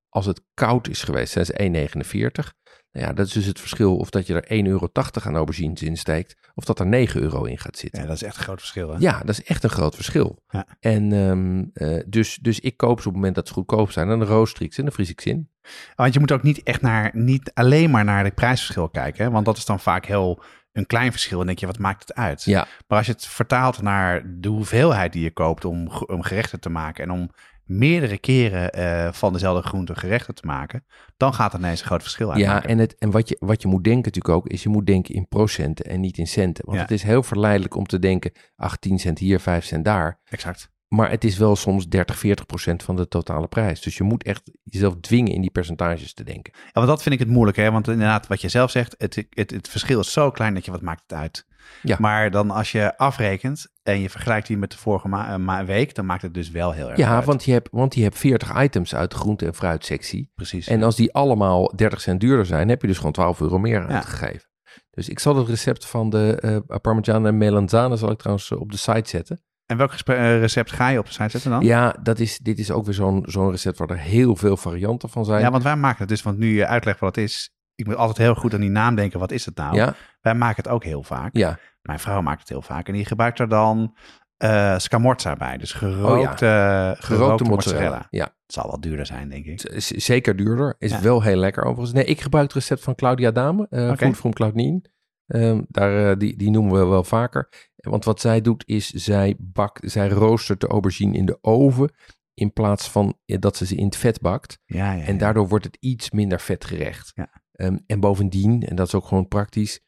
Als 0.09 0.27
het 0.27 0.43
koud 0.55 0.89
is 0.89 1.03
geweest, 1.03 1.33
zijn 1.33 1.45
ze 1.47 1.53
1,49. 1.53 2.53
Nou 2.95 3.07
ja, 3.07 3.13
dat 3.13 3.27
is 3.27 3.33
dus 3.33 3.45
het 3.45 3.61
verschil 3.61 3.97
of 3.97 4.11
dat 4.11 4.27
je 4.27 4.41
er 4.41 4.65
1,80 4.65 4.69
euro 4.69 4.89
aan 5.25 5.37
aubergines 5.37 5.83
in 5.83 5.97
steekt, 5.97 6.37
of 6.55 6.65
dat 6.65 6.79
er 6.79 6.87
9 6.87 7.21
euro 7.21 7.45
in 7.45 7.59
gaat 7.59 7.77
zitten. 7.77 8.01
Ja, 8.01 8.07
dat 8.07 8.17
is 8.17 8.23
echt 8.23 8.37
een 8.37 8.43
groot 8.43 8.59
verschil. 8.59 8.91
Hè? 8.91 8.97
Ja, 8.99 9.19
dat 9.19 9.29
is 9.29 9.45
echt 9.45 9.65
een 9.65 9.71
groot 9.71 9.95
verschil. 9.95 10.43
Ja. 10.49 10.67
En 10.81 11.13
ehm, 11.13 11.65
eh, 11.73 12.03
dus, 12.07 12.39
dus 12.43 12.61
ik 12.61 12.77
koop 12.77 13.01
ze 13.01 13.07
op 13.09 13.13
het 13.13 13.15
moment 13.15 13.35
dat 13.35 13.49
ze 13.49 13.55
goedkoop 13.55 13.91
zijn. 13.91 14.09
Dan 14.09 14.25
rooster 14.25 14.63
ik 14.63 14.73
ze 14.73 14.79
en 14.79 14.85
dan 14.85 14.95
vries 14.95 15.11
ik 15.11 15.21
ze 15.21 15.29
in. 15.29 15.51
Want 15.95 16.15
je 16.15 16.21
moet 16.21 16.33
ook 16.33 16.43
niet 16.43 16.63
echt 16.63 16.81
naar, 16.81 17.11
niet 17.13 17.51
alleen 17.55 17.91
maar 17.91 18.05
naar 18.05 18.25
het 18.25 18.35
prijsverschil 18.35 18.89
kijken. 18.89 19.25
Hè? 19.25 19.31
Want 19.31 19.45
dat 19.45 19.57
is 19.57 19.65
dan 19.65 19.81
vaak 19.81 20.07
heel 20.07 20.43
een 20.73 20.87
klein 20.87 21.11
verschil. 21.11 21.41
En 21.41 21.47
denk 21.47 21.59
je, 21.59 21.67
wat 21.67 21.79
maakt 21.79 22.01
het 22.01 22.15
uit? 22.15 22.45
Ja, 22.45 22.67
Maar 22.89 22.99
als 22.99 23.07
je 23.07 23.13
het 23.13 23.27
vertaalt 23.27 23.83
naar 23.83 24.23
de 24.41 24.49
hoeveelheid 24.49 25.13
die 25.13 25.23
je 25.23 25.33
koopt 25.33 25.65
om, 25.65 25.89
om 26.07 26.23
gerechten 26.23 26.61
te 26.61 26.71
maken 26.71 27.05
en 27.05 27.11
om 27.11 27.31
meerdere 27.65 28.19
keren 28.19 28.73
eh, 28.73 29.13
van 29.13 29.33
dezelfde 29.33 29.69
groente 29.69 29.95
gerechten 29.95 30.35
te 30.35 30.47
maken, 30.47 30.85
dan 31.17 31.35
gaat 31.35 31.53
het 31.53 31.61
ineens 31.61 31.81
een 31.81 31.87
groot 31.87 32.03
verschil 32.03 32.27
ja 32.29 32.33
uitmaken. 32.35 32.69
en, 32.69 32.79
het, 32.79 32.97
en 32.99 33.11
wat, 33.11 33.29
je, 33.29 33.37
wat 33.41 33.63
je 33.63 33.69
moet 33.69 33.85
denken 33.85 34.03
natuurlijk 34.05 34.35
ook, 34.35 34.49
is 34.49 34.63
je 34.63 34.69
moet 34.69 34.87
denken 34.87 35.15
in 35.15 35.29
procenten 35.29 35.85
en 35.85 36.01
niet 36.01 36.19
in 36.19 36.27
centen. 36.27 36.65
Want 36.65 36.77
Ja. 36.77 36.83
het 36.83 36.93
is 36.93 37.03
heel 37.03 37.23
verleidelijk 37.23 37.75
om 37.77 37.87
te 37.87 37.99
denken, 37.99 38.33
18 38.57 38.99
cent 38.99 39.19
hier, 39.19 39.41
5 39.41 39.65
cent 39.65 39.85
daar. 39.85 40.21
Exact. 40.25 40.73
Maar 40.89 41.11
het 41.11 41.25
is 41.25 41.37
wel 41.39 41.57
soms 41.57 41.89
30, 41.89 42.19
40 42.19 42.47
procent 42.47 42.83
van 42.83 42.97
de 42.97 43.09
totale 43.09 43.47
prijs. 43.49 43.81
Dus 43.81 43.97
je 43.97 44.03
moet 44.05 44.23
echt 44.25 44.51
jezelf 44.63 44.95
dwingen 45.01 45.33
in 45.33 45.41
die 45.41 45.51
percentages 45.51 46.15
te 46.15 46.25
denken. 46.25 46.53
Ja, 46.57 46.71
want 46.73 46.87
dat 46.87 47.03
vind 47.03 47.15
ik 47.15 47.21
het 47.21 47.29
moeilijk, 47.31 47.57
hè? 47.57 47.71
Want 47.71 47.89
inderdaad, 47.89 48.27
wat 48.27 48.41
je 48.41 48.49
zelf 48.49 48.71
zegt, 48.71 48.95
het, 48.99 49.25
het, 49.31 49.51
het 49.51 49.69
verschil 49.69 50.01
is 50.01 50.13
zo 50.13 50.31
klein 50.31 50.55
dat 50.55 50.65
je 50.65 50.71
wat 50.71 50.83
maakt 50.83 51.03
het 51.07 51.19
uit. 51.19 51.47
Ja. 51.83 51.97
Maar 52.01 52.31
dan 52.31 52.51
als 52.51 52.73
je 52.73 52.97
afrekent 52.99 53.67
en 53.83 54.01
je 54.01 54.11
vergelijkt 54.11 54.47
die 54.47 54.57
met 54.59 54.71
de 54.71 54.79
vorige 54.79 55.09
ma- 55.09 55.33
eh, 55.33 55.37
ma- 55.39 55.65
week, 55.65 55.95
dan 55.95 56.07
maakt 56.07 56.23
het 56.23 56.35
dus 56.35 56.51
wel 56.51 56.73
heel 56.73 56.89
erg 56.89 56.99
Ja, 56.99 57.15
uit. 57.17 57.25
want 57.25 57.45
je 57.45 57.53
hebt, 57.53 57.69
want 57.73 57.95
je 57.95 58.03
hebt 58.03 58.19
40 58.19 58.63
items 58.63 58.95
uit 58.95 59.11
de 59.11 59.17
groente- 59.17 59.47
en 59.47 59.55
fruitsectie. 59.55 60.31
precies. 60.35 60.67
En 60.67 60.83
als 60.83 60.97
die 60.97 61.13
allemaal 61.15 61.73
30 61.77 62.01
cent 62.01 62.21
duurder 62.21 62.47
zijn, 62.47 62.69
heb 62.69 62.81
je 62.81 62.87
dus 62.87 62.97
gewoon 62.97 63.13
12 63.13 63.41
euro 63.41 63.59
meer 63.59 63.81
Ja. 63.81 63.87
uitgegeven. 63.87 64.49
Dus 64.91 65.09
ik 65.09 65.19
zal 65.19 65.37
het 65.37 65.49
recept 65.49 65.87
van 65.87 66.11
de 66.11 66.39
eh 66.69 66.79
Parmigiano 66.81 67.27
en 67.27 67.39
Melanzane 67.39 67.97
zal 67.97 68.11
ik 68.11 68.19
trouwens 68.19 68.51
eh, 68.51 68.61
op 68.61 68.71
de 68.71 68.77
site 68.79 69.09
zetten. 69.09 69.43
En 69.67 69.77
welk 69.77 69.93
recept 70.07 70.73
ga 70.73 70.89
je 70.89 70.99
op 70.99 71.07
de 71.07 71.13
site 71.13 71.29
zetten 71.29 71.51
dan? 71.51 71.65
Ja, 71.65 71.97
dat 72.03 72.19
is, 72.19 72.39
dit 72.39 72.59
is 72.59 72.71
ook 72.71 72.85
weer 72.85 72.95
zo'n 72.95 73.23
zo'n 73.27 73.51
recept 73.51 73.79
waar 73.79 73.91
er 73.91 73.99
heel 73.99 74.37
veel 74.37 74.57
varianten 74.57 75.09
van 75.09 75.25
zijn. 75.25 75.41
Ja, 75.41 75.51
want 75.51 75.63
wij 75.63 75.77
maken 75.77 75.99
het 75.99 76.09
dus, 76.09 76.23
want 76.23 76.39
nu 76.39 76.55
je 76.57 76.67
uitlegt 76.67 77.01
wat 77.01 77.15
het 77.17 77.25
is, 77.25 77.51
ik 77.75 77.87
moet 77.87 77.97
altijd 77.97 78.19
heel 78.19 78.35
goed 78.35 78.55
aan 78.55 78.61
die 78.61 78.71
naam 78.71 78.95
denken, 78.95 79.19
wat 79.19 79.31
is 79.31 79.45
het 79.47 79.57
nou? 79.57 79.75
ja, 79.77 79.95
Wij 80.21 80.35
maken 80.35 80.63
het 80.63 80.73
ook 80.73 80.85
heel 80.85 81.03
vaak. 81.03 81.37
ja. 81.37 81.59
Mijn 81.83 81.99
vrouw 81.99 82.21
maakt 82.21 82.41
het 82.41 82.49
heel 82.49 82.63
vaak 82.63 82.87
en 82.89 82.93
die 82.95 83.05
gebruikt 83.05 83.39
er 83.39 83.49
dan 83.49 83.97
eh 84.37 84.79
scamorza 84.79 85.37
bij. 85.37 85.57
Dus 85.57 85.73
gerookte, 85.73 86.47
gerookte, 86.47 86.95
Oh 87.03 87.05
Gerookte 87.07 87.45
mozzarella. 87.45 87.55
mozzarella. 87.85 88.07
Ja, 88.11 88.25
Het 88.25 88.53
zal 88.55 88.67
wel 88.67 88.81
duurder 88.81 89.07
zijn, 89.07 89.29
denk 89.29 89.45
ik. 89.45 89.61
z- 89.81 89.91
zeker 89.91 90.37
duurder. 90.37 90.75
Is 90.79 90.91
Ja. 90.91 91.01
wel 91.01 91.23
heel 91.23 91.37
lekker 91.37 91.63
overigens. 91.65 91.93
Nee, 91.93 92.05
ik 92.05 92.21
gebruik 92.21 92.45
het 92.45 92.55
recept 92.55 92.83
van 92.83 92.95
Claudia 92.95 93.31
Dame, 93.31 93.63
Oké. 93.71 93.97
Food 93.97 94.17
from 94.17 94.33
Cloudnine. 94.33 94.83
Ehm, 95.27 95.63
daar, 95.69 96.11
eh, 96.11 96.17
die, 96.19 96.37
die 96.37 96.51
noemen 96.51 96.73
we 96.81 96.87
wel 96.87 97.05
vaker. 97.05 97.49
Want 97.77 98.05
wat 98.05 98.21
zij 98.21 98.41
doet 98.41 98.63
is, 98.67 98.91
zij, 98.91 99.35
bakt, 99.39 99.91
zij 99.91 100.09
roostert 100.09 100.61
de 100.61 100.67
aubergine 100.67 101.17
in 101.17 101.27
de 101.27 101.39
oven... 101.41 101.93
in 102.35 102.53
plaats 102.53 102.91
van 102.91 103.19
dat 103.27 103.57
ze 103.57 103.67
ze 103.67 103.75
in 103.75 103.85
het 103.85 103.97
vet 103.97 104.21
bakt. 104.21 104.59
Ja, 104.65 104.93
ja, 104.93 105.05
En 105.05 105.19
daardoor 105.19 105.49
wordt 105.49 105.65
het 105.65 105.77
iets 105.81 106.11
minder 106.11 106.41
vetgerecht. 106.41 107.13
Ja. 107.15 107.29
Ehm, 107.55 107.77
en 107.87 108.01
bovendien, 108.01 108.63
en 108.63 108.77
dat 108.77 108.87
is 108.87 108.95
ook 108.95 109.07
gewoon 109.07 109.29
praktisch, 109.29 109.81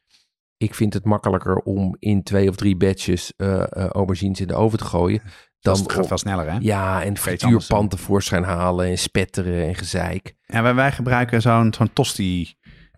ik 0.57 0.75
vind 0.75 0.93
het 0.93 1.05
makkelijker 1.05 1.55
om 1.57 1.95
in 1.99 2.23
twee 2.23 2.49
of 2.49 2.55
drie 2.55 2.77
batches 2.77 3.33
eh, 3.35 3.63
aubergines 3.71 4.39
in 4.41 4.47
de 4.47 4.55
oven 4.55 4.77
te 4.77 4.85
gooien. 4.85 5.21
Dan 5.59 5.77
Dat 5.77 5.91
gaat 5.91 6.07
wel 6.07 6.17
sneller, 6.17 6.51
hè? 6.51 6.57
ja, 6.61 7.03
en 7.03 7.17
frituurpan 7.17 7.87
tevoorschijn 7.87 8.43
halen 8.43 8.85
en 8.87 8.97
spetteren 8.97 9.67
en 9.67 9.75
gezeik. 9.75 10.35
En 10.45 10.63
wij, 10.63 10.75
wij 10.75 10.91
gebruiken 10.91 11.41
zo'n 11.41 11.73
zo'n 11.73 11.93
tosti... 11.93 12.55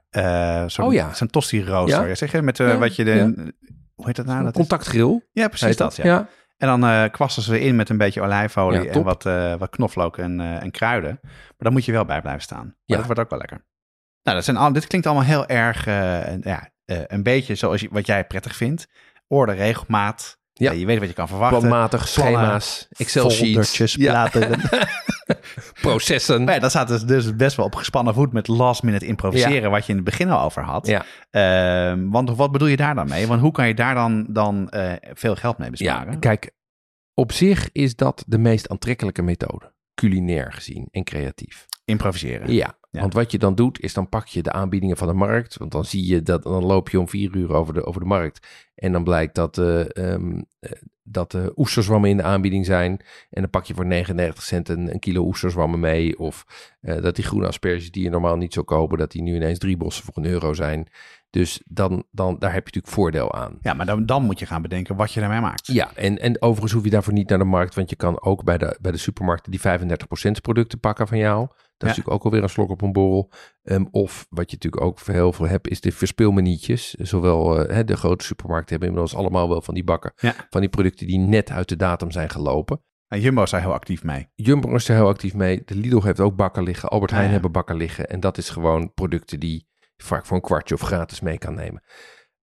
eh 0.09 0.63
zo'n, 0.67 0.85
Oh 0.85 0.93
ja. 0.93 1.13
Zo'n 1.13 1.27
tosti 1.27 1.63
rooster. 1.63 2.07
Ja. 2.07 2.15
Zeg 2.15 2.31
je, 2.31 2.41
met 2.41 2.57
Ja, 2.57 2.77
wat 2.77 2.95
je 2.95 3.03
de... 3.03 3.11
ja. 3.11 3.25
Hoe 3.95 4.05
heet 4.05 4.15
dat 4.15 4.25
nou? 4.25 4.43
Dat 4.43 4.51
is- 4.51 4.57
contactgrill. 4.59 5.21
ja, 5.31 5.47
precies 5.47 5.77
dat. 5.77 5.95
Ja. 5.95 6.27
En 6.57 6.79
dan 6.79 7.09
kwasten 7.11 7.43
ze 7.43 7.59
in 7.59 7.75
met 7.75 7.89
een 7.89 7.97
beetje 7.97 8.21
olijfolie 8.21 8.89
en 8.89 9.03
wat, 9.03 9.23
wat 9.57 9.69
knoflook 9.69 10.17
en, 10.17 10.39
en 10.39 10.71
kruiden. 10.71 11.19
Maar 11.21 11.53
dan 11.57 11.73
moet 11.73 11.85
je 11.85 11.91
wel 11.91 12.05
bij 12.05 12.21
blijven 12.21 12.41
staan. 12.41 12.65
Maar 12.65 12.75
Ja. 12.85 12.95
dat 12.95 13.05
wordt 13.05 13.21
ook 13.21 13.29
wel 13.29 13.39
lekker. 13.39 13.65
Nou, 14.23 14.35
dat 14.37 14.45
zijn 14.45 14.57
al, 14.57 14.73
dit 14.73 14.87
klinkt 14.87 15.07
allemaal 15.07 15.25
heel 15.25 15.45
erg, 15.47 15.87
eh, 15.87 16.27
een- 16.31 16.41
ja, 16.43 16.69
eh, 16.85 16.97
een 17.07 17.23
beetje 17.23 17.55
zoals 17.55 17.81
je, 17.81 17.87
wat 17.91 18.05
jij 18.05 18.25
prettig 18.25 18.55
vindt. 18.55 18.87
Orde, 19.27 19.51
regelmaat. 19.53 20.37
Ja. 20.53 20.71
Je 20.71 20.85
weet 20.85 20.99
wat 20.99 21.07
je 21.07 21.13
kan 21.13 21.27
verwachten. 21.27 21.59
Planmatig, 21.59 22.07
schema's, 22.07 22.87
Excel-sheets, 22.97 23.95
platen. 23.95 24.59
processen. 25.81 26.43
Maar 26.43 26.53
ja, 26.53 26.59
dat 26.59 26.69
staat 26.69 26.87
dus, 26.87 27.03
dus 27.05 27.35
best 27.35 27.55
wel 27.55 27.65
op 27.65 27.75
gespannen 27.75 28.13
voet 28.13 28.33
met 28.33 28.47
last 28.47 28.83
minute 28.83 29.05
improviseren, 29.05 29.71
wat 29.71 29.83
je 29.85 29.89
in 29.89 29.95
het 29.95 30.05
begin 30.05 30.29
al 30.29 30.41
over 30.43 30.63
had. 30.63 30.87
Ja. 30.87 31.05
Ehm, 31.29 32.09
want 32.09 32.35
wat 32.35 32.51
bedoel 32.51 32.67
je 32.67 32.75
daar 32.77 32.95
dan 32.95 33.07
mee? 33.09 33.27
Want 33.27 33.41
hoe 33.41 33.51
kan 33.51 33.67
je 33.67 33.73
daar 33.73 33.95
dan, 33.95 34.25
dan 34.29 34.69
eh, 34.69 34.93
veel 35.13 35.35
geld 35.35 35.57
mee 35.57 35.69
besparen? 35.69 36.13
Ja, 36.13 36.19
kijk, 36.19 36.51
op 37.13 37.31
zich 37.31 37.69
is 37.71 37.95
dat 37.95 38.23
de 38.27 38.37
meest 38.37 38.69
aantrekkelijke 38.69 39.21
methode. 39.21 39.73
Culinair 39.93 40.51
gezien 40.53 40.87
en 40.91 41.03
creatief. 41.03 41.65
Improviseren. 41.85 42.53
Ja, 42.53 42.77
Want 42.91 43.13
wat 43.13 43.31
je 43.31 43.37
dan 43.37 43.55
doet, 43.55 43.79
is 43.79 43.93
dan 43.93 44.09
pak 44.09 44.27
je 44.27 44.43
de 44.43 44.51
aanbiedingen 44.51 44.97
van 44.97 45.07
de 45.07 45.13
markt. 45.13 45.57
Want 45.57 45.71
dan 45.71 45.85
zie 45.85 46.05
je 46.05 46.21
dat, 46.21 46.43
dan 46.43 46.65
loop 46.65 46.89
je 46.89 46.99
om 46.99 47.09
vier 47.09 47.35
uur 47.35 47.53
over 47.53 47.73
de, 47.73 47.85
over 47.85 48.01
de 48.01 48.07
markt. 48.07 48.47
En 48.75 48.91
dan 48.91 49.03
blijkt 49.03 49.35
dat, 49.35 49.57
eh 49.57 49.97
ehm, 49.97 50.41
eh, 50.59 50.71
dat 51.03 51.31
de 51.31 51.53
oesterzwammen 51.55 52.09
in 52.09 52.17
de 52.17 52.23
aanbieding 52.23 52.65
zijn. 52.65 52.91
En 53.29 53.41
dan 53.41 53.49
pak 53.49 53.65
je 53.65 53.73
voor 53.73 53.85
99 53.85 54.43
cent 54.43 54.69
een, 54.69 54.93
een 54.93 54.99
kilo 54.99 55.25
oesterzwammen 55.25 55.79
mee. 55.79 56.19
Of 56.19 56.45
eh, 56.81 57.01
dat 57.01 57.15
die 57.15 57.25
groene 57.25 57.47
asperges 57.47 57.91
die 57.91 58.03
je 58.03 58.09
normaal 58.09 58.37
niet 58.37 58.53
zou 58.53 58.65
kopen, 58.65 58.97
dat 58.97 59.11
die 59.11 59.21
nu 59.21 59.35
ineens 59.35 59.59
drie 59.59 59.77
bossen 59.77 60.03
voor 60.03 60.17
een 60.17 60.31
euro 60.31 60.53
zijn. 60.53 60.87
Dus 61.29 61.61
dan, 61.65 62.03
dan, 62.11 62.35
daar 62.39 62.53
heb 62.53 62.67
je 62.67 62.73
natuurlijk 62.75 62.93
voordeel 62.93 63.33
aan. 63.33 63.57
Ja, 63.61 63.73
maar 63.73 63.85
dan, 63.85 64.05
dan 64.05 64.23
moet 64.23 64.39
je 64.39 64.45
gaan 64.45 64.61
bedenken 64.61 64.95
wat 64.95 65.11
je 65.13 65.19
daarmee 65.19 65.41
maakt. 65.41 65.67
Ja, 65.67 65.95
en, 65.95 66.19
en 66.19 66.41
overigens 66.41 66.71
hoef 66.73 66.83
je 66.83 66.89
daarvoor 66.89 67.13
niet 67.13 67.29
naar 67.29 67.37
de 67.37 67.43
markt, 67.43 67.75
want 67.75 67.89
je 67.89 67.95
kan 67.95 68.21
ook 68.21 68.43
bij 68.43 68.57
de, 68.57 68.77
bij 68.81 68.91
de 68.91 68.97
supermarkten 68.97 69.51
die 69.51 69.59
35% 69.59 70.31
producten 70.41 70.79
pakken 70.79 71.07
van 71.07 71.17
jou. 71.17 71.39
Dat 71.47 71.49
is 71.57 71.63
Ja. 71.77 71.87
natuurlijk 71.87 72.15
ook 72.15 72.23
alweer 72.23 72.43
een 72.43 72.49
slok 72.49 72.69
op 72.69 72.81
een 72.81 72.91
borrel. 72.91 73.31
Ehm, 73.63 73.85
of 73.91 74.25
wat 74.29 74.49
je 74.51 74.55
natuurlijk 74.55 74.83
ook 74.83 74.99
heel 75.05 75.33
veel 75.33 75.47
hebt, 75.47 75.67
is 75.67 75.81
de 75.81 75.91
verspilmanietjes. 75.91 76.93
Zowel 76.93 77.59
eh, 77.65 77.75
hè, 77.75 77.83
de 77.83 77.97
grote 77.97 78.25
supermarkten 78.25 78.69
hebben 78.69 78.87
inmiddels 78.89 79.15
allemaal 79.19 79.49
wel 79.49 79.61
van 79.61 79.73
die 79.73 79.83
bakken. 79.83 80.11
Ja. 80.15 80.33
Van 80.49 80.61
die 80.61 80.69
producten 80.69 81.07
die 81.07 81.17
net 81.19 81.51
uit 81.51 81.69
de 81.69 81.75
datum 81.75 82.11
zijn 82.11 82.29
gelopen. 82.29 82.81
En 83.07 83.19
Jumbo 83.21 83.43
is 83.43 83.49
daar 83.49 83.61
heel 83.61 83.73
actief 83.73 84.03
mee. 84.03 84.27
Jumbo 84.35 84.75
is 84.75 84.89
er 84.89 84.95
heel 84.95 85.07
actief 85.07 85.33
mee. 85.33 85.61
De 85.65 85.75
Lidl 85.75 86.01
heeft 86.01 86.19
ook 86.19 86.35
bakken 86.35 86.63
liggen. 86.63 86.89
Albert 86.89 87.11
Ah, 87.11 87.15
Heijn 87.17 87.27
ja. 87.29 87.33
hebben 87.35 87.51
bakken 87.51 87.75
liggen. 87.75 88.09
En 88.09 88.19
dat 88.19 88.37
is 88.37 88.49
gewoon 88.49 88.93
producten 88.93 89.39
die 89.39 89.67
vaak 90.03 90.25
voor 90.25 90.35
een 90.35 90.43
kwartje 90.43 90.75
of 90.75 90.81
gratis 90.81 91.19
mee 91.19 91.37
kan 91.37 91.53
nemen. 91.53 91.83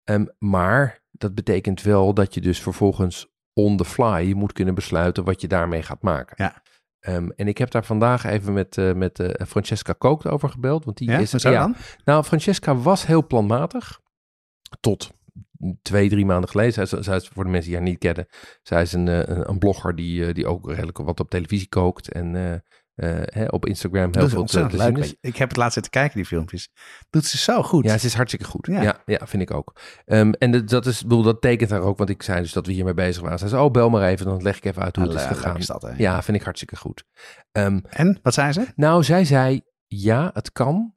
Ehm, 0.04 0.24
maar 0.38 1.00
dat 1.11 1.34
betekent 1.34 1.82
wel 1.82 2.14
dat 2.14 2.34
je 2.34 2.40
dus 2.40 2.61
vervolgens 2.62 3.34
on 3.52 3.76
the 3.76 3.84
fly 3.84 4.32
moet 4.32 4.52
kunnen 4.52 4.74
besluiten 4.74 5.24
wat 5.24 5.40
je 5.40 5.48
daarmee 5.48 5.82
gaat 5.82 6.02
maken. 6.02 6.34
Ja. 6.44 6.62
Ehm, 7.00 7.28
en 7.36 7.48
ik 7.48 7.59
heb 7.59 7.70
daar 7.70 7.84
vandaag 7.84 8.24
even 8.24 8.52
met, 8.52 8.78
eh, 8.78 8.92
met 8.92 9.18
eh, 9.20 9.46
Francesca 9.46 9.92
Kookt 9.92 10.26
over 10.26 10.48
gebeld. 10.48 10.84
Want 10.84 10.96
die 10.96 11.11
Ja, 11.11 11.18
is 11.18 11.30
zo 11.30 11.50
dan? 11.50 11.76
nou, 12.04 12.24
Francesca 12.24 12.76
was 12.76 13.07
heel 13.07 13.26
planmatig. 13.26 14.00
Tot 14.80 15.11
twee, 15.82 16.09
drie 16.09 16.26
maanden 16.26 16.50
geleden. 16.50 16.72
Zij, 16.72 16.82
is- 16.82 16.90
zij 17.07 17.16
is, 17.16 17.28
voor 17.28 17.44
de 17.44 17.50
mensen 17.50 17.70
die 17.70 17.78
haar 17.80 17.88
niet 17.88 17.98
kennen. 17.98 18.26
Zij 18.62 18.82
is 18.82 18.92
een, 18.92 19.09
eh, 19.09 19.18
een, 19.18 19.48
een 19.48 19.59
blogger 19.59 19.94
die, 19.96 20.32
die 20.32 20.46
ook 20.46 20.68
redelijk 20.70 20.98
wat 20.98 21.20
op 21.20 21.30
televisie 21.30 21.68
kookt. 21.68 22.12
En 22.12 22.62
eh, 22.97 23.20
hè, 23.24 23.44
op 23.44 23.66
Instagram 23.66 24.11
heel 24.12 24.28
veel 24.28 24.44
te, 24.44 24.68
zien 24.70 24.97
is. 24.97 25.14
Ik 25.20 25.36
heb 25.36 25.49
het 25.49 25.57
laatst 25.57 25.74
zitten 25.74 25.92
kijken, 25.92 26.16
die 26.16 26.26
filmpjes. 26.26 26.68
Doet 27.11 27.24
ze 27.24 27.38
zo 27.38 27.62
goed. 27.62 27.84
Ja, 27.84 27.99
ze 27.99 28.07
is 28.07 28.14
hartstikke 28.14 28.47
goed. 28.47 28.66
Ja. 28.66 28.82
Ja, 28.82 29.03
ja, 29.07 29.26
vind 29.26 29.42
ik 29.42 29.51
ook. 29.51 29.80
Ehm, 30.05 30.30
en 30.30 30.51
dat, 30.51 30.68
dat, 30.68 30.86
is, 30.86 31.03
bedoel, 31.03 31.22
dat 31.22 31.40
tekent 31.40 31.70
haar 31.70 31.80
ook, 31.80 31.99
want 31.99 32.11
ik 32.11 32.22
zei 32.22 32.40
dus 32.40 32.53
dat 32.53 32.66
we 32.66 32.72
hiermee 32.72 32.94
bezig 32.94 33.22
waren. 33.22 33.38
Zij 33.38 33.49
zei, 33.49 33.62
oh, 33.62 33.70
bel 33.70 33.90
maar 33.90 34.09
even, 34.09 34.26
dan 34.26 34.42
leg 34.42 34.57
ik 34.57 34.64
even 34.64 34.82
uit 34.82 34.97
hoe 34.97 35.05
Ah, 35.05 35.11
het 35.12 35.20
is 35.20 35.26
gegaan. 35.26 35.57
is 35.57 35.66
dat, 35.66 35.82
hè? 35.82 35.92
Ja, 35.97 36.22
vind 36.22 36.36
ik 36.36 36.42
hartstikke 36.42 36.76
goed. 36.76 37.05
Ehm, 37.53 37.80
En, 37.88 38.18
wat 38.22 38.34
zei 38.34 38.53
ze? 38.53 38.66
Nou, 38.74 39.05
zij 39.05 39.24
zei, 39.24 39.62
ja, 39.86 40.30
het 40.32 40.53
kan, 40.53 40.94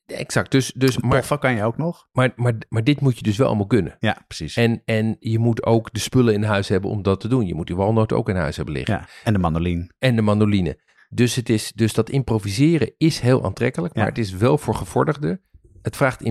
Exact, 0.06 0.52
dus, 0.52 0.72
dus 0.76 0.98
maar, 0.98 1.38
kan 1.38 1.56
je 1.56 1.64
ook 1.64 1.78
nog. 1.78 2.08
maar, 2.12 2.34
maar, 2.36 2.54
maar 2.70 2.84
dit 2.84 3.02
moet 3.02 3.18
je 3.18 3.24
dus 3.24 3.38
wel 3.38 3.48
allemaal 3.48 3.68
kunnen. 3.68 3.96
Ja, 4.00 4.18
precies. 4.28 4.56
En, 4.56 4.82
en 4.86 5.16
je 5.20 5.40
moet 5.40 5.66
ook 5.66 5.94
de 5.94 6.00
spullen 6.00 6.34
in 6.34 6.44
huis 6.44 6.68
hebben 6.68 6.90
om 6.90 7.02
dat 7.02 7.20
te 7.20 7.28
doen. 7.28 7.46
Je 7.48 7.54
moet 7.56 7.68
die 7.68 7.76
walnoten 7.76 8.18
ook 8.18 8.30
in 8.30 8.36
huis 8.36 8.56
hebben 8.56 8.74
liggen. 8.74 8.94
ja. 8.96 9.08
En 9.24 9.34
de 9.34 9.40
mandoline. 9.40 9.90
En 10.00 10.16
de 10.16 10.22
mandoline. 10.22 10.82
Dus, 11.10 11.36
het 11.36 11.50
is, 11.50 11.72
dus 11.72 11.94
dat 11.94 12.10
improviseren 12.10 12.94
is 12.98 13.20
heel 13.20 13.44
aantrekkelijk, 13.46 13.94
maar 13.96 14.04
Ja. 14.04 14.10
het 14.10 14.18
is 14.20 14.32
wel 14.32 14.58
voor 14.58 14.76
gevorderden. 14.76 15.42
Het 15.82 15.96
vraagt 15.96 16.22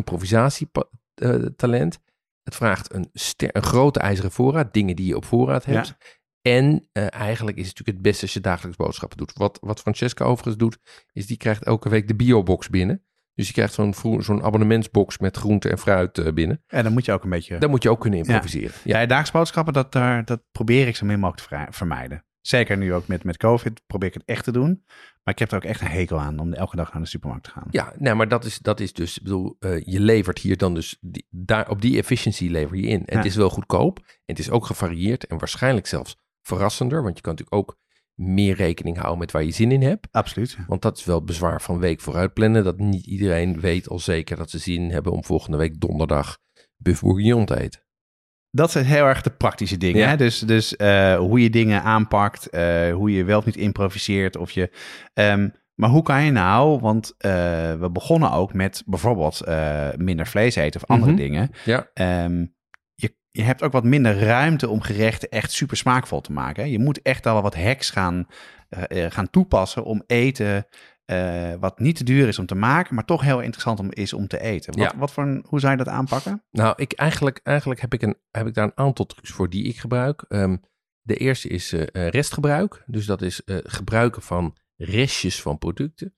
improvisatietalent. 1.16 1.98
het 2.42 2.54
vraagt 2.54 2.94
een, 2.94 3.08
ster- 3.12 3.56
een 3.56 3.62
grote 3.62 4.00
ijzeren 4.00 4.30
voorraad, 4.30 4.72
dingen 4.72 4.96
die 4.96 5.06
je 5.06 5.16
op 5.16 5.24
voorraad 5.24 5.64
hebt. 5.64 5.96
En 6.42 6.88
eh, 6.92 7.12
eigenlijk 7.14 7.56
is 7.56 7.68
het 7.68 7.78
natuurlijk 7.78 7.96
het 7.98 8.06
beste 8.06 8.22
als 8.22 8.32
je 8.34 8.40
dagelijks 8.40 8.76
boodschappen 8.76 9.18
doet. 9.18 9.32
Wat, 9.34 9.58
wat 9.60 9.80
Francesca 9.80 10.24
overigens 10.24 10.56
doet, 10.56 10.78
is 11.12 11.26
die 11.26 11.36
krijgt 11.36 11.64
elke 11.64 11.88
week 11.88 12.08
de 12.08 12.14
biobox 12.14 12.68
binnen. 12.68 13.04
Dus 13.34 13.46
je 13.46 13.52
krijgt 13.52 13.74
zo'n 13.74 13.94
zo'n 14.18 14.42
abonnementsbox 14.42 15.18
met 15.18 15.36
groente 15.36 15.68
en 15.68 15.78
fruit 15.78 16.18
eh, 16.18 16.32
binnen. 16.32 16.62
En 16.66 16.84
dan 16.84 16.92
moet 16.92 17.04
je 17.04 17.12
ook 17.12 17.24
een 17.24 17.30
beetje... 17.30 17.58
Daar 17.58 17.70
moet 17.70 17.82
je 17.82 17.90
ook 17.90 18.00
kunnen 18.00 18.18
improviseren. 18.18 18.74
Ja, 18.84 18.98
dagelijks 18.98 19.30
boodschappen, 19.30 19.72
dat, 19.72 19.92
daar, 19.92 20.24
dat 20.24 20.42
probeer 20.52 20.86
ik 20.86 20.96
zo 20.96 21.06
min 21.06 21.20
mogelijk 21.20 21.48
te 21.48 21.66
vermijden. 21.76 22.24
Zeker 22.40 22.76
nu 22.76 22.94
ook 22.94 23.06
met, 23.06 23.24
met 23.24 23.36
COVID 23.36 23.80
probeer 23.86 24.08
ik 24.08 24.14
het 24.14 24.22
echt 24.24 24.44
te 24.44 24.52
doen. 24.52 24.84
Maar 25.22 25.34
ik 25.34 25.38
heb 25.38 25.50
er 25.50 25.56
ook 25.56 25.64
echt 25.64 25.80
een 25.80 25.86
hekel 25.86 26.20
aan 26.20 26.38
om 26.38 26.52
elke 26.52 26.76
dag 26.76 26.92
naar 26.92 27.02
de 27.02 27.08
supermarkt 27.08 27.44
te 27.44 27.50
gaan. 27.50 27.66
Ja, 27.70 27.92
nee, 27.98 28.14
maar 28.14 28.28
dat 28.28 28.44
is, 28.44 28.58
dat 28.58 28.80
is 28.80 28.92
dus, 28.92 29.16
ik 29.16 29.22
bedoel, 29.22 29.56
eh, 29.58 29.84
je 29.84 30.00
levert 30.00 30.38
hier 30.38 30.56
dan 30.56 30.74
dus, 30.74 30.98
die, 31.00 31.26
daar, 31.30 31.68
op 31.70 31.80
die 31.82 31.98
efficiency 31.98 32.48
lever 32.48 32.76
je 32.76 32.86
in. 32.86 32.98
En 32.98 33.12
Ja. 33.12 33.16
het 33.16 33.26
is 33.26 33.36
wel 33.36 33.50
goedkoop, 33.50 33.98
en 33.98 34.04
het 34.26 34.38
is 34.38 34.50
ook 34.50 34.66
gevarieerd 34.66 35.26
en 35.26 35.38
waarschijnlijk 35.38 35.86
zelfs 35.86 36.16
verrassender, 36.42 37.02
want 37.02 37.16
je 37.16 37.22
kan 37.22 37.34
natuurlijk 37.34 37.68
ook 37.68 37.78
meer 38.14 38.54
rekening 38.56 38.96
houden 38.96 39.18
met 39.18 39.30
waar 39.32 39.44
je 39.44 39.50
zin 39.50 39.72
in 39.72 39.82
hebt. 39.82 40.08
Absoluut. 40.10 40.56
Want 40.66 40.82
dat 40.82 40.98
is 40.98 41.04
wel 41.04 41.16
het 41.16 41.26
bezwaar 41.26 41.62
van 41.62 41.78
week 41.78 42.00
vooruit 42.00 42.32
plannen, 42.32 42.64
dat 42.64 42.78
niet 42.78 43.06
iedereen 43.06 43.60
weet 43.60 43.88
al 43.88 43.98
zeker 43.98 44.36
dat 44.36 44.50
ze 44.50 44.58
zin 44.58 44.90
hebben 44.90 45.12
om 45.12 45.24
volgende 45.24 45.56
week 45.56 45.80
donderdag 45.80 46.38
buff 46.76 47.00
bourguignon 47.00 47.44
te 47.44 47.60
eten. 47.60 47.80
Dat 48.50 48.70
zijn 48.70 48.84
heel 48.84 49.04
erg 49.04 49.22
de 49.22 49.30
praktische 49.30 49.76
dingen. 49.76 50.00
Ja. 50.00 50.08
Hè? 50.08 50.16
Dus, 50.16 50.38
dus 50.38 50.76
eh, 50.76 51.16
hoe 51.16 51.42
je 51.42 51.50
dingen 51.50 51.82
aanpakt, 51.82 52.48
eh, 52.50 52.92
hoe 52.92 53.12
je 53.12 53.24
wel 53.24 53.38
of 53.38 53.44
niet 53.44 53.56
improviseert. 53.56 54.36
Of 54.36 54.50
je, 54.50 54.70
ehm, 55.14 55.48
maar 55.74 55.90
hoe 55.90 56.02
kan 56.02 56.24
je 56.24 56.30
nou, 56.30 56.80
want 56.80 57.14
eh, 57.18 57.30
we 57.74 57.90
begonnen 57.92 58.32
ook 58.32 58.52
met 58.54 58.82
bijvoorbeeld 58.86 59.40
minder 59.96 60.26
vlees 60.26 60.54
eten 60.54 60.82
of 60.82 60.88
andere 60.88 61.12
Mhm. 61.12 61.20
dingen. 61.20 61.50
Ja, 61.64 61.90
Ehm, 61.94 62.46
je, 63.32 63.42
hebt 63.42 63.62
ook 63.62 63.72
wat 63.72 63.84
minder 63.84 64.18
ruimte 64.18 64.68
om 64.68 64.80
gerechten 64.80 65.28
echt 65.28 65.52
super 65.52 65.76
smaakvol 65.76 66.20
te 66.20 66.32
maken. 66.32 66.62
hè. 66.62 66.68
Je 66.68 66.78
moet 66.78 67.02
echt 67.02 67.26
al 67.26 67.42
wat 67.42 67.54
hacks 67.54 67.90
gaan, 67.90 68.26
eh, 68.68 69.04
eh, 69.04 69.12
gaan 69.12 69.30
toepassen 69.30 69.84
om 69.84 70.02
eten 70.06 70.66
eh, 71.04 71.54
wat 71.60 71.78
niet 71.78 71.96
te 71.96 72.04
duur 72.04 72.28
is 72.28 72.38
om 72.38 72.46
te 72.46 72.54
maken, 72.54 72.94
maar 72.94 73.04
toch 73.04 73.22
heel 73.22 73.40
interessant 73.40 73.78
om, 73.78 73.90
is 73.90 74.12
om 74.12 74.26
te 74.26 74.40
eten. 74.40 74.78
Wat, 74.78 74.92
Ja. 74.92 74.98
wat 74.98 75.12
voor 75.12 75.22
een, 75.22 75.44
hoe 75.48 75.60
zou 75.60 75.72
je 75.72 75.78
dat 75.78 75.88
aanpakken? 75.88 76.44
Nou, 76.50 76.74
ik, 76.76 76.92
eigenlijk, 76.92 77.40
eigenlijk 77.42 77.80
heb, 77.80 77.94
ik 77.94 78.02
een, 78.02 78.16
heb 78.30 78.46
ik 78.46 78.54
daar 78.54 78.64
een 78.64 78.72
aantal 78.74 79.06
trucs 79.06 79.30
voor 79.30 79.50
die 79.50 79.64
ik 79.64 79.78
gebruik. 79.78 80.24
Ehm, 80.28 80.56
de 81.00 81.16
eerste 81.16 81.48
is 81.48 81.72
restgebruik. 81.92 82.82
Dus 82.86 83.06
dat 83.06 83.22
is 83.22 83.42
gebruiken 83.46 84.22
van 84.22 84.56
restjes 84.76 85.42
van 85.42 85.58
producten. 85.58 86.14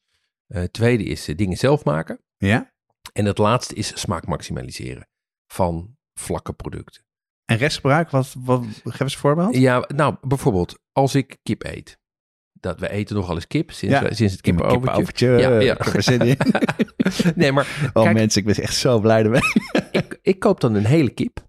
Tweede 0.70 1.04
is 1.04 1.24
dingen 1.24 1.56
zelf 1.56 1.84
maken. 1.84 2.20
Ja? 2.36 2.72
En 3.12 3.24
het 3.24 3.38
laatste 3.38 3.74
is 3.74 4.00
smaak 4.00 4.26
maximaliseren 4.26 5.08
van 5.46 5.96
vlakke 6.14 6.52
producten. 6.52 7.02
En 7.44 7.56
restgebruik, 7.56 8.10
wat, 8.10 8.34
wat, 8.38 8.64
geef 8.84 9.00
eens 9.00 9.12
een 9.14 9.20
voorbeeld. 9.20 9.56
Ja, 9.56 9.84
nou, 9.94 10.16
bijvoorbeeld 10.22 10.78
als 10.92 11.14
ik 11.14 11.36
kip 11.42 11.64
eet. 11.64 11.98
Dat 12.52 12.80
we 12.80 12.90
eten 12.90 13.16
nogal 13.16 13.34
eens 13.34 13.46
kip 13.46 13.70
sinds, 13.70 13.94
Ja. 13.94 14.02
we- 14.02 14.14
sinds 14.14 14.32
het 14.32 14.42
kippenovertje. 14.42 15.28
Ja, 15.28 15.58
ja. 15.60 15.72
ik 15.72 15.82
heb 15.84 15.94
er 15.94 16.02
zin 16.02 16.20
in. 16.20 16.36
nee, 17.34 17.52
maar 17.52 17.90
Oh 17.92 18.02
Kijk- 18.02 18.14
mensen, 18.16 18.40
ik 18.40 18.46
ben 18.54 18.64
echt 18.64 18.74
zo 18.76 19.00
blij 19.00 19.22
ermee. 19.22 19.40
ik, 19.90 20.18
ik 20.22 20.38
koop 20.38 20.60
dan 20.60 20.74
een 20.74 20.84
hele 20.84 21.10
kip. 21.10 21.46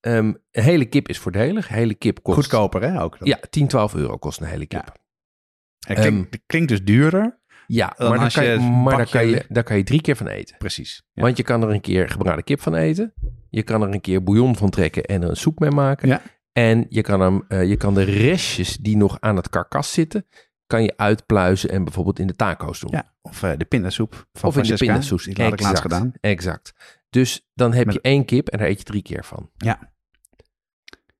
Ehm, 0.00 0.32
een 0.50 0.62
hele 0.62 0.84
kip 0.84 1.08
is 1.08 1.18
voordelig. 1.18 1.68
Een 1.68 1.74
hele 1.74 1.94
kip 1.94 2.22
kost... 2.22 2.36
Goedkoper 2.38 2.82
hè 2.82 3.02
ook. 3.02 3.16
Ja, 3.20 3.38
10, 3.50 3.68
12 3.68 3.94
euro 3.94 4.16
kost 4.16 4.40
een 4.40 4.46
hele 4.46 4.66
kip. 4.66 4.84
Het 5.86 5.98
klinkt, 5.98 6.04
Ehm, 6.04 6.24
het 6.30 6.42
klinkt 6.46 6.68
dus 6.68 6.84
duurder. 6.84 7.40
Ja, 7.70 7.94
Dan 7.96 8.08
maar, 8.08 8.16
daar 8.16 8.24
als 8.24 8.34
kan, 8.34 8.44
je, 8.44 8.58
maar 8.58 9.08
kan 9.10 9.26
je, 9.26 9.44
daar 9.48 9.62
kan 9.62 9.76
je 9.76 9.82
drie 9.82 10.00
keer 10.00 10.16
van 10.16 10.26
eten. 10.26 10.56
Precies. 10.58 11.02
Ja. 11.12 11.22
Want 11.22 11.36
je 11.36 11.42
kan 11.42 11.62
er 11.62 11.68
een 11.70 11.80
keer 11.80 12.08
gebraden 12.08 12.44
kip 12.44 12.60
van 12.60 12.74
eten. 12.74 13.14
Je 13.50 13.62
kan 13.62 13.82
er 13.82 13.88
een 13.92 14.00
keer 14.00 14.22
bouillon 14.22 14.56
van 14.56 14.70
trekken 14.70 15.04
en 15.04 15.22
er 15.22 15.28
een 15.28 15.36
soep 15.36 15.58
mee 15.58 15.70
maken. 15.70 16.08
Ja. 16.08 16.22
En 16.52 16.86
je 16.88 17.02
kan, 17.02 17.20
hem, 17.20 17.44
eh, 17.48 17.68
je 17.68 17.76
kan 17.76 17.94
de 17.94 18.02
restjes 18.02 18.76
die 18.76 18.96
nog 18.96 19.20
aan 19.20 19.36
het 19.36 19.48
karkas 19.48 19.92
zitten, 19.92 20.26
kan 20.66 20.82
je 20.82 20.96
uitpluizen 20.96 21.70
en 21.70 21.84
bijvoorbeeld 21.84 22.18
in 22.18 22.26
de 22.26 22.36
taco's 22.36 22.80
doen. 22.80 22.90
Ja, 22.90 23.14
of 23.22 23.42
eh, 23.42 23.52
de 23.56 23.64
pindasoep 23.64 24.28
van 24.32 24.48
of 24.48 24.56
in 24.56 24.62
de 24.62 24.74
pindasoes. 24.74 25.24
Die 25.24 25.44
had 25.44 25.52
ik 25.52 25.60
laatst 25.60 25.82
gedaan. 25.82 26.12
Exact. 26.20 26.72
Dus 27.10 27.48
dan 27.54 27.72
heb 27.72 27.86
Met- 27.86 27.94
je 27.94 28.00
één 28.00 28.24
kip 28.24 28.48
en 28.48 28.58
daar 28.58 28.68
eet 28.68 28.78
je 28.78 28.84
drie 28.84 29.02
keer 29.02 29.24
van. 29.24 29.50
Ja. 29.56 29.92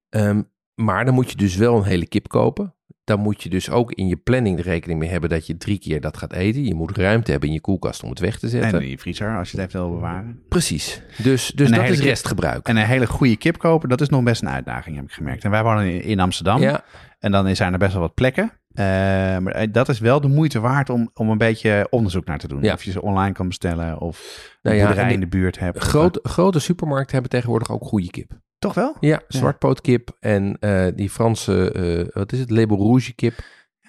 Ehm, 0.09 0.42
maar 0.74 1.05
dan 1.05 1.14
moet 1.14 1.30
je 1.30 1.36
dus 1.36 1.57
wel 1.57 1.76
een 1.76 1.84
hele 1.84 2.07
kip 2.09 2.28
kopen. 2.28 2.74
Dan 3.09 3.20
moet 3.20 3.42
je 3.42 3.48
dus 3.48 3.70
ook 3.70 3.92
in 3.92 4.06
je 4.09 4.16
planning 4.16 4.56
de 4.56 4.62
rekening 4.62 4.98
mee 5.00 5.09
hebben 5.09 5.30
dat 5.30 5.46
je 5.46 5.56
drie 5.56 5.78
keer 5.78 6.00
dat 6.00 6.16
gaat 6.16 6.32
eten. 6.32 6.64
Je 6.64 6.74
moet 6.74 6.96
ruimte 6.96 7.30
hebben 7.30 7.48
in 7.48 7.54
je 7.54 7.61
koelkast 7.61 8.02
om 8.02 8.11
het 8.11 8.18
weg 8.18 8.38
te 8.38 8.48
zetten. 8.48 8.78
En 8.78 8.82
in 8.84 8.90
je 8.90 8.98
vriezer, 8.98 9.36
als 9.38 9.50
je 9.50 9.61
het 9.61 9.68
even 9.68 9.80
wil 9.80 9.90
bewaren. 9.90 10.42
Precies. 10.48 11.02
Dus, 11.16 11.52
dus 11.54 11.70
dat 11.70 11.82
is 11.88 11.90
kip- 11.96 12.04
restgebruik. 12.04 12.68
En 12.68 12.76
een 12.76 12.86
hele 12.86 13.06
goede 13.06 13.36
kip 13.36 13.59
kopen, 13.59 13.88
dat 13.88 14.00
is 14.00 14.09
nog 14.09 14.22
best 14.22 14.42
een 14.42 14.48
uitdaging, 14.48 14.96
heb 14.96 15.04
ik 15.04 15.12
gemerkt. 15.12 15.44
En 15.44 15.50
wij 15.50 15.62
wonen 15.62 16.02
in, 16.02 16.20
Amsterdam. 16.20 16.61
ja, 16.61 16.84
En 17.18 17.32
dan 17.32 17.56
zijn 17.56 17.72
er 17.72 17.78
best 17.78 17.92
wel 17.92 18.00
wat 18.00 18.14
plekken. 18.14 18.52
Eh, 18.74 18.84
maar 19.38 19.46
eh, 19.46 19.68
dat 19.72 19.88
is 19.88 19.98
wel 19.98 20.20
de 20.20 20.28
moeite 20.28 20.61
waard 20.61 20.90
om, 20.90 21.11
om 21.14 21.30
een 21.30 21.38
beetje 21.38 21.86
onderzoek 21.90 22.24
naar 22.26 22.38
te 22.38 22.48
doen. 22.48 22.62
Ja. 22.62 22.72
Of 22.72 22.82
je 22.82 22.90
ze 22.90 23.02
online 23.02 23.32
kan 23.32 23.48
bestellen 23.48 23.98
of 24.00 24.48
Nou 24.62 24.76
een 24.76 24.82
ja, 24.82 24.88
boerderij 24.88 25.12
in 25.12 25.20
de 25.20 25.26
buurt 25.28 25.59
hebt. 25.59 25.78
grote, 25.78 26.20
grote 26.22 26.59
supermarkten 26.59 27.12
hebben 27.12 27.30
tegenwoordig 27.30 27.70
ook 27.70 27.84
goede 27.84 28.11
kip. 28.11 28.32
Toch 28.59 28.74
wel? 28.74 28.96
Ja, 29.00 29.22
zwartpootkip 29.28 30.16
en 30.20 30.56
eh, 30.61 30.86
die 30.94 31.11
Franse, 31.11 31.72
eh, 31.72 32.14
wat 32.14 32.32
is 32.32 32.38
het, 32.38 32.50
label 32.50 32.76
rouge 32.76 33.14
kip. 33.14 33.34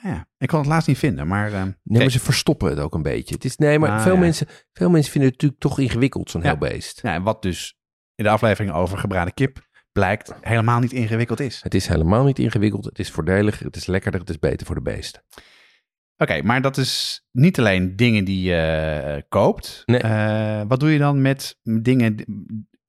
Ja. 0.03 0.27
Ik 0.37 0.47
kon 0.47 0.59
het 0.59 0.67
laatst 0.67 0.87
niet 0.87 0.97
vinden, 0.97 1.27
maar... 1.27 1.53
eh, 1.53 1.61
Nee, 1.61 1.73
maar 2.01 2.09
ze 2.09 2.19
verstoppen 2.19 2.69
het 2.69 2.79
ook 2.79 2.93
een 2.93 3.01
beetje. 3.01 3.35
Het 3.35 3.45
is, 3.45 3.57
nee, 3.57 3.79
maar 3.79 3.89
Ah, 3.89 4.01
veel, 4.01 4.13
ja. 4.13 4.19
mensen, 4.19 4.47
veel 4.73 4.89
mensen 4.89 5.11
vinden 5.11 5.29
het 5.31 5.41
natuurlijk 5.41 5.61
toch 5.71 5.79
ingewikkeld, 5.79 6.29
zo'n 6.29 6.41
Ja. 6.41 6.47
heel 6.47 6.57
beest. 6.57 6.99
ja, 7.03 7.13
en 7.13 7.23
wat 7.23 7.41
dus 7.41 7.77
in 8.15 8.23
de 8.23 8.29
aflevering 8.29 8.73
over 8.75 8.97
gebraden 8.97 9.33
kip 9.33 9.67
blijkt 9.91 10.33
helemaal 10.41 10.79
niet 10.79 10.91
ingewikkeld 10.93 11.39
is. 11.39 11.59
Het 11.63 11.73
is 11.73 11.87
helemaal 11.87 12.23
niet 12.23 12.39
ingewikkeld. 12.39 12.85
Het 12.85 12.99
is 12.99 13.11
voordeliger, 13.11 13.65
het 13.65 13.75
is 13.75 13.85
lekkerder, 13.85 14.19
het 14.19 14.29
is 14.29 14.39
beter 14.39 14.65
voor 14.65 14.75
de 14.75 14.81
beest. 14.81 15.23
Oké, 16.17 16.41
maar 16.41 16.61
dat 16.61 16.77
is 16.77 17.23
niet 17.31 17.59
alleen 17.59 17.95
dingen 17.95 18.25
die 18.25 18.41
je 18.41 18.55
eh, 18.55 19.21
koopt. 19.29 19.81
Nee. 19.85 20.01
Wat 20.67 20.79
doe 20.79 20.89
je 20.91 20.97
dan 20.99 21.21
met 21.21 21.57
dingen 21.63 22.15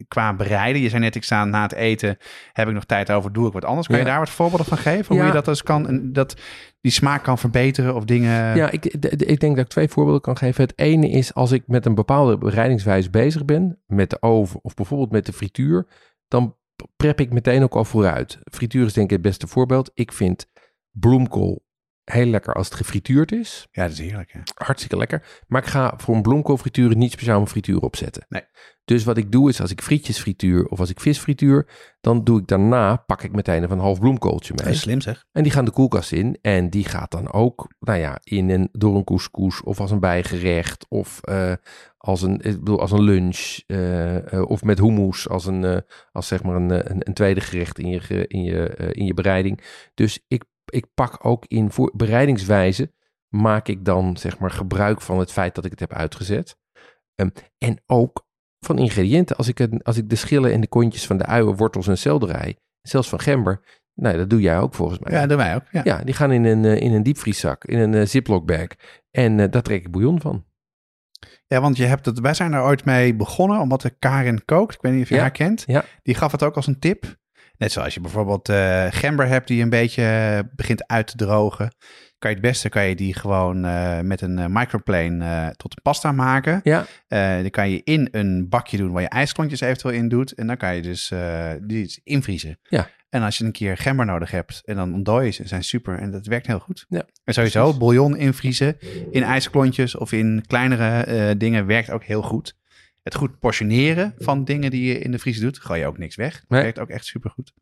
qua 0.08 0.34
bereiden? 0.34 0.82
Je 0.82 0.88
zei 0.88 1.02
net, 1.02 1.14
ik 1.14 1.24
sta 1.24 1.44
na 1.44 1.62
het 1.62 1.72
eten, 1.72 2.16
heb 2.52 2.68
ik 2.68 2.74
nog 2.74 2.84
tijd 2.84 3.10
over, 3.10 3.32
doe 3.32 3.46
ik 3.46 3.52
wat 3.52 3.64
anders. 3.64 3.86
Kun 3.86 3.98
je 3.98 4.04
daar 4.04 4.18
wat 4.18 4.30
voorbeelden 4.30 4.66
van 4.66 4.78
geven? 4.78 5.16
Hoe 5.16 5.24
je 5.24 5.32
dat 5.32 5.44
dus 5.44 5.62
kan, 5.62 6.12
dat 6.12 6.36
die 6.80 6.92
smaak 6.92 7.22
kan 7.22 7.38
verbeteren 7.38 7.94
of 7.94 8.04
dingen... 8.04 8.56
Ja, 8.56 8.70
ik, 8.70 8.84
ik 8.84 9.40
denk 9.40 9.56
dat 9.56 9.64
ik 9.64 9.70
twee 9.70 9.88
voorbeelden 9.88 10.22
kan 10.22 10.36
geven. 10.36 10.62
Het 10.62 10.78
ene 10.78 11.10
is 11.10 11.34
als 11.34 11.52
ik 11.52 11.62
met 11.66 11.86
een 11.86 11.94
bepaalde 11.94 12.38
bereidingswijze 12.38 13.10
bezig 13.10 13.44
ben, 13.44 13.82
met 13.86 14.10
de 14.10 14.22
oven 14.22 14.60
of 14.62 14.74
bijvoorbeeld 14.74 15.10
met 15.10 15.26
de 15.26 15.32
frituur, 15.32 15.86
dan 16.28 16.56
prep 16.96 17.20
ik 17.20 17.32
meteen 17.32 17.62
ook 17.62 17.74
al 17.74 17.84
vooruit. 17.84 18.38
Frituur 18.52 18.86
is 18.86 18.92
denk 18.92 19.06
ik 19.06 19.12
het 19.12 19.22
beste 19.22 19.46
voorbeeld. 19.46 19.90
Ik 19.94 20.12
vind 20.12 20.46
bloemkool 20.90 21.68
heel 22.12 22.26
lekker 22.26 22.54
als 22.54 22.66
het 22.66 22.76
gefrituurd 22.76 23.32
is. 23.32 23.66
Ja, 23.70 23.82
dat 23.82 23.92
is 23.92 23.98
heerlijk. 23.98 24.32
Hè? 24.32 24.40
Hartstikke 24.54 24.96
lekker. 24.96 25.42
Maar 25.46 25.62
ik 25.62 25.68
ga 25.68 25.94
voor 25.96 26.14
een 26.14 26.22
bloemkoolfrituur 26.22 26.96
niet 26.96 27.12
speciaal 27.12 27.40
een 27.40 27.46
frituur 27.46 27.80
opzetten. 27.80 28.26
Nee. 28.28 28.42
Dus 28.84 29.04
wat 29.04 29.16
ik 29.16 29.32
doe 29.32 29.48
is 29.48 29.60
als 29.60 29.70
ik 29.70 29.82
frietjes 29.82 30.18
frituur 30.18 30.66
of 30.66 30.80
als 30.80 30.90
ik 30.90 31.00
vis 31.00 31.18
frituur, 31.18 31.66
dan 32.00 32.24
doe 32.24 32.40
ik 32.40 32.46
daarna, 32.46 32.96
pak 32.96 33.22
ik 33.22 33.32
meteen 33.32 33.62
even 33.62 33.70
een 33.76 33.82
half 33.82 33.98
bloemkooltje 34.00 34.54
Dat 34.54 34.64
mee. 34.64 34.74
is 34.74 34.80
slim 34.80 35.00
zeg. 35.00 35.24
En 35.32 35.42
die 35.42 35.52
gaan 35.52 35.64
de 35.64 35.70
koelkast 35.70 36.12
in. 36.12 36.38
En 36.42 36.70
die 36.70 36.84
gaat 36.84 37.10
dan 37.10 37.32
ook, 37.32 37.68
nou 37.78 37.98
ja, 37.98 38.18
in 38.22 38.50
een, 38.50 38.68
door 38.72 38.96
een 38.96 39.04
couscous 39.04 39.62
of 39.62 39.80
als 39.80 39.90
een 39.90 40.00
bijgerecht. 40.00 40.86
Of 40.88 41.18
eh, 41.22 41.52
als, 41.98 42.22
een, 42.22 42.34
ik 42.40 42.58
bedoel, 42.58 42.80
als 42.80 42.90
een 42.92 43.02
lunch. 43.02 43.58
eh, 43.66 44.32
eh, 44.32 44.42
of 44.50 44.62
met 44.62 44.78
hummus 44.78 45.28
als, 45.28 45.46
een, 45.46 45.82
als 46.12 46.26
zeg 46.26 46.42
maar 46.42 46.56
een, 46.56 46.90
een, 46.90 47.08
een 47.08 47.14
tweede 47.14 47.40
gerecht 47.40 47.78
in 47.78 47.88
je, 47.88 48.26
in, 48.26 48.42
je, 48.42 48.68
in 48.92 49.04
je 49.04 49.14
bereiding. 49.14 49.60
Dus 49.94 50.24
ik, 50.28 50.44
ik 50.70 50.86
pak 50.94 51.24
ook 51.24 51.44
in 51.46 51.70
voor, 51.70 51.92
bereidingswijze, 51.94 52.92
maak 53.28 53.68
ik 53.68 53.84
dan 53.84 54.16
zeg 54.16 54.38
maar 54.38 54.50
gebruik 54.50 55.00
van 55.00 55.18
het 55.18 55.32
feit 55.32 55.54
dat 55.54 55.64
ik 55.64 55.70
het 55.70 55.80
heb 55.80 55.92
uitgezet. 55.92 56.56
Ehm, 57.14 57.28
en 57.58 57.82
ook 57.86 58.26
van 58.66 58.78
ingrediënten. 58.78 59.36
Als 59.36 59.48
ik, 59.48 59.58
het, 59.58 59.84
als 59.84 59.96
ik 59.96 60.08
de 60.08 60.16
schillen 60.16 60.52
en 60.52 60.60
de 60.60 60.68
kontjes 60.68 61.06
van 61.06 61.16
de 61.16 61.26
uien, 61.26 61.56
wortels 61.56 61.88
en 61.88 61.98
selderij, 61.98 62.56
zelfs 62.82 63.08
van 63.08 63.20
gember, 63.20 63.80
nou, 63.94 64.16
dat 64.16 64.30
doe 64.30 64.40
jij 64.40 64.58
ook 64.58 64.74
volgens 64.74 64.98
mij. 64.98 65.12
Ja, 65.12 65.20
dat 65.20 65.28
doen 65.28 65.38
wij 65.38 65.54
ook. 65.54 65.64
Ja. 65.70 65.80
Ja, 65.84 66.04
die 66.04 66.14
gaan 66.14 66.32
in 66.32 66.44
een, 66.44 66.64
eh, 66.64 66.80
in 66.80 66.92
een 66.92 67.02
diepvrieszak, 67.02 67.64
in 67.64 67.78
een 67.78 67.94
eh, 67.94 68.06
ziploc 68.06 68.46
bag. 68.46 68.66
En 69.10 69.40
eh, 69.40 69.50
daar 69.50 69.62
trek 69.62 69.84
ik 69.84 69.90
bouillon 69.90 70.20
van. 70.20 70.44
Ja, 71.46 71.60
want 71.60 71.76
je 71.76 71.84
hebt 71.84 72.06
het, 72.06 72.20
wij 72.20 72.34
zijn 72.34 72.52
er 72.52 72.62
ooit 72.62 72.84
mee 72.84 73.14
begonnen, 73.14 73.60
omdat 73.60 73.80
de 73.80 73.90
Karin 73.90 74.44
kookt. 74.44 74.74
Ik 74.74 74.80
weet 74.80 74.92
niet 74.92 75.02
of 75.02 75.08
je 75.08 75.14
Ja, 75.14 75.20
haar 75.20 75.30
kent. 75.30 75.64
ja. 75.66 75.84
Die 76.02 76.14
gaf 76.14 76.32
het 76.32 76.42
ook 76.42 76.56
als 76.56 76.66
een 76.66 76.78
tip. 76.78 77.18
Net 77.60 77.72
zoals 77.72 77.94
je 77.94 78.00
bijvoorbeeld 78.00 78.48
eh, 78.48 78.86
gember 78.90 79.26
hebt 79.26 79.48
die 79.48 79.62
een 79.62 79.70
beetje 79.70 80.02
eh, 80.02 80.38
begint 80.56 80.86
uit 80.86 81.06
te 81.06 81.16
drogen. 81.16 81.74
Kan 82.18 82.30
je 82.30 82.36
het 82.36 82.46
beste 82.46 82.68
kan 82.68 82.84
je 82.86 82.94
die 82.94 83.14
gewoon 83.14 83.64
eh, 83.64 84.00
met 84.00 84.20
een 84.20 84.52
microplane 84.52 85.54
tot 85.56 85.76
een 85.76 85.82
pasta 85.82 86.12
maken. 86.12 86.60
Ja, 86.62 86.86
die 87.40 87.50
kan 87.50 87.70
je 87.70 87.80
in 87.84 88.08
een 88.10 88.48
bakje 88.48 88.76
doen 88.76 88.92
waar 88.92 89.02
je 89.02 89.08
ijsklontjes 89.08 89.60
eventueel 89.60 89.94
in 89.94 90.08
doet. 90.08 90.32
En 90.34 90.46
dan 90.46 90.56
kan 90.56 90.74
je 90.74 90.82
dus 90.82 91.12
die 91.60 92.00
invriezen. 92.04 92.58
Ja. 92.62 92.88
En 93.08 93.22
als 93.22 93.38
je 93.38 93.44
een 93.44 93.52
keer 93.52 93.76
gember 93.76 94.06
nodig 94.06 94.30
hebt 94.30 94.62
en 94.64 94.76
dan 94.76 94.94
ontdooi 94.94 95.24
je 95.24 95.30
ze, 95.30 95.48
zijn 95.48 95.64
super. 95.64 95.98
En 95.98 96.10
dat 96.10 96.26
werkt 96.26 96.46
heel 96.46 96.58
goed. 96.58 96.86
Ja, 96.88 97.04
en 97.24 97.34
sowieso, 97.34 97.62
precies. 97.62 97.78
bouillon 97.78 98.16
invriezen 98.16 98.76
in 99.10 99.22
ijsklontjes 99.22 99.96
of 99.96 100.12
in 100.12 100.44
kleinere 100.46 101.36
dingen 101.36 101.66
werkt 101.66 101.90
ook 101.90 102.04
heel 102.04 102.22
goed. 102.22 102.58
Het 103.10 103.18
goed 103.18 103.38
portioneren 103.38 104.14
van 104.18 104.44
dingen 104.44 104.70
die 104.70 104.84
je 104.92 104.98
in 104.98 105.10
de 105.10 105.18
vriezer 105.18 105.42
doet, 105.44 105.58
gooi 105.58 105.80
je 105.80 105.86
ook 105.86 105.98
niks 105.98 106.16
weg. 106.16 106.32
Dat 106.40 106.48
Nee. 106.48 106.62
werkt 106.62 106.78
ook 106.78 106.88
echt 106.88 107.04
super 107.04 107.30
goed. 107.30 107.52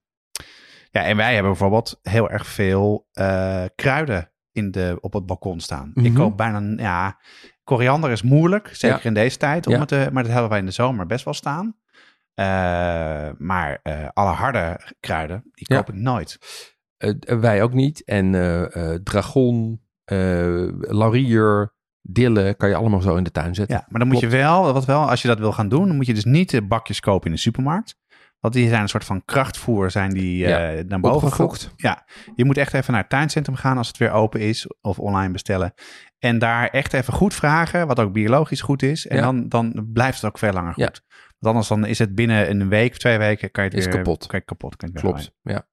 Ja, 0.90 1.04
en 1.04 1.16
wij 1.16 1.32
hebben 1.34 1.50
bijvoorbeeld 1.52 1.98
heel 2.02 2.30
erg 2.30 2.46
veel 2.46 3.08
eh, 3.12 3.64
kruiden 3.74 4.30
in 4.52 4.70
de, 4.70 4.98
op 5.00 5.12
het 5.12 5.26
balkon 5.26 5.60
staan. 5.60 5.90
Ik 5.94 6.02
Mhm. 6.02 6.14
koop 6.14 6.36
bijna, 6.36 6.82
ja, 6.82 7.18
koriander 7.64 8.10
is 8.10 8.22
moeilijk, 8.22 8.68
zeker 8.72 8.96
Ja. 8.96 9.02
in 9.04 9.14
deze 9.14 9.36
tijd, 9.36 9.66
om 9.66 9.72
Ja. 9.72 9.78
het 9.78 9.88
te, 9.88 10.08
maar 10.12 10.22
dat 10.22 10.32
hebben 10.32 10.50
wij 10.50 10.58
in 10.58 10.64
de 10.66 10.70
zomer 10.70 11.06
best 11.06 11.24
wel 11.24 11.34
staan. 11.34 11.76
Eh, 12.34 12.44
maar 13.38 13.80
eh, 13.82 14.08
alle 14.12 14.30
harde 14.32 14.80
kruiden, 15.00 15.42
die 15.52 15.66
Ja. 15.68 15.76
koop 15.76 15.88
ik 15.88 16.00
nooit. 16.00 16.38
Wij 17.26 17.62
ook 17.62 17.72
niet. 17.72 18.04
En 18.04 18.30
dragon, 19.04 19.80
laurier, 20.80 21.74
dille 22.10 22.54
kan 22.54 22.68
je 22.68 22.74
allemaal 22.74 23.00
zo 23.00 23.16
in 23.16 23.24
de 23.24 23.30
tuin 23.30 23.54
zetten. 23.54 23.76
Ja, 23.76 23.86
maar 23.88 24.00
dan 24.00 24.08
moet 24.08 24.20
je 24.20 24.28
wel, 24.28 24.72
wat 24.72 24.84
wel, 24.84 25.10
als 25.10 25.22
je 25.22 25.28
dat 25.28 25.38
wil 25.38 25.52
gaan 25.52 25.68
doen, 25.68 25.86
dan 25.86 25.96
moet 25.96 26.06
je 26.06 26.14
dus 26.14 26.24
niet 26.24 26.50
de 26.50 26.62
bakjes 26.62 27.00
kopen 27.00 27.26
in 27.26 27.32
de 27.34 27.40
supermarkt. 27.40 27.96
Want 28.40 28.54
die 28.54 28.68
zijn 28.68 28.82
een 28.82 28.88
soort 28.88 29.04
van 29.04 29.24
krachtvoer, 29.24 29.90
zijn 29.90 30.10
die 30.10 30.46
eh, 30.46 30.84
naar 30.84 31.00
boven 31.00 31.28
gefokt. 31.28 31.72
Ja, 31.76 32.06
je 32.34 32.44
moet 32.44 32.56
echt 32.56 32.74
even 32.74 32.92
naar 32.92 33.00
het 33.00 33.10
tuincentrum 33.10 33.56
gaan 33.56 33.78
als 33.78 33.88
het 33.88 33.96
weer 33.96 34.10
open 34.10 34.40
is 34.40 34.66
of 34.80 34.98
online 34.98 35.32
bestellen. 35.32 35.72
En 36.18 36.38
daar 36.38 36.68
echt 36.68 36.92
even 36.92 37.12
goed 37.12 37.34
vragen, 37.34 37.86
wat 37.86 38.00
ook 38.00 38.12
biologisch 38.12 38.60
goed 38.60 38.82
is. 38.82 39.06
En 39.06 39.16
Ja. 39.16 39.22
dan, 39.22 39.48
dan 39.48 39.88
blijft 39.92 40.20
het 40.20 40.30
ook 40.30 40.38
veel 40.38 40.52
langer 40.52 40.74
goed. 40.74 40.82
Ja. 40.82 40.90
Want 41.38 41.54
anders 41.54 41.68
dan 41.68 41.86
is 41.86 41.98
het 41.98 42.14
binnen 42.14 42.50
een 42.50 42.68
week, 42.68 42.96
twee 42.96 43.18
weken, 43.18 43.50
kan 43.50 43.64
je 43.64 43.70
het 43.70 43.78
Is 43.78 43.84
weer 43.84 43.94
kapot. 43.94 44.26
Kan 44.26 44.38
je 44.38 44.44
kapot 44.44 44.76
kan 44.76 44.90
je 44.92 45.00
Klopt, 45.00 45.32
ja. 45.42 45.66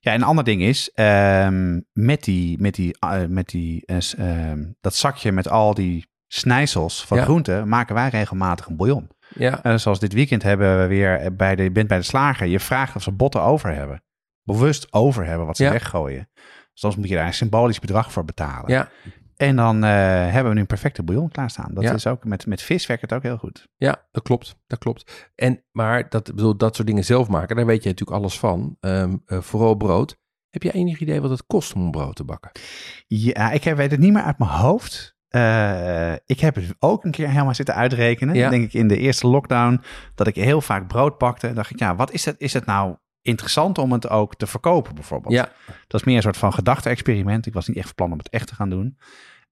Ja, 0.00 0.12
en 0.12 0.20
een 0.20 0.26
ander 0.26 0.44
ding 0.44 0.62
is, 0.62 0.90
ehm, 0.94 1.80
met, 1.92 2.24
die, 2.24 2.58
met, 2.60 2.74
die, 2.74 2.96
eh, 2.98 3.24
met 3.28 3.48
die, 3.48 3.82
eh, 3.86 3.96
ehm, 4.18 4.64
dat 4.80 4.94
zakje 4.94 5.32
met 5.32 5.48
al 5.48 5.74
die 5.74 6.08
snijsels 6.26 7.04
van 7.06 7.16
Ja. 7.18 7.22
groenten, 7.24 7.68
maken 7.68 7.94
wij 7.94 8.08
regelmatig 8.08 8.66
een 8.66 8.76
bouillon. 8.76 9.08
Ja, 9.34 9.62
En 9.62 9.80
zoals 9.80 10.00
dit 10.00 10.12
weekend 10.12 10.42
hebben 10.42 10.80
we 10.80 10.86
weer 10.86 11.36
bij 11.36 11.56
de, 11.56 11.62
je 11.62 11.70
bent 11.70 11.88
bij 11.88 11.98
de 11.98 12.04
slager, 12.04 12.46
je 12.46 12.60
vraagt 12.60 12.96
of 12.96 13.02
ze 13.02 13.12
botten 13.12 13.42
over 13.42 13.74
hebben. 13.74 14.02
Bewust 14.42 14.92
over 14.92 15.26
hebben 15.26 15.46
wat 15.46 15.56
ze 15.56 15.64
Ja. 15.64 15.70
weggooien. 15.70 16.28
Soms 16.74 16.96
moet 16.96 17.08
je 17.08 17.14
daar 17.14 17.26
een 17.26 17.34
symbolisch 17.34 17.78
bedrag 17.78 18.12
voor 18.12 18.24
betalen. 18.24 18.70
ja, 18.70 18.88
En 19.40 19.56
dan 19.56 19.84
eh, 19.84 19.90
hebben 20.30 20.44
we 20.48 20.54
nu 20.54 20.60
een 20.60 20.66
perfecte 20.66 21.02
bouillon 21.02 21.28
klaarstaan. 21.28 21.74
Dat 21.74 21.82
Ja. 21.84 21.92
is 21.92 22.06
ook 22.06 22.24
met, 22.24 22.46
met 22.46 22.62
vis 22.62 22.86
werkt 22.86 23.02
het 23.02 23.12
ook 23.12 23.22
heel 23.22 23.36
goed. 23.36 23.68
ja, 23.76 24.06
dat 24.10 24.22
klopt. 24.22 24.56
Dat 24.66 24.78
klopt. 24.78 25.30
En, 25.34 25.64
maar 25.72 26.08
dat, 26.08 26.24
bedoel, 26.24 26.56
dat 26.56 26.74
soort 26.76 26.86
dingen 26.88 27.04
zelf 27.04 27.28
maken, 27.28 27.56
daar 27.56 27.66
weet 27.66 27.82
je 27.82 27.88
natuurlijk 27.88 28.18
alles 28.18 28.38
van. 28.38 28.76
Ehm, 28.80 29.16
eh, 29.26 29.40
vooral 29.40 29.74
brood. 29.74 30.18
Heb 30.50 30.62
jij 30.62 30.72
enig 30.72 30.98
idee 31.00 31.20
wat 31.20 31.30
het 31.30 31.46
kost 31.46 31.72
om 31.74 31.82
een 31.82 31.90
brood 31.90 32.16
te 32.16 32.24
bakken? 32.24 32.50
Ja, 33.06 33.50
ik 33.50 33.62
weet 33.64 33.90
het 33.90 34.00
niet 34.00 34.12
meer 34.12 34.22
uit 34.22 34.38
mijn 34.38 34.50
hoofd. 34.50 35.16
Eh, 35.28 36.12
ik 36.12 36.40
heb 36.40 36.54
het 36.54 36.74
ook 36.78 37.04
een 37.04 37.10
keer 37.10 37.28
helemaal 37.30 37.54
zitten 37.54 37.74
uitrekenen. 37.74 38.34
Ja. 38.34 38.48
Denk 38.50 38.64
ik 38.64 38.72
in 38.74 38.88
de 38.88 38.96
eerste 38.98 39.26
lockdown 39.26 39.80
dat 40.14 40.26
ik 40.26 40.34
heel 40.34 40.60
vaak 40.60 40.86
brood 40.88 41.18
pakte. 41.18 41.46
En 41.48 41.54
dacht 41.54 41.70
ik, 41.70 41.78
ja, 41.78 41.96
wat 41.96 42.12
is 42.12 42.24
het? 42.24 42.34
Is 42.38 42.52
het 42.52 42.66
nou 42.66 42.96
interessant 43.22 43.78
om 43.78 43.92
het 43.92 44.08
ook 44.08 44.36
te 44.36 44.46
verkopen 44.46 44.94
bijvoorbeeld? 44.94 45.34
Ja, 45.34 45.48
Dat 45.86 46.00
is 46.00 46.06
meer 46.06 46.16
een 46.16 46.22
soort 46.22 46.36
van 46.36 46.52
gedachte-experiment. 46.52 47.46
Ik 47.46 47.52
was 47.54 47.68
niet 47.68 47.76
echt 47.76 47.86
van 47.86 47.94
plan 47.94 48.12
om 48.12 48.18
het 48.18 48.28
echt 48.28 48.46
te 48.46 48.54
gaan 48.54 48.70
doen. 48.70 48.98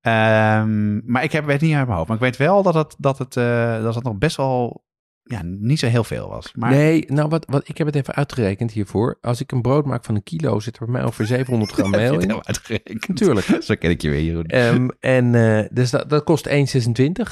Ehm, 0.00 1.10
maar 1.12 1.22
ik 1.24 1.32
heb, 1.32 1.44
weet 1.44 1.60
het 1.60 1.68
niet 1.68 1.74
uit 1.74 1.84
mijn 1.86 1.96
hoofd. 1.96 2.08
Maar 2.08 2.16
ik 2.18 2.22
weet 2.22 2.36
wel 2.36 2.62
dat 2.62 2.74
het, 2.74 2.94
dat 2.98 3.18
het, 3.18 3.36
eh, 3.36 3.82
dat 3.82 3.94
het 3.94 4.04
nog 4.04 4.18
best 4.18 4.36
wel 4.36 4.86
ja, 5.22 5.40
niet 5.44 5.78
zo 5.78 5.86
heel 5.86 6.04
veel 6.04 6.28
was. 6.28 6.52
Maar 6.54 6.70
Nee, 6.70 7.04
nou 7.08 7.28
wat, 7.28 7.44
wat, 7.48 7.68
ik 7.68 7.78
heb 7.78 7.86
het 7.86 7.96
even 7.96 8.14
uitgerekend 8.14 8.72
hiervoor. 8.72 9.18
Als 9.20 9.40
ik 9.40 9.52
een 9.52 9.62
brood 9.62 9.84
maak 9.86 10.04
van 10.04 10.14
een 10.14 10.22
kilo, 10.22 10.60
zit 10.60 10.76
er 10.78 10.84
bij 10.84 10.92
mij 10.94 11.02
ongeveer 11.04 11.26
700 11.26 11.72
gram 11.72 11.90
meel 12.00 12.12
in. 12.12 12.20
helemaal 12.20 12.44
uitgerekend. 12.46 13.08
Natuurlijk. 13.08 13.46
Zo 13.64 13.74
ken 13.78 13.90
ik 13.90 14.02
je 14.02 14.10
weer, 14.10 14.22
Jeroen. 14.22 14.44
Ehm, 14.46 14.88
en 15.00 15.34
eh, 15.34 15.66
dus 15.72 15.90
dat, 15.90 16.10
dat 16.10 16.24
kost 16.24 16.48
1,26 16.48 16.52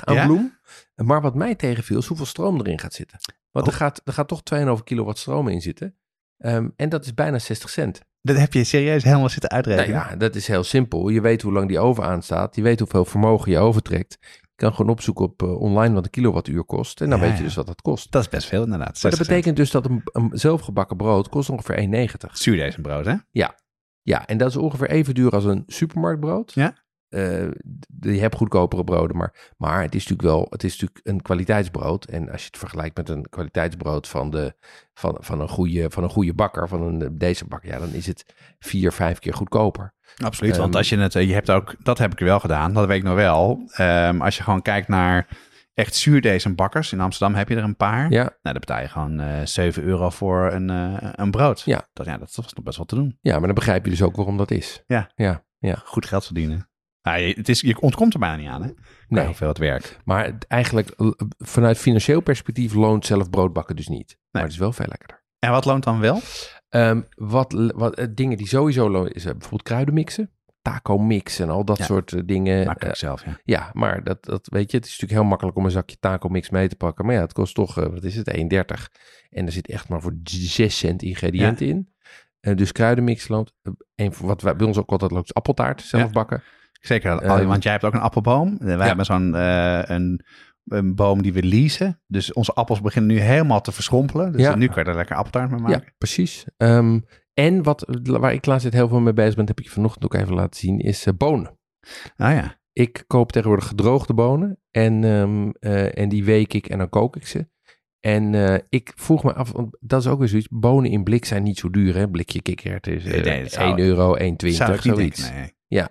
aan 0.04 0.14
Ja? 0.14 0.26
bloem. 0.26 0.58
Maar 0.94 1.20
wat 1.20 1.34
mij 1.34 1.54
tegenviel 1.54 1.98
is 1.98 2.06
hoeveel 2.06 2.26
stroom 2.26 2.60
erin 2.60 2.78
gaat 2.78 2.94
zitten. 2.94 3.18
Want 3.50 3.66
er, 3.66 3.72
Oh. 3.72 3.78
gaat, 3.78 4.00
er 4.04 4.12
gaat 4.12 4.28
toch 4.28 4.42
2,5 4.78 4.84
kilowatt 4.84 5.18
stroom 5.18 5.48
in 5.48 5.60
zitten. 5.60 5.96
Ehm, 6.38 6.68
en 6.76 6.88
dat 6.88 7.04
is 7.04 7.14
bijna 7.14 7.38
60 7.38 7.70
cent. 7.70 8.00
Dat 8.26 8.36
heb 8.36 8.52
je 8.52 8.64
serieus 8.64 9.04
helemaal 9.04 9.28
zitten 9.28 9.50
Nou 9.50 9.64
uitrekenen. 9.64 10.00
ja, 10.10 10.16
dat 10.16 10.34
is 10.34 10.46
heel 10.46 10.64
simpel. 10.64 11.08
Je 11.08 11.20
weet 11.20 11.42
hoe 11.42 11.52
lang 11.52 11.68
die 11.68 11.78
oven 11.78 12.04
aanstaat. 12.04 12.56
Je 12.56 12.62
weet 12.62 12.78
hoeveel 12.78 13.04
vermogen 13.04 13.50
je 13.50 13.58
overtrekt. 13.58 14.18
Je 14.20 14.62
kan 14.62 14.74
gewoon 14.74 14.90
opzoeken 14.90 15.24
op 15.24 15.42
eh, 15.42 15.60
online 15.60 15.94
wat 15.94 16.04
een 16.04 16.10
kilowattuur 16.10 16.64
kost. 16.64 17.00
En 17.00 17.10
dan 17.10 17.18
Ja, 17.18 17.24
weet 17.24 17.32
je 17.34 17.38
ja. 17.38 17.44
dus 17.44 17.54
wat 17.54 17.66
dat 17.66 17.82
kost. 17.82 18.12
Dat 18.12 18.22
is 18.22 18.28
best 18.28 18.48
veel 18.48 18.62
inderdaad. 18.64 19.02
Maar 19.02 19.10
dat 19.10 19.18
60 19.18 19.26
betekent 19.26 19.56
dus 19.56 19.70
dat 19.70 19.84
een, 19.86 20.00
een 20.04 20.30
zelfgebakken 20.32 20.96
brood 20.96 21.28
kost 21.28 21.50
ongeveer 21.50 22.08
1,90. 22.08 22.32
Zuurdesembrood, 22.32 23.04
hè? 23.04 23.14
Ja, 24.02 24.26
en 24.26 24.38
dat 24.38 24.48
is 24.48 24.56
ongeveer 24.56 24.90
even 24.90 25.14
duur 25.14 25.30
als 25.30 25.44
een 25.44 25.62
supermarktbrood. 25.66 26.52
Ja. 26.54 26.74
Eh, 27.16 27.48
d- 28.00 28.04
je 28.04 28.20
hebt 28.20 28.34
goedkopere 28.36 28.84
broden, 28.84 29.16
maar, 29.16 29.52
maar 29.56 29.82
het 29.82 29.94
is 29.94 30.06
natuurlijk 30.06 30.28
wel 30.28 30.46
het 30.50 30.64
is 30.64 30.72
natuurlijk 30.72 31.00
een 31.06 31.22
kwaliteitsbrood. 31.22 32.04
En 32.04 32.30
als 32.30 32.40
je 32.40 32.46
het 32.46 32.58
vergelijkt 32.58 32.96
met 32.96 33.08
een 33.08 33.26
kwaliteitsbrood 33.30 34.08
van, 34.08 34.30
de, 34.30 34.54
van, 34.94 35.16
van, 35.20 35.40
een, 35.40 35.48
goede, 35.48 35.90
van 35.90 36.02
een 36.02 36.10
goede 36.10 36.34
bakker, 36.34 36.68
van 36.68 36.82
een, 36.82 37.18
deze 37.18 37.46
bakker, 37.46 37.68
ja, 37.70 37.78
dan 37.78 37.92
is 37.92 38.06
het 38.06 38.34
vier, 38.58 38.92
vijf 38.92 39.18
keer 39.18 39.34
goedkoper. 39.34 39.94
Absoluut, 40.24 40.56
want 40.56 40.68
Ehm, 40.68 40.76
als 40.78 40.88
je 40.88 40.98
het, 40.98 41.14
eh, 41.14 41.26
je 41.28 41.32
hebt 41.34 41.50
ook, 41.50 41.74
dat 41.82 41.98
heb 41.98 42.12
ik 42.12 42.18
wel 42.18 42.40
gedaan, 42.40 42.72
dat 42.72 42.86
weet 42.86 42.96
ik 42.98 43.02
nog 43.04 43.14
wel. 43.14 43.62
Ehm, 43.72 44.20
als 44.22 44.36
je 44.36 44.42
gewoon 44.42 44.62
kijkt 44.62 44.88
naar 44.88 45.28
echt 45.74 45.94
zuurdesem-bakkers, 45.94 46.92
in 46.92 47.00
Amsterdam 47.00 47.36
heb 47.38 47.48
je 47.48 47.56
er 47.56 47.62
een 47.62 47.76
paar. 47.76 48.10
Ja, 48.10 48.22
Nou, 48.22 48.32
dan 48.42 48.52
betaal 48.52 48.80
je 48.80 48.88
gewoon 48.88 49.20
eh 49.20 49.44
7 49.44 49.82
euro 49.82 50.10
voor 50.10 50.52
een, 50.52 50.70
eh, 50.70 51.08
een 51.12 51.30
brood. 51.30 51.60
Ja. 51.64 51.88
Dat, 51.92 52.06
ja, 52.06 52.18
dat 52.18 52.34
was 52.34 52.52
nog 52.54 52.64
best 52.64 52.76
wel 52.76 52.86
te 52.86 52.94
doen. 52.94 53.18
ja, 53.20 53.32
maar 53.38 53.46
dan 53.46 53.54
begrijp 53.54 53.84
je 53.84 53.90
dus 53.90 54.02
ook 54.02 54.16
waarom 54.16 54.36
dat 54.36 54.50
is. 54.50 54.82
Ja. 54.86 55.10
Ja, 55.14 55.44
ja. 55.58 55.82
Goed 55.84 56.06
geld 56.06 56.24
verdienen. 56.24 56.68
Nou, 57.06 57.18
je, 57.20 57.34
het 57.36 57.48
is, 57.48 57.60
je 57.60 57.80
ontkomt 57.80 58.12
er 58.14 58.18
bijna 58.18 58.36
niet 58.36 58.48
aan, 58.48 58.62
hè? 58.62 58.70
Nee. 59.08 59.26
Hoeveel 59.26 59.48
het 59.48 59.58
werk. 59.58 59.98
Maar 60.04 60.32
eigenlijk 60.48 60.94
vanuit 61.38 61.78
financieel 61.78 62.20
perspectief 62.20 62.74
loont 62.74 63.06
zelf 63.06 63.30
broodbakken 63.30 63.76
dus 63.76 63.88
niet. 63.88 64.18
Maar 64.30 64.42
het 64.42 64.52
is 64.52 64.58
wel 64.58 64.72
veel 64.72 64.86
lekkerder. 64.88 65.24
En 65.38 65.50
wat 65.50 65.64
loont 65.64 65.84
dan 65.84 66.00
wel? 66.00 66.20
Ehm, 66.68 67.00
wat, 67.14 67.70
wat 67.74 67.94
eh, 67.94 68.06
dingen 68.10 68.36
die 68.36 68.48
sowieso 68.48 68.90
lonen 68.90 69.12
is 69.12 69.24
eh, 69.24 69.30
bijvoorbeeld 69.30 69.62
kruidenmixen. 69.62 70.30
Taco 70.62 70.98
mix 70.98 71.38
en 71.38 71.50
al 71.50 71.64
dat 71.64 71.78
Ja. 71.78 71.84
soort 71.84 72.12
eh, 72.12 72.20
dingen. 72.24 72.66
Maak 72.66 72.84
ik 72.84 72.94
zelf, 72.96 73.24
ja. 73.24 73.38
ja, 73.44 73.70
maar 73.72 74.04
dat, 74.04 74.24
dat 74.24 74.48
weet 74.50 74.70
je, 74.70 74.76
het 74.76 74.86
is 74.86 74.90
natuurlijk 74.92 75.20
heel 75.20 75.28
makkelijk 75.28 75.56
om 75.56 75.64
een 75.64 75.70
zakje 75.70 75.96
taco 76.00 76.28
mix 76.28 76.50
mee 76.50 76.68
te 76.68 76.76
pakken. 76.76 77.04
Maar 77.06 77.14
ja, 77.14 77.20
het 77.20 77.32
kost 77.32 77.54
toch, 77.54 77.74
wat 77.74 78.04
is 78.04 78.16
het, 78.16 78.36
1,30. 78.36 78.42
En 79.30 79.46
er 79.46 79.52
zit 79.52 79.68
echt 79.68 79.88
maar 79.88 80.00
voor 80.02 80.16
6 80.24 80.78
cent 80.78 81.02
ingrediënten 81.02 81.66
in. 81.66 81.94
Eh, 82.40 82.56
dus 82.56 82.72
kruidenmix 82.72 83.28
loont. 83.28 83.52
Een 83.94 84.12
van 84.12 84.26
wat 84.26 84.42
wij, 84.42 84.56
bij 84.56 84.66
ons 84.66 84.78
ook 84.78 84.90
altijd 84.90 85.10
loopt, 85.10 85.24
is 85.28 85.34
appeltaart 85.34 85.82
zelf 85.82 86.02
Ja. 86.04 86.10
bakken. 86.10 86.42
Zeker, 86.86 87.18
Ehm, 87.18 87.46
want 87.46 87.62
jij 87.62 87.72
hebt 87.72 87.84
ook 87.84 87.94
een 87.94 88.00
appelboom. 88.00 88.56
Wij 88.58 88.86
hebben 88.86 89.04
zo'n 89.04 89.34
eh, 89.34 89.80
een, 89.84 90.24
een 90.64 90.94
boom 90.94 91.22
die 91.22 91.32
we 91.32 91.42
leasen. 91.42 92.00
Dus 92.06 92.32
onze 92.32 92.52
appels 92.52 92.80
beginnen 92.80 93.14
nu 93.16 93.20
helemaal 93.22 93.60
te 93.60 93.72
verschrompelen. 93.72 94.32
Dus 94.32 94.40
Ja. 94.40 94.54
nu 94.54 94.66
kan 94.68 94.82
je 94.84 94.90
er 94.90 94.96
lekker 94.96 95.16
appeltaart 95.16 95.50
mee 95.50 95.60
maken. 95.60 95.82
Ja, 95.86 95.92
precies. 95.98 96.44
Ehm, 96.56 97.00
En 97.34 97.62
wat, 97.62 97.84
waar 98.02 98.32
ik 98.32 98.46
laatst 98.46 98.72
heel 98.72 98.88
veel 98.88 99.00
mee 99.00 99.12
bezig 99.12 99.34
ben, 99.34 99.46
heb 99.46 99.58
ik 99.58 99.64
je 99.64 99.70
vanochtend 99.70 100.04
ook 100.04 100.14
even 100.14 100.34
laten 100.34 100.60
zien, 100.60 100.78
is 100.78 101.06
eh, 101.06 101.14
bonen. 101.16 101.58
Ah 102.16 102.32
ja. 102.32 102.58
Ik 102.72 103.04
koop 103.06 103.32
tegenwoordig 103.32 103.66
gedroogde 103.66 104.14
bonen 104.14 104.58
en, 104.70 105.04
ehm, 105.04 105.50
eh, 105.72 105.98
en 105.98 106.08
die 106.08 106.24
week 106.24 106.52
ik 106.54 106.66
en 106.68 106.78
dan 106.78 106.88
kook 106.88 107.16
ik 107.16 107.26
ze. 107.26 107.48
En 108.00 108.34
eh, 108.34 108.58
ik 108.68 108.92
vroeg 108.96 109.24
me 109.24 109.32
af, 109.34 109.52
want 109.52 109.76
dat 109.80 110.00
is 110.00 110.06
ook 110.08 110.18
weer 110.18 110.28
zoiets, 110.28 110.48
bonen 110.50 110.90
in 110.90 111.04
blik 111.04 111.24
zijn 111.24 111.42
niet 111.42 111.58
zo 111.58 111.70
duur 111.70 111.94
hè, 111.96 112.08
blikje 112.10 112.42
kikkererwten 112.42 112.92
is 112.94 113.04
Nee, 113.04 113.14
eh, 113.14 113.24
nee, 113.24 113.48
zou- 113.48 113.68
1 113.68 113.78
euro, 113.78 114.14
1,20, 114.16 114.56
Zou 114.56 114.72
ik 114.72 114.84
niet 114.84 114.94
zoiets. 114.94 115.30
nee. 115.32 115.54
Ja, 115.66 115.88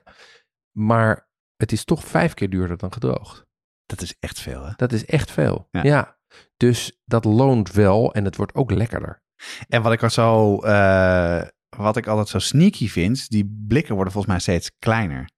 maar 0.78 1.28
het 1.56 1.72
is 1.72 1.84
toch 1.86 2.04
vijf 2.04 2.34
keer 2.34 2.50
duurder 2.50 2.78
dan 2.78 2.94
gedroogd. 2.94 3.46
Dat 3.86 4.02
is 4.02 4.16
echt 4.20 4.40
veel, 4.40 4.66
hè? 4.66 4.72
Dat 4.76 4.92
is 4.92 5.06
echt 5.06 5.32
veel. 5.32 5.68
Ja. 5.72 5.84
Ja. 5.84 6.18
Dus 6.58 7.02
dat 7.06 7.26
loont 7.26 7.72
wel 7.72 8.14
en 8.14 8.26
het 8.26 8.36
wordt 8.36 8.56
ook 8.56 8.72
lekkerder. 8.72 9.24
En 9.68 9.82
wat 9.82 9.92
ik 9.94 10.02
er 10.02 10.12
zo, 10.12 10.58
eh, 10.60 11.42
wat 11.78 11.98
ik 11.98 12.08
altijd 12.08 12.28
zo 12.28 12.40
sneaky 12.40 12.88
vind, 12.90 13.30
die 13.30 13.64
blikken 13.68 13.96
worden 13.96 14.14
volgens 14.14 14.34
mij 14.34 14.42
steeds 14.42 14.72
kleiner. 14.80 15.30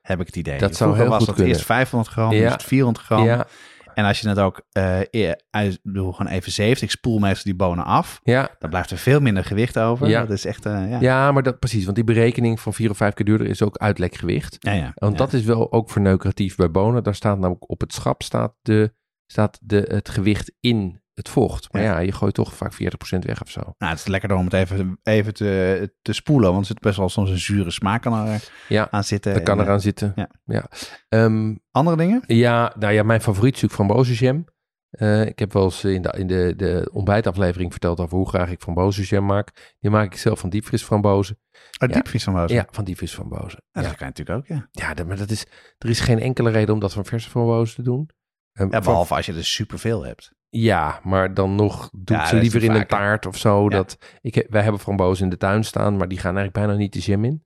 Heb 0.00 0.20
ik 0.20 0.26
het 0.26 0.36
idee. 0.36 0.58
Dat 0.58 0.76
zou 0.76 0.94
Vroeger 0.94 1.00
heel 1.00 1.08
was 1.08 1.18
goed 1.18 1.26
dat 1.26 1.34
kunnen. 1.34 1.52
eerst 1.54 1.66
500 1.66 2.12
gram, 2.12 2.32
Ja. 2.32 2.46
is 2.46 2.52
het 2.52 2.62
400 2.62 3.04
gram. 3.06 3.24
Ja, 3.24 3.46
En 3.94 4.04
als 4.04 4.20
je 4.20 4.28
het 4.28 4.38
ook, 4.38 4.62
eh 4.72 5.00
ik 5.00 5.78
bedoel, 5.82 6.12
gewoon 6.12 6.32
even 6.32 6.52
zeeft, 6.52 6.82
ik 6.82 6.90
spoel 6.90 7.18
meestal 7.18 7.44
die 7.44 7.54
bonen 7.54 7.84
af, 7.84 8.20
ja, 8.22 8.50
dan 8.58 8.70
blijft 8.70 8.90
er 8.90 8.98
veel 8.98 9.20
minder 9.20 9.44
gewicht 9.44 9.78
over. 9.78 10.08
Ja. 10.08 10.20
Dat 10.20 10.30
is 10.30 10.44
echt, 10.44 10.66
eh, 10.66 10.90
ja. 10.90 11.00
ja, 11.00 11.32
maar 11.32 11.42
dat 11.42 11.58
precies. 11.58 11.84
Want 11.84 11.96
die 11.96 12.04
berekening 12.04 12.60
van 12.60 12.74
vier 12.74 12.90
of 12.90 12.96
vijf 12.96 13.14
keer 13.14 13.26
duurder 13.26 13.46
is 13.46 13.62
ook 13.62 13.76
uitlekgewicht. 13.76 14.56
Ja, 14.60 14.72
ja. 14.72 14.92
Want 14.94 15.18
dat 15.18 15.32
is 15.32 15.44
wel 15.44 15.72
ook 15.72 15.90
verneukeratief 15.90 16.56
bij 16.56 16.70
bonen. 16.70 17.02
Daar 17.02 17.14
staat 17.14 17.38
namelijk 17.38 17.70
op 17.70 17.80
het 17.80 17.92
schap 17.92 18.22
staat, 18.22 18.54
de, 18.62 18.94
staat 19.26 19.58
de, 19.62 19.84
het 19.88 20.08
gewicht 20.08 20.52
in 20.60 21.02
het 21.14 21.28
vocht. 21.28 21.72
Maar 21.72 21.82
Ja. 21.82 21.92
ja, 21.92 21.98
je 21.98 22.12
gooit 22.12 22.34
toch 22.34 22.54
vaak 22.54 22.72
40% 22.72 23.24
weg 23.24 23.42
of 23.42 23.50
zo. 23.50 23.60
Nou, 23.60 23.90
het 23.92 23.98
is 24.00 24.06
lekkerder 24.06 24.36
om 24.36 24.44
het 24.44 24.52
even, 24.52 24.98
even 25.02 25.34
te, 25.34 25.94
te 26.02 26.12
spoelen, 26.12 26.48
want 26.50 26.60
er 26.60 26.66
zit 26.66 26.80
best 26.80 26.96
wel 26.96 27.08
soms 27.08 27.30
een 27.30 27.38
zure 27.38 27.70
smaak 27.70 28.02
kan 28.02 28.26
er 28.28 28.48
Ja, 28.68 28.90
aan 28.90 29.04
zitten. 29.04 29.34
Dat 29.34 29.42
kan 29.42 29.54
En, 29.54 29.60
eh, 29.60 29.66
eraan 29.66 29.80
zitten. 29.80 30.12
ja. 30.16 30.28
Ja. 30.44 30.66
Ehm, 31.08 31.54
Andere 31.70 31.96
dingen? 31.96 32.22
ja, 32.26 32.74
nou 32.78 32.92
ja, 32.92 33.02
mijn 33.02 33.20
favoriet 33.20 33.54
is 33.54 33.60
natuurlijk 33.62 33.90
frambozenjam. 33.90 34.44
Eh, 34.90 35.26
ik 35.26 35.38
heb 35.38 35.52
wel 35.52 35.64
eens 35.64 35.84
in 35.84 36.02
de, 36.02 36.14
in 36.18 36.26
de, 36.26 36.52
de 36.56 36.90
ontbijtaflevering 36.92 37.70
verteld 37.70 38.00
over 38.00 38.16
hoe 38.16 38.28
graag 38.28 38.50
ik 38.50 38.60
frambozenjam 38.60 39.24
maak. 39.26 39.74
Die 39.80 39.90
maak 39.90 40.04
ik 40.12 40.16
zelf 40.18 40.38
van 40.40 40.50
diepvriesframbozen. 40.50 41.38
Oh, 41.78 41.88
van 42.04 42.36
Rozen. 42.36 42.56
Ja, 42.56 42.66
van 42.70 42.84
diepvriesframbozen. 42.84 43.62
Ja, 43.72 43.80
Ja, 43.80 43.86
dat 43.88 43.96
kan 43.96 44.06
je 44.06 44.12
natuurlijk 44.16 44.38
ook, 44.38 44.46
ja. 44.56 44.68
ja 44.70 44.94
dat- 44.94 45.06
maar 45.06 45.16
dat 45.16 45.30
is, 45.30 45.46
er 45.78 45.88
is 45.88 46.00
geen 46.00 46.18
enkele 46.20 46.50
reden 46.50 46.74
om 46.74 46.80
dat 46.80 46.92
van 46.92 47.04
verse 47.04 47.30
frambozen 47.30 47.74
te 47.76 47.82
doen. 47.82 48.10
Ehm, 48.52 48.64
ja 48.66 48.70
van- 48.72 48.82
behalve 48.82 49.14
als 49.14 49.26
je 49.26 49.32
er 49.34 49.44
superveel 49.44 50.04
hebt. 50.04 50.32
Ja, 50.56 51.00
maar 51.02 51.34
dan 51.34 51.54
nog 51.54 51.90
doe 51.92 52.16
Ja, 52.16 52.26
ze 52.26 52.36
liever 52.36 52.62
in 52.62 52.70
een 52.70 52.86
taart 52.86 53.26
of 53.26 53.36
zo. 53.36 53.62
Ja. 53.62 53.68
Dat, 53.68 53.98
ik, 54.20 54.46
wij 54.48 54.62
hebben 54.62 54.80
frambozen 54.80 55.24
in 55.24 55.30
de 55.30 55.36
tuin 55.36 55.64
staan, 55.64 55.96
maar 55.96 56.08
die 56.08 56.18
gaan 56.18 56.36
eigenlijk 56.36 56.66
bijna 56.66 56.80
niet 56.80 56.92
de 56.92 56.98
jam 56.98 57.24
in. 57.24 57.44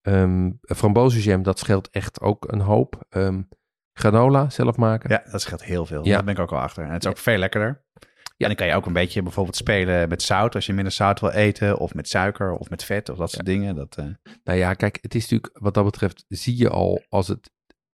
Ehm 0.00 0.50
frambozenjam, 0.62 1.42
dat 1.42 1.58
scheelt 1.58 1.90
echt 1.90 2.20
ook 2.20 2.52
een 2.52 2.60
hoop. 2.60 3.04
Ehm, 3.08 3.42
granola 3.92 4.50
zelf 4.50 4.76
maken. 4.76 5.10
Ja, 5.10 5.22
dat 5.30 5.40
scheelt 5.40 5.64
heel 5.64 5.86
veel. 5.86 6.04
Ja. 6.04 6.14
Daar 6.14 6.24
ben 6.24 6.34
ik 6.34 6.40
ook 6.40 6.50
wel 6.50 6.60
achter. 6.60 6.84
En 6.84 6.92
het 6.92 7.04
is 7.04 7.10
ook 7.10 7.18
veel 7.18 7.38
lekkerder. 7.38 7.84
En 8.36 8.46
dan 8.46 8.54
kan 8.54 8.66
je 8.66 8.74
ook 8.74 8.86
een 8.86 8.92
beetje 8.92 9.22
bijvoorbeeld 9.22 9.56
spelen 9.56 10.08
met 10.08 10.22
zout. 10.22 10.54
Als 10.54 10.66
je 10.66 10.72
minder 10.72 10.92
zout 10.92 11.20
wil 11.20 11.30
eten. 11.30 11.78
Of 11.78 11.94
met 11.94 12.08
suiker 12.08 12.52
of 12.52 12.70
met 12.70 12.84
vet 12.84 13.08
of 13.08 13.16
dat 13.16 13.30
soort 13.30 13.46
dingen. 13.46 13.74
Dat, 13.74 13.96
eh, 13.96 14.04
Nou 14.44 14.58
ja, 14.58 14.74
kijk, 14.74 14.98
het 15.00 15.14
is 15.14 15.22
natuurlijk 15.22 15.58
wat 15.60 15.74
dat 15.74 15.84
betreft, 15.84 16.24
zie 16.28 16.56
je 16.56 16.68
al 16.68 17.02
als 17.08 17.28
het, 17.28 17.50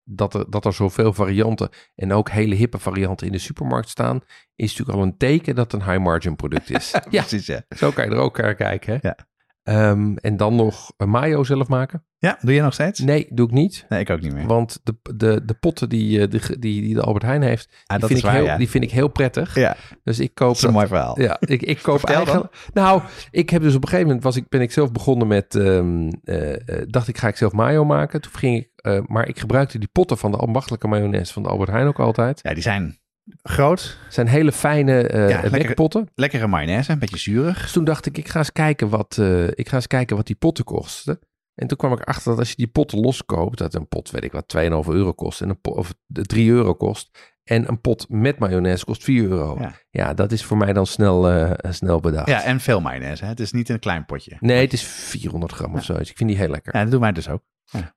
dat, 0.03 0.33
er, 0.33 0.49
dat 0.49 0.65
er 0.65 0.73
zoveel 0.73 1.13
varianten 1.13 1.69
en 1.95 2.13
ook 2.13 2.29
hele 2.29 2.55
hippe 2.55 2.79
varianten 2.79 3.27
in 3.27 3.33
de 3.33 3.39
supermarkt 3.39 3.89
staan, 3.89 4.21
is 4.55 4.69
natuurlijk 4.69 4.97
al 4.97 5.03
een 5.03 5.17
teken 5.17 5.55
dat 5.55 5.71
het 5.71 5.81
een 5.81 5.89
high 5.89 6.03
margin 6.03 6.35
product 6.35 6.69
is. 6.69 6.91
ja, 7.09 7.21
precies, 7.21 7.45
ja. 7.45 7.61
zo 7.69 7.91
kan 7.91 8.05
je 8.05 8.11
er 8.11 8.17
ook 8.17 8.37
naar 8.37 8.55
kijken. 8.55 8.93
Hè? 8.93 9.07
Ja. 9.07 9.17
Ehm, 9.63 10.15
en 10.15 10.37
dan 10.37 10.55
nog 10.55 10.91
een 10.97 11.09
mayo 11.09 11.43
zelf 11.43 11.67
maken? 11.67 12.03
Ja, 12.17 12.37
doe 12.41 12.53
je 12.53 12.61
nog 12.61 12.73
steeds? 12.73 12.99
Nee, 12.99 13.27
doe 13.29 13.45
ik 13.47 13.51
niet. 13.53 13.85
Nee, 13.89 13.99
ik 13.99 14.09
ook 14.09 14.21
niet 14.21 14.33
meer. 14.33 14.47
Want 14.47 14.79
de, 14.83 14.95
de, 15.15 15.41
de 15.45 15.53
potten 15.53 15.89
die, 15.89 16.21
eh, 16.21 16.29
de, 16.29 16.39
die, 16.59 16.81
die 16.81 16.93
de 16.93 17.01
Albert 17.01 17.23
Heijn 17.25 17.41
heeft, 17.41 17.67
Ah, 17.69 17.75
die, 17.87 17.97
dat 17.99 18.07
vind 18.07 18.19
ik 18.19 18.25
waar, 18.25 18.33
heel, 18.35 18.43
ja. 18.45 18.57
die 18.57 18.69
vind 18.69 18.83
ik 18.83 18.91
heel 18.91 19.07
prettig. 19.07 19.55
Ja, 19.55 19.75
Dus 20.03 20.19
ik 20.19 20.31
dat 20.33 20.47
koop 20.47 20.55
is 20.55 20.61
een 20.61 20.71
mooi 20.73 20.87
verhaal. 20.87 21.21
Ja, 21.21 21.37
ik, 21.39 21.61
ik 21.61 21.79
koop 21.81 22.01
dan. 22.01 22.15
eigenlijk. 22.15 22.69
Nou, 22.73 23.01
ik 23.31 23.49
heb 23.49 23.61
dus 23.61 23.75
op 23.75 23.81
een 23.81 23.87
gegeven 23.87 24.07
moment 24.07 24.23
was 24.23 24.35
ik, 24.35 24.49
ben 24.49 24.61
ik 24.61 24.71
zelf 24.71 24.91
begonnen 24.91 25.27
met. 25.27 25.55
ehm, 25.55 26.11
eh, 26.23 26.53
eh, 26.53 26.87
dacht 26.87 27.07
ik, 27.07 27.17
ga 27.17 27.27
ik 27.27 27.35
zelf 27.37 27.51
mayo 27.51 27.85
maken. 27.85 28.21
Toen 28.21 28.31
ging 28.35 28.57
ik. 28.57 28.69
maar 29.07 29.27
ik 29.27 29.39
gebruikte 29.39 29.79
die 29.79 29.89
potten 29.91 30.17
van 30.17 30.31
de 30.31 30.37
ambachtelijke 30.37 30.87
mayonaise 30.87 31.33
van 31.33 31.43
de 31.43 31.49
Albert 31.49 31.69
Heijn 31.69 31.87
ook 31.87 31.99
altijd. 31.99 32.39
Ja, 32.43 32.53
die 32.53 32.63
zijn 32.63 32.97
groot. 33.43 33.97
Het 34.05 34.13
zijn 34.13 34.27
hele 34.27 34.51
fijne 34.51 35.07
eh 35.07 35.29
Ja, 35.29 35.41
lekker. 35.41 35.51
lekpotten. 35.51 36.09
Lekkere 36.15 36.47
mayonaise, 36.47 36.91
een 36.91 36.99
beetje 36.99 37.17
zuurig. 37.17 37.61
Dus 37.61 37.71
toen 37.71 37.83
dacht 37.83 38.05
ik, 38.05 38.17
ik 38.17 38.27
ga 38.27 38.37
eens 38.39 38.51
kijken 38.51 38.89
wat, 38.89 39.17
eh, 39.17 39.47
ik 39.47 39.69
ga 39.69 39.75
eens 39.75 39.87
kijken 39.87 40.15
wat 40.15 40.27
die 40.27 40.35
potten 40.35 40.63
kosten. 40.65 41.19
En 41.55 41.67
toen 41.67 41.77
kwam 41.77 41.91
ik 41.93 41.99
erachter 41.99 42.29
dat 42.31 42.39
als 42.39 42.49
je 42.49 42.55
die 42.55 42.67
potten 42.67 42.99
loskoopt, 42.99 43.57
dat 43.57 43.73
een 43.73 43.87
pot, 43.87 44.11
weet 44.11 44.23
ik 44.23 44.31
wat, 44.31 44.47
2,5 44.47 44.87
euro 44.93 45.11
kost. 45.13 45.41
En 45.41 45.49
een 45.49 45.61
pot, 45.61 45.75
of 45.77 45.93
de 46.05 46.21
3 46.21 46.49
euro 46.51 46.73
kost. 46.73 47.33
En 47.43 47.67
een 47.67 47.81
pot 47.81 48.05
met 48.09 48.39
mayonaise 48.39 48.85
kost 48.85 49.03
4 49.03 49.23
euro. 49.23 49.57
Ja. 49.59 49.73
Ja, 49.89 50.13
dat 50.13 50.31
is 50.31 50.43
voor 50.43 50.57
mij 50.57 50.73
dan 50.73 50.85
snel, 50.85 51.29
eh, 51.29 51.71
snel 51.71 51.99
bedacht. 51.99 52.27
Ja, 52.29 52.43
en 52.43 52.59
veel 52.59 52.81
mayonaise. 52.81 53.23
Hè? 53.23 53.29
Het 53.29 53.39
is 53.39 53.51
niet 53.51 53.69
een 53.69 53.79
klein 53.79 54.05
potje. 54.05 54.37
Nee, 54.39 54.61
het 54.61 54.73
is 54.73 54.83
400 54.83 55.51
gram 55.51 55.75
of 55.75 55.83
zo. 55.83 55.97
Dus 55.97 56.09
ik 56.09 56.17
vind 56.17 56.29
die 56.29 56.37
heel 56.37 56.49
lekker. 56.49 56.75
Ja, 56.75 56.81
dat 56.81 56.91
doen 56.91 57.01
wij 57.01 57.11
dus 57.11 57.29
ook. 57.29 57.41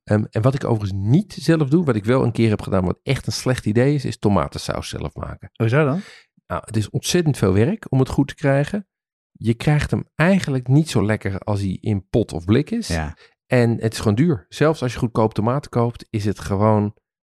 Ehm, 0.04 0.24
en 0.30 0.42
wat 0.42 0.54
ik 0.54 0.64
overigens 0.64 1.00
niet 1.02 1.32
zelf 1.32 1.68
doe, 1.68 1.84
wat 1.84 1.96
ik 1.96 2.04
wel 2.04 2.22
een 2.22 2.32
keer 2.32 2.48
heb 2.48 2.62
gedaan, 2.62 2.84
wat 2.84 3.00
echt 3.02 3.26
een 3.26 3.32
slecht 3.32 3.66
idee 3.66 3.94
is, 3.94 4.04
is 4.04 4.18
tomatensaus 4.18 4.88
zelf 4.88 5.14
maken. 5.14 5.50
Hoezo 5.52 5.84
dan? 5.84 6.00
Nou, 6.46 6.62
het 6.64 6.76
is 6.76 6.90
ontzettend 6.90 7.38
veel 7.38 7.52
werk 7.52 7.86
om 7.88 7.98
het 7.98 8.08
goed 8.08 8.28
te 8.28 8.34
krijgen. 8.34 8.86
Je 9.32 9.54
krijgt 9.54 9.90
hem 9.90 10.04
eigenlijk 10.14 10.68
niet 10.68 10.90
zo 10.90 11.04
lekker 11.04 11.38
als 11.38 11.60
hij 11.60 11.78
in 11.80 12.08
pot 12.08 12.32
of 12.32 12.44
blik 12.44 12.70
is. 12.70 12.88
Ja. 12.88 13.16
En 13.46 13.80
het 13.80 13.92
is 13.92 13.98
gewoon 13.98 14.14
duur. 14.14 14.46
Zelfs 14.48 14.82
als 14.82 14.92
je 14.92 14.98
goedkoop 14.98 15.34
tomaten 15.34 15.70
koopt, 15.70 16.06
is 16.10 16.24
het 16.24 16.40
gewoon, 16.40 16.94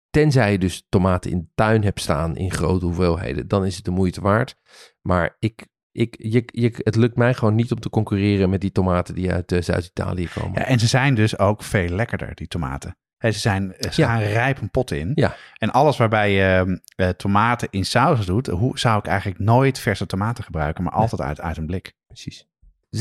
tenzij 0.10 0.52
je 0.52 0.58
dus 0.58 0.86
tomaten 0.90 1.32
in 1.32 1.40
de 1.40 1.50
tuin 1.56 1.84
hebt 1.84 2.02
staan 2.02 2.36
in 2.36 2.52
grote 2.52 2.86
hoeveelheden, 2.86 3.48
dan 3.48 3.66
is 3.66 3.76
het 3.76 3.86
de 3.86 3.92
moeite 3.92 4.22
waard. 4.22 4.56
Maar 5.02 5.36
ik, 5.40 5.68
ik, 5.92 6.16
je, 6.20 6.44
je, 6.46 6.72
het 6.78 6.96
lukt 6.96 7.16
mij 7.16 7.34
gewoon 7.34 7.56
niet 7.56 7.72
om 7.72 7.80
te 7.80 7.90
concurreren 7.90 8.50
met 8.50 8.62
die 8.62 8.72
tomaten 8.72 9.16
die 9.16 9.32
uit 9.32 9.52
eh, 9.52 9.62
Zuid-Italië 9.62 10.28
komen. 10.36 10.60
ja. 10.60 10.66
En 10.66 10.80
ze 10.80 10.88
zijn 10.88 11.16
dus 11.16 11.38
ook 11.40 11.64
veel 11.64 11.90
lekkerder, 11.90 12.36
die 12.36 12.48
tomaten. 12.48 12.96
Ze 13.20 13.32
zijn, 13.32 13.74
ze 13.80 14.02
Ja. 14.02 14.08
gaan 14.08 14.22
rijp 14.22 14.62
een 14.62 14.70
pot 14.72 14.92
in. 14.92 15.12
Ja. 15.16 15.36
En 15.58 15.72
alles 15.72 15.98
waarbij 15.98 16.32
je 16.32 16.82
eh, 16.96 17.10
tomaten 17.10 17.68
in 17.72 17.86
saus 17.86 18.26
doet, 18.26 18.48
hoe 18.48 18.80
zou 18.80 18.98
ik 19.00 19.06
eigenlijk 19.06 19.40
nooit 19.40 19.80
verse 19.80 20.06
tomaten 20.06 20.44
gebruiken, 20.44 20.84
maar 20.84 20.94
altijd 20.94 21.22
uit, 21.22 21.42
uit 21.42 21.58
een 21.58 21.66
blik. 21.66 21.94
Precies. 22.08 22.48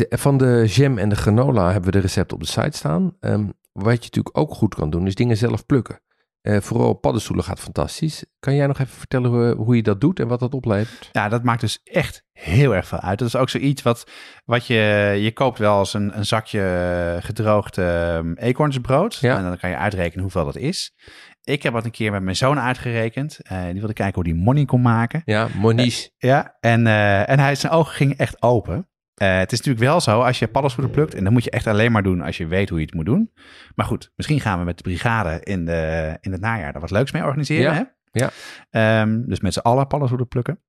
Van 0.08 0.36
de 0.36 0.64
jam 0.68 0.98
en 0.98 1.08
de 1.08 1.16
granola 1.16 1.64
hebben 1.64 1.84
we 1.84 1.90
de 1.90 1.98
recepten 2.02 2.36
op 2.36 2.42
de 2.42 2.48
site 2.48 2.76
staan. 2.76 3.16
Ehm, 3.20 3.44
wat 3.72 3.92
je 3.94 4.00
natuurlijk 4.02 4.38
ook 4.38 4.54
goed 4.54 4.74
kan 4.74 4.90
doen, 4.90 5.06
is 5.06 5.14
dingen 5.14 5.36
zelf 5.36 5.66
plukken. 5.66 6.00
Eh, 6.40 6.60
vooral 6.60 6.94
paddenstoelen 6.94 7.44
gaat 7.44 7.60
fantastisch. 7.60 8.24
Kan 8.38 8.54
jij 8.54 8.66
nog 8.66 8.78
even 8.78 8.96
vertellen 8.98 9.30
hoe, 9.30 9.54
hoe 9.54 9.76
je 9.76 9.82
dat 9.82 10.00
doet 10.00 10.20
en 10.20 10.28
wat 10.28 10.40
dat 10.40 10.54
oplevert? 10.54 11.08
Ja, 11.12 11.28
dat 11.28 11.42
maakt 11.42 11.60
dus 11.60 11.80
echt 11.84 12.24
heel 12.32 12.74
erg 12.74 12.86
veel 12.86 13.00
uit. 13.00 13.18
Dat 13.18 13.28
is 13.28 13.36
ook 13.36 13.48
zoiets 13.48 13.82
wat, 13.82 14.10
wat 14.44 14.66
je, 14.66 14.74
je 15.20 15.32
koopt 15.32 15.58
wel 15.58 15.76
als 15.76 15.94
een, 15.94 16.16
een 16.16 16.26
zakje 16.26 16.60
eh, 17.16 17.24
gedroogd 17.24 17.78
ehm, 17.78 18.32
eekhoornsbrood. 18.32 19.14
Ja. 19.14 19.36
En 19.36 19.42
dan 19.42 19.58
kan 19.58 19.70
je 19.70 19.76
uitrekenen 19.76 20.22
hoeveel 20.22 20.44
dat 20.44 20.56
is. 20.56 20.94
Ik 21.42 21.62
heb 21.62 21.72
dat 21.72 21.84
een 21.84 21.90
keer 21.90 22.10
met 22.10 22.22
mijn 22.22 22.36
zoon 22.36 22.60
uitgerekend. 22.60 23.38
Eh, 23.42 23.64
die 23.64 23.78
wilde 23.78 23.92
kijken 23.92 24.14
hoe 24.14 24.32
die 24.32 24.42
money 24.42 24.64
kon 24.64 24.82
maken. 24.82 25.22
Ja, 25.24 25.48
Moniz. 25.56 26.08
Ja, 26.16 26.56
en, 26.60 26.86
eh, 26.86 27.28
en 27.28 27.38
hij, 27.38 27.54
zijn 27.54 27.72
ogen 27.72 27.94
gingen 27.94 28.16
echt 28.16 28.42
open. 28.42 28.88
Eh, 29.20 29.38
het 29.38 29.52
is 29.52 29.58
natuurlijk 29.58 29.84
wel 29.84 30.00
zo, 30.00 30.20
als 30.20 30.38
je 30.38 30.48
paddenstoelen 30.48 30.92
plukt, 30.92 31.14
en 31.14 31.24
dat 31.24 31.32
moet 31.32 31.44
je 31.44 31.50
echt 31.50 31.66
alleen 31.66 31.92
maar 31.92 32.02
doen 32.02 32.20
als 32.20 32.36
je 32.36 32.46
weet 32.46 32.68
hoe 32.68 32.78
je 32.78 32.84
het 32.84 32.94
moet 32.94 33.04
doen. 33.04 33.32
Maar 33.74 33.86
goed, 33.86 34.12
misschien 34.16 34.40
gaan 34.40 34.58
we 34.58 34.64
met 34.64 34.76
de 34.76 34.82
brigade 34.82 35.40
in, 35.42 35.64
de, 35.64 36.16
in 36.20 36.32
het 36.32 36.40
najaar 36.40 36.72
daar 36.72 36.80
wat 36.80 36.90
leuks 36.90 37.12
mee 37.12 37.24
organiseren. 37.24 37.74
Ja, 37.74 37.90
Hè? 38.12 38.20
ja. 38.24 38.30
Ehm, 38.70 39.22
dus 39.26 39.40
met 39.40 39.52
z'n 39.52 39.58
allen 39.58 39.86
paddenstoelen 39.86 40.28
plukken. 40.28 40.60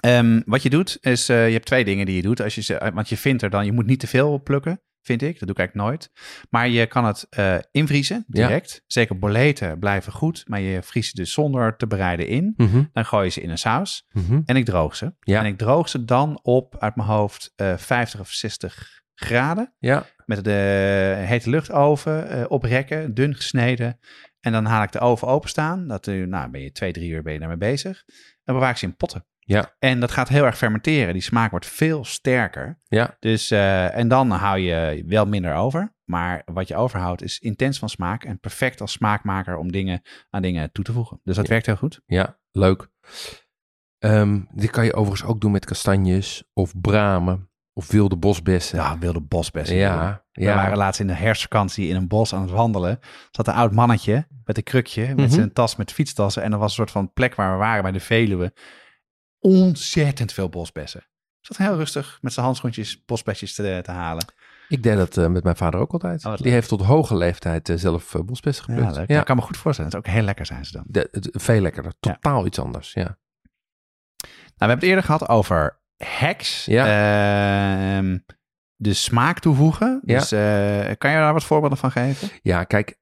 Ehm, 0.00 0.40
wat 0.44 0.62
je 0.62 0.70
doet, 0.70 0.98
is 1.00 1.28
eh, 1.28 1.46
je 1.46 1.52
hebt 1.52 1.66
twee 1.66 1.84
dingen 1.84 2.06
die 2.06 2.16
je 2.16 2.22
doet. 2.22 2.40
Als 2.42 2.54
je 2.54 2.62
ze, 2.62 2.90
want 2.94 3.08
je 3.08 3.16
vindt 3.16 3.42
er 3.42 3.50
dan, 3.50 3.64
je 3.64 3.72
moet 3.72 3.86
niet 3.86 4.00
te 4.00 4.06
veel 4.06 4.42
plukken, 4.42 4.80
vind 5.08 5.22
ik. 5.22 5.38
Dat 5.38 5.48
doe 5.48 5.50
ik 5.50 5.58
eigenlijk 5.58 5.88
nooit. 5.88 6.10
Maar 6.50 6.68
je 6.68 6.86
kan 6.86 7.04
het 7.04 7.26
eh, 7.30 7.56
invriezen, 7.70 8.24
Ja. 8.28 8.46
direct. 8.46 8.82
Zeker 8.86 9.18
boleten 9.18 9.78
blijven 9.78 10.12
goed, 10.12 10.42
maar 10.48 10.60
je 10.60 10.82
vriest 10.82 11.10
ze 11.10 11.16
dus 11.16 11.32
zonder 11.32 11.76
te 11.76 11.86
bereiden 11.86 12.26
in. 12.26 12.54
Mhm, 12.56 12.82
Dan 12.92 13.04
gooi 13.04 13.24
je 13.24 13.30
ze 13.30 13.40
in 13.40 13.50
een 13.50 13.58
saus. 13.58 14.06
mhm. 14.12 14.40
En 14.44 14.56
ik 14.56 14.64
droog 14.64 14.96
ze. 14.96 15.14
Ja. 15.20 15.40
En 15.40 15.46
ik 15.46 15.58
droog 15.58 15.88
ze 15.88 16.04
dan 16.04 16.38
op 16.42 16.76
uit 16.78 16.96
mijn 16.96 17.08
hoofd 17.08 17.52
eh 17.56 17.76
50 17.76 18.20
of 18.20 18.28
60 18.30 19.02
graden. 19.14 19.74
Ja, 19.78 20.06
Met 20.26 20.44
de 20.44 21.14
hete 21.26 21.50
luchtoven 21.50 22.28
eh 22.30 22.44
oprekken, 22.48 23.14
dun 23.14 23.34
gesneden. 23.34 23.98
En 24.40 24.52
dan 24.52 24.64
haal 24.64 24.82
ik 24.82 24.92
de 24.92 24.98
oven 24.98 25.28
openstaan. 25.28 25.88
Dat, 25.88 26.06
eh, 26.06 26.26
nou, 26.26 26.50
ben 26.50 26.60
je 26.60 26.72
twee, 26.72 26.92
drie 26.92 27.10
uur 27.10 27.22
ben 27.22 27.32
je 27.32 27.38
daarmee 27.38 27.56
bezig. 27.56 28.04
En 28.44 28.54
bewaar 28.54 28.70
ik 28.70 28.76
ze 28.76 28.84
in 28.84 28.96
potten. 28.96 29.24
Ja. 29.48 29.74
En 29.78 30.00
dat 30.00 30.10
gaat 30.10 30.28
heel 30.28 30.44
erg 30.44 30.56
fermenteren. 30.56 31.12
Die 31.12 31.22
smaak 31.22 31.50
wordt 31.50 31.66
veel 31.66 32.04
sterker. 32.04 32.80
ja, 32.88 33.16
Dus, 33.20 33.50
eh, 33.50 33.96
en 33.96 34.08
dan 34.08 34.30
hou 34.30 34.58
je 34.58 35.02
wel 35.06 35.26
minder 35.26 35.54
over. 35.54 35.96
Maar 36.04 36.42
wat 36.44 36.68
je 36.68 36.76
overhoudt 36.76 37.22
is 37.22 37.38
intens 37.38 37.78
van 37.78 37.88
smaak. 37.88 38.24
En 38.24 38.40
perfect 38.40 38.80
als 38.80 38.92
smaakmaker 38.92 39.56
om 39.56 39.72
dingen 39.72 40.02
aan 40.30 40.42
dingen 40.42 40.72
toe 40.72 40.84
te 40.84 40.92
voegen. 40.92 41.20
Dus 41.24 41.36
dat 41.36 41.44
Ja. 41.46 41.50
werkt 41.50 41.66
heel 41.66 41.76
goed. 41.76 42.00
ja, 42.06 42.38
leuk. 42.50 42.88
Ehm, 43.98 44.40
dit 44.54 44.70
kan 44.70 44.84
je 44.84 44.94
overigens 44.94 45.30
ook 45.30 45.40
doen 45.40 45.52
met 45.52 45.64
kastanjes 45.64 46.44
of 46.52 46.80
bramen 46.80 47.46
Of 47.72 47.90
wilde 47.90 48.16
bosbessen. 48.16 48.78
Ja, 48.78 48.98
wilde 48.98 49.20
bosbessen. 49.20 49.76
ja. 49.76 50.24
We 50.32 50.42
ja. 50.42 50.54
waren 50.54 50.76
laatst 50.76 51.00
in 51.00 51.06
de 51.06 51.12
herfstvakantie 51.12 51.88
in 51.88 51.96
een 51.96 52.08
bos 52.08 52.34
aan 52.34 52.40
het 52.42 52.50
wandelen. 52.50 52.98
Zat 53.30 53.48
een 53.48 53.54
oud 53.54 53.72
mannetje 53.72 54.26
met 54.44 54.56
een 54.56 54.62
krukje, 54.62 55.06
met 55.06 55.16
Mhm. 55.16 55.28
zijn 55.30 55.52
tas 55.52 55.76
met 55.76 55.92
fietstassen. 55.92 56.42
En 56.42 56.52
er 56.52 56.58
was 56.58 56.68
een 56.68 56.74
soort 56.76 56.90
van 56.90 57.12
plek 57.12 57.34
waar 57.34 57.52
we 57.52 57.58
waren 57.58 57.82
bij 57.82 57.92
de 57.92 58.00
Veluwe. 58.00 58.52
Ontzettend 59.38 60.32
veel 60.32 60.48
bosbessen. 60.48 61.06
Zat 61.40 61.56
heel 61.56 61.76
rustig 61.76 62.18
met 62.20 62.32
zijn 62.32 62.46
handschoentjes 62.46 63.04
bosbesjes 63.04 63.54
te, 63.54 63.80
te 63.82 63.90
halen. 63.90 64.24
Ik 64.68 64.82
deed 64.82 64.96
dat 64.96 65.16
eh, 65.16 65.26
met 65.26 65.42
mijn 65.44 65.56
vader 65.56 65.80
ook 65.80 65.92
altijd. 65.92 66.24
Oh, 66.24 66.36
Die 66.36 66.52
heeft 66.52 66.68
tot 66.68 66.82
hoge 66.82 67.16
leeftijd 67.16 67.68
eh, 67.68 67.76
zelf 67.76 68.14
eh, 68.14 68.20
bosbessen 68.22 68.64
geplukt. 68.64 68.94
Ja, 69.08 69.18
Ik 69.18 69.24
kan 69.24 69.36
me 69.36 69.42
goed 69.42 69.56
voorstellen. 69.56 69.90
Het 69.92 70.00
is 70.00 70.06
ook 70.08 70.14
heel 70.16 70.24
lekker 70.24 70.46
zijn 70.46 70.64
ze 70.64 70.72
dan. 70.72 70.84
De- 70.86 71.08
het- 71.10 71.28
veel 71.32 71.60
lekkerder. 71.60 71.92
Ja. 72.00 72.12
Totaal 72.12 72.46
iets 72.46 72.58
anders. 72.58 72.92
Ja. 72.92 73.02
Nou, 73.02 73.16
we 74.26 74.54
hebben 74.56 74.76
het 74.76 74.84
eerder 74.86 75.04
gehad 75.04 75.28
over 75.28 75.80
hacks. 75.96 76.64
Ja. 76.64 76.84
Ehm, 77.98 78.18
de 78.76 78.94
smaak 78.94 79.38
toevoegen. 79.38 80.00
Ja. 80.04 80.18
Dus 80.18 80.28
kan 80.98 81.10
je 81.10 81.16
daar 81.16 81.32
wat 81.32 81.44
voorbeelden 81.44 81.78
van 81.78 81.90
geven? 81.90 82.28
ja, 82.42 82.64
kijk. 82.64 82.98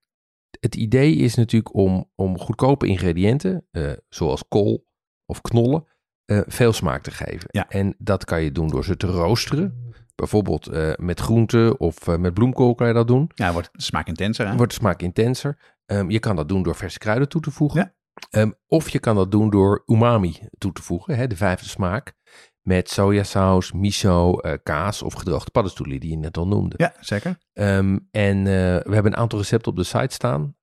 Het 0.60 0.74
idee 0.74 1.14
is 1.16 1.34
natuurlijk 1.34 1.74
om, 1.74 2.10
om 2.14 2.38
goedkope 2.38 2.86
ingrediënten, 2.86 3.66
zoals 4.08 4.44
kool 4.48 4.86
of 5.26 5.40
knollen, 5.40 5.86
eh, 6.26 6.40
veel 6.46 6.72
smaak 6.72 7.02
te 7.02 7.10
geven. 7.10 7.48
Ja. 7.50 7.68
En 7.68 7.94
dat 7.98 8.24
kan 8.24 8.42
je 8.42 8.52
doen 8.52 8.68
door 8.68 8.84
ze 8.84 8.96
te 8.96 9.06
roosteren. 9.06 9.92
Bijvoorbeeld 10.14 10.66
eh, 10.66 10.92
met 10.96 11.20
groenten 11.20 11.80
of 11.80 12.08
eh, 12.08 12.16
met 12.16 12.34
bloemkool 12.34 12.74
kan 12.74 12.86
je 12.86 12.92
dat 12.92 13.06
doen. 13.06 13.30
Ja, 13.34 13.52
wordt 13.52 13.68
de 13.72 13.82
smaak 13.82 14.06
intenser. 14.06 14.48
Hè? 14.48 14.56
Wordt 14.56 14.72
de 14.72 14.78
smaak 14.78 15.02
intenser. 15.02 15.58
Ehm, 15.86 16.10
je 16.10 16.18
kan 16.18 16.36
dat 16.36 16.48
doen 16.48 16.62
door 16.62 16.74
verse 16.74 16.98
kruiden 16.98 17.28
toe 17.28 17.40
te 17.40 17.50
voegen. 17.50 17.80
Ja. 17.80 17.94
Ehm, 18.40 18.50
of 18.66 18.88
je 18.88 18.98
kan 18.98 19.14
dat 19.14 19.30
doen 19.30 19.50
door 19.50 19.82
umami 19.86 20.38
toe 20.58 20.72
te 20.72 20.82
voegen, 20.82 21.16
hè, 21.16 21.26
de 21.26 21.36
vijfde 21.36 21.68
smaak. 21.68 22.14
Met 22.60 22.90
sojasaus, 22.90 23.72
miso, 23.72 24.32
kaas 24.62 25.02
of 25.02 25.12
gedroogde 25.12 25.50
paddenstoelen 25.50 26.00
die 26.00 26.10
je 26.10 26.16
net 26.16 26.36
al 26.36 26.46
noemde. 26.46 26.74
Ja, 26.78 26.94
zeker. 27.00 27.38
Ehm, 27.52 27.98
en 28.10 28.44
we 28.44 28.90
hebben 28.90 29.12
een 29.12 29.16
aantal 29.16 29.38
recepten 29.38 29.70
op 29.70 29.76
de 29.78 29.84
site 29.84 30.14
staan 30.14 30.54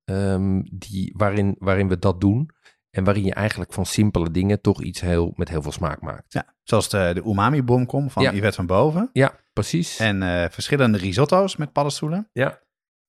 die, 0.71 1.13
waarin, 1.17 1.55
waarin 1.59 1.87
we 1.87 1.99
dat 1.99 2.21
doen. 2.21 2.49
En 2.93 3.03
waarin 3.03 3.23
je 3.23 3.33
eigenlijk 3.33 3.73
van 3.73 3.85
simpele 3.85 4.31
dingen 4.31 4.61
toch 4.61 4.81
iets 4.81 5.01
heel, 5.01 5.33
met 5.35 5.49
heel 5.49 5.61
veel 5.61 5.71
smaak 5.71 6.01
maakt. 6.01 6.33
Ja, 6.33 6.45
zoals 6.63 6.89
de, 6.89 7.11
de 7.13 7.23
umami 7.25 7.63
bomkom 7.63 8.09
van 8.09 8.23
Ja. 8.23 8.31
Yvette 8.33 8.55
van 8.55 8.65
Boven. 8.65 9.09
Ja, 9.13 9.35
precies. 9.53 9.99
En 9.99 10.23
eh, 10.23 10.45
verschillende 10.49 10.97
risotto's 10.97 11.55
met 11.55 11.71
paddenstoelen. 11.71 12.29
ja. 12.33 12.61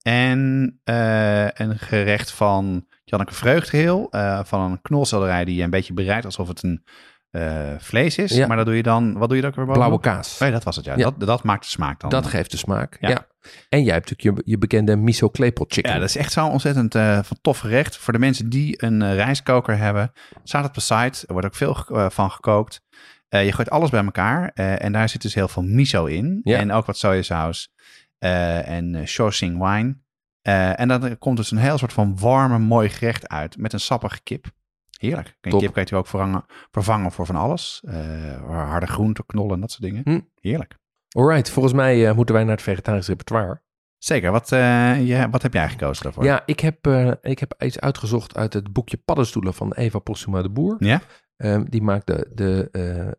En 0.02 0.80
eh, 0.84 1.48
een 1.50 1.78
gerecht 1.78 2.30
van 2.30 2.86
Janneke 3.04 3.34
Vreugdeheel. 3.34 4.08
eh 4.10 4.44
van 4.44 4.60
een 4.70 4.80
knolselderij 4.82 5.44
die 5.44 5.54
je 5.56 5.62
een 5.62 5.70
beetje 5.70 5.94
bereidt 5.94 6.24
alsof 6.24 6.48
het 6.48 6.62
een 6.62 6.84
eh, 7.34 7.74
vlees 7.78 8.18
is. 8.18 8.30
Ja. 8.30 8.46
Maar 8.46 8.56
dat 8.56 8.66
doe 8.66 8.76
je 8.76 8.82
dan, 8.82 9.18
wat 9.18 9.28
doe 9.28 9.36
je 9.36 9.42
dan 9.42 9.50
ook 9.50 9.56
weer? 9.56 9.74
Blauwe 9.74 10.00
kaas. 10.00 10.38
Nee, 10.38 10.50
dat 10.50 10.64
was 10.64 10.76
het 10.76 10.84
ja. 10.84 10.96
Ja. 10.96 11.02
Dat, 11.02 11.20
dat 11.20 11.42
maakt 11.42 11.62
de 11.62 11.68
smaak 11.68 12.00
dan. 12.00 12.10
Dat 12.10 12.26
geeft 12.26 12.50
de 12.50 12.56
smaak. 12.56 12.96
Ja. 13.00 13.08
Ja. 13.08 13.26
En 13.68 13.82
jij 13.82 13.94
hebt 13.94 14.10
natuurlijk 14.10 14.38
je, 14.46 14.50
je 14.50 14.58
bekende 14.58 14.96
miso 14.96 15.28
klepel 15.28 15.64
chicken. 15.68 15.92
Ja, 15.92 15.98
dat 15.98 16.08
is 16.08 16.16
echt 16.16 16.32
zo'n 16.32 16.50
ontzettend 16.50 16.94
eh, 16.94 17.22
van 17.22 17.38
tof 17.40 17.58
gerecht. 17.58 17.96
Voor 17.96 18.12
de 18.12 18.18
mensen 18.18 18.48
die 18.48 18.84
een 18.84 19.02
eh, 19.02 19.14
rijstkoker 19.14 19.76
hebben, 19.76 20.12
staat 20.44 20.66
op 20.66 20.74
de 20.74 20.80
site. 20.80 21.26
Er 21.26 21.32
wordt 21.32 21.46
ook 21.46 21.54
veel 21.54 21.76
eh, 21.96 22.10
van 22.10 22.30
gekookt. 22.30 22.82
Eh, 23.28 23.44
je 23.44 23.52
gooit 23.52 23.70
alles 23.70 23.90
bij 23.90 24.04
elkaar 24.04 24.50
eh, 24.54 24.82
en 24.84 24.92
daar 24.92 25.08
zit 25.08 25.22
dus 25.22 25.34
heel 25.34 25.48
veel 25.48 25.62
miso 25.62 26.04
in. 26.04 26.40
En 26.44 26.72
ook 26.72 26.86
wat 26.86 26.96
sojasaus 26.98 27.72
eh, 28.18 28.68
en 28.68 28.94
uh, 28.94 29.38
wine. 29.38 29.96
Eh, 30.42 30.80
en 30.80 30.88
dan 30.88 31.18
komt 31.18 31.36
dus 31.36 31.50
een 31.50 31.58
heel 31.58 31.78
soort 31.78 31.92
van 31.92 32.18
warme, 32.18 32.58
mooi 32.58 32.88
gerecht 32.88 33.28
uit 33.28 33.56
met 33.56 33.72
een 33.72 33.80
sappige 33.80 34.20
kip. 34.22 34.46
Heerlijk. 35.04 35.36
En 35.40 35.50
Top. 35.50 35.60
kip 35.60 35.72
kan 35.72 35.84
je 35.86 35.96
ook 35.96 36.06
vervangen, 36.06 36.44
vervangen 36.70 37.12
voor 37.12 37.26
van 37.26 37.36
alles. 37.36 37.82
Eh, 37.86 38.44
harde 38.46 38.86
groenten, 38.86 39.26
knollen, 39.26 39.60
dat 39.60 39.70
soort 39.70 39.82
dingen. 39.82 40.02
Hm. 40.04 40.20
Heerlijk. 40.40 40.76
Alright, 41.08 41.50
volgens 41.50 41.74
mij 41.74 42.08
eh, 42.08 42.14
moeten 42.14 42.34
wij 42.34 42.44
naar 42.44 42.54
het 42.54 42.62
vegetarisch 42.62 43.06
repertoire. 43.06 43.62
Zeker. 43.98 44.30
Wat, 44.30 44.52
eh, 44.52 45.08
je, 45.08 45.28
wat 45.30 45.42
heb 45.42 45.52
jij 45.52 45.68
gekozen 45.68 46.02
daarvoor? 46.02 46.24
Ja, 46.24 46.42
ik 46.46 46.60
heb, 46.60 46.86
ik 47.22 47.38
heb 47.38 47.54
iets 47.58 47.80
uitgezocht 47.80 48.36
uit 48.36 48.52
het 48.52 48.72
boekje 48.72 48.96
Paddenstoelen 48.96 49.54
van 49.54 49.72
Eva 49.72 49.98
Postuma 49.98 50.42
de 50.42 50.50
Boer. 50.50 50.76
Ja? 50.78 51.00
Ehm, 51.36 51.64
die 51.68 51.82
maakt 51.82 52.06
de, 52.06 52.30
de, 52.34 52.68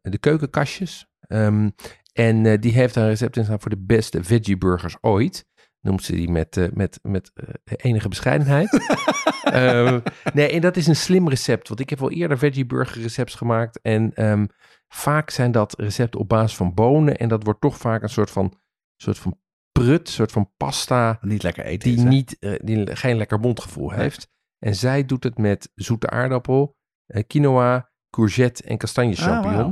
de 0.02 0.18
keukenkastjes. 0.18 1.08
Ehm, 1.20 1.70
en 2.14 2.60
die 2.60 2.72
heeft 2.72 2.96
een 2.96 3.08
recept 3.08 3.38
in 3.38 3.44
staan 3.44 3.60
voor 3.60 3.70
de 3.70 3.84
beste 3.86 4.24
veggie 4.24 4.58
burgers 4.58 4.98
ooit. 5.02 5.46
Noemt 5.82 6.04
ze 6.04 6.12
die 6.12 6.30
met, 6.30 6.70
met, 6.74 7.00
met 7.02 7.32
enige 7.66 8.10
bescheidenheid. 8.10 8.70
Ehm, 9.56 10.00
nee, 10.34 10.50
en 10.50 10.62
dat 10.62 10.78
is 10.78 10.88
een 10.88 10.96
slim 10.96 11.30
recept. 11.30 11.68
Want 11.68 11.80
ik 11.80 11.90
heb 11.90 12.00
wel 12.00 12.12
eerder 12.12 12.38
veggie 12.38 12.66
burger 12.66 13.02
recepts 13.02 13.36
gemaakt. 13.36 13.80
En 13.82 14.14
ehm, 14.14 14.46
vaak 14.88 15.30
zijn 15.30 15.52
dat 15.52 15.80
recepten 15.80 16.20
op 16.20 16.30
basis 16.30 16.58
van 16.58 16.74
bonen. 16.74 17.18
En 17.18 17.28
dat 17.28 17.44
wordt 17.44 17.62
toch 17.62 17.78
vaak 17.78 18.02
een 18.02 18.10
soort 18.10 18.32
van, 18.32 18.54
soort 18.96 19.18
van 19.18 19.40
prut, 19.72 20.10
soort 20.10 20.32
van 20.32 20.52
pasta 20.58 21.18
Niet 21.22 21.44
lekker 21.44 21.66
eten. 21.66 21.90
die, 21.90 21.98
is, 21.98 22.04
niet, 22.04 22.40
eh, 22.40 22.54
die 22.64 22.96
geen 22.96 23.18
lekker 23.18 23.40
mondgevoel 23.40 23.92
heeft. 23.92 24.28
En 24.60 24.76
zij 24.76 25.06
doet 25.06 25.24
het 25.24 25.38
met 25.38 25.72
zoete 25.76 26.10
aardappel, 26.10 26.76
eh, 27.06 27.24
quinoa, 27.28 27.92
courgette 28.10 28.64
en 28.64 28.78
kastanje 28.78 29.18
Ah, 29.18 29.44
wauw. 29.44 29.70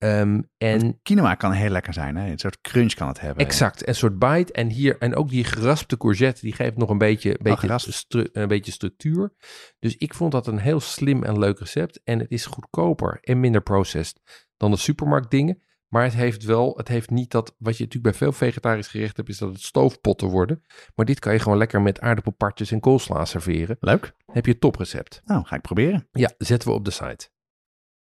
Ehm, 0.00 0.40
en 0.58 0.98
Quinoa 1.02 1.34
kan 1.34 1.52
heel 1.52 1.70
lekker 1.70 1.92
zijn. 1.92 2.16
Hè? 2.16 2.30
Een 2.30 2.38
soort 2.38 2.60
crunch 2.60 2.94
kan 2.94 3.08
het 3.08 3.20
hebben. 3.20 3.44
exact, 3.46 3.88
een 3.88 3.94
soort 3.94 4.18
bite. 4.18 4.52
En 4.52 4.68
hier, 4.68 4.98
en 4.98 5.14
ook 5.14 5.28
die 5.28 5.44
geraspte 5.44 5.96
courgette, 5.96 6.40
die 6.40 6.52
geeft 6.52 6.76
nog 6.76 6.90
een 6.90 6.98
beetje, 6.98 7.38
beetje, 7.42 7.58
geraspt. 7.58 7.92
stru- 7.92 8.28
een 8.32 8.48
beetje 8.48 8.72
structuur. 8.72 9.32
Dus 9.78 9.96
ik 9.96 10.14
vond 10.14 10.32
dat 10.32 10.46
een 10.46 10.58
heel 10.58 10.80
slim 10.80 11.22
en 11.24 11.38
leuk 11.38 11.58
recept. 11.58 12.00
En 12.04 12.18
het 12.18 12.30
is 12.30 12.46
goedkoper 12.46 13.18
en 13.20 13.40
minder 13.40 13.60
processed 13.62 14.20
dan 14.56 14.70
de 14.70 14.76
supermarktdingen. 14.76 15.62
Maar 15.88 16.02
het 16.04 16.14
heeft 16.14 16.44
wel, 16.44 16.76
het 16.76 16.88
heeft 16.88 17.10
niet 17.10 17.30
dat, 17.30 17.54
wat 17.58 17.76
je 17.76 17.84
natuurlijk 17.84 18.12
bij 18.12 18.22
veel 18.28 18.32
vegetarisch 18.32 18.88
gerechten 18.88 19.16
hebt, 19.16 19.28
is 19.28 19.38
dat 19.38 19.52
het 19.52 19.60
stoofpotten 19.62 20.28
worden. 20.28 20.62
Maar 20.94 21.06
dit 21.06 21.18
kan 21.18 21.32
je 21.32 21.38
gewoon 21.38 21.58
lekker 21.58 21.82
met 21.82 22.00
aardappelpartjes 22.00 22.70
en 22.72 22.80
koolsla 22.80 23.24
serveren. 23.24 23.76
Leuk. 23.80 24.12
Heb 24.32 24.46
je 24.46 24.52
een 24.52 24.58
toprecept. 24.58 25.20
Nou, 25.24 25.44
ga 25.44 25.56
ik 25.56 25.62
proberen. 25.62 26.08
Ja, 26.12 26.30
zetten 26.38 26.68
we 26.68 26.74
op 26.74 26.84
de 26.84 26.90
site. 26.90 27.28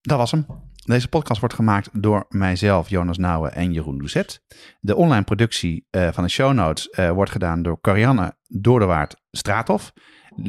Dat 0.02 0.18
was 0.18 0.32
hem. 0.32 0.46
Deze 0.88 1.08
podcast 1.08 1.40
wordt 1.40 1.56
gemaakt 1.56 1.90
door 2.02 2.26
mijzelf, 2.30 2.90
Jonas 2.90 3.18
Nouwen 3.18 3.54
en 3.54 3.74
Jeroen 3.74 3.98
Doucet. 3.98 4.42
De 4.80 4.96
online 4.96 5.24
productie 5.24 5.88
eh, 5.90 6.12
van 6.12 6.24
de 6.24 6.30
show 6.30 6.54
notes 6.54 6.90
eh, 6.90 7.12
wordt 7.12 7.32
gedaan 7.32 7.62
door 7.62 7.82
Carianne 7.82 8.36
Doordewaard 8.48 9.16
Straathof. 9.32 9.94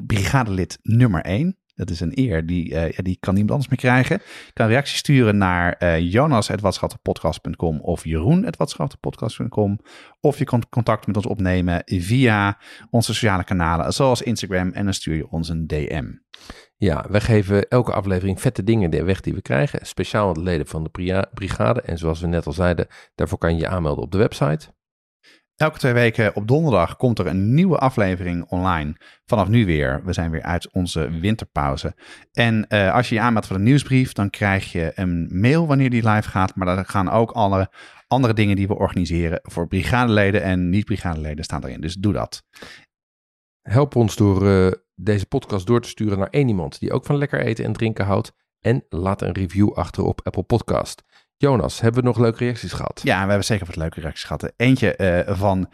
Brigadelid 0.06 0.78
nummer 0.82 1.22
1. 1.22 1.58
Dat 1.78 1.90
is 1.90 2.00
een 2.00 2.12
eer, 2.14 2.46
die, 2.46 2.74
eh, 2.74 2.98
die 3.02 3.16
kan 3.20 3.34
niemand 3.34 3.52
anders 3.52 3.70
meer 3.70 3.78
krijgen. 3.78 4.20
Je 4.46 4.52
kan 4.52 4.66
reacties 4.66 4.98
sturen 4.98 5.36
naar 5.36 6.00
jonas.watschattenpodcast.com 6.00 7.80
of 7.80 8.04
jeroen.watschattenpodcast.com. 8.04 9.78
Of 10.20 10.38
je 10.38 10.44
kan 10.44 10.68
contact 10.68 11.06
met 11.06 11.16
ons 11.16 11.26
opnemen 11.26 11.82
via 11.86 12.58
onze 12.90 13.14
sociale 13.14 13.44
kanalen, 13.44 13.92
zoals 13.92 14.22
Instagram. 14.22 14.70
En 14.72 14.84
dan 14.84 14.94
stuur 14.94 15.16
je 15.16 15.30
ons 15.30 15.48
een 15.48 15.66
DM. 15.66 16.12
Ja, 16.76 17.06
wij 17.08 17.20
geven 17.20 17.68
elke 17.68 17.92
aflevering 17.92 18.40
vette 18.40 18.64
dingen 18.64 19.04
weg 19.04 19.20
die 19.20 19.34
we 19.34 19.42
krijgen. 19.42 19.86
Speciaal 19.86 20.28
aan 20.28 20.34
de 20.34 20.42
leden 20.42 20.66
van 20.66 20.82
de 20.82 21.26
brigade. 21.34 21.80
En 21.80 21.98
zoals 21.98 22.20
we 22.20 22.26
net 22.26 22.46
al 22.46 22.52
zeiden, 22.52 22.86
daarvoor 23.14 23.38
kan 23.38 23.54
je 23.54 23.60
je 23.60 23.68
aanmelden 23.68 24.04
op 24.04 24.12
de 24.12 24.18
website. 24.18 24.68
Elke 25.58 25.78
twee 25.78 25.92
weken 25.92 26.36
op 26.36 26.48
donderdag 26.48 26.96
komt 26.96 27.18
er 27.18 27.26
een 27.26 27.54
nieuwe 27.54 27.78
aflevering 27.78 28.44
online. 28.44 28.96
Vanaf 29.26 29.48
nu 29.48 29.66
weer. 29.66 30.04
We 30.04 30.12
zijn 30.12 30.30
weer 30.30 30.42
uit 30.42 30.72
onze 30.72 31.10
winterpauze. 31.10 31.94
En 32.32 32.66
eh, 32.68 32.94
als 32.94 33.08
je 33.08 33.14
je 33.14 33.20
aanmeldt 33.20 33.46
voor 33.46 33.56
de 33.56 33.62
nieuwsbrief, 33.62 34.12
dan 34.12 34.30
krijg 34.30 34.72
je 34.72 34.92
een 34.94 35.28
mail 35.32 35.66
wanneer 35.66 35.90
die 35.90 36.08
live 36.08 36.28
gaat. 36.28 36.54
Maar 36.56 36.66
daar 36.66 36.84
gaan 36.84 37.10
ook 37.10 37.30
alle 37.30 37.70
andere 38.06 38.34
dingen 38.34 38.56
die 38.56 38.66
we 38.66 38.78
organiseren 38.78 39.40
voor 39.42 39.66
brigadeleden 39.66 40.42
en 40.42 40.68
niet-brigadeleden 40.68 41.44
staan 41.44 41.64
erin. 41.64 41.80
Dus 41.80 41.94
doe 41.94 42.12
dat. 42.12 42.42
Help 43.62 43.96
ons 43.96 44.16
door 44.16 44.48
eh, 44.48 44.72
deze 44.94 45.26
podcast 45.26 45.66
door 45.66 45.80
te 45.80 45.88
sturen 45.88 46.18
naar 46.18 46.30
één 46.30 46.48
iemand 46.48 46.80
die 46.80 46.92
ook 46.92 47.04
van 47.04 47.16
lekker 47.16 47.40
eten 47.40 47.64
en 47.64 47.72
drinken 47.72 48.04
houdt. 48.04 48.32
En 48.60 48.84
laat 48.88 49.22
een 49.22 49.32
review 49.32 49.72
achter 49.72 50.04
op 50.04 50.20
Apple 50.22 50.42
Podcast. 50.42 51.04
Jonas, 51.42 51.80
hebben 51.80 52.00
we 52.02 52.08
nog 52.08 52.18
leuke 52.18 52.44
reacties 52.44 52.72
gehad? 52.72 53.00
Ja, 53.04 53.20
we 53.22 53.26
hebben 53.28 53.44
zeker 53.44 53.66
wat 53.66 53.76
leuke 53.76 54.00
reacties 54.00 54.24
gehad. 54.24 54.52
Eentje 54.56 54.96
eh, 54.96 55.36
van 55.36 55.68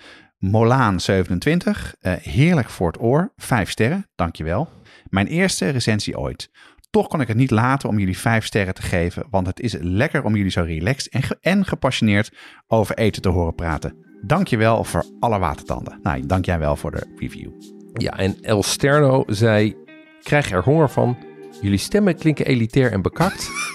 Molaan27. 0.47 1.99
Eh, 2.01 2.13
heerlijk 2.13 2.69
voor 2.69 2.87
het 2.87 3.01
oor. 3.01 3.33
Vijf 3.37 3.71
sterren, 3.71 4.07
dankjewel. 4.15 4.69
Mijn 5.09 5.27
eerste 5.27 5.69
recensie 5.69 6.19
ooit. 6.19 6.51
Toch 6.91 7.09
kon 7.09 7.21
ik 7.21 7.29
het 7.29 7.37
niet 7.37 7.51
laten 7.51 7.89
om 7.89 7.99
jullie 7.99 8.19
vijf 8.19 8.45
sterren 8.45 8.75
te 8.75 8.83
geven, 8.83 9.27
want 9.31 9.47
het 9.47 9.61
is 9.61 9.77
lekker 9.81 10.25
om 10.25 10.37
jullie 10.37 10.51
zo 10.51 10.63
relaxed 10.63 11.13
en, 11.13 11.23
ge- 11.23 11.39
en 11.41 11.65
gepassioneerd 11.65 12.37
over 12.67 12.95
eten 12.99 13.23
te 13.23 13.29
horen 13.29 13.55
praten. 13.55 13.97
Dankjewel 14.23 14.85
voor 14.85 15.05
alle 15.21 15.39
watertanden. 15.39 15.99
Nou, 16.03 16.27
dank 16.27 16.45
jij 16.45 16.59
wel 16.59 16.77
voor 16.77 16.91
de 16.91 17.13
review. 17.17 17.51
Ja, 17.93 18.19
en 18.19 18.37
El 18.43 18.63
Sterno 18.63 19.25
zei: 19.27 19.77
Krijg 20.23 20.51
er 20.51 20.63
honger 20.63 20.91
van? 20.91 21.19
Jullie 21.61 21.79
stemmen 21.79 22.17
klinken 22.17 22.47
elitair 22.47 22.93
en 22.93 23.03
bekakt. 23.03 23.49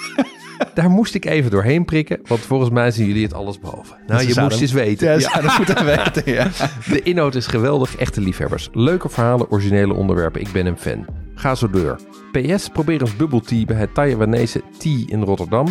Daar 0.74 0.90
moest 0.90 1.16
ik 1.16 1.26
even 1.26 1.52
doorheen 1.52 1.86
prikken, 1.86 2.20
want 2.28 2.40
volgens 2.42 2.70
mij 2.70 2.92
zien 2.92 3.08
jullie 3.08 3.24
het 3.24 3.34
alles 3.34 3.60
boven. 3.60 3.98
Nou, 4.08 4.28
je 4.28 4.42
moest 4.42 4.62
eens 4.62 4.72
weten. 4.72 5.08
Ja, 5.08 5.18
Ja. 5.34 5.42
dat 5.42 5.58
moeten 5.58 5.86
weten. 5.96 6.22
Ja. 6.34 6.48
De 6.90 7.02
inhoud 7.04 7.36
is 7.36 7.48
geweldig, 7.48 7.96
echte 7.96 8.22
liefhebbers. 8.22 8.70
Leuke 8.74 9.10
verhalen, 9.10 9.52
originele 9.52 9.94
onderwerpen. 9.94 10.42
Ik 10.42 10.52
ben 10.52 10.66
een 10.66 10.78
fan. 10.78 11.06
Ga 11.36 11.56
zo 11.56 11.70
door. 11.70 12.00
PS, 12.32 12.68
probeer 12.70 13.02
eens 13.02 13.16
bubble 13.16 13.42
tea 13.42 13.66
bij 13.66 13.76
het 13.76 13.94
Taiwanese 13.94 14.62
Tea 14.78 15.04
in 15.08 15.22
Rotterdam. 15.24 15.68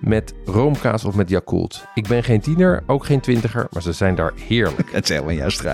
met 0.00 0.34
roomkaas 0.44 1.04
of 1.04 1.14
met 1.14 1.28
Yakult. 1.28 1.84
Ik 1.94 2.08
ben 2.08 2.24
geen 2.24 2.40
tiener, 2.40 2.82
ook 2.86 3.04
geen 3.04 3.20
twintiger, 3.20 3.66
maar 3.70 3.82
ze 3.82 3.92
zijn 3.92 4.14
daar 4.14 4.32
heerlijk. 4.48 4.92
Het 4.92 5.04
is 5.04 5.08
helemaal 5.10 5.34
juist. 5.34 5.64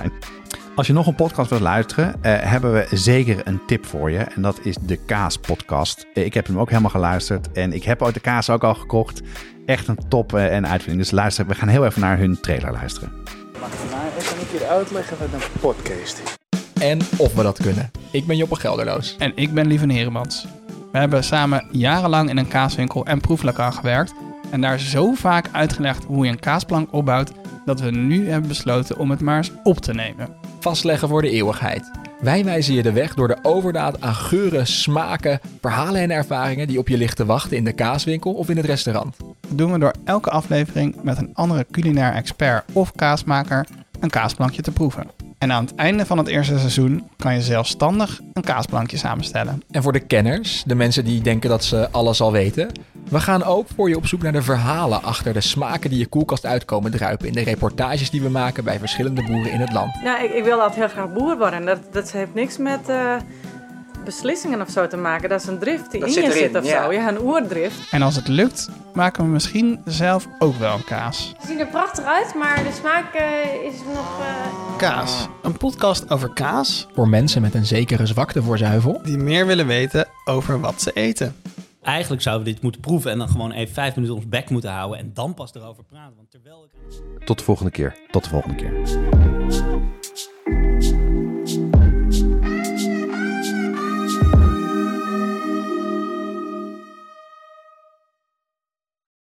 Als 0.74 0.86
je 0.86 0.92
nog 0.92 1.06
een 1.06 1.14
podcast 1.14 1.50
wilt 1.50 1.62
luisteren, 1.62 2.14
eh, 2.22 2.38
hebben 2.40 2.72
we 2.72 2.86
zeker 2.90 3.40
een 3.44 3.60
tip 3.66 3.86
voor 3.86 4.10
je. 4.10 4.18
En 4.18 4.42
dat 4.42 4.58
is 4.62 4.76
de 4.80 4.96
Kaas 4.96 5.36
Podcast. 5.36 6.06
Eh, 6.14 6.24
ik 6.24 6.34
heb 6.34 6.46
hem 6.46 6.58
ook 6.58 6.68
helemaal 6.68 6.90
geluisterd. 6.90 7.52
En 7.52 7.72
ik 7.72 7.84
heb 7.84 8.02
ooit 8.02 8.14
de 8.14 8.20
kaas 8.20 8.50
ook 8.50 8.64
al 8.64 8.74
gekocht. 8.74 9.22
Echt 9.66 9.88
een 9.88 9.98
top 10.08 10.34
eh, 10.34 10.56
en 10.56 10.66
uitvinding. 10.66 11.02
Dus 11.02 11.10
luister, 11.10 11.46
we 11.46 11.54
gaan 11.54 11.68
heel 11.68 11.84
even 11.84 12.00
naar 12.00 12.18
hun 12.18 12.40
trailer 12.40 12.72
luisteren. 12.72 13.12
Mag 13.60 13.72
ik 13.72 13.90
mij 13.90 14.08
even 14.18 14.38
een 14.38 14.58
keer 14.58 14.68
uitleggen 14.68 15.16
wat 15.18 15.28
een 15.32 15.60
podcast 15.60 16.22
is? 16.24 16.36
En 16.82 16.98
of 17.16 17.34
we 17.34 17.42
dat 17.42 17.58
kunnen. 17.62 17.90
Ik 18.10 18.26
ben 18.26 18.36
Joppe 18.36 18.56
Gelderloos. 18.56 19.16
En 19.18 19.32
ik 19.34 19.54
ben 19.54 19.66
Lieven 19.66 19.90
Heremans. 19.90 20.46
We 20.92 20.98
hebben 20.98 21.24
samen 21.24 21.66
jarenlang 21.70 22.30
in 22.30 22.38
een 22.38 22.48
kaaswinkel 22.48 23.06
en 23.06 23.20
proeflokaal 23.20 23.72
gewerkt. 23.72 24.14
En 24.50 24.60
daar 24.60 24.78
zo 24.78 25.12
vaak 25.12 25.48
uitgelegd 25.52 26.04
hoe 26.04 26.24
je 26.24 26.30
een 26.30 26.40
kaasplank 26.40 26.92
opbouwt, 26.92 27.32
dat 27.64 27.80
we 27.80 27.90
nu 27.90 28.28
hebben 28.28 28.48
besloten 28.48 28.98
om 28.98 29.10
het 29.10 29.20
maar 29.20 29.36
eens 29.36 29.52
op 29.62 29.78
te 29.78 29.92
nemen. 29.92 30.28
Vastleggen 30.60 31.08
voor 31.08 31.22
de 31.22 31.30
eeuwigheid. 31.30 31.90
Wij 32.20 32.44
wijzen 32.44 32.74
je 32.74 32.82
de 32.82 32.92
weg 32.92 33.14
door 33.14 33.28
de 33.28 33.38
overdaad 33.42 34.00
aan 34.00 34.14
geuren, 34.14 34.66
smaken, 34.66 35.40
verhalen 35.60 36.00
en 36.00 36.10
ervaringen 36.10 36.66
die 36.66 36.78
op 36.78 36.88
je 36.88 36.96
ligt 36.96 37.16
te 37.16 37.26
wachten 37.26 37.56
in 37.56 37.64
de 37.64 37.72
kaaswinkel 37.72 38.32
of 38.32 38.48
in 38.48 38.56
het 38.56 38.66
restaurant. 38.66 39.16
Dat 39.18 39.58
doen 39.58 39.72
we 39.72 39.78
door 39.78 39.94
elke 40.04 40.30
aflevering 40.30 41.02
met 41.02 41.18
een 41.18 41.30
andere 41.32 41.66
culinair 41.70 42.12
expert 42.12 42.64
of 42.72 42.92
kaasmaker 42.92 43.66
een 44.00 44.10
kaasplankje 44.10 44.62
te 44.62 44.70
proeven. 44.70 45.21
En 45.42 45.52
aan 45.52 45.64
het 45.64 45.74
einde 45.74 46.06
van 46.06 46.18
het 46.18 46.26
eerste 46.28 46.58
seizoen 46.58 47.08
kan 47.16 47.34
je 47.34 47.40
zelfstandig 47.40 48.20
een 48.32 48.42
kaasplankje 48.42 48.96
samenstellen. 48.96 49.62
En 49.70 49.82
voor 49.82 49.92
de 49.92 50.00
kenners, 50.00 50.62
de 50.66 50.74
mensen 50.74 51.04
die 51.04 51.20
denken 51.20 51.50
dat 51.50 51.64
ze 51.64 51.90
alles 51.90 52.20
al 52.20 52.32
weten, 52.32 52.68
we 53.08 53.20
gaan 53.20 53.44
ook 53.44 53.66
voor 53.74 53.88
je 53.88 53.96
op 53.96 54.06
zoek 54.06 54.22
naar 54.22 54.32
de 54.32 54.42
verhalen 54.42 55.02
achter 55.02 55.32
de 55.32 55.40
smaken 55.40 55.90
die 55.90 55.98
je 55.98 56.06
koelkast 56.06 56.46
uitkomen 56.46 56.90
druipen 56.90 57.26
in 57.26 57.32
de 57.32 57.42
reportages 57.42 58.10
die 58.10 58.22
we 58.22 58.28
maken 58.28 58.64
bij 58.64 58.78
verschillende 58.78 59.22
boeren 59.22 59.52
in 59.52 59.60
het 59.60 59.72
land. 59.72 60.02
Nou, 60.02 60.24
ik, 60.24 60.32
ik 60.32 60.44
wil 60.44 60.60
altijd 60.60 60.78
heel 60.78 60.88
graag 60.88 61.12
boer 61.12 61.38
worden. 61.38 61.64
Dat, 61.64 61.78
dat 61.92 62.12
heeft 62.12 62.34
niks 62.34 62.58
met 62.58 62.88
eh, 62.88 63.16
beslissingen 64.04 64.60
of 64.60 64.70
zo 64.70 64.86
te 64.86 64.96
maken. 64.96 65.28
Dat 65.28 65.40
is 65.40 65.46
een 65.46 65.58
drift 65.58 65.90
die 65.90 66.00
Dat 66.00 66.08
in 66.08 66.14
zit 66.14 66.24
je 66.24 66.30
erin, 66.30 66.42
zit 66.52 66.56
of 66.56 66.64
ja. 66.64 66.84
zo. 66.84 66.92
Ja, 66.92 67.08
een 67.08 67.20
oerdrift. 67.20 67.90
En 67.90 68.02
als 68.02 68.16
het 68.16 68.28
lukt, 68.28 68.68
maken 68.92 69.24
we 69.24 69.30
misschien 69.30 69.80
zelf 69.84 70.26
ook 70.38 70.56
wel 70.56 70.74
een 70.74 70.84
kaas. 70.84 71.34
Ze 71.40 71.46
zien 71.46 71.58
er 71.60 71.66
prachtig 71.66 72.04
uit, 72.04 72.34
maar 72.34 72.62
de 72.64 72.72
smaak 72.72 73.14
eh, 73.14 73.64
is 73.72 73.74
nog... 73.94 74.20
eh, 74.20 74.76
Kaas, 74.78 75.28
een 75.42 75.56
podcast 75.56 76.10
over 76.10 76.32
kaas 76.32 76.86
Voor 76.94 77.08
mensen 77.08 77.42
met 77.42 77.54
een 77.54 77.66
zekere 77.66 78.06
zwakte 78.06 78.42
voor 78.42 78.58
zuivel. 78.58 79.00
die 79.04 79.18
meer 79.18 79.46
willen 79.46 79.66
weten 79.66 80.06
over 80.24 80.60
wat 80.60 80.82
ze 80.82 80.92
eten. 80.92 81.36
Eigenlijk 81.82 82.22
zouden 82.22 82.46
we 82.46 82.52
dit 82.52 82.62
moeten 82.62 82.80
proeven 82.80 83.10
en 83.10 83.18
dan 83.18 83.28
gewoon 83.28 83.52
even 83.52 83.74
vijf 83.74 83.94
minuten 83.94 84.16
ons 84.16 84.28
bek 84.28 84.50
moeten 84.50 84.70
houden 84.70 84.98
en 84.98 85.10
dan 85.14 85.34
pas 85.34 85.54
erover 85.54 85.84
praten. 85.84 86.16
Want 86.16 86.30
terwijl 86.30 86.64
ik... 86.64 87.24
Tot 87.24 87.38
de 87.38 87.44
volgende 87.44 87.70
keer. 87.70 87.96
Tot 88.10 88.24
de 88.24 88.30
volgende 88.30 88.54
keer. 88.56 88.72